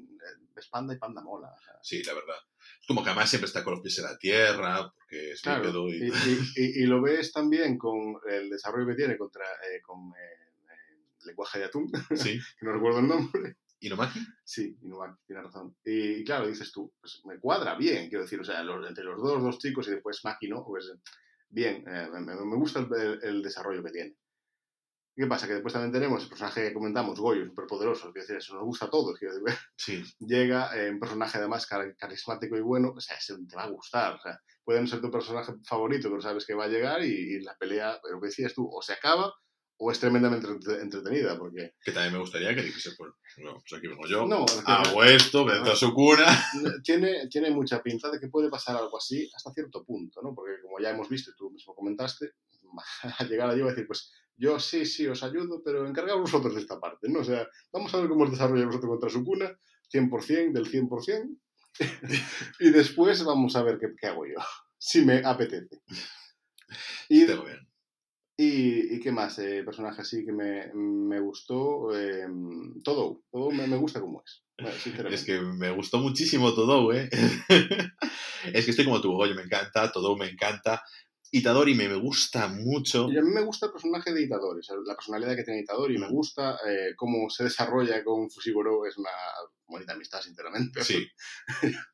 ves 0.55 0.67
panda 0.69 0.93
y 0.93 0.97
panda 0.97 1.21
mola. 1.21 1.49
o 1.49 1.59
sea, 1.61 1.73
Sí, 1.81 2.01
la 2.03 2.13
verdad. 2.13 2.35
Como 2.87 3.03
que 3.03 3.09
además 3.09 3.29
siempre 3.29 3.47
está 3.47 3.63
con 3.63 3.73
los 3.73 3.81
pies 3.81 3.97
en 3.99 4.05
la 4.05 4.17
tierra, 4.17 4.91
porque 4.95 5.31
es 5.31 5.41
Claro, 5.41 5.61
bípedo 5.63 5.89
y, 5.89 5.95
y... 5.97 6.07
y- 6.07 6.51
y- 6.55 6.83
y 6.83 6.85
lo 6.85 7.01
ves 7.01 7.31
también 7.33 7.77
con 7.77 8.15
el 8.29 8.49
desarrollo 8.49 8.87
que 8.87 8.95
tiene 8.95 9.17
contra, 9.17 9.43
eh, 9.45 9.81
con 9.81 10.09
eh, 10.11 10.69
eh, 10.69 11.25
lenguaje 11.25 11.59
de 11.59 11.65
atún, 11.65 11.91
Sí. 12.15 12.39
que 12.59 12.65
no 12.65 12.71
recuerdo 12.73 12.99
el 12.99 13.07
nombre. 13.07 13.57
¿Inumaki? 13.81 14.19
Sí, 14.43 14.75
Inubaki, 14.81 15.17
tiene 15.27 15.41
razón. 15.43 15.75
Y, 15.85 16.23
claro, 16.23 16.47
dices 16.47 16.71
tú, 16.71 16.91
pues 16.99 17.21
me 17.25 17.37
cuadra 17.39 17.75
bien, 17.75 18.09
quiero 18.09 18.23
decir, 18.23 18.39
o 18.39 18.43
sea, 18.43 18.63
los- 18.63 18.87
entre 18.87 19.03
los 19.03 19.21
dos, 19.21 19.43
dos 19.43 19.59
chicos 19.59 19.87
y 19.87 19.91
después 19.91 20.21
Maki, 20.23 20.47
¿no? 20.47 20.63
Pues 20.65 20.91
bien, 21.49 21.83
eh, 21.87 22.07
me, 22.11 22.21
me 22.21 22.55
gusta 22.55 22.79
el, 22.79 22.87
el- 22.99 23.19
el 23.23 23.41
desarrollo 23.43 23.83
que 23.83 23.91
tiene. 23.91 24.15
¿Qué 25.17 25.25
pasa? 25.25 25.47
Que 25.47 25.53
después 25.53 25.73
también 25.73 25.91
tenemos 25.91 26.21
el 26.21 26.29
personaje 26.29 26.67
que 26.67 26.73
comentamos, 26.73 27.19
Goyo, 27.19 27.43
superpoderoso, 27.47 28.11
quiero 28.13 28.21
decir, 28.21 28.37
eso 28.37 28.53
nos 28.53 28.65
gusta 28.65 28.85
a 28.85 28.89
todos, 28.91 29.19
Sí. 29.75 30.03
llega 30.19 30.69
eh, 30.77 30.91
un 30.91 30.99
personaje 30.99 31.39
además 31.39 31.65
car- 31.65 31.95
carismático 31.97 32.55
y 32.55 32.61
bueno, 32.61 32.93
o 32.95 32.99
sea, 33.01 33.17
ese 33.17 33.33
te 33.49 33.55
va 33.55 33.63
a 33.63 33.69
gustar, 33.69 34.13
o 34.15 34.19
sea, 34.21 34.39
puede 34.63 34.79
no 34.79 34.85
ser 34.87 35.01
tu 35.01 35.09
personaje 35.09 35.53
favorito, 35.67 36.09
pero 36.09 36.21
sabes 36.21 36.45
que 36.45 36.53
va 36.53 36.65
a 36.65 36.69
llegar 36.69 37.03
y, 37.03 37.07
y 37.35 37.39
la 37.41 37.55
pelea, 37.57 37.99
lo 38.11 38.21
que 38.21 38.27
decías 38.27 38.53
tú, 38.53 38.69
o 38.71 38.79
se 38.83 38.93
acaba 38.93 39.33
o 39.79 39.91
es 39.91 39.99
tremendamente 39.99 40.47
entre- 40.47 40.81
entretenida, 40.81 41.37
porque 41.37 41.73
Que 41.83 41.91
también 41.91 42.13
me 42.13 42.19
gustaría 42.19 42.53
que 42.55 42.63
dijese, 42.63 42.91
pues, 42.97 43.11
no, 43.37 43.53
pues 43.53 43.73
aquí 43.77 43.87
vengo 43.87 44.05
yo, 44.07 44.25
no, 44.27 44.45
es 44.45 44.51
que- 44.63 44.71
hago 44.71 45.03
esto, 45.03 45.45
venzo 45.45 45.71
a 45.71 45.75
su 45.75 45.93
cuna. 45.93 46.25
tiene, 46.83 47.27
tiene 47.27 47.49
mucha 47.51 47.81
pinta 47.81 48.09
de 48.11 48.19
que 48.19 48.27
puede 48.27 48.49
pasar 48.49 48.75
algo 48.75 48.97
así 48.97 49.29
hasta 49.35 49.51
cierto 49.51 49.83
punto, 49.83 50.21
¿no? 50.21 50.33
Porque 50.35 50.61
como 50.61 50.79
ya 50.79 50.89
hemos 50.91 51.09
visto, 51.09 51.31
y 51.31 51.35
tú 51.35 51.49
mismo 51.51 51.73
comentaste, 51.75 52.31
al 53.19 53.29
llegar 53.29 53.49
allí 53.49 53.61
va 53.61 53.67
a 53.67 53.71
decir, 53.71 53.87
pues 53.87 54.11
yo 54.37 54.59
sí, 54.59 54.85
sí, 54.85 55.07
os 55.07 55.23
ayudo, 55.23 55.61
pero 55.63 55.87
encargaos 55.87 56.21
vosotros 56.21 56.53
de 56.55 56.61
esta 56.61 56.79
parte, 56.79 57.09
¿no? 57.09 57.19
O 57.19 57.23
sea, 57.23 57.47
vamos 57.71 57.93
a 57.93 57.97
ver 57.99 58.07
cómo 58.07 58.23
os 58.23 58.31
desarrolláis 58.31 58.67
vosotros 58.67 58.91
contra 58.91 59.09
su 59.09 59.25
cuna, 59.25 59.51
100% 59.91 60.53
del 60.53 60.65
100%, 60.65 61.37
y 62.59 62.69
después 62.69 63.23
vamos 63.23 63.55
a 63.55 63.63
ver 63.63 63.79
qué, 63.79 63.87
qué 63.99 64.07
hago 64.07 64.25
yo, 64.25 64.35
si 64.77 65.03
me 65.03 65.21
apetece. 65.25 65.81
Y, 67.09 67.25
bien. 67.25 67.67
y, 68.37 68.95
y 68.95 68.99
qué 68.99 69.11
más, 69.11 69.39
eh, 69.39 69.63
personaje 69.63 70.01
así 70.01 70.25
que 70.25 70.33
me, 70.33 70.71
me 70.73 71.19
gustó, 71.19 71.97
eh, 71.97 72.27
todo, 72.83 73.23
todo 73.31 73.51
me, 73.51 73.67
me 73.67 73.77
gusta 73.77 73.99
como 74.01 74.21
es. 74.23 74.43
Es 75.11 75.23
que 75.23 75.39
me 75.39 75.71
gustó 75.71 75.99
muchísimo 75.99 76.53
todo, 76.53 76.91
¿eh? 76.91 77.09
es 78.53 78.65
que 78.65 78.71
estoy 78.71 78.85
como 78.85 79.01
tú, 79.01 79.13
oye, 79.13 79.35
me 79.35 79.43
encanta, 79.43 79.91
todo 79.91 80.17
me 80.17 80.27
encanta. 80.29 80.81
Itadori 81.31 81.75
me, 81.75 81.89
me 81.89 81.95
gusta 81.95 82.47
mucho. 82.47 83.09
Y 83.11 83.17
a 83.17 83.21
mí 83.21 83.29
me 83.31 83.41
gusta 83.41 83.65
el 83.67 83.71
personaje 83.73 84.13
de 84.13 84.21
Itadori, 84.23 84.59
o 84.59 84.63
sea, 84.63 84.75
la 84.85 84.95
personalidad 84.95 85.35
que 85.35 85.43
tiene 85.43 85.59
Itadori, 85.61 85.97
me 85.97 86.07
Mm. 86.07 86.11
gusta 86.11 86.57
eh, 86.67 86.93
cómo 86.95 87.29
se 87.29 87.43
desarrolla 87.43 88.03
con 88.03 88.29
Fushiguro, 88.29 88.85
es 88.85 88.97
una 88.97 89.09
bonita 89.67 89.93
amistad, 89.93 90.21
sinceramente. 90.21 90.83
Sí, 90.83 91.05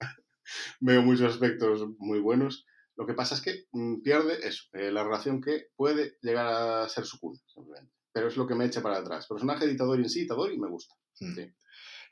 Veo 0.79 1.01
muchos 1.01 1.33
aspectos 1.33 1.83
muy 1.97 2.19
buenos. 2.19 2.65
Lo 2.95 3.07
que 3.07 3.13
pasa 3.13 3.35
es 3.35 3.41
que 3.41 3.65
mm, 3.71 4.01
pierde 4.01 4.47
eso, 4.47 4.65
eh, 4.73 4.91
la 4.91 5.03
relación 5.03 5.41
que 5.41 5.67
puede 5.75 6.17
llegar 6.21 6.45
a 6.47 6.89
ser 6.89 7.05
su 7.05 7.19
cuna, 7.19 7.39
simplemente. 7.47 7.91
Pero 8.11 8.27
es 8.27 8.37
lo 8.37 8.45
que 8.45 8.53
me 8.55 8.65
echa 8.65 8.81
para 8.83 8.97
atrás. 8.97 9.25
Personaje 9.27 9.65
de 9.65 9.73
Itadori 9.73 10.03
en 10.03 10.09
sí, 10.09 10.21
Itadori 10.23 10.59
me 10.59 10.69
gusta. 10.69 10.93
Mm. 11.19 11.33
Sí. 11.35 11.53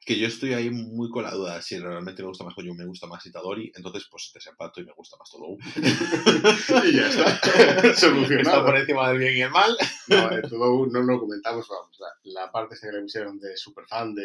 Que 0.04 0.18
yo 0.18 0.28
estoy 0.28 0.54
ahí 0.54 0.70
muy 0.72 1.10
con 1.10 1.24
la 1.24 1.32
duda 1.32 1.62
si 1.62 1.78
realmente 1.78 2.24
me 2.24 2.30
gusta 2.30 2.44
más 2.44 2.56
yo 2.58 2.74
me 2.74 2.86
gusta 2.86 3.06
más 3.06 3.24
Itadori, 3.26 3.72
entonces 3.76 4.08
pues 4.10 4.32
desempato 4.34 4.82
y 4.82 4.86
me 4.86 4.94
gusta 4.94 5.16
más 5.18 5.30
todo. 5.30 5.58
y 6.86 6.96
ya 6.96 7.08
está. 7.08 7.30
Está 7.82 7.96
Solucionado. 7.96 8.66
por 8.66 8.78
encima 8.78 9.10
del 9.10 9.20
bien 9.20 9.38
y 9.38 9.42
el 9.42 9.52
mal. 9.52 9.78
No, 10.08 10.32
eh, 10.32 10.42
todo 10.50 10.88
no 10.88 11.02
lo 11.02 11.20
comentamos, 11.20 11.68
vamos, 11.70 11.98
la, 12.00 12.08
la 12.24 12.52
parte 12.52 12.76
esa 12.76 12.88
que 12.88 12.94
le 12.98 13.02
pusieron 13.04 13.40
de 13.40 13.56
superfan 13.56 14.16
de, 14.16 14.24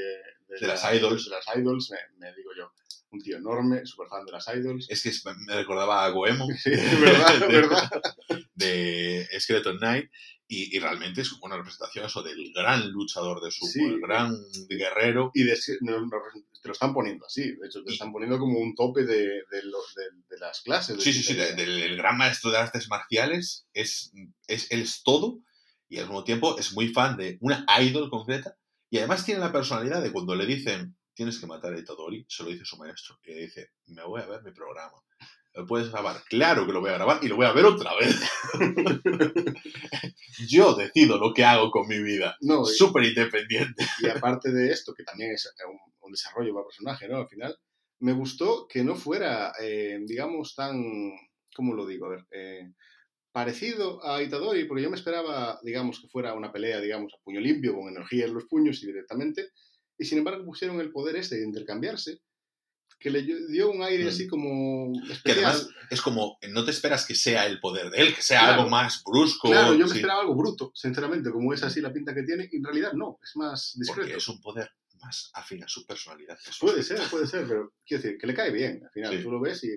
De 0.61 0.67
las 0.67 0.83
idols. 0.95 1.27
De 1.27 1.31
las 1.31 1.57
idols, 1.57 1.91
me, 1.91 1.99
me 2.27 2.35
digo 2.35 2.51
yo, 2.57 2.73
un 3.11 3.21
tío 3.21 3.37
enorme, 3.37 3.85
superfan 3.85 4.25
de 4.25 4.33
las 4.33 4.49
idols. 4.49 4.87
Es 4.89 5.03
que 5.03 5.13
me 5.47 5.55
recordaba 5.55 6.05
a 6.05 6.09
Goemon 6.09 6.55
Sí, 6.57 6.71
verdad, 6.71 7.39
de, 7.41 7.47
verdad. 7.49 7.91
de 8.55 9.29
Skeleton 9.39 9.77
Knight 9.79 10.11
y, 10.49 10.77
y 10.77 10.79
realmente 10.79 11.23
es 11.23 11.33
una 11.43 11.57
representación 11.57 12.07
eso 12.07 12.23
del 12.23 12.53
gran 12.55 12.89
luchador 12.91 13.41
de 13.43 13.51
sumo, 13.51 13.71
Sí. 13.73 13.83
el 13.85 14.01
gran 14.01 14.33
guerrero. 14.69 15.31
Y 15.35 15.43
de- 15.45 15.59
no- 15.81 16.01
no- 16.03 16.11
te 16.63 16.69
lo 16.69 16.73
están 16.73 16.95
poniendo 16.95 17.27
así, 17.27 17.43
de 17.57 17.67
hecho, 17.67 17.81
te 17.83 17.87
lo 17.91 17.93
están 17.93 18.13
poniendo 18.13 18.39
como 18.39 18.59
un 18.59 18.75
tope 18.75 19.05
de, 19.05 19.25
de, 19.51 19.63
lo- 19.65 19.79
de- 19.97 20.39
las 20.39 20.61
clases. 20.61 21.03
Sí, 21.03 21.13
sí, 21.13 21.23
sí, 21.23 21.35
de- 21.35 21.55
de- 21.55 21.55
del 21.55 21.83
el 21.83 21.97
gran 21.97 22.17
maestro 22.19 22.51
de 22.51 22.59
artes 22.59 22.89
marciales 22.89 23.67
es, 23.73 24.13
es, 24.47 24.71
él 24.71 24.83
es 24.83 25.03
todo 25.03 25.41
y 25.89 25.99
al 25.99 26.05
mismo 26.07 26.25
tiempo 26.25 26.59
es 26.59 26.73
muy 26.75 26.89
fan 26.89 27.17
de 27.17 27.39
una 27.41 27.65
idol 27.81 28.11
concreta 28.11 28.57
y 28.91 28.99
además 28.99 29.25
tiene 29.25 29.41
la 29.41 29.53
personalidad 29.53 30.03
de 30.03 30.13
cuando 30.13 30.35
le 30.35 30.45
dicen 30.47 30.97
tienes 31.15 31.39
que 31.39 31.47
matar 31.47 31.73
a 31.73 31.79
Itadori, 31.79 32.27
se 32.29 32.43
lo 32.43 32.51
dice 32.51 32.65
su 32.67 32.77
maestro 32.77 33.19
y 33.25 33.31
le 33.35 33.41
dice 33.43 33.71
me 33.87 34.05
voy 34.05 34.21
a 34.21 34.27
ver 34.27 34.43
mi 34.43 34.51
programa. 34.53 34.99
¿Lo 35.57 35.67
puedes 35.67 35.91
grabar? 35.91 36.23
Claro 36.29 36.67
que 36.67 36.73
lo 36.73 36.81
voy 36.81 36.91
a 36.91 36.95
grabar 36.95 37.19
y 37.23 37.29
lo 37.29 37.37
voy 37.37 37.47
a 37.47 37.53
ver 37.53 37.65
otra 37.65 37.93
vez. 37.99 38.15
Yo 40.49 40.75
decido 40.75 41.19
lo 41.19 41.33
que 41.33 41.45
hago 41.45 41.71
con 41.71 41.89
mi 41.89 41.99
vida. 42.03 42.37
No, 42.43 42.67
Súper 42.67 43.05
independiente. 43.05 43.87
y 44.01 44.09
aparte 44.09 44.53
de 44.53 44.71
esto, 44.71 44.93
que 44.93 45.03
también 45.03 45.33
es 45.33 45.51
un, 45.67 45.79
un 46.01 46.13
desarrollo 46.13 46.53
para 46.53 46.67
personaje, 46.67 47.09
¿no? 47.09 47.17
Al 47.17 47.29
final, 47.29 47.57
me 48.01 48.13
gustó 48.13 48.67
que 48.69 48.85
no 48.85 48.97
fuera, 48.97 49.53
eh, 49.61 49.99
digamos, 50.05 50.55
tan, 50.55 50.83
¿cómo 51.55 51.75
lo 51.75 51.87
digo? 51.87 52.07
A 52.07 52.11
ver, 52.11 52.27
eh, 52.33 52.73
parecido 53.33 54.05
a 54.05 54.23
Itadori, 54.23 54.65
porque 54.65 54.83
yo 54.83 54.91
me 54.91 54.97
esperaba, 54.97 55.59
digamos, 55.63 56.01
que 56.01 56.09
fuera 56.09 56.35
una 56.35 56.53
pelea, 56.53 56.81
digamos, 56.81 57.15
a 57.15 57.23
puño 57.25 57.41
limpio, 57.41 57.75
con 57.75 57.89
energía 57.89 58.27
en 58.27 58.35
los 58.35 58.45
puños 58.45 58.83
y 58.83 58.87
directamente, 58.87 59.49
y 59.99 60.05
sin 60.05 60.19
embargo 60.19 60.45
pusieron 60.45 60.81
el 60.81 60.93
poder 60.93 61.17
este 61.17 61.37
de 61.37 61.47
intercambiarse, 61.47 62.19
que 62.99 63.11
le 63.11 63.23
dio 63.23 63.71
un 63.71 63.83
aire 63.83 64.05
Mm. 64.05 64.09
así 64.09 64.27
como 64.27 64.93
Que 65.25 65.33
además 65.33 65.69
es 65.91 66.01
como, 66.01 66.39
no 66.49 66.65
te 66.65 66.71
esperas 66.71 67.05
que 67.07 67.15
sea 67.15 67.47
el 67.47 67.61
poder 67.61 67.91
de 67.91 67.99
él, 67.99 68.15
que 68.15 68.23
sea 68.23 68.41
Claro. 68.41 68.55
algo 68.61 68.71
más 68.71 69.03
brusco. 69.05 69.49
Claro, 69.51 69.75
yo 69.75 69.85
me 69.87 69.89
sí, 69.91 69.97
esperaba 69.99 70.21
algo 70.23 70.35
bruto, 70.35 70.73
sinceramente, 70.75 71.31
como 71.31 71.53
es 71.53 71.63
así 71.63 71.81
la 71.81 71.93
pinta 71.93 72.15
que 72.15 72.23
tiene, 72.23 72.49
y 72.51 72.57
en 72.57 72.65
realidad 72.65 72.93
no, 72.95 73.19
es 73.23 73.37
más 73.37 73.75
porque 73.87 74.01
discreto. 74.03 74.19
es 74.19 74.29
un 74.29 74.41
poder 74.41 74.71
más 75.03 75.31
afín 75.35 75.63
a 75.63 75.69
su 75.69 75.85
personalidad. 75.87 76.39
Puede 76.59 76.83
ser, 76.83 76.99
puede 77.11 77.27
ser, 77.27 77.47
pero 77.47 77.75
quiero 77.87 78.03
decir, 78.03 78.19
que 78.19 78.27
le 78.27 78.35
cae 78.35 78.51
bien, 78.51 78.81
al 78.83 78.91
final, 78.91 79.17
Sí. 79.17 79.23
tú 79.23 79.31
lo 79.31 79.41
ves 79.41 79.63
y 79.65 79.69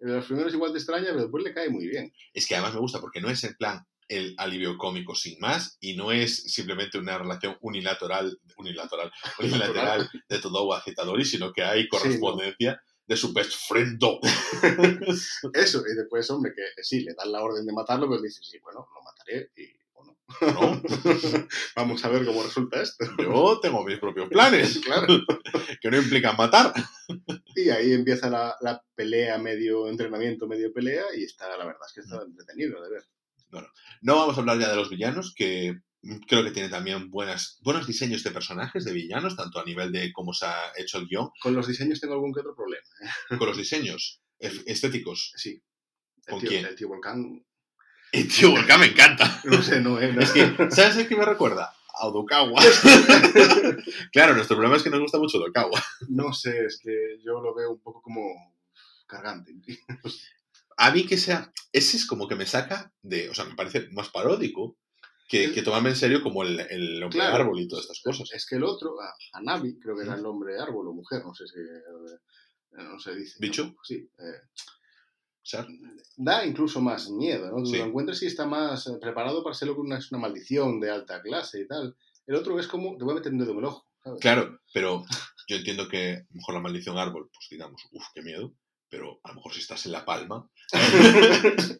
En 0.00 0.16
los 0.16 0.26
primeros 0.26 0.52
igual 0.52 0.72
te 0.72 0.78
extraña, 0.78 1.06
pero 1.06 1.22
después 1.22 1.42
le 1.44 1.54
cae 1.54 1.70
muy 1.70 1.86
bien. 1.86 2.12
Es 2.34 2.46
que 2.46 2.54
además 2.56 2.74
me 2.74 2.80
gusta 2.80 3.00
porque 3.00 3.20
no 3.22 3.30
es 3.30 3.42
en 3.44 3.54
plan 3.54 3.86
el 4.08 4.34
alivio 4.38 4.76
cómico 4.78 5.14
sin 5.14 5.38
más 5.40 5.76
y 5.80 5.96
no 5.96 6.12
es 6.12 6.52
simplemente 6.52 6.98
una 6.98 7.18
relación 7.18 7.56
unilateral, 7.60 8.38
unilateral, 8.56 9.12
unilateral 9.38 10.10
de 10.28 10.38
todo 10.38 10.74
a 10.74 10.82
Itadori, 10.84 11.24
sino 11.24 11.52
que 11.52 11.62
hay 11.62 11.88
correspondencia 11.88 12.80
de 13.06 13.16
su 13.16 13.32
best 13.32 13.52
friend 13.68 13.98
Eso, 15.52 15.82
y 15.86 15.94
después, 15.94 16.30
hombre, 16.30 16.52
que 16.54 16.82
sí, 16.82 17.00
le 17.00 17.14
dan 17.14 17.32
la 17.32 17.42
orden 17.42 17.66
de 17.66 17.72
matarlo, 17.72 18.08
pero 18.08 18.22
dice, 18.22 18.40
sí, 18.42 18.58
bueno, 18.62 18.88
lo 18.94 19.02
mataré 19.02 19.50
y 19.56 19.66
bueno. 19.92 20.16
¿No? 20.40 20.82
Vamos 21.76 22.04
a 22.04 22.08
ver 22.08 22.24
cómo 22.24 22.42
resulta 22.42 22.80
esto. 22.80 23.04
Yo 23.18 23.60
tengo 23.60 23.84
mis 23.84 23.98
propios 23.98 24.28
planes, 24.28 24.78
claro. 24.78 25.06
que 25.80 25.90
no 25.90 25.98
implican 25.98 26.36
matar. 26.36 26.72
Y 27.54 27.68
ahí 27.70 27.92
empieza 27.92 28.30
la, 28.30 28.56
la, 28.60 28.82
pelea, 28.94 29.38
medio 29.38 29.88
entrenamiento, 29.88 30.46
medio 30.46 30.72
pelea, 30.72 31.04
y 31.14 31.24
está, 31.24 31.48
la 31.56 31.66
verdad 31.66 31.82
es 31.86 31.92
que 31.92 32.00
está 32.00 32.22
entretenido 32.22 32.82
de 32.82 32.90
ver. 32.90 33.04
Bueno, 33.54 33.68
no 34.02 34.16
vamos 34.16 34.36
a 34.36 34.40
hablar 34.40 34.58
ya 34.58 34.68
de 34.68 34.74
los 34.74 34.90
villanos, 34.90 35.32
que 35.32 35.78
creo 36.26 36.42
que 36.42 36.50
tiene 36.50 36.68
también 36.68 37.08
buenas, 37.08 37.60
buenos 37.62 37.86
diseños 37.86 38.24
de 38.24 38.32
personajes, 38.32 38.84
de 38.84 38.92
villanos, 38.92 39.36
tanto 39.36 39.60
a 39.60 39.64
nivel 39.64 39.92
de 39.92 40.12
cómo 40.12 40.32
se 40.32 40.46
ha 40.46 40.72
hecho 40.76 40.98
el 40.98 41.06
guion. 41.06 41.30
Con 41.40 41.54
los 41.54 41.68
diseños 41.68 42.00
tengo 42.00 42.14
algún 42.14 42.34
que 42.34 42.40
otro 42.40 42.56
problema. 42.56 42.84
¿eh? 43.00 43.08
Con 43.38 43.46
los 43.46 43.56
diseños 43.56 44.20
estéticos. 44.40 45.32
Sí. 45.36 45.62
¿Con 46.26 46.40
tío, 46.40 46.48
quién? 46.48 46.66
El 46.66 46.74
tío 46.74 46.88
Volcán. 46.88 47.46
El 48.10 48.28
tío 48.28 48.50
Volcán 48.50 48.80
me 48.80 48.86
encanta. 48.86 49.40
No 49.44 49.62
sé, 49.62 49.80
no, 49.80 50.00
eh, 50.00 50.12
no. 50.12 50.20
Es 50.20 50.32
que, 50.32 50.56
¿sabes 50.70 50.96
a 50.96 51.06
qué 51.06 51.14
me 51.14 51.24
recuerda? 51.24 51.72
A 51.96 52.08
Odokawa. 52.08 52.60
claro, 54.12 54.34
nuestro 54.34 54.56
problema 54.56 54.76
es 54.76 54.82
que 54.82 54.90
nos 54.90 54.98
gusta 54.98 55.18
mucho 55.18 55.38
Odokawa. 55.38 55.80
No 56.08 56.32
sé, 56.32 56.66
es 56.66 56.80
que 56.82 57.20
yo 57.24 57.40
lo 57.40 57.54
veo 57.54 57.70
un 57.70 57.80
poco 57.80 58.02
como 58.02 58.52
cargante. 59.06 59.52
A 60.76 60.90
mí 60.90 61.06
que 61.06 61.16
sea, 61.16 61.52
ese 61.72 61.96
es 61.96 62.06
como 62.06 62.26
que 62.28 62.34
me 62.36 62.46
saca 62.46 62.92
de, 63.02 63.28
o 63.30 63.34
sea, 63.34 63.44
me 63.44 63.54
parece 63.54 63.88
más 63.92 64.08
paródico 64.10 64.76
que, 65.28 65.52
que 65.52 65.62
tomarme 65.62 65.90
en 65.90 65.96
serio 65.96 66.22
como 66.22 66.42
el, 66.42 66.60
el 66.60 67.02
hombre 67.02 67.18
Claro. 67.18 67.36
árbol 67.36 67.60
y 67.60 67.68
todas 67.68 67.84
estas 67.84 68.00
cosas. 68.02 68.30
Es 68.32 68.46
que 68.46 68.56
el 68.56 68.64
otro, 68.64 68.94
Hanabi, 69.32 69.78
creo 69.78 69.96
que 69.96 70.02
era 70.02 70.14
el 70.14 70.26
hombre 70.26 70.58
árbol 70.60 70.88
o 70.88 70.92
mujer, 70.92 71.22
no 71.24 71.34
sé 71.34 71.46
si. 71.46 71.58
eh, 71.58 72.82
No 72.82 72.98
se 72.98 73.14
dice. 73.14 73.36
¿Bicho? 73.40 73.74
Sí. 73.82 73.94
eh, 74.18 74.40
O 74.56 75.46
sea, 75.46 75.66
da 76.16 76.44
incluso 76.46 76.80
más 76.80 77.10
miedo, 77.10 77.50
¿no? 77.50 77.64
Sí. 77.66 77.78
lo 77.78 77.84
encuentras 77.84 78.22
y 78.22 78.26
está 78.26 78.46
más 78.46 78.86
eh, 78.86 78.98
preparado 79.00 79.42
para 79.42 79.54
ser 79.54 79.68
lo 79.68 79.74
que 79.74 79.80
una, 79.80 79.98
es 79.98 80.10
una 80.12 80.20
maldición 80.20 80.80
de 80.80 80.90
alta 80.90 81.20
clase 81.22 81.60
y 81.60 81.66
tal. 81.68 81.96
El 82.26 82.34
otro 82.36 82.58
es 82.58 82.66
como, 82.68 82.96
te 82.96 83.04
voy 83.04 83.12
a 83.12 83.16
meter 83.16 83.32
un 83.32 83.38
dedo 83.38 83.52
en 83.52 83.58
el 83.58 83.64
ojo. 83.66 83.86
¿sabes? 84.02 84.20
claro, 84.20 84.58
pero 84.72 85.04
yo 85.48 85.56
entiendo 85.56 85.88
que 85.88 86.12
a 86.14 86.18
lo 86.18 86.34
mejor 86.34 86.54
la 86.54 86.60
maldición 86.60 86.98
árbol, 86.98 87.30
pues 87.32 87.46
digamos, 87.50 87.80
uff, 87.92 88.04
qué 88.14 88.22
miedo. 88.22 88.52
Pero 88.94 89.18
a 89.24 89.30
lo 89.30 89.34
mejor 89.34 89.52
si 89.52 89.58
estás 89.58 89.84
en 89.86 89.92
La 89.92 90.04
Palma. 90.04 90.48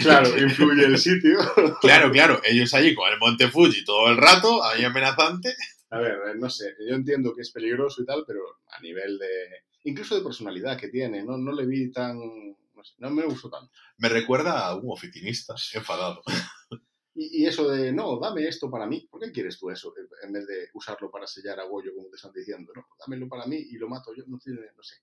Claro, 0.00 0.38
influye 0.38 0.84
el 0.84 0.98
sitio. 0.98 1.38
Claro, 1.80 2.12
claro, 2.12 2.40
ellos 2.44 2.72
allí 2.74 2.94
con 2.94 3.10
el 3.12 3.18
Monte 3.18 3.48
Fuji 3.48 3.84
todo 3.84 4.10
el 4.10 4.16
rato, 4.16 4.62
ahí 4.62 4.84
amenazante. 4.84 5.56
A 5.90 5.98
ver, 5.98 6.12
eh, 6.12 6.34
no 6.38 6.48
sé, 6.48 6.76
yo 6.88 6.94
entiendo 6.94 7.34
que 7.34 7.40
es 7.42 7.50
peligroso 7.50 8.02
y 8.02 8.06
tal, 8.06 8.22
pero 8.26 8.40
a 8.68 8.80
nivel 8.80 9.18
de. 9.18 9.26
incluso 9.84 10.14
de 10.14 10.22
personalidad 10.22 10.78
que 10.78 10.88
tiene, 10.88 11.24
no, 11.24 11.36
no 11.36 11.50
le 11.52 11.66
vi 11.66 11.90
tan. 11.90 12.16
No, 12.16 12.84
sé, 12.84 12.94
no 12.98 13.10
me 13.10 13.24
gustó 13.24 13.50
tanto. 13.50 13.72
Me 13.98 14.08
recuerda 14.08 14.66
a 14.66 14.76
un 14.76 14.92
oficinista 14.92 15.54
enfadado. 15.72 16.22
Y, 17.14 17.42
y 17.42 17.46
eso 17.46 17.68
de, 17.70 17.92
no, 17.92 18.18
dame 18.18 18.46
esto 18.48 18.70
para 18.70 18.86
mí. 18.86 19.06
¿Por 19.10 19.20
qué 19.20 19.30
quieres 19.32 19.58
tú 19.58 19.70
eso? 19.70 19.94
En 20.22 20.32
vez 20.32 20.46
de 20.46 20.68
usarlo 20.74 21.10
para 21.10 21.26
sellar 21.26 21.60
a 21.60 21.64
Goyo, 21.64 21.94
como 21.94 22.08
te 22.08 22.16
están 22.16 22.32
diciendo. 22.32 22.72
No, 22.74 22.86
dámelo 22.98 23.28
para 23.28 23.46
mí 23.46 23.56
y 23.56 23.76
lo 23.78 23.88
mato 23.88 24.12
yo. 24.14 24.24
No 24.26 24.38
tiene, 24.38 24.60
no 24.76 24.82
sé. 24.82 24.96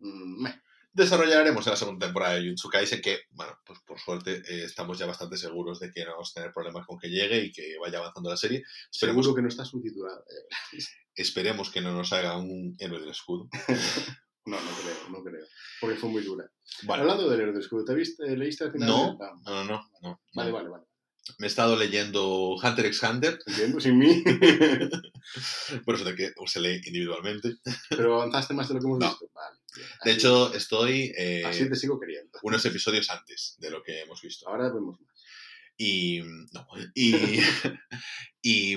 Mm. 0.00 0.46
Desarrollaremos 0.92 1.66
en 1.66 1.70
la 1.72 1.76
segunda 1.76 2.06
temporada 2.06 2.34
de 2.34 2.42
Jujutsu 2.42 2.68
Kaisen 2.68 3.00
que, 3.02 3.22
bueno, 3.32 3.58
pues 3.66 3.80
por 3.80 3.98
suerte 3.98 4.36
eh, 4.48 4.62
estamos 4.64 4.96
ya 4.96 5.06
bastante 5.06 5.36
seguros 5.36 5.80
de 5.80 5.90
que 5.90 6.04
no 6.04 6.12
vamos 6.12 6.30
a 6.30 6.34
tener 6.34 6.52
problemas 6.52 6.86
con 6.86 6.98
que 7.00 7.08
llegue 7.08 7.40
y 7.46 7.50
que 7.52 7.76
vaya 7.80 7.98
avanzando 7.98 8.30
la 8.30 8.36
serie. 8.36 8.62
Esperemos, 8.92 9.24
Seguro 9.24 9.34
que 9.34 9.42
no 9.42 9.48
está 9.48 9.64
subtitulada. 9.64 10.22
Eh, 10.30 10.78
esperemos 11.16 11.70
que 11.70 11.80
no 11.80 11.92
nos 11.92 12.12
haga 12.12 12.36
un 12.38 12.76
héroe 12.78 13.00
del 13.00 13.10
escudo. 13.10 13.48
No, 14.46 14.58
no 14.60 14.70
creo, 14.76 15.08
no 15.08 15.24
creo. 15.24 15.46
Porque 15.80 15.96
fue 15.96 16.10
muy 16.10 16.22
dura. 16.22 16.44
Vale. 16.82 17.00
Hablando 17.00 17.30
del 17.30 17.40
héroe 17.40 17.54
del 17.54 17.62
escudo, 17.62 17.82
¿te 17.82 17.94
viste, 17.94 18.36
leíste 18.36 18.64
al 18.64 18.72
final? 18.72 18.88
No, 18.90 19.16
de- 19.18 19.24
Ah, 19.24 19.32
no, 19.46 19.64
no, 19.66 19.90
no. 20.02 20.20
Vale, 20.34 20.52
vale, 20.52 20.68
vale. 20.68 20.84
Me 21.38 21.46
he 21.46 21.48
estado 21.48 21.74
leyendo 21.76 22.54
Hunter 22.56 22.86
x 22.86 23.02
Hunter, 23.02 23.38
Entiendo, 23.46 23.80
sin 23.80 23.98
mí. 23.98 24.22
por 25.84 25.94
eso 25.94 26.04
de 26.04 26.14
que 26.14 26.32
se 26.46 26.60
lee 26.60 26.80
individualmente. 26.86 27.54
Pero 27.88 28.14
avanzaste 28.20 28.54
más 28.54 28.68
de 28.68 28.74
lo 28.74 28.80
que 28.80 28.86
hemos 28.86 28.98
No. 28.98 29.08
visto. 29.08 29.30
Vale. 29.34 29.58
bien. 29.74 29.88
De 30.04 30.10
Así- 30.10 30.18
hecho, 30.20 30.54
estoy 30.54 31.12
eh, 31.16 31.42
así 31.46 31.68
te 31.68 31.76
sigo 31.76 31.98
queriendo. 31.98 32.38
unos 32.42 32.64
episodios 32.66 33.08
antes 33.10 33.56
de 33.58 33.70
lo 33.70 33.82
que 33.82 34.00
hemos 34.02 34.20
visto. 34.22 34.48
Ahora 34.48 34.70
vemos 34.72 35.00
más. 35.00 35.10
Y, 35.76 36.20
no, 36.52 36.66
y, 36.94 37.14
y 38.42 38.74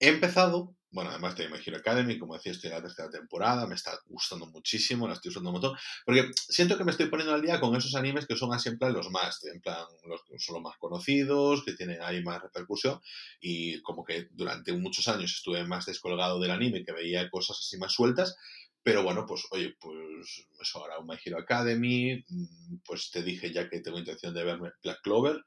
he 0.00 0.08
empezado, 0.08 0.74
bueno, 0.92 1.10
además 1.10 1.34
de 1.36 1.48
My 1.48 1.58
Hero 1.64 1.78
Academy, 1.78 2.18
como 2.18 2.34
decía, 2.34 2.52
estoy 2.52 2.68
en 2.68 2.76
la 2.76 2.82
tercera 2.82 3.10
temporada, 3.10 3.66
me 3.66 3.74
está 3.74 3.98
gustando 4.06 4.46
muchísimo, 4.46 5.08
la 5.08 5.14
estoy 5.14 5.30
usando 5.30 5.48
un 5.48 5.54
montón, 5.54 5.76
porque 6.04 6.30
siento 6.34 6.76
que 6.76 6.84
me 6.84 6.90
estoy 6.90 7.06
poniendo 7.06 7.34
al 7.34 7.40
día 7.40 7.58
con 7.60 7.74
esos 7.74 7.94
animes 7.94 8.26
que 8.26 8.36
son 8.36 8.52
así 8.52 8.68
en 8.68 8.78
plan 8.78 8.92
los 8.92 9.10
más, 9.10 9.42
en 9.44 9.60
plan 9.62 9.84
los 10.04 10.22
que 10.24 10.38
son 10.38 10.54
los 10.54 10.62
más 10.62 10.76
conocidos, 10.76 11.64
que 11.64 11.72
tienen 11.72 12.02
ahí 12.02 12.22
más 12.22 12.42
repercusión, 12.42 13.00
y 13.40 13.80
como 13.80 14.04
que 14.04 14.28
durante 14.32 14.72
muchos 14.74 15.08
años 15.08 15.32
estuve 15.32 15.64
más 15.64 15.86
descolgado 15.86 16.38
del 16.38 16.50
anime, 16.50 16.84
que 16.84 16.92
veía 16.92 17.30
cosas 17.30 17.58
así 17.58 17.78
más 17.78 17.92
sueltas, 17.92 18.36
pero 18.82 19.02
bueno, 19.02 19.24
pues 19.26 19.46
oye, 19.50 19.74
pues 19.80 20.46
eso 20.60 20.78
ahora 20.78 20.98
un 20.98 21.06
My 21.06 21.16
Hero 21.24 21.38
Academy, 21.38 22.22
mm, 22.28 22.76
pues 22.84 23.10
te 23.10 23.22
dije 23.22 23.50
ya 23.50 23.70
que 23.70 23.80
tengo 23.80 23.98
intención 23.98 24.34
de 24.34 24.44
verme 24.44 24.72
Black 24.82 25.00
Clover, 25.02 25.42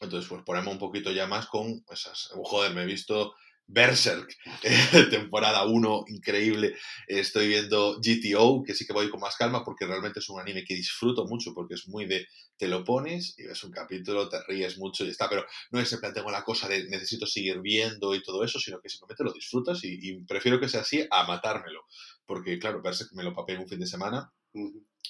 entonces, 0.00 0.28
pues 0.28 0.42
ponemos 0.44 0.72
un 0.72 0.78
poquito 0.78 1.10
ya 1.10 1.26
más 1.26 1.46
con 1.46 1.84
esas. 1.90 2.30
Joder, 2.32 2.72
me 2.72 2.82
he 2.82 2.86
visto 2.86 3.34
Berserk, 3.70 4.34
eh, 4.62 4.70
temporada 5.10 5.66
1, 5.66 6.04
increíble. 6.08 6.74
Estoy 7.06 7.48
viendo 7.48 8.00
GTO, 8.00 8.62
que 8.64 8.74
sí 8.74 8.86
que 8.86 8.94
voy 8.94 9.10
con 9.10 9.20
más 9.20 9.36
calma 9.36 9.62
porque 9.62 9.86
realmente 9.86 10.20
es 10.20 10.28
un 10.30 10.40
anime 10.40 10.64
que 10.64 10.74
disfruto 10.74 11.26
mucho 11.26 11.52
porque 11.54 11.74
es 11.74 11.86
muy 11.86 12.06
de. 12.06 12.26
Te 12.56 12.66
lo 12.66 12.82
pones 12.82 13.38
y 13.38 13.44
ves 13.44 13.62
un 13.64 13.70
capítulo, 13.70 14.28
te 14.28 14.42
ríes 14.48 14.78
mucho 14.78 15.04
y 15.04 15.10
está. 15.10 15.28
Pero 15.28 15.44
no 15.70 15.80
es 15.80 15.92
en 15.92 16.00
plan, 16.00 16.14
la 16.14 16.44
cosa 16.44 16.66
de 16.66 16.88
necesito 16.88 17.26
seguir 17.26 17.60
viendo 17.60 18.14
y 18.14 18.22
todo 18.22 18.42
eso, 18.42 18.58
sino 18.58 18.80
que 18.80 18.88
simplemente 18.88 19.22
lo 19.22 19.32
disfrutas 19.32 19.84
y, 19.84 20.18
prefiero 20.26 20.58
que 20.58 20.68
sea 20.68 20.80
así 20.80 21.06
a 21.10 21.26
matármelo. 21.26 21.84
Porque, 22.24 22.58
claro, 22.58 22.80
Berserk 22.82 23.12
me 23.12 23.22
lo 23.22 23.34
papé 23.34 23.52
en 23.52 23.60
un 23.60 23.68
fin 23.68 23.80
de 23.80 23.86
semana 23.86 24.32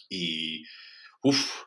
y 0.09 0.65
uff, 1.23 1.63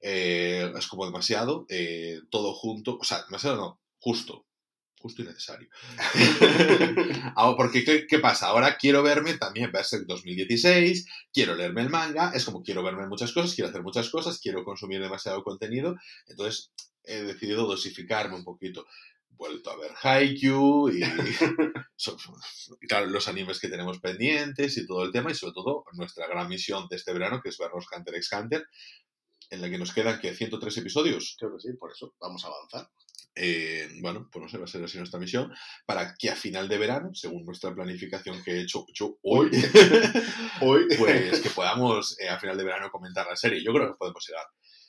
es 0.00 0.86
como 0.86 1.06
demasiado, 1.06 1.66
eh, 1.68 2.20
todo 2.30 2.54
junto, 2.54 2.98
o 2.98 3.04
sea, 3.04 3.24
demasiado 3.24 3.56
no, 3.56 3.80
justo, 3.98 4.45
justo 5.06 5.22
y 5.22 5.26
necesario. 5.26 5.68
Porque, 7.56 7.84
¿qué, 7.84 8.06
qué 8.08 8.18
pasa? 8.18 8.48
Ahora 8.48 8.76
quiero 8.76 9.04
verme 9.04 9.34
también 9.38 9.70
Berserk 9.70 10.04
2016, 10.06 11.06
quiero 11.32 11.54
leerme 11.54 11.82
el 11.82 11.90
manga, 11.90 12.32
es 12.34 12.44
como 12.44 12.62
quiero 12.62 12.82
verme 12.82 13.06
muchas 13.06 13.32
cosas, 13.32 13.54
quiero 13.54 13.70
hacer 13.70 13.82
muchas 13.82 14.10
cosas, 14.10 14.40
quiero 14.40 14.64
consumir 14.64 15.00
demasiado 15.00 15.44
contenido, 15.44 15.94
entonces 16.26 16.72
he 17.04 17.22
decidido 17.22 17.66
dosificarme 17.66 18.34
un 18.34 18.44
poquito. 18.44 18.86
Vuelto 19.28 19.70
a 19.70 19.76
ver 19.76 19.92
Haikyuu 20.02 20.88
y, 20.88 21.02
y 22.80 22.86
claro, 22.88 23.06
los 23.06 23.28
animes 23.28 23.60
que 23.60 23.68
tenemos 23.68 24.00
pendientes 24.00 24.78
y 24.78 24.86
todo 24.86 25.04
el 25.04 25.12
tema, 25.12 25.30
y 25.30 25.34
sobre 25.34 25.52
todo 25.52 25.84
nuestra 25.92 26.26
gran 26.26 26.48
misión 26.48 26.86
de 26.88 26.96
este 26.96 27.12
verano, 27.12 27.40
que 27.42 27.50
es 27.50 27.58
vernos 27.58 27.86
Hunter 27.94 28.14
x 28.14 28.30
Hunter, 28.32 28.66
en 29.50 29.60
la 29.60 29.70
que 29.70 29.78
nos 29.78 29.92
quedan 29.92 30.20
que 30.20 30.34
103 30.34 30.78
episodios. 30.78 31.36
Creo 31.38 31.54
que 31.54 31.60
sí, 31.60 31.72
por 31.78 31.92
eso 31.92 32.14
vamos 32.20 32.44
a 32.44 32.48
avanzar. 32.48 32.90
Eh, 33.38 33.88
bueno, 34.00 34.28
pues 34.32 34.42
no 34.42 34.48
sé, 34.48 34.56
va 34.56 34.64
a 34.64 34.66
ser 34.66 34.82
así 34.82 34.96
nuestra 34.96 35.20
misión, 35.20 35.52
para 35.84 36.14
que 36.14 36.30
a 36.30 36.36
final 36.36 36.68
de 36.68 36.78
verano, 36.78 37.10
según 37.12 37.44
nuestra 37.44 37.74
planificación 37.74 38.42
que 38.42 38.52
he 38.52 38.60
hecho 38.62 38.86
yo 38.94 39.18
hoy, 39.22 39.50
Hoy, 40.62 40.86
pues 40.98 41.40
que 41.40 41.50
podamos 41.50 42.18
eh, 42.18 42.30
a 42.30 42.40
final 42.40 42.56
de 42.56 42.64
verano 42.64 42.90
comentar 42.90 43.26
la 43.26 43.36
serie. 43.36 43.62
Yo 43.62 43.74
creo 43.74 43.92
que 43.92 43.98
podemos 43.98 44.26
llegar. 44.26 44.46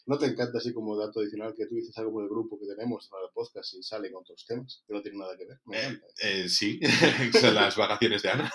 ¿no 0.07 0.17
te 0.17 0.25
encanta 0.25 0.57
así 0.57 0.73
como 0.73 0.97
dato 0.97 1.19
adicional 1.19 1.53
que 1.55 1.65
tú 1.65 1.75
dices 1.75 1.95
algo 1.97 2.13
con 2.13 2.23
el 2.23 2.29
grupo 2.29 2.57
que 2.57 2.65
tenemos 2.65 3.09
para 3.09 3.25
el 3.25 3.31
podcast 3.33 3.73
y 3.73 3.83
salen 3.83 4.15
otros 4.15 4.45
temas 4.47 4.81
que 4.87 4.93
no 4.93 5.01
tienen 5.01 5.19
nada 5.19 5.35
que 5.37 5.45
ver? 5.45 5.59
Me 5.65 5.79
encanta. 5.79 6.07
Eh, 6.23 6.47
sí, 6.47 6.79
son 7.39 7.53
las 7.53 7.75
vacaciones 7.75 8.21
de 8.21 8.29
Ana. 8.29 8.51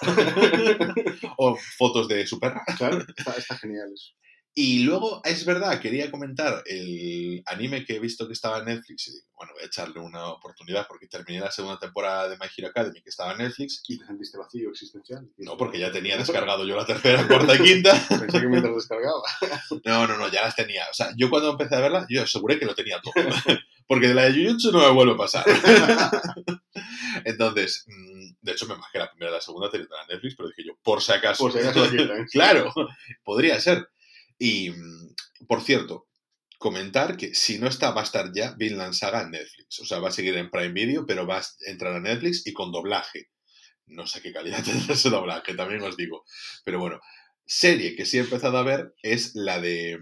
o 1.37 1.55
fotos 1.77 2.09
de 2.09 2.27
su 2.27 2.41
perra. 2.41 2.65
Claro, 2.79 3.05
está, 3.17 3.35
está 3.35 3.59
genial 3.59 3.93
eso. 3.93 4.15
Y 4.55 4.81
luego, 4.81 5.23
es 5.25 5.47
verdad, 5.47 5.81
quería 5.81 6.11
comentar 6.11 6.63
el 6.67 7.43
anime 7.47 7.87
que 7.87 7.97
he 7.97 7.99
visto 7.99 8.27
que 8.27 8.35
estaba 8.35 8.59
en 8.59 8.67
Netflix. 8.67 9.09
Y 9.09 9.13
digo, 9.13 9.27
bueno, 9.35 9.55
voy 9.55 9.63
a 9.63 9.67
echarle 9.67 9.99
una 9.99 10.29
oportunidad 10.29 10.87
porque 10.87 11.07
terminé 11.07 11.41
la 11.41 11.51
segunda 11.51 11.79
temporada 11.79 12.29
de 12.29 12.37
My 12.37 12.47
Hero 12.55 12.69
Academy 12.69 13.01
que 13.01 13.09
estaba 13.09 13.33
en 13.33 13.39
Netflix. 13.39 13.83
Y 13.89 13.99
te 13.99 14.05
sentiste 14.05 14.37
vacío 14.37 14.69
existencial. 14.69 15.27
No, 15.39 15.57
porque 15.57 15.79
ya 15.79 15.91
tenía 15.91 16.19
descargado 16.19 16.67
yo 16.67 16.77
la 16.77 16.85
tercera, 16.85 17.27
cuarta 17.27 17.55
y 17.55 17.59
quinta. 17.61 17.93
Pensé 18.09 18.41
que 18.41 18.47
mientras 18.47 18.75
descargaba. 18.75 19.23
No, 19.85 20.07
no, 20.07 20.19
no, 20.19 20.31
ya 20.31 20.43
las 20.43 20.55
tenía. 20.55 20.85
O 20.91 20.95
sea, 20.95 21.13
yo 21.17 21.31
cuando 21.31 21.53
empecé 21.53 21.75
a 21.75 21.81
verla, 21.81 22.07
yo 22.11 22.23
aseguré 22.23 22.59
que 22.59 22.67
lo 22.67 22.75
tenía 22.75 23.01
todo. 23.01 23.15
Porque 23.89 24.09
de 24.09 24.15
la 24.15 24.25
de 24.25 24.35
Jujutsu 24.35 24.71
no 24.71 24.81
me 24.81 24.91
vuelve 24.91 25.15
a 25.15 25.17
pasar. 25.17 25.45
Entonces, 27.25 27.85
mm, 27.89 28.35
de 28.43 28.53
hecho 28.53 28.67
me 28.67 28.75
bajé 28.75 28.99
la 28.99 29.11
primera 29.11 29.31
y 29.31 29.35
la 29.35 29.41
segunda 29.41 29.71
teniendo 29.71 29.97
la 29.97 30.07
Netflix, 30.07 30.35
pero 30.37 30.49
dije 30.49 30.65
yo, 30.67 30.75
por 30.83 31.03
si 31.03 31.13
acaso. 31.13 31.43
Por 31.43 31.53
si 31.53 31.59
acaso 31.59 31.91
quitan. 31.91 32.27
claro, 32.27 32.73
podría 33.25 33.59
ser. 33.61 33.89
Y, 34.43 34.71
mm, 34.71 35.15
por 35.47 35.63
cierto, 35.63 36.09
comentar 36.59 37.17
que 37.17 37.33
si 37.33 37.61
no 37.61 37.69
está, 37.69 37.93
va 37.93 38.01
a 38.01 38.05
estar 38.05 38.33
ya 38.35 38.55
Vinland 38.59 38.93
Saga 38.93 39.23
en 39.23 39.31
Netflix. 39.31 39.79
O 39.79 39.85
sea, 39.85 40.01
va 40.01 40.09
a 40.09 40.13
seguir 40.13 40.37
en 40.37 40.51
Prime 40.51 40.73
Video, 40.73 41.07
pero 41.07 41.29
va 41.29 41.39
a 41.39 41.45
entrar 41.69 41.95
a 41.95 42.01
Netflix 42.01 42.45
y 42.45 42.53
con 42.53 42.73
doblaje. 42.73 43.31
No 43.87 44.05
sé 44.09 44.21
qué 44.21 44.33
calidad 44.33 44.65
tendrá 44.65 44.95
ese 44.95 45.11
doblaje, 45.11 45.55
también 45.55 45.83
os 45.83 45.97
digo. 45.97 46.25
Pero 46.65 46.81
bueno, 46.81 47.01
serie 47.47 47.95
que 47.95 48.05
sí 48.05 48.19
he 48.19 48.23
empezado 48.23 48.59
a 48.59 48.65
ver 48.65 48.93
es 49.05 49.37
la 49.37 49.61
de... 49.61 50.01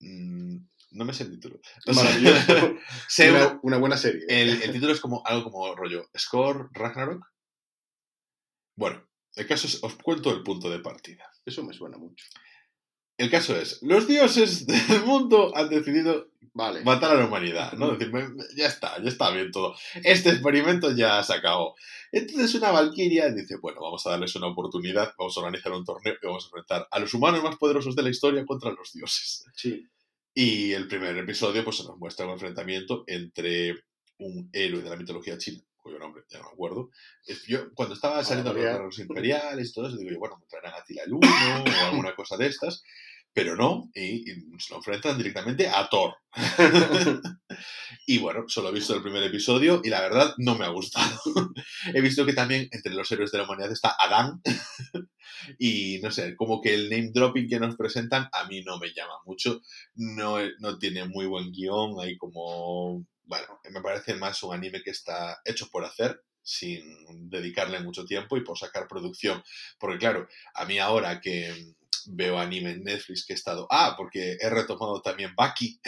Mm, 0.00 0.56
no 0.92 1.04
me 1.04 1.12
sé 1.12 1.24
el 1.24 1.32
título. 1.32 1.60
Maravilloso. 1.94 2.76
una, 3.28 3.60
una, 3.62 3.76
buena 3.76 3.98
serie. 3.98 4.22
El, 4.26 4.62
el, 4.62 4.72
título 4.72 4.94
es 4.94 5.00
como 5.00 5.22
algo 5.26 5.50
como 5.50 5.74
rollo 5.74 6.08
Score 6.16 6.70
Ragnarok. 6.72 7.26
Bueno, 8.74 9.06
el 9.34 9.46
caso 9.46 9.66
es, 9.66 9.84
os 9.84 9.96
cuento 9.96 10.30
el 10.30 10.42
punto 10.42 10.70
de 10.70 10.80
partida. 10.80 11.30
Eso 11.44 11.62
me 11.62 11.74
suena 11.74 11.98
mucho. 11.98 12.24
El 13.18 13.30
caso 13.30 13.56
es, 13.56 13.82
los 13.82 14.06
dioses 14.06 14.66
del 14.88 15.04
mundo 15.04 15.52
han 15.56 15.68
decidido 15.70 16.28
vale. 16.52 16.82
matar 16.82 17.12
a 17.12 17.20
la 17.20 17.26
humanidad, 17.26 17.72
¿no? 17.72 17.96
Decir, 17.96 18.12
ya 18.56 18.66
está, 18.66 19.02
ya 19.02 19.08
está 19.08 19.30
bien 19.30 19.50
todo. 19.50 19.74
Este 20.04 20.30
experimento 20.30 20.94
ya 20.94 21.22
se 21.22 21.34
acabó. 21.34 21.76
Entonces 22.12 22.54
una 22.54 22.70
valquiria 22.70 23.30
dice, 23.30 23.56
bueno, 23.56 23.80
vamos 23.80 24.06
a 24.06 24.10
darles 24.10 24.34
una 24.36 24.48
oportunidad, 24.48 25.14
vamos 25.18 25.36
a 25.36 25.40
organizar 25.40 25.72
un 25.72 25.84
torneo 25.84 26.14
y 26.20 26.26
vamos 26.26 26.44
a 26.44 26.48
enfrentar 26.48 26.88
a 26.90 26.98
los 26.98 27.14
humanos 27.14 27.42
más 27.42 27.56
poderosos 27.56 27.96
de 27.96 28.02
la 28.02 28.10
historia 28.10 28.44
contra 28.44 28.70
los 28.70 28.92
dioses. 28.92 29.44
Sí. 29.54 29.86
Y 30.34 30.72
el 30.72 30.86
primer 30.86 31.16
episodio 31.16 31.64
pues 31.64 31.78
se 31.78 31.84
nos 31.84 31.96
muestra 31.96 32.26
un 32.26 32.32
enfrentamiento 32.32 33.04
entre 33.06 33.84
un 34.18 34.50
héroe 34.52 34.82
de 34.82 34.90
la 34.90 34.96
mitología 34.96 35.38
china 35.38 35.62
cuyo 35.86 36.00
nombre 36.00 36.24
ya 36.28 36.38
no 36.38 36.46
me 36.46 36.50
acuerdo. 36.50 36.90
Yo, 37.46 37.72
cuando 37.74 37.94
estaba 37.94 38.24
saliendo 38.24 38.52
los 38.52 38.62
guerreros 38.62 38.98
imperiales 38.98 39.70
y 39.70 39.72
todo 39.72 39.86
eso, 39.86 39.96
digo 39.96 40.10
yo, 40.10 40.18
bueno, 40.18 40.36
me 40.38 40.46
traerán 40.46 40.74
a 40.74 40.84
Tila 40.84 41.02
el 41.04 41.12
Uno 41.12 41.28
o 41.28 41.64
alguna 41.86 42.14
cosa 42.14 42.36
de 42.36 42.46
estas, 42.46 42.82
pero 43.32 43.54
no, 43.54 43.90
y, 43.94 44.24
se 44.58 44.70
lo 44.72 44.76
enfrentan 44.78 45.16
directamente 45.16 45.68
a 45.68 45.88
Thor. 45.88 46.14
y 48.06 48.18
bueno, 48.18 48.44
solo 48.48 48.70
he 48.70 48.72
visto 48.72 48.94
el 48.96 49.02
primer 49.02 49.22
episodio 49.22 49.80
y 49.84 49.90
la 49.90 50.00
verdad 50.00 50.34
no 50.38 50.56
me 50.56 50.64
ha 50.64 50.70
gustado. 50.70 51.20
he 51.94 52.00
visto 52.00 52.26
que 52.26 52.32
también 52.32 52.68
entre 52.72 52.94
los 52.94 53.10
héroes 53.12 53.30
de 53.30 53.38
la 53.38 53.44
humanidad 53.44 53.70
está 53.70 53.94
Adán. 53.96 54.40
y 55.58 56.00
no 56.02 56.10
sé, 56.10 56.34
como 56.34 56.60
que 56.60 56.74
el 56.74 56.90
name 56.90 57.10
dropping 57.12 57.48
que 57.48 57.60
nos 57.60 57.76
presentan 57.76 58.28
a 58.32 58.48
mí 58.48 58.62
no 58.64 58.78
me 58.78 58.92
llama 58.92 59.14
mucho. 59.24 59.60
No, 59.94 60.38
no 60.58 60.78
tiene 60.78 61.04
muy 61.04 61.26
buen 61.26 61.52
guion, 61.52 62.00
hay 62.00 62.16
como 62.16 63.06
bueno, 63.26 63.60
me 63.70 63.82
parece 63.82 64.14
más 64.14 64.42
un 64.42 64.54
anime 64.54 64.82
que 64.82 64.90
está 64.90 65.40
hecho 65.44 65.68
por 65.68 65.84
hacer, 65.84 66.22
sin 66.42 67.28
dedicarle 67.28 67.80
mucho 67.80 68.04
tiempo 68.04 68.36
y 68.36 68.44
por 68.44 68.56
sacar 68.56 68.86
producción. 68.88 69.42
Porque 69.78 69.98
claro, 69.98 70.28
a 70.54 70.64
mí 70.64 70.78
ahora 70.78 71.20
que 71.20 71.74
veo 72.06 72.38
anime 72.38 72.70
en 72.70 72.84
Netflix 72.84 73.26
que 73.26 73.32
he 73.32 73.36
estado... 73.36 73.66
Ah, 73.68 73.94
porque 73.96 74.36
he 74.40 74.48
retomado 74.48 75.02
también 75.02 75.34
Baki. 75.36 75.80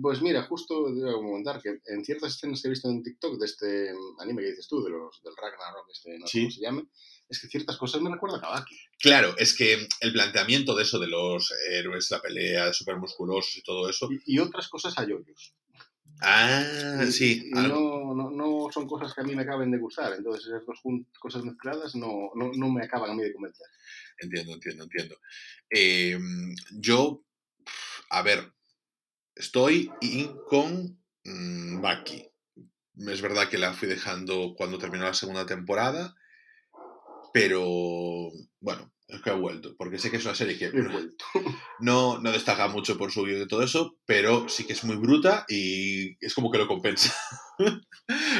Pues 0.00 0.22
mira, 0.22 0.42
justo 0.44 0.90
debo 0.94 1.22
comentar 1.22 1.60
que 1.60 1.78
en 1.86 2.04
ciertas 2.06 2.34
escenas 2.34 2.62
que 2.62 2.68
he 2.68 2.70
visto 2.70 2.88
en 2.88 3.02
TikTok 3.02 3.38
de 3.38 3.44
este 3.44 3.90
anime 4.18 4.40
que 4.40 4.48
dices 4.48 4.66
tú, 4.66 4.82
de 4.82 4.88
los, 4.88 5.22
del 5.22 5.36
Ragnarok, 5.36 5.86
este, 5.92 6.18
no 6.18 6.26
sé 6.26 6.38
cómo 6.38 6.50
se 6.50 6.60
llame, 6.62 6.84
es 7.28 7.38
que 7.38 7.48
ciertas 7.48 7.76
cosas 7.76 8.00
me 8.00 8.10
recuerdan 8.10 8.42
a 8.44 8.48
Baki. 8.48 8.78
Claro, 8.98 9.34
es 9.36 9.54
que 9.54 9.86
el 10.00 10.12
planteamiento 10.14 10.74
de 10.74 10.84
eso 10.84 10.98
de 10.98 11.08
los 11.08 11.52
héroes, 11.70 12.10
la 12.10 12.22
pelea, 12.22 12.72
súper 12.72 12.96
musculosos 12.96 13.58
y 13.58 13.62
todo 13.62 13.86
eso... 13.88 14.08
Y, 14.10 14.22
y 14.24 14.38
otras 14.38 14.68
cosas 14.68 14.98
a 14.98 15.06
yoyos. 15.06 15.54
Ah, 16.20 17.04
sí. 17.10 17.50
no, 17.52 18.14
no, 18.14 18.30
no, 18.30 18.68
son 18.72 18.86
cosas 18.86 19.12
que 19.14 19.20
a 19.20 19.24
mí 19.24 19.34
me 19.34 19.42
acaben 19.42 19.70
de 19.70 19.78
gustar. 19.78 20.12
Entonces, 20.14 20.46
esas 20.46 20.64
dos 20.64 20.80
cosas 21.18 21.44
mezcladas 21.44 21.94
no, 21.94 22.30
no, 22.34 22.52
no, 22.54 22.70
me 22.70 22.84
acaban 22.84 23.10
a 23.10 23.14
mí 23.14 23.22
de 23.22 23.32
convencer. 23.32 23.66
Entiendo, 24.18 24.52
entiendo, 24.52 24.84
entiendo. 24.84 25.16
Em, 25.70 26.54
yo, 26.72 27.24
a 28.10 28.22
ver, 28.22 28.52
estoy 29.34 29.90
con 30.48 30.98
mm, 31.24 31.80
Baki. 31.80 32.30
Es 32.96 33.20
verdad 33.20 33.48
que 33.48 33.58
la 33.58 33.74
fui 33.74 33.88
dejando 33.88 34.54
cuando 34.56 34.78
terminó 34.78 35.04
la 35.04 35.14
segunda 35.14 35.46
temporada, 35.46 36.14
pero 37.34 38.30
bueno, 38.60 38.92
es 39.08 39.20
que 39.20 39.30
he 39.30 39.34
vuelto, 39.34 39.74
porque 39.76 39.98
sé 39.98 40.08
que 40.08 40.18
es 40.18 40.24
una 40.24 40.36
serie 40.36 40.56
que 40.56 40.70
no, 41.80 42.20
no 42.20 42.30
destaca 42.30 42.68
mucho 42.68 42.96
por 42.96 43.10
su 43.10 43.24
guion 43.24 43.42
y 43.42 43.48
todo 43.48 43.64
eso, 43.64 43.98
pero 44.06 44.48
sí 44.48 44.64
que 44.64 44.72
es 44.72 44.84
muy 44.84 44.94
bruta 44.94 45.44
y 45.48 46.16
es 46.24 46.32
como 46.32 46.52
que 46.52 46.58
lo 46.58 46.68
compensa. 46.68 47.12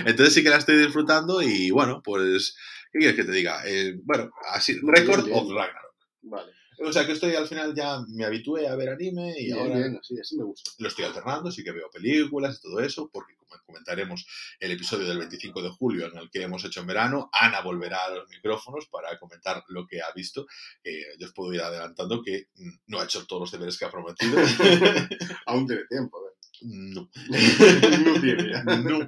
Entonces 0.06 0.32
sí 0.32 0.44
que 0.44 0.50
la 0.50 0.58
estoy 0.58 0.76
disfrutando 0.76 1.42
y 1.42 1.72
bueno, 1.72 2.02
pues, 2.04 2.56
¿qué 2.92 3.00
quieres 3.00 3.16
que 3.16 3.24
te 3.24 3.32
diga? 3.32 3.62
Eh, 3.66 3.98
bueno, 4.04 4.30
así, 4.52 4.78
Record 4.80 5.28
of 5.32 5.50
Ragnarok. 5.50 5.94
Vale. 6.22 6.52
O 6.78 6.92
sea 6.92 7.06
que 7.06 7.12
estoy 7.12 7.34
al 7.34 7.46
final 7.46 7.74
ya 7.74 8.00
me 8.08 8.24
habitué 8.24 8.68
a 8.68 8.74
ver 8.74 8.90
anime 8.90 9.34
y 9.38 9.52
ahora 9.52 9.76
bien, 9.76 10.00
sí, 10.02 10.18
así 10.20 10.36
me 10.36 10.44
gusta. 10.44 10.70
lo 10.78 10.88
estoy 10.88 11.04
alternando, 11.04 11.50
sí 11.50 11.62
que 11.62 11.72
veo 11.72 11.90
películas 11.90 12.58
y 12.58 12.62
todo 12.62 12.80
eso, 12.80 13.10
porque 13.12 13.34
como 13.36 13.62
comentaremos 13.66 14.26
el 14.58 14.72
episodio 14.72 15.06
del 15.06 15.18
25 15.18 15.62
de 15.62 15.70
julio 15.70 16.06
en 16.06 16.18
el 16.18 16.30
que 16.30 16.42
hemos 16.42 16.64
hecho 16.64 16.80
en 16.80 16.86
verano, 16.86 17.30
Ana 17.32 17.60
volverá 17.60 18.04
a 18.04 18.14
los 18.14 18.28
micrófonos 18.28 18.86
para 18.86 19.18
comentar 19.18 19.62
lo 19.68 19.86
que 19.86 20.02
ha 20.02 20.12
visto. 20.14 20.46
Eh, 20.82 21.04
yo 21.18 21.26
os 21.26 21.32
puedo 21.32 21.52
ir 21.52 21.60
adelantando 21.60 22.22
que 22.22 22.48
mm, 22.56 22.70
no 22.88 23.00
ha 23.00 23.04
hecho 23.04 23.26
todos 23.26 23.42
los 23.42 23.52
deberes 23.52 23.78
que 23.78 23.84
ha 23.84 23.90
prometido. 23.90 24.36
Aún 25.46 25.66
tiene 25.66 25.84
tiempo, 25.88 26.18
¿eh? 26.18 26.34
No. 26.62 27.10
no 27.28 28.20
tiene 28.20 28.50
ya. 28.50 28.64
No. 28.64 29.06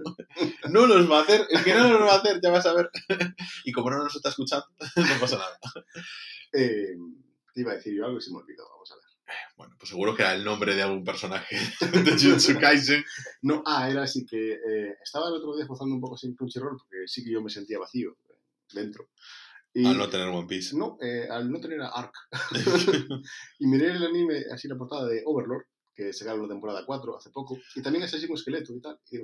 No 0.69 0.87
los 0.87 1.11
va 1.11 1.21
a 1.21 1.23
hacer. 1.23 1.47
Es 1.51 1.63
que 1.63 1.75
no 1.75 1.89
los 1.89 2.03
va 2.03 2.15
a 2.15 2.19
hacer, 2.19 2.41
ya 2.43 2.51
vas 2.51 2.67
a 2.67 2.75
ver. 2.75 2.91
Y 3.65 3.73
como 3.73 3.91
no 3.91 3.99
nos 3.99 4.15
está 4.15 4.29
escuchando, 4.29 4.67
no 4.97 5.21
pasa 5.21 5.39
nada. 5.39 5.59
Eh, 6.53 6.97
te 7.57 7.63
iba 7.63 7.73
a 7.73 7.77
decir 7.77 7.95
yo 7.95 8.05
algo 8.05 8.19
y 8.19 8.21
se 8.21 8.31
me 8.31 8.37
olvidó, 8.37 8.69
vamos 8.69 8.93
a 8.93 8.97
ver. 8.97 9.05
Bueno, 9.57 9.75
pues 9.79 9.89
seguro 9.89 10.15
que 10.15 10.23
era 10.23 10.35
el 10.35 10.45
nombre 10.45 10.75
de 10.75 10.83
algún 10.83 11.03
personaje 11.03 11.57
de 12.05 12.13
Jujutsu 12.13 12.59
Kaisen. 12.61 13.03
No, 13.41 13.63
ah, 13.65 13.89
era 13.91 14.03
así 14.03 14.27
que 14.27 14.53
eh, 14.53 14.95
estaba 15.03 15.29
el 15.29 15.37
otro 15.37 15.57
día 15.57 15.65
gozando 15.65 15.95
un 15.95 16.01
poco 16.01 16.19
sin 16.19 16.37
Crunchyroll 16.37 16.77
porque 16.77 17.09
sí 17.09 17.25
que 17.25 17.31
yo 17.31 17.41
me 17.41 17.49
sentía 17.49 17.79
vacío 17.79 18.19
eh, 18.29 18.35
dentro. 18.75 19.09
Y, 19.73 19.87
al 19.87 19.97
no 19.97 20.09
tener 20.11 20.29
One 20.29 20.47
Piece. 20.47 20.77
No, 20.77 20.99
eh, 21.01 21.27
al 21.31 21.51
no 21.51 21.59
tener 21.59 21.81
a 21.81 21.89
Ark. 21.89 22.13
y 23.59 23.67
miré 23.67 23.93
el 23.93 24.05
anime, 24.05 24.45
así 24.53 24.69
la 24.69 24.77
portada 24.77 25.07
de 25.07 25.23
Overlord, 25.25 25.65
que 25.95 26.13
sacaron 26.13 26.43
la 26.43 26.49
temporada 26.49 26.85
4 26.85 27.17
hace 27.17 27.31
poco, 27.31 27.59
y 27.75 27.81
también 27.81 28.05
es 28.05 28.13
así 28.13 28.27
un 28.27 28.37
esqueleto 28.37 28.75
y 28.75 28.81
tal. 28.83 28.99
Y 29.11 29.19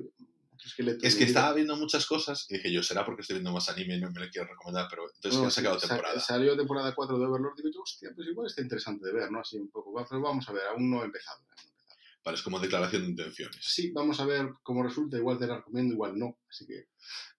es 1.02 1.16
que 1.16 1.24
estaba 1.24 1.52
viendo 1.54 1.76
muchas 1.76 2.06
cosas 2.06 2.46
y 2.48 2.54
dije 2.54 2.72
yo, 2.72 2.82
será 2.82 3.04
porque 3.04 3.22
estoy 3.22 3.34
viendo 3.34 3.52
más 3.52 3.68
anime 3.68 3.96
y 3.96 4.00
no 4.00 4.10
me 4.10 4.20
lo 4.20 4.30
quiero 4.30 4.48
recomendar, 4.48 4.86
pero 4.88 5.04
entonces 5.14 5.38
no, 5.38 5.46
han 5.46 5.50
sacado 5.50 5.78
temporada. 5.78 6.20
salió 6.20 6.56
temporada 6.56 6.94
4 6.94 7.18
de 7.18 7.24
Overlord 7.26 7.58
y 7.58 7.68
digo, 7.68 7.82
hostia, 7.82 8.10
pues 8.14 8.28
igual 8.28 8.46
está 8.46 8.62
interesante 8.62 9.06
de 9.06 9.12
ver, 9.12 9.30
¿no? 9.30 9.40
Así 9.40 9.56
un 9.56 9.70
poco, 9.70 9.92
pero 10.08 10.20
vamos 10.20 10.48
a 10.48 10.52
ver, 10.52 10.62
aún 10.68 10.90
no 10.90 11.02
he 11.02 11.06
empezado. 11.06 11.40
Vale, 12.24 12.36
es 12.36 12.42
como 12.42 12.60
declaración 12.60 13.02
de 13.02 13.08
intenciones. 13.08 13.58
Sí, 13.60 13.90
vamos 13.90 14.20
a 14.20 14.24
ver 14.24 14.50
cómo 14.62 14.84
resulta, 14.84 15.16
igual 15.16 15.38
te 15.38 15.46
la 15.46 15.56
recomiendo, 15.56 15.94
igual 15.94 16.16
no, 16.16 16.38
así 16.48 16.66
que 16.66 16.78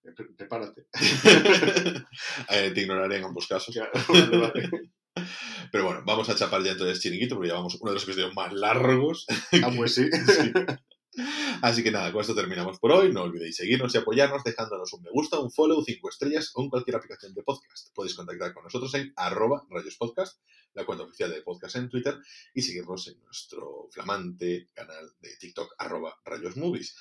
eh, 0.04 0.14
prepárate. 0.36 0.88
eh, 2.50 2.72
te 2.74 2.82
ignoraré 2.82 3.18
en 3.18 3.24
ambos 3.24 3.48
casos. 3.48 3.74
Pero 5.72 5.86
bueno, 5.86 6.04
vamos 6.06 6.30
a 6.30 6.36
chapar 6.36 6.64
ya 6.64 6.72
entonces 6.72 7.00
chiringuito 7.00 7.36
porque 7.36 7.50
llevamos 7.50 7.76
uno 7.76 7.92
de 7.92 7.96
los 7.96 8.04
episodios 8.04 8.36
más 8.36 8.52
largos. 8.52 9.26
Ah, 9.64 9.72
pues 9.76 9.96
sí. 9.96 10.10
sí. 10.12 10.52
Así 11.64 11.82
que 11.82 11.92
nada, 11.92 12.12
con 12.12 12.20
esto 12.20 12.36
terminamos 12.36 12.78
por 12.78 12.92
hoy. 12.92 13.14
No 13.14 13.22
olvidéis 13.24 13.56
seguirnos 13.56 13.96
y 13.96 13.98
apoyarnos 13.98 14.44
dejándonos 14.44 14.92
un 14.92 15.02
me 15.02 15.10
gusta, 15.12 15.40
un 15.40 15.50
follow, 15.50 15.82
cinco 15.82 16.10
estrellas 16.10 16.52
o 16.56 16.62
en 16.62 16.70
cualquier 16.70 16.98
aplicación 16.98 17.34
de 17.34 17.42
podcast. 17.42 17.88
Podéis 17.96 18.16
contactar 18.16 18.54
con 18.54 18.66
nosotros 18.66 18.94
en 18.96 19.14
arroba 19.16 19.66
rayospodcast, 19.70 20.42
la 20.74 20.86
cuenta 20.86 21.06
oficial 21.06 21.32
de 21.32 21.42
podcast 21.42 21.78
en 21.78 21.88
Twitter, 21.88 22.18
y 22.54 22.64
seguirnos 22.64 23.08
en 23.08 23.24
nuestro 23.24 23.88
flamante 23.92 24.68
canal 24.74 25.10
de 25.22 25.38
TikTok 25.38 25.76
arroba 25.78 26.14
rayosmovies. 26.26 26.98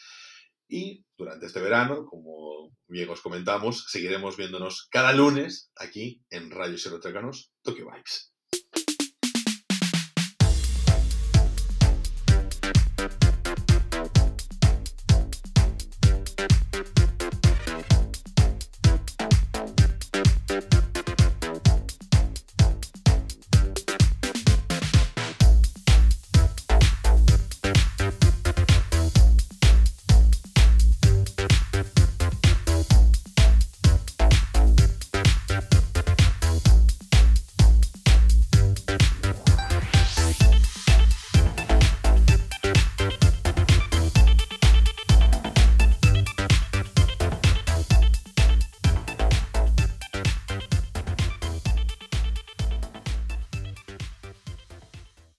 Y 0.69 1.05
durante 1.17 1.47
este 1.47 1.61
verano, 1.61 2.07
como 2.07 2.71
bien 2.87 3.09
os 3.11 3.21
comentamos, 3.21 3.87
seguiremos 3.89 4.37
viéndonos 4.37 4.87
cada 4.93 5.13
lunes 5.13 5.73
aquí 5.75 6.23
en 6.31 6.53
Rayos 6.53 6.87
y 6.87 6.91
Tokyo 7.65 7.91
Vibes. 7.91 8.32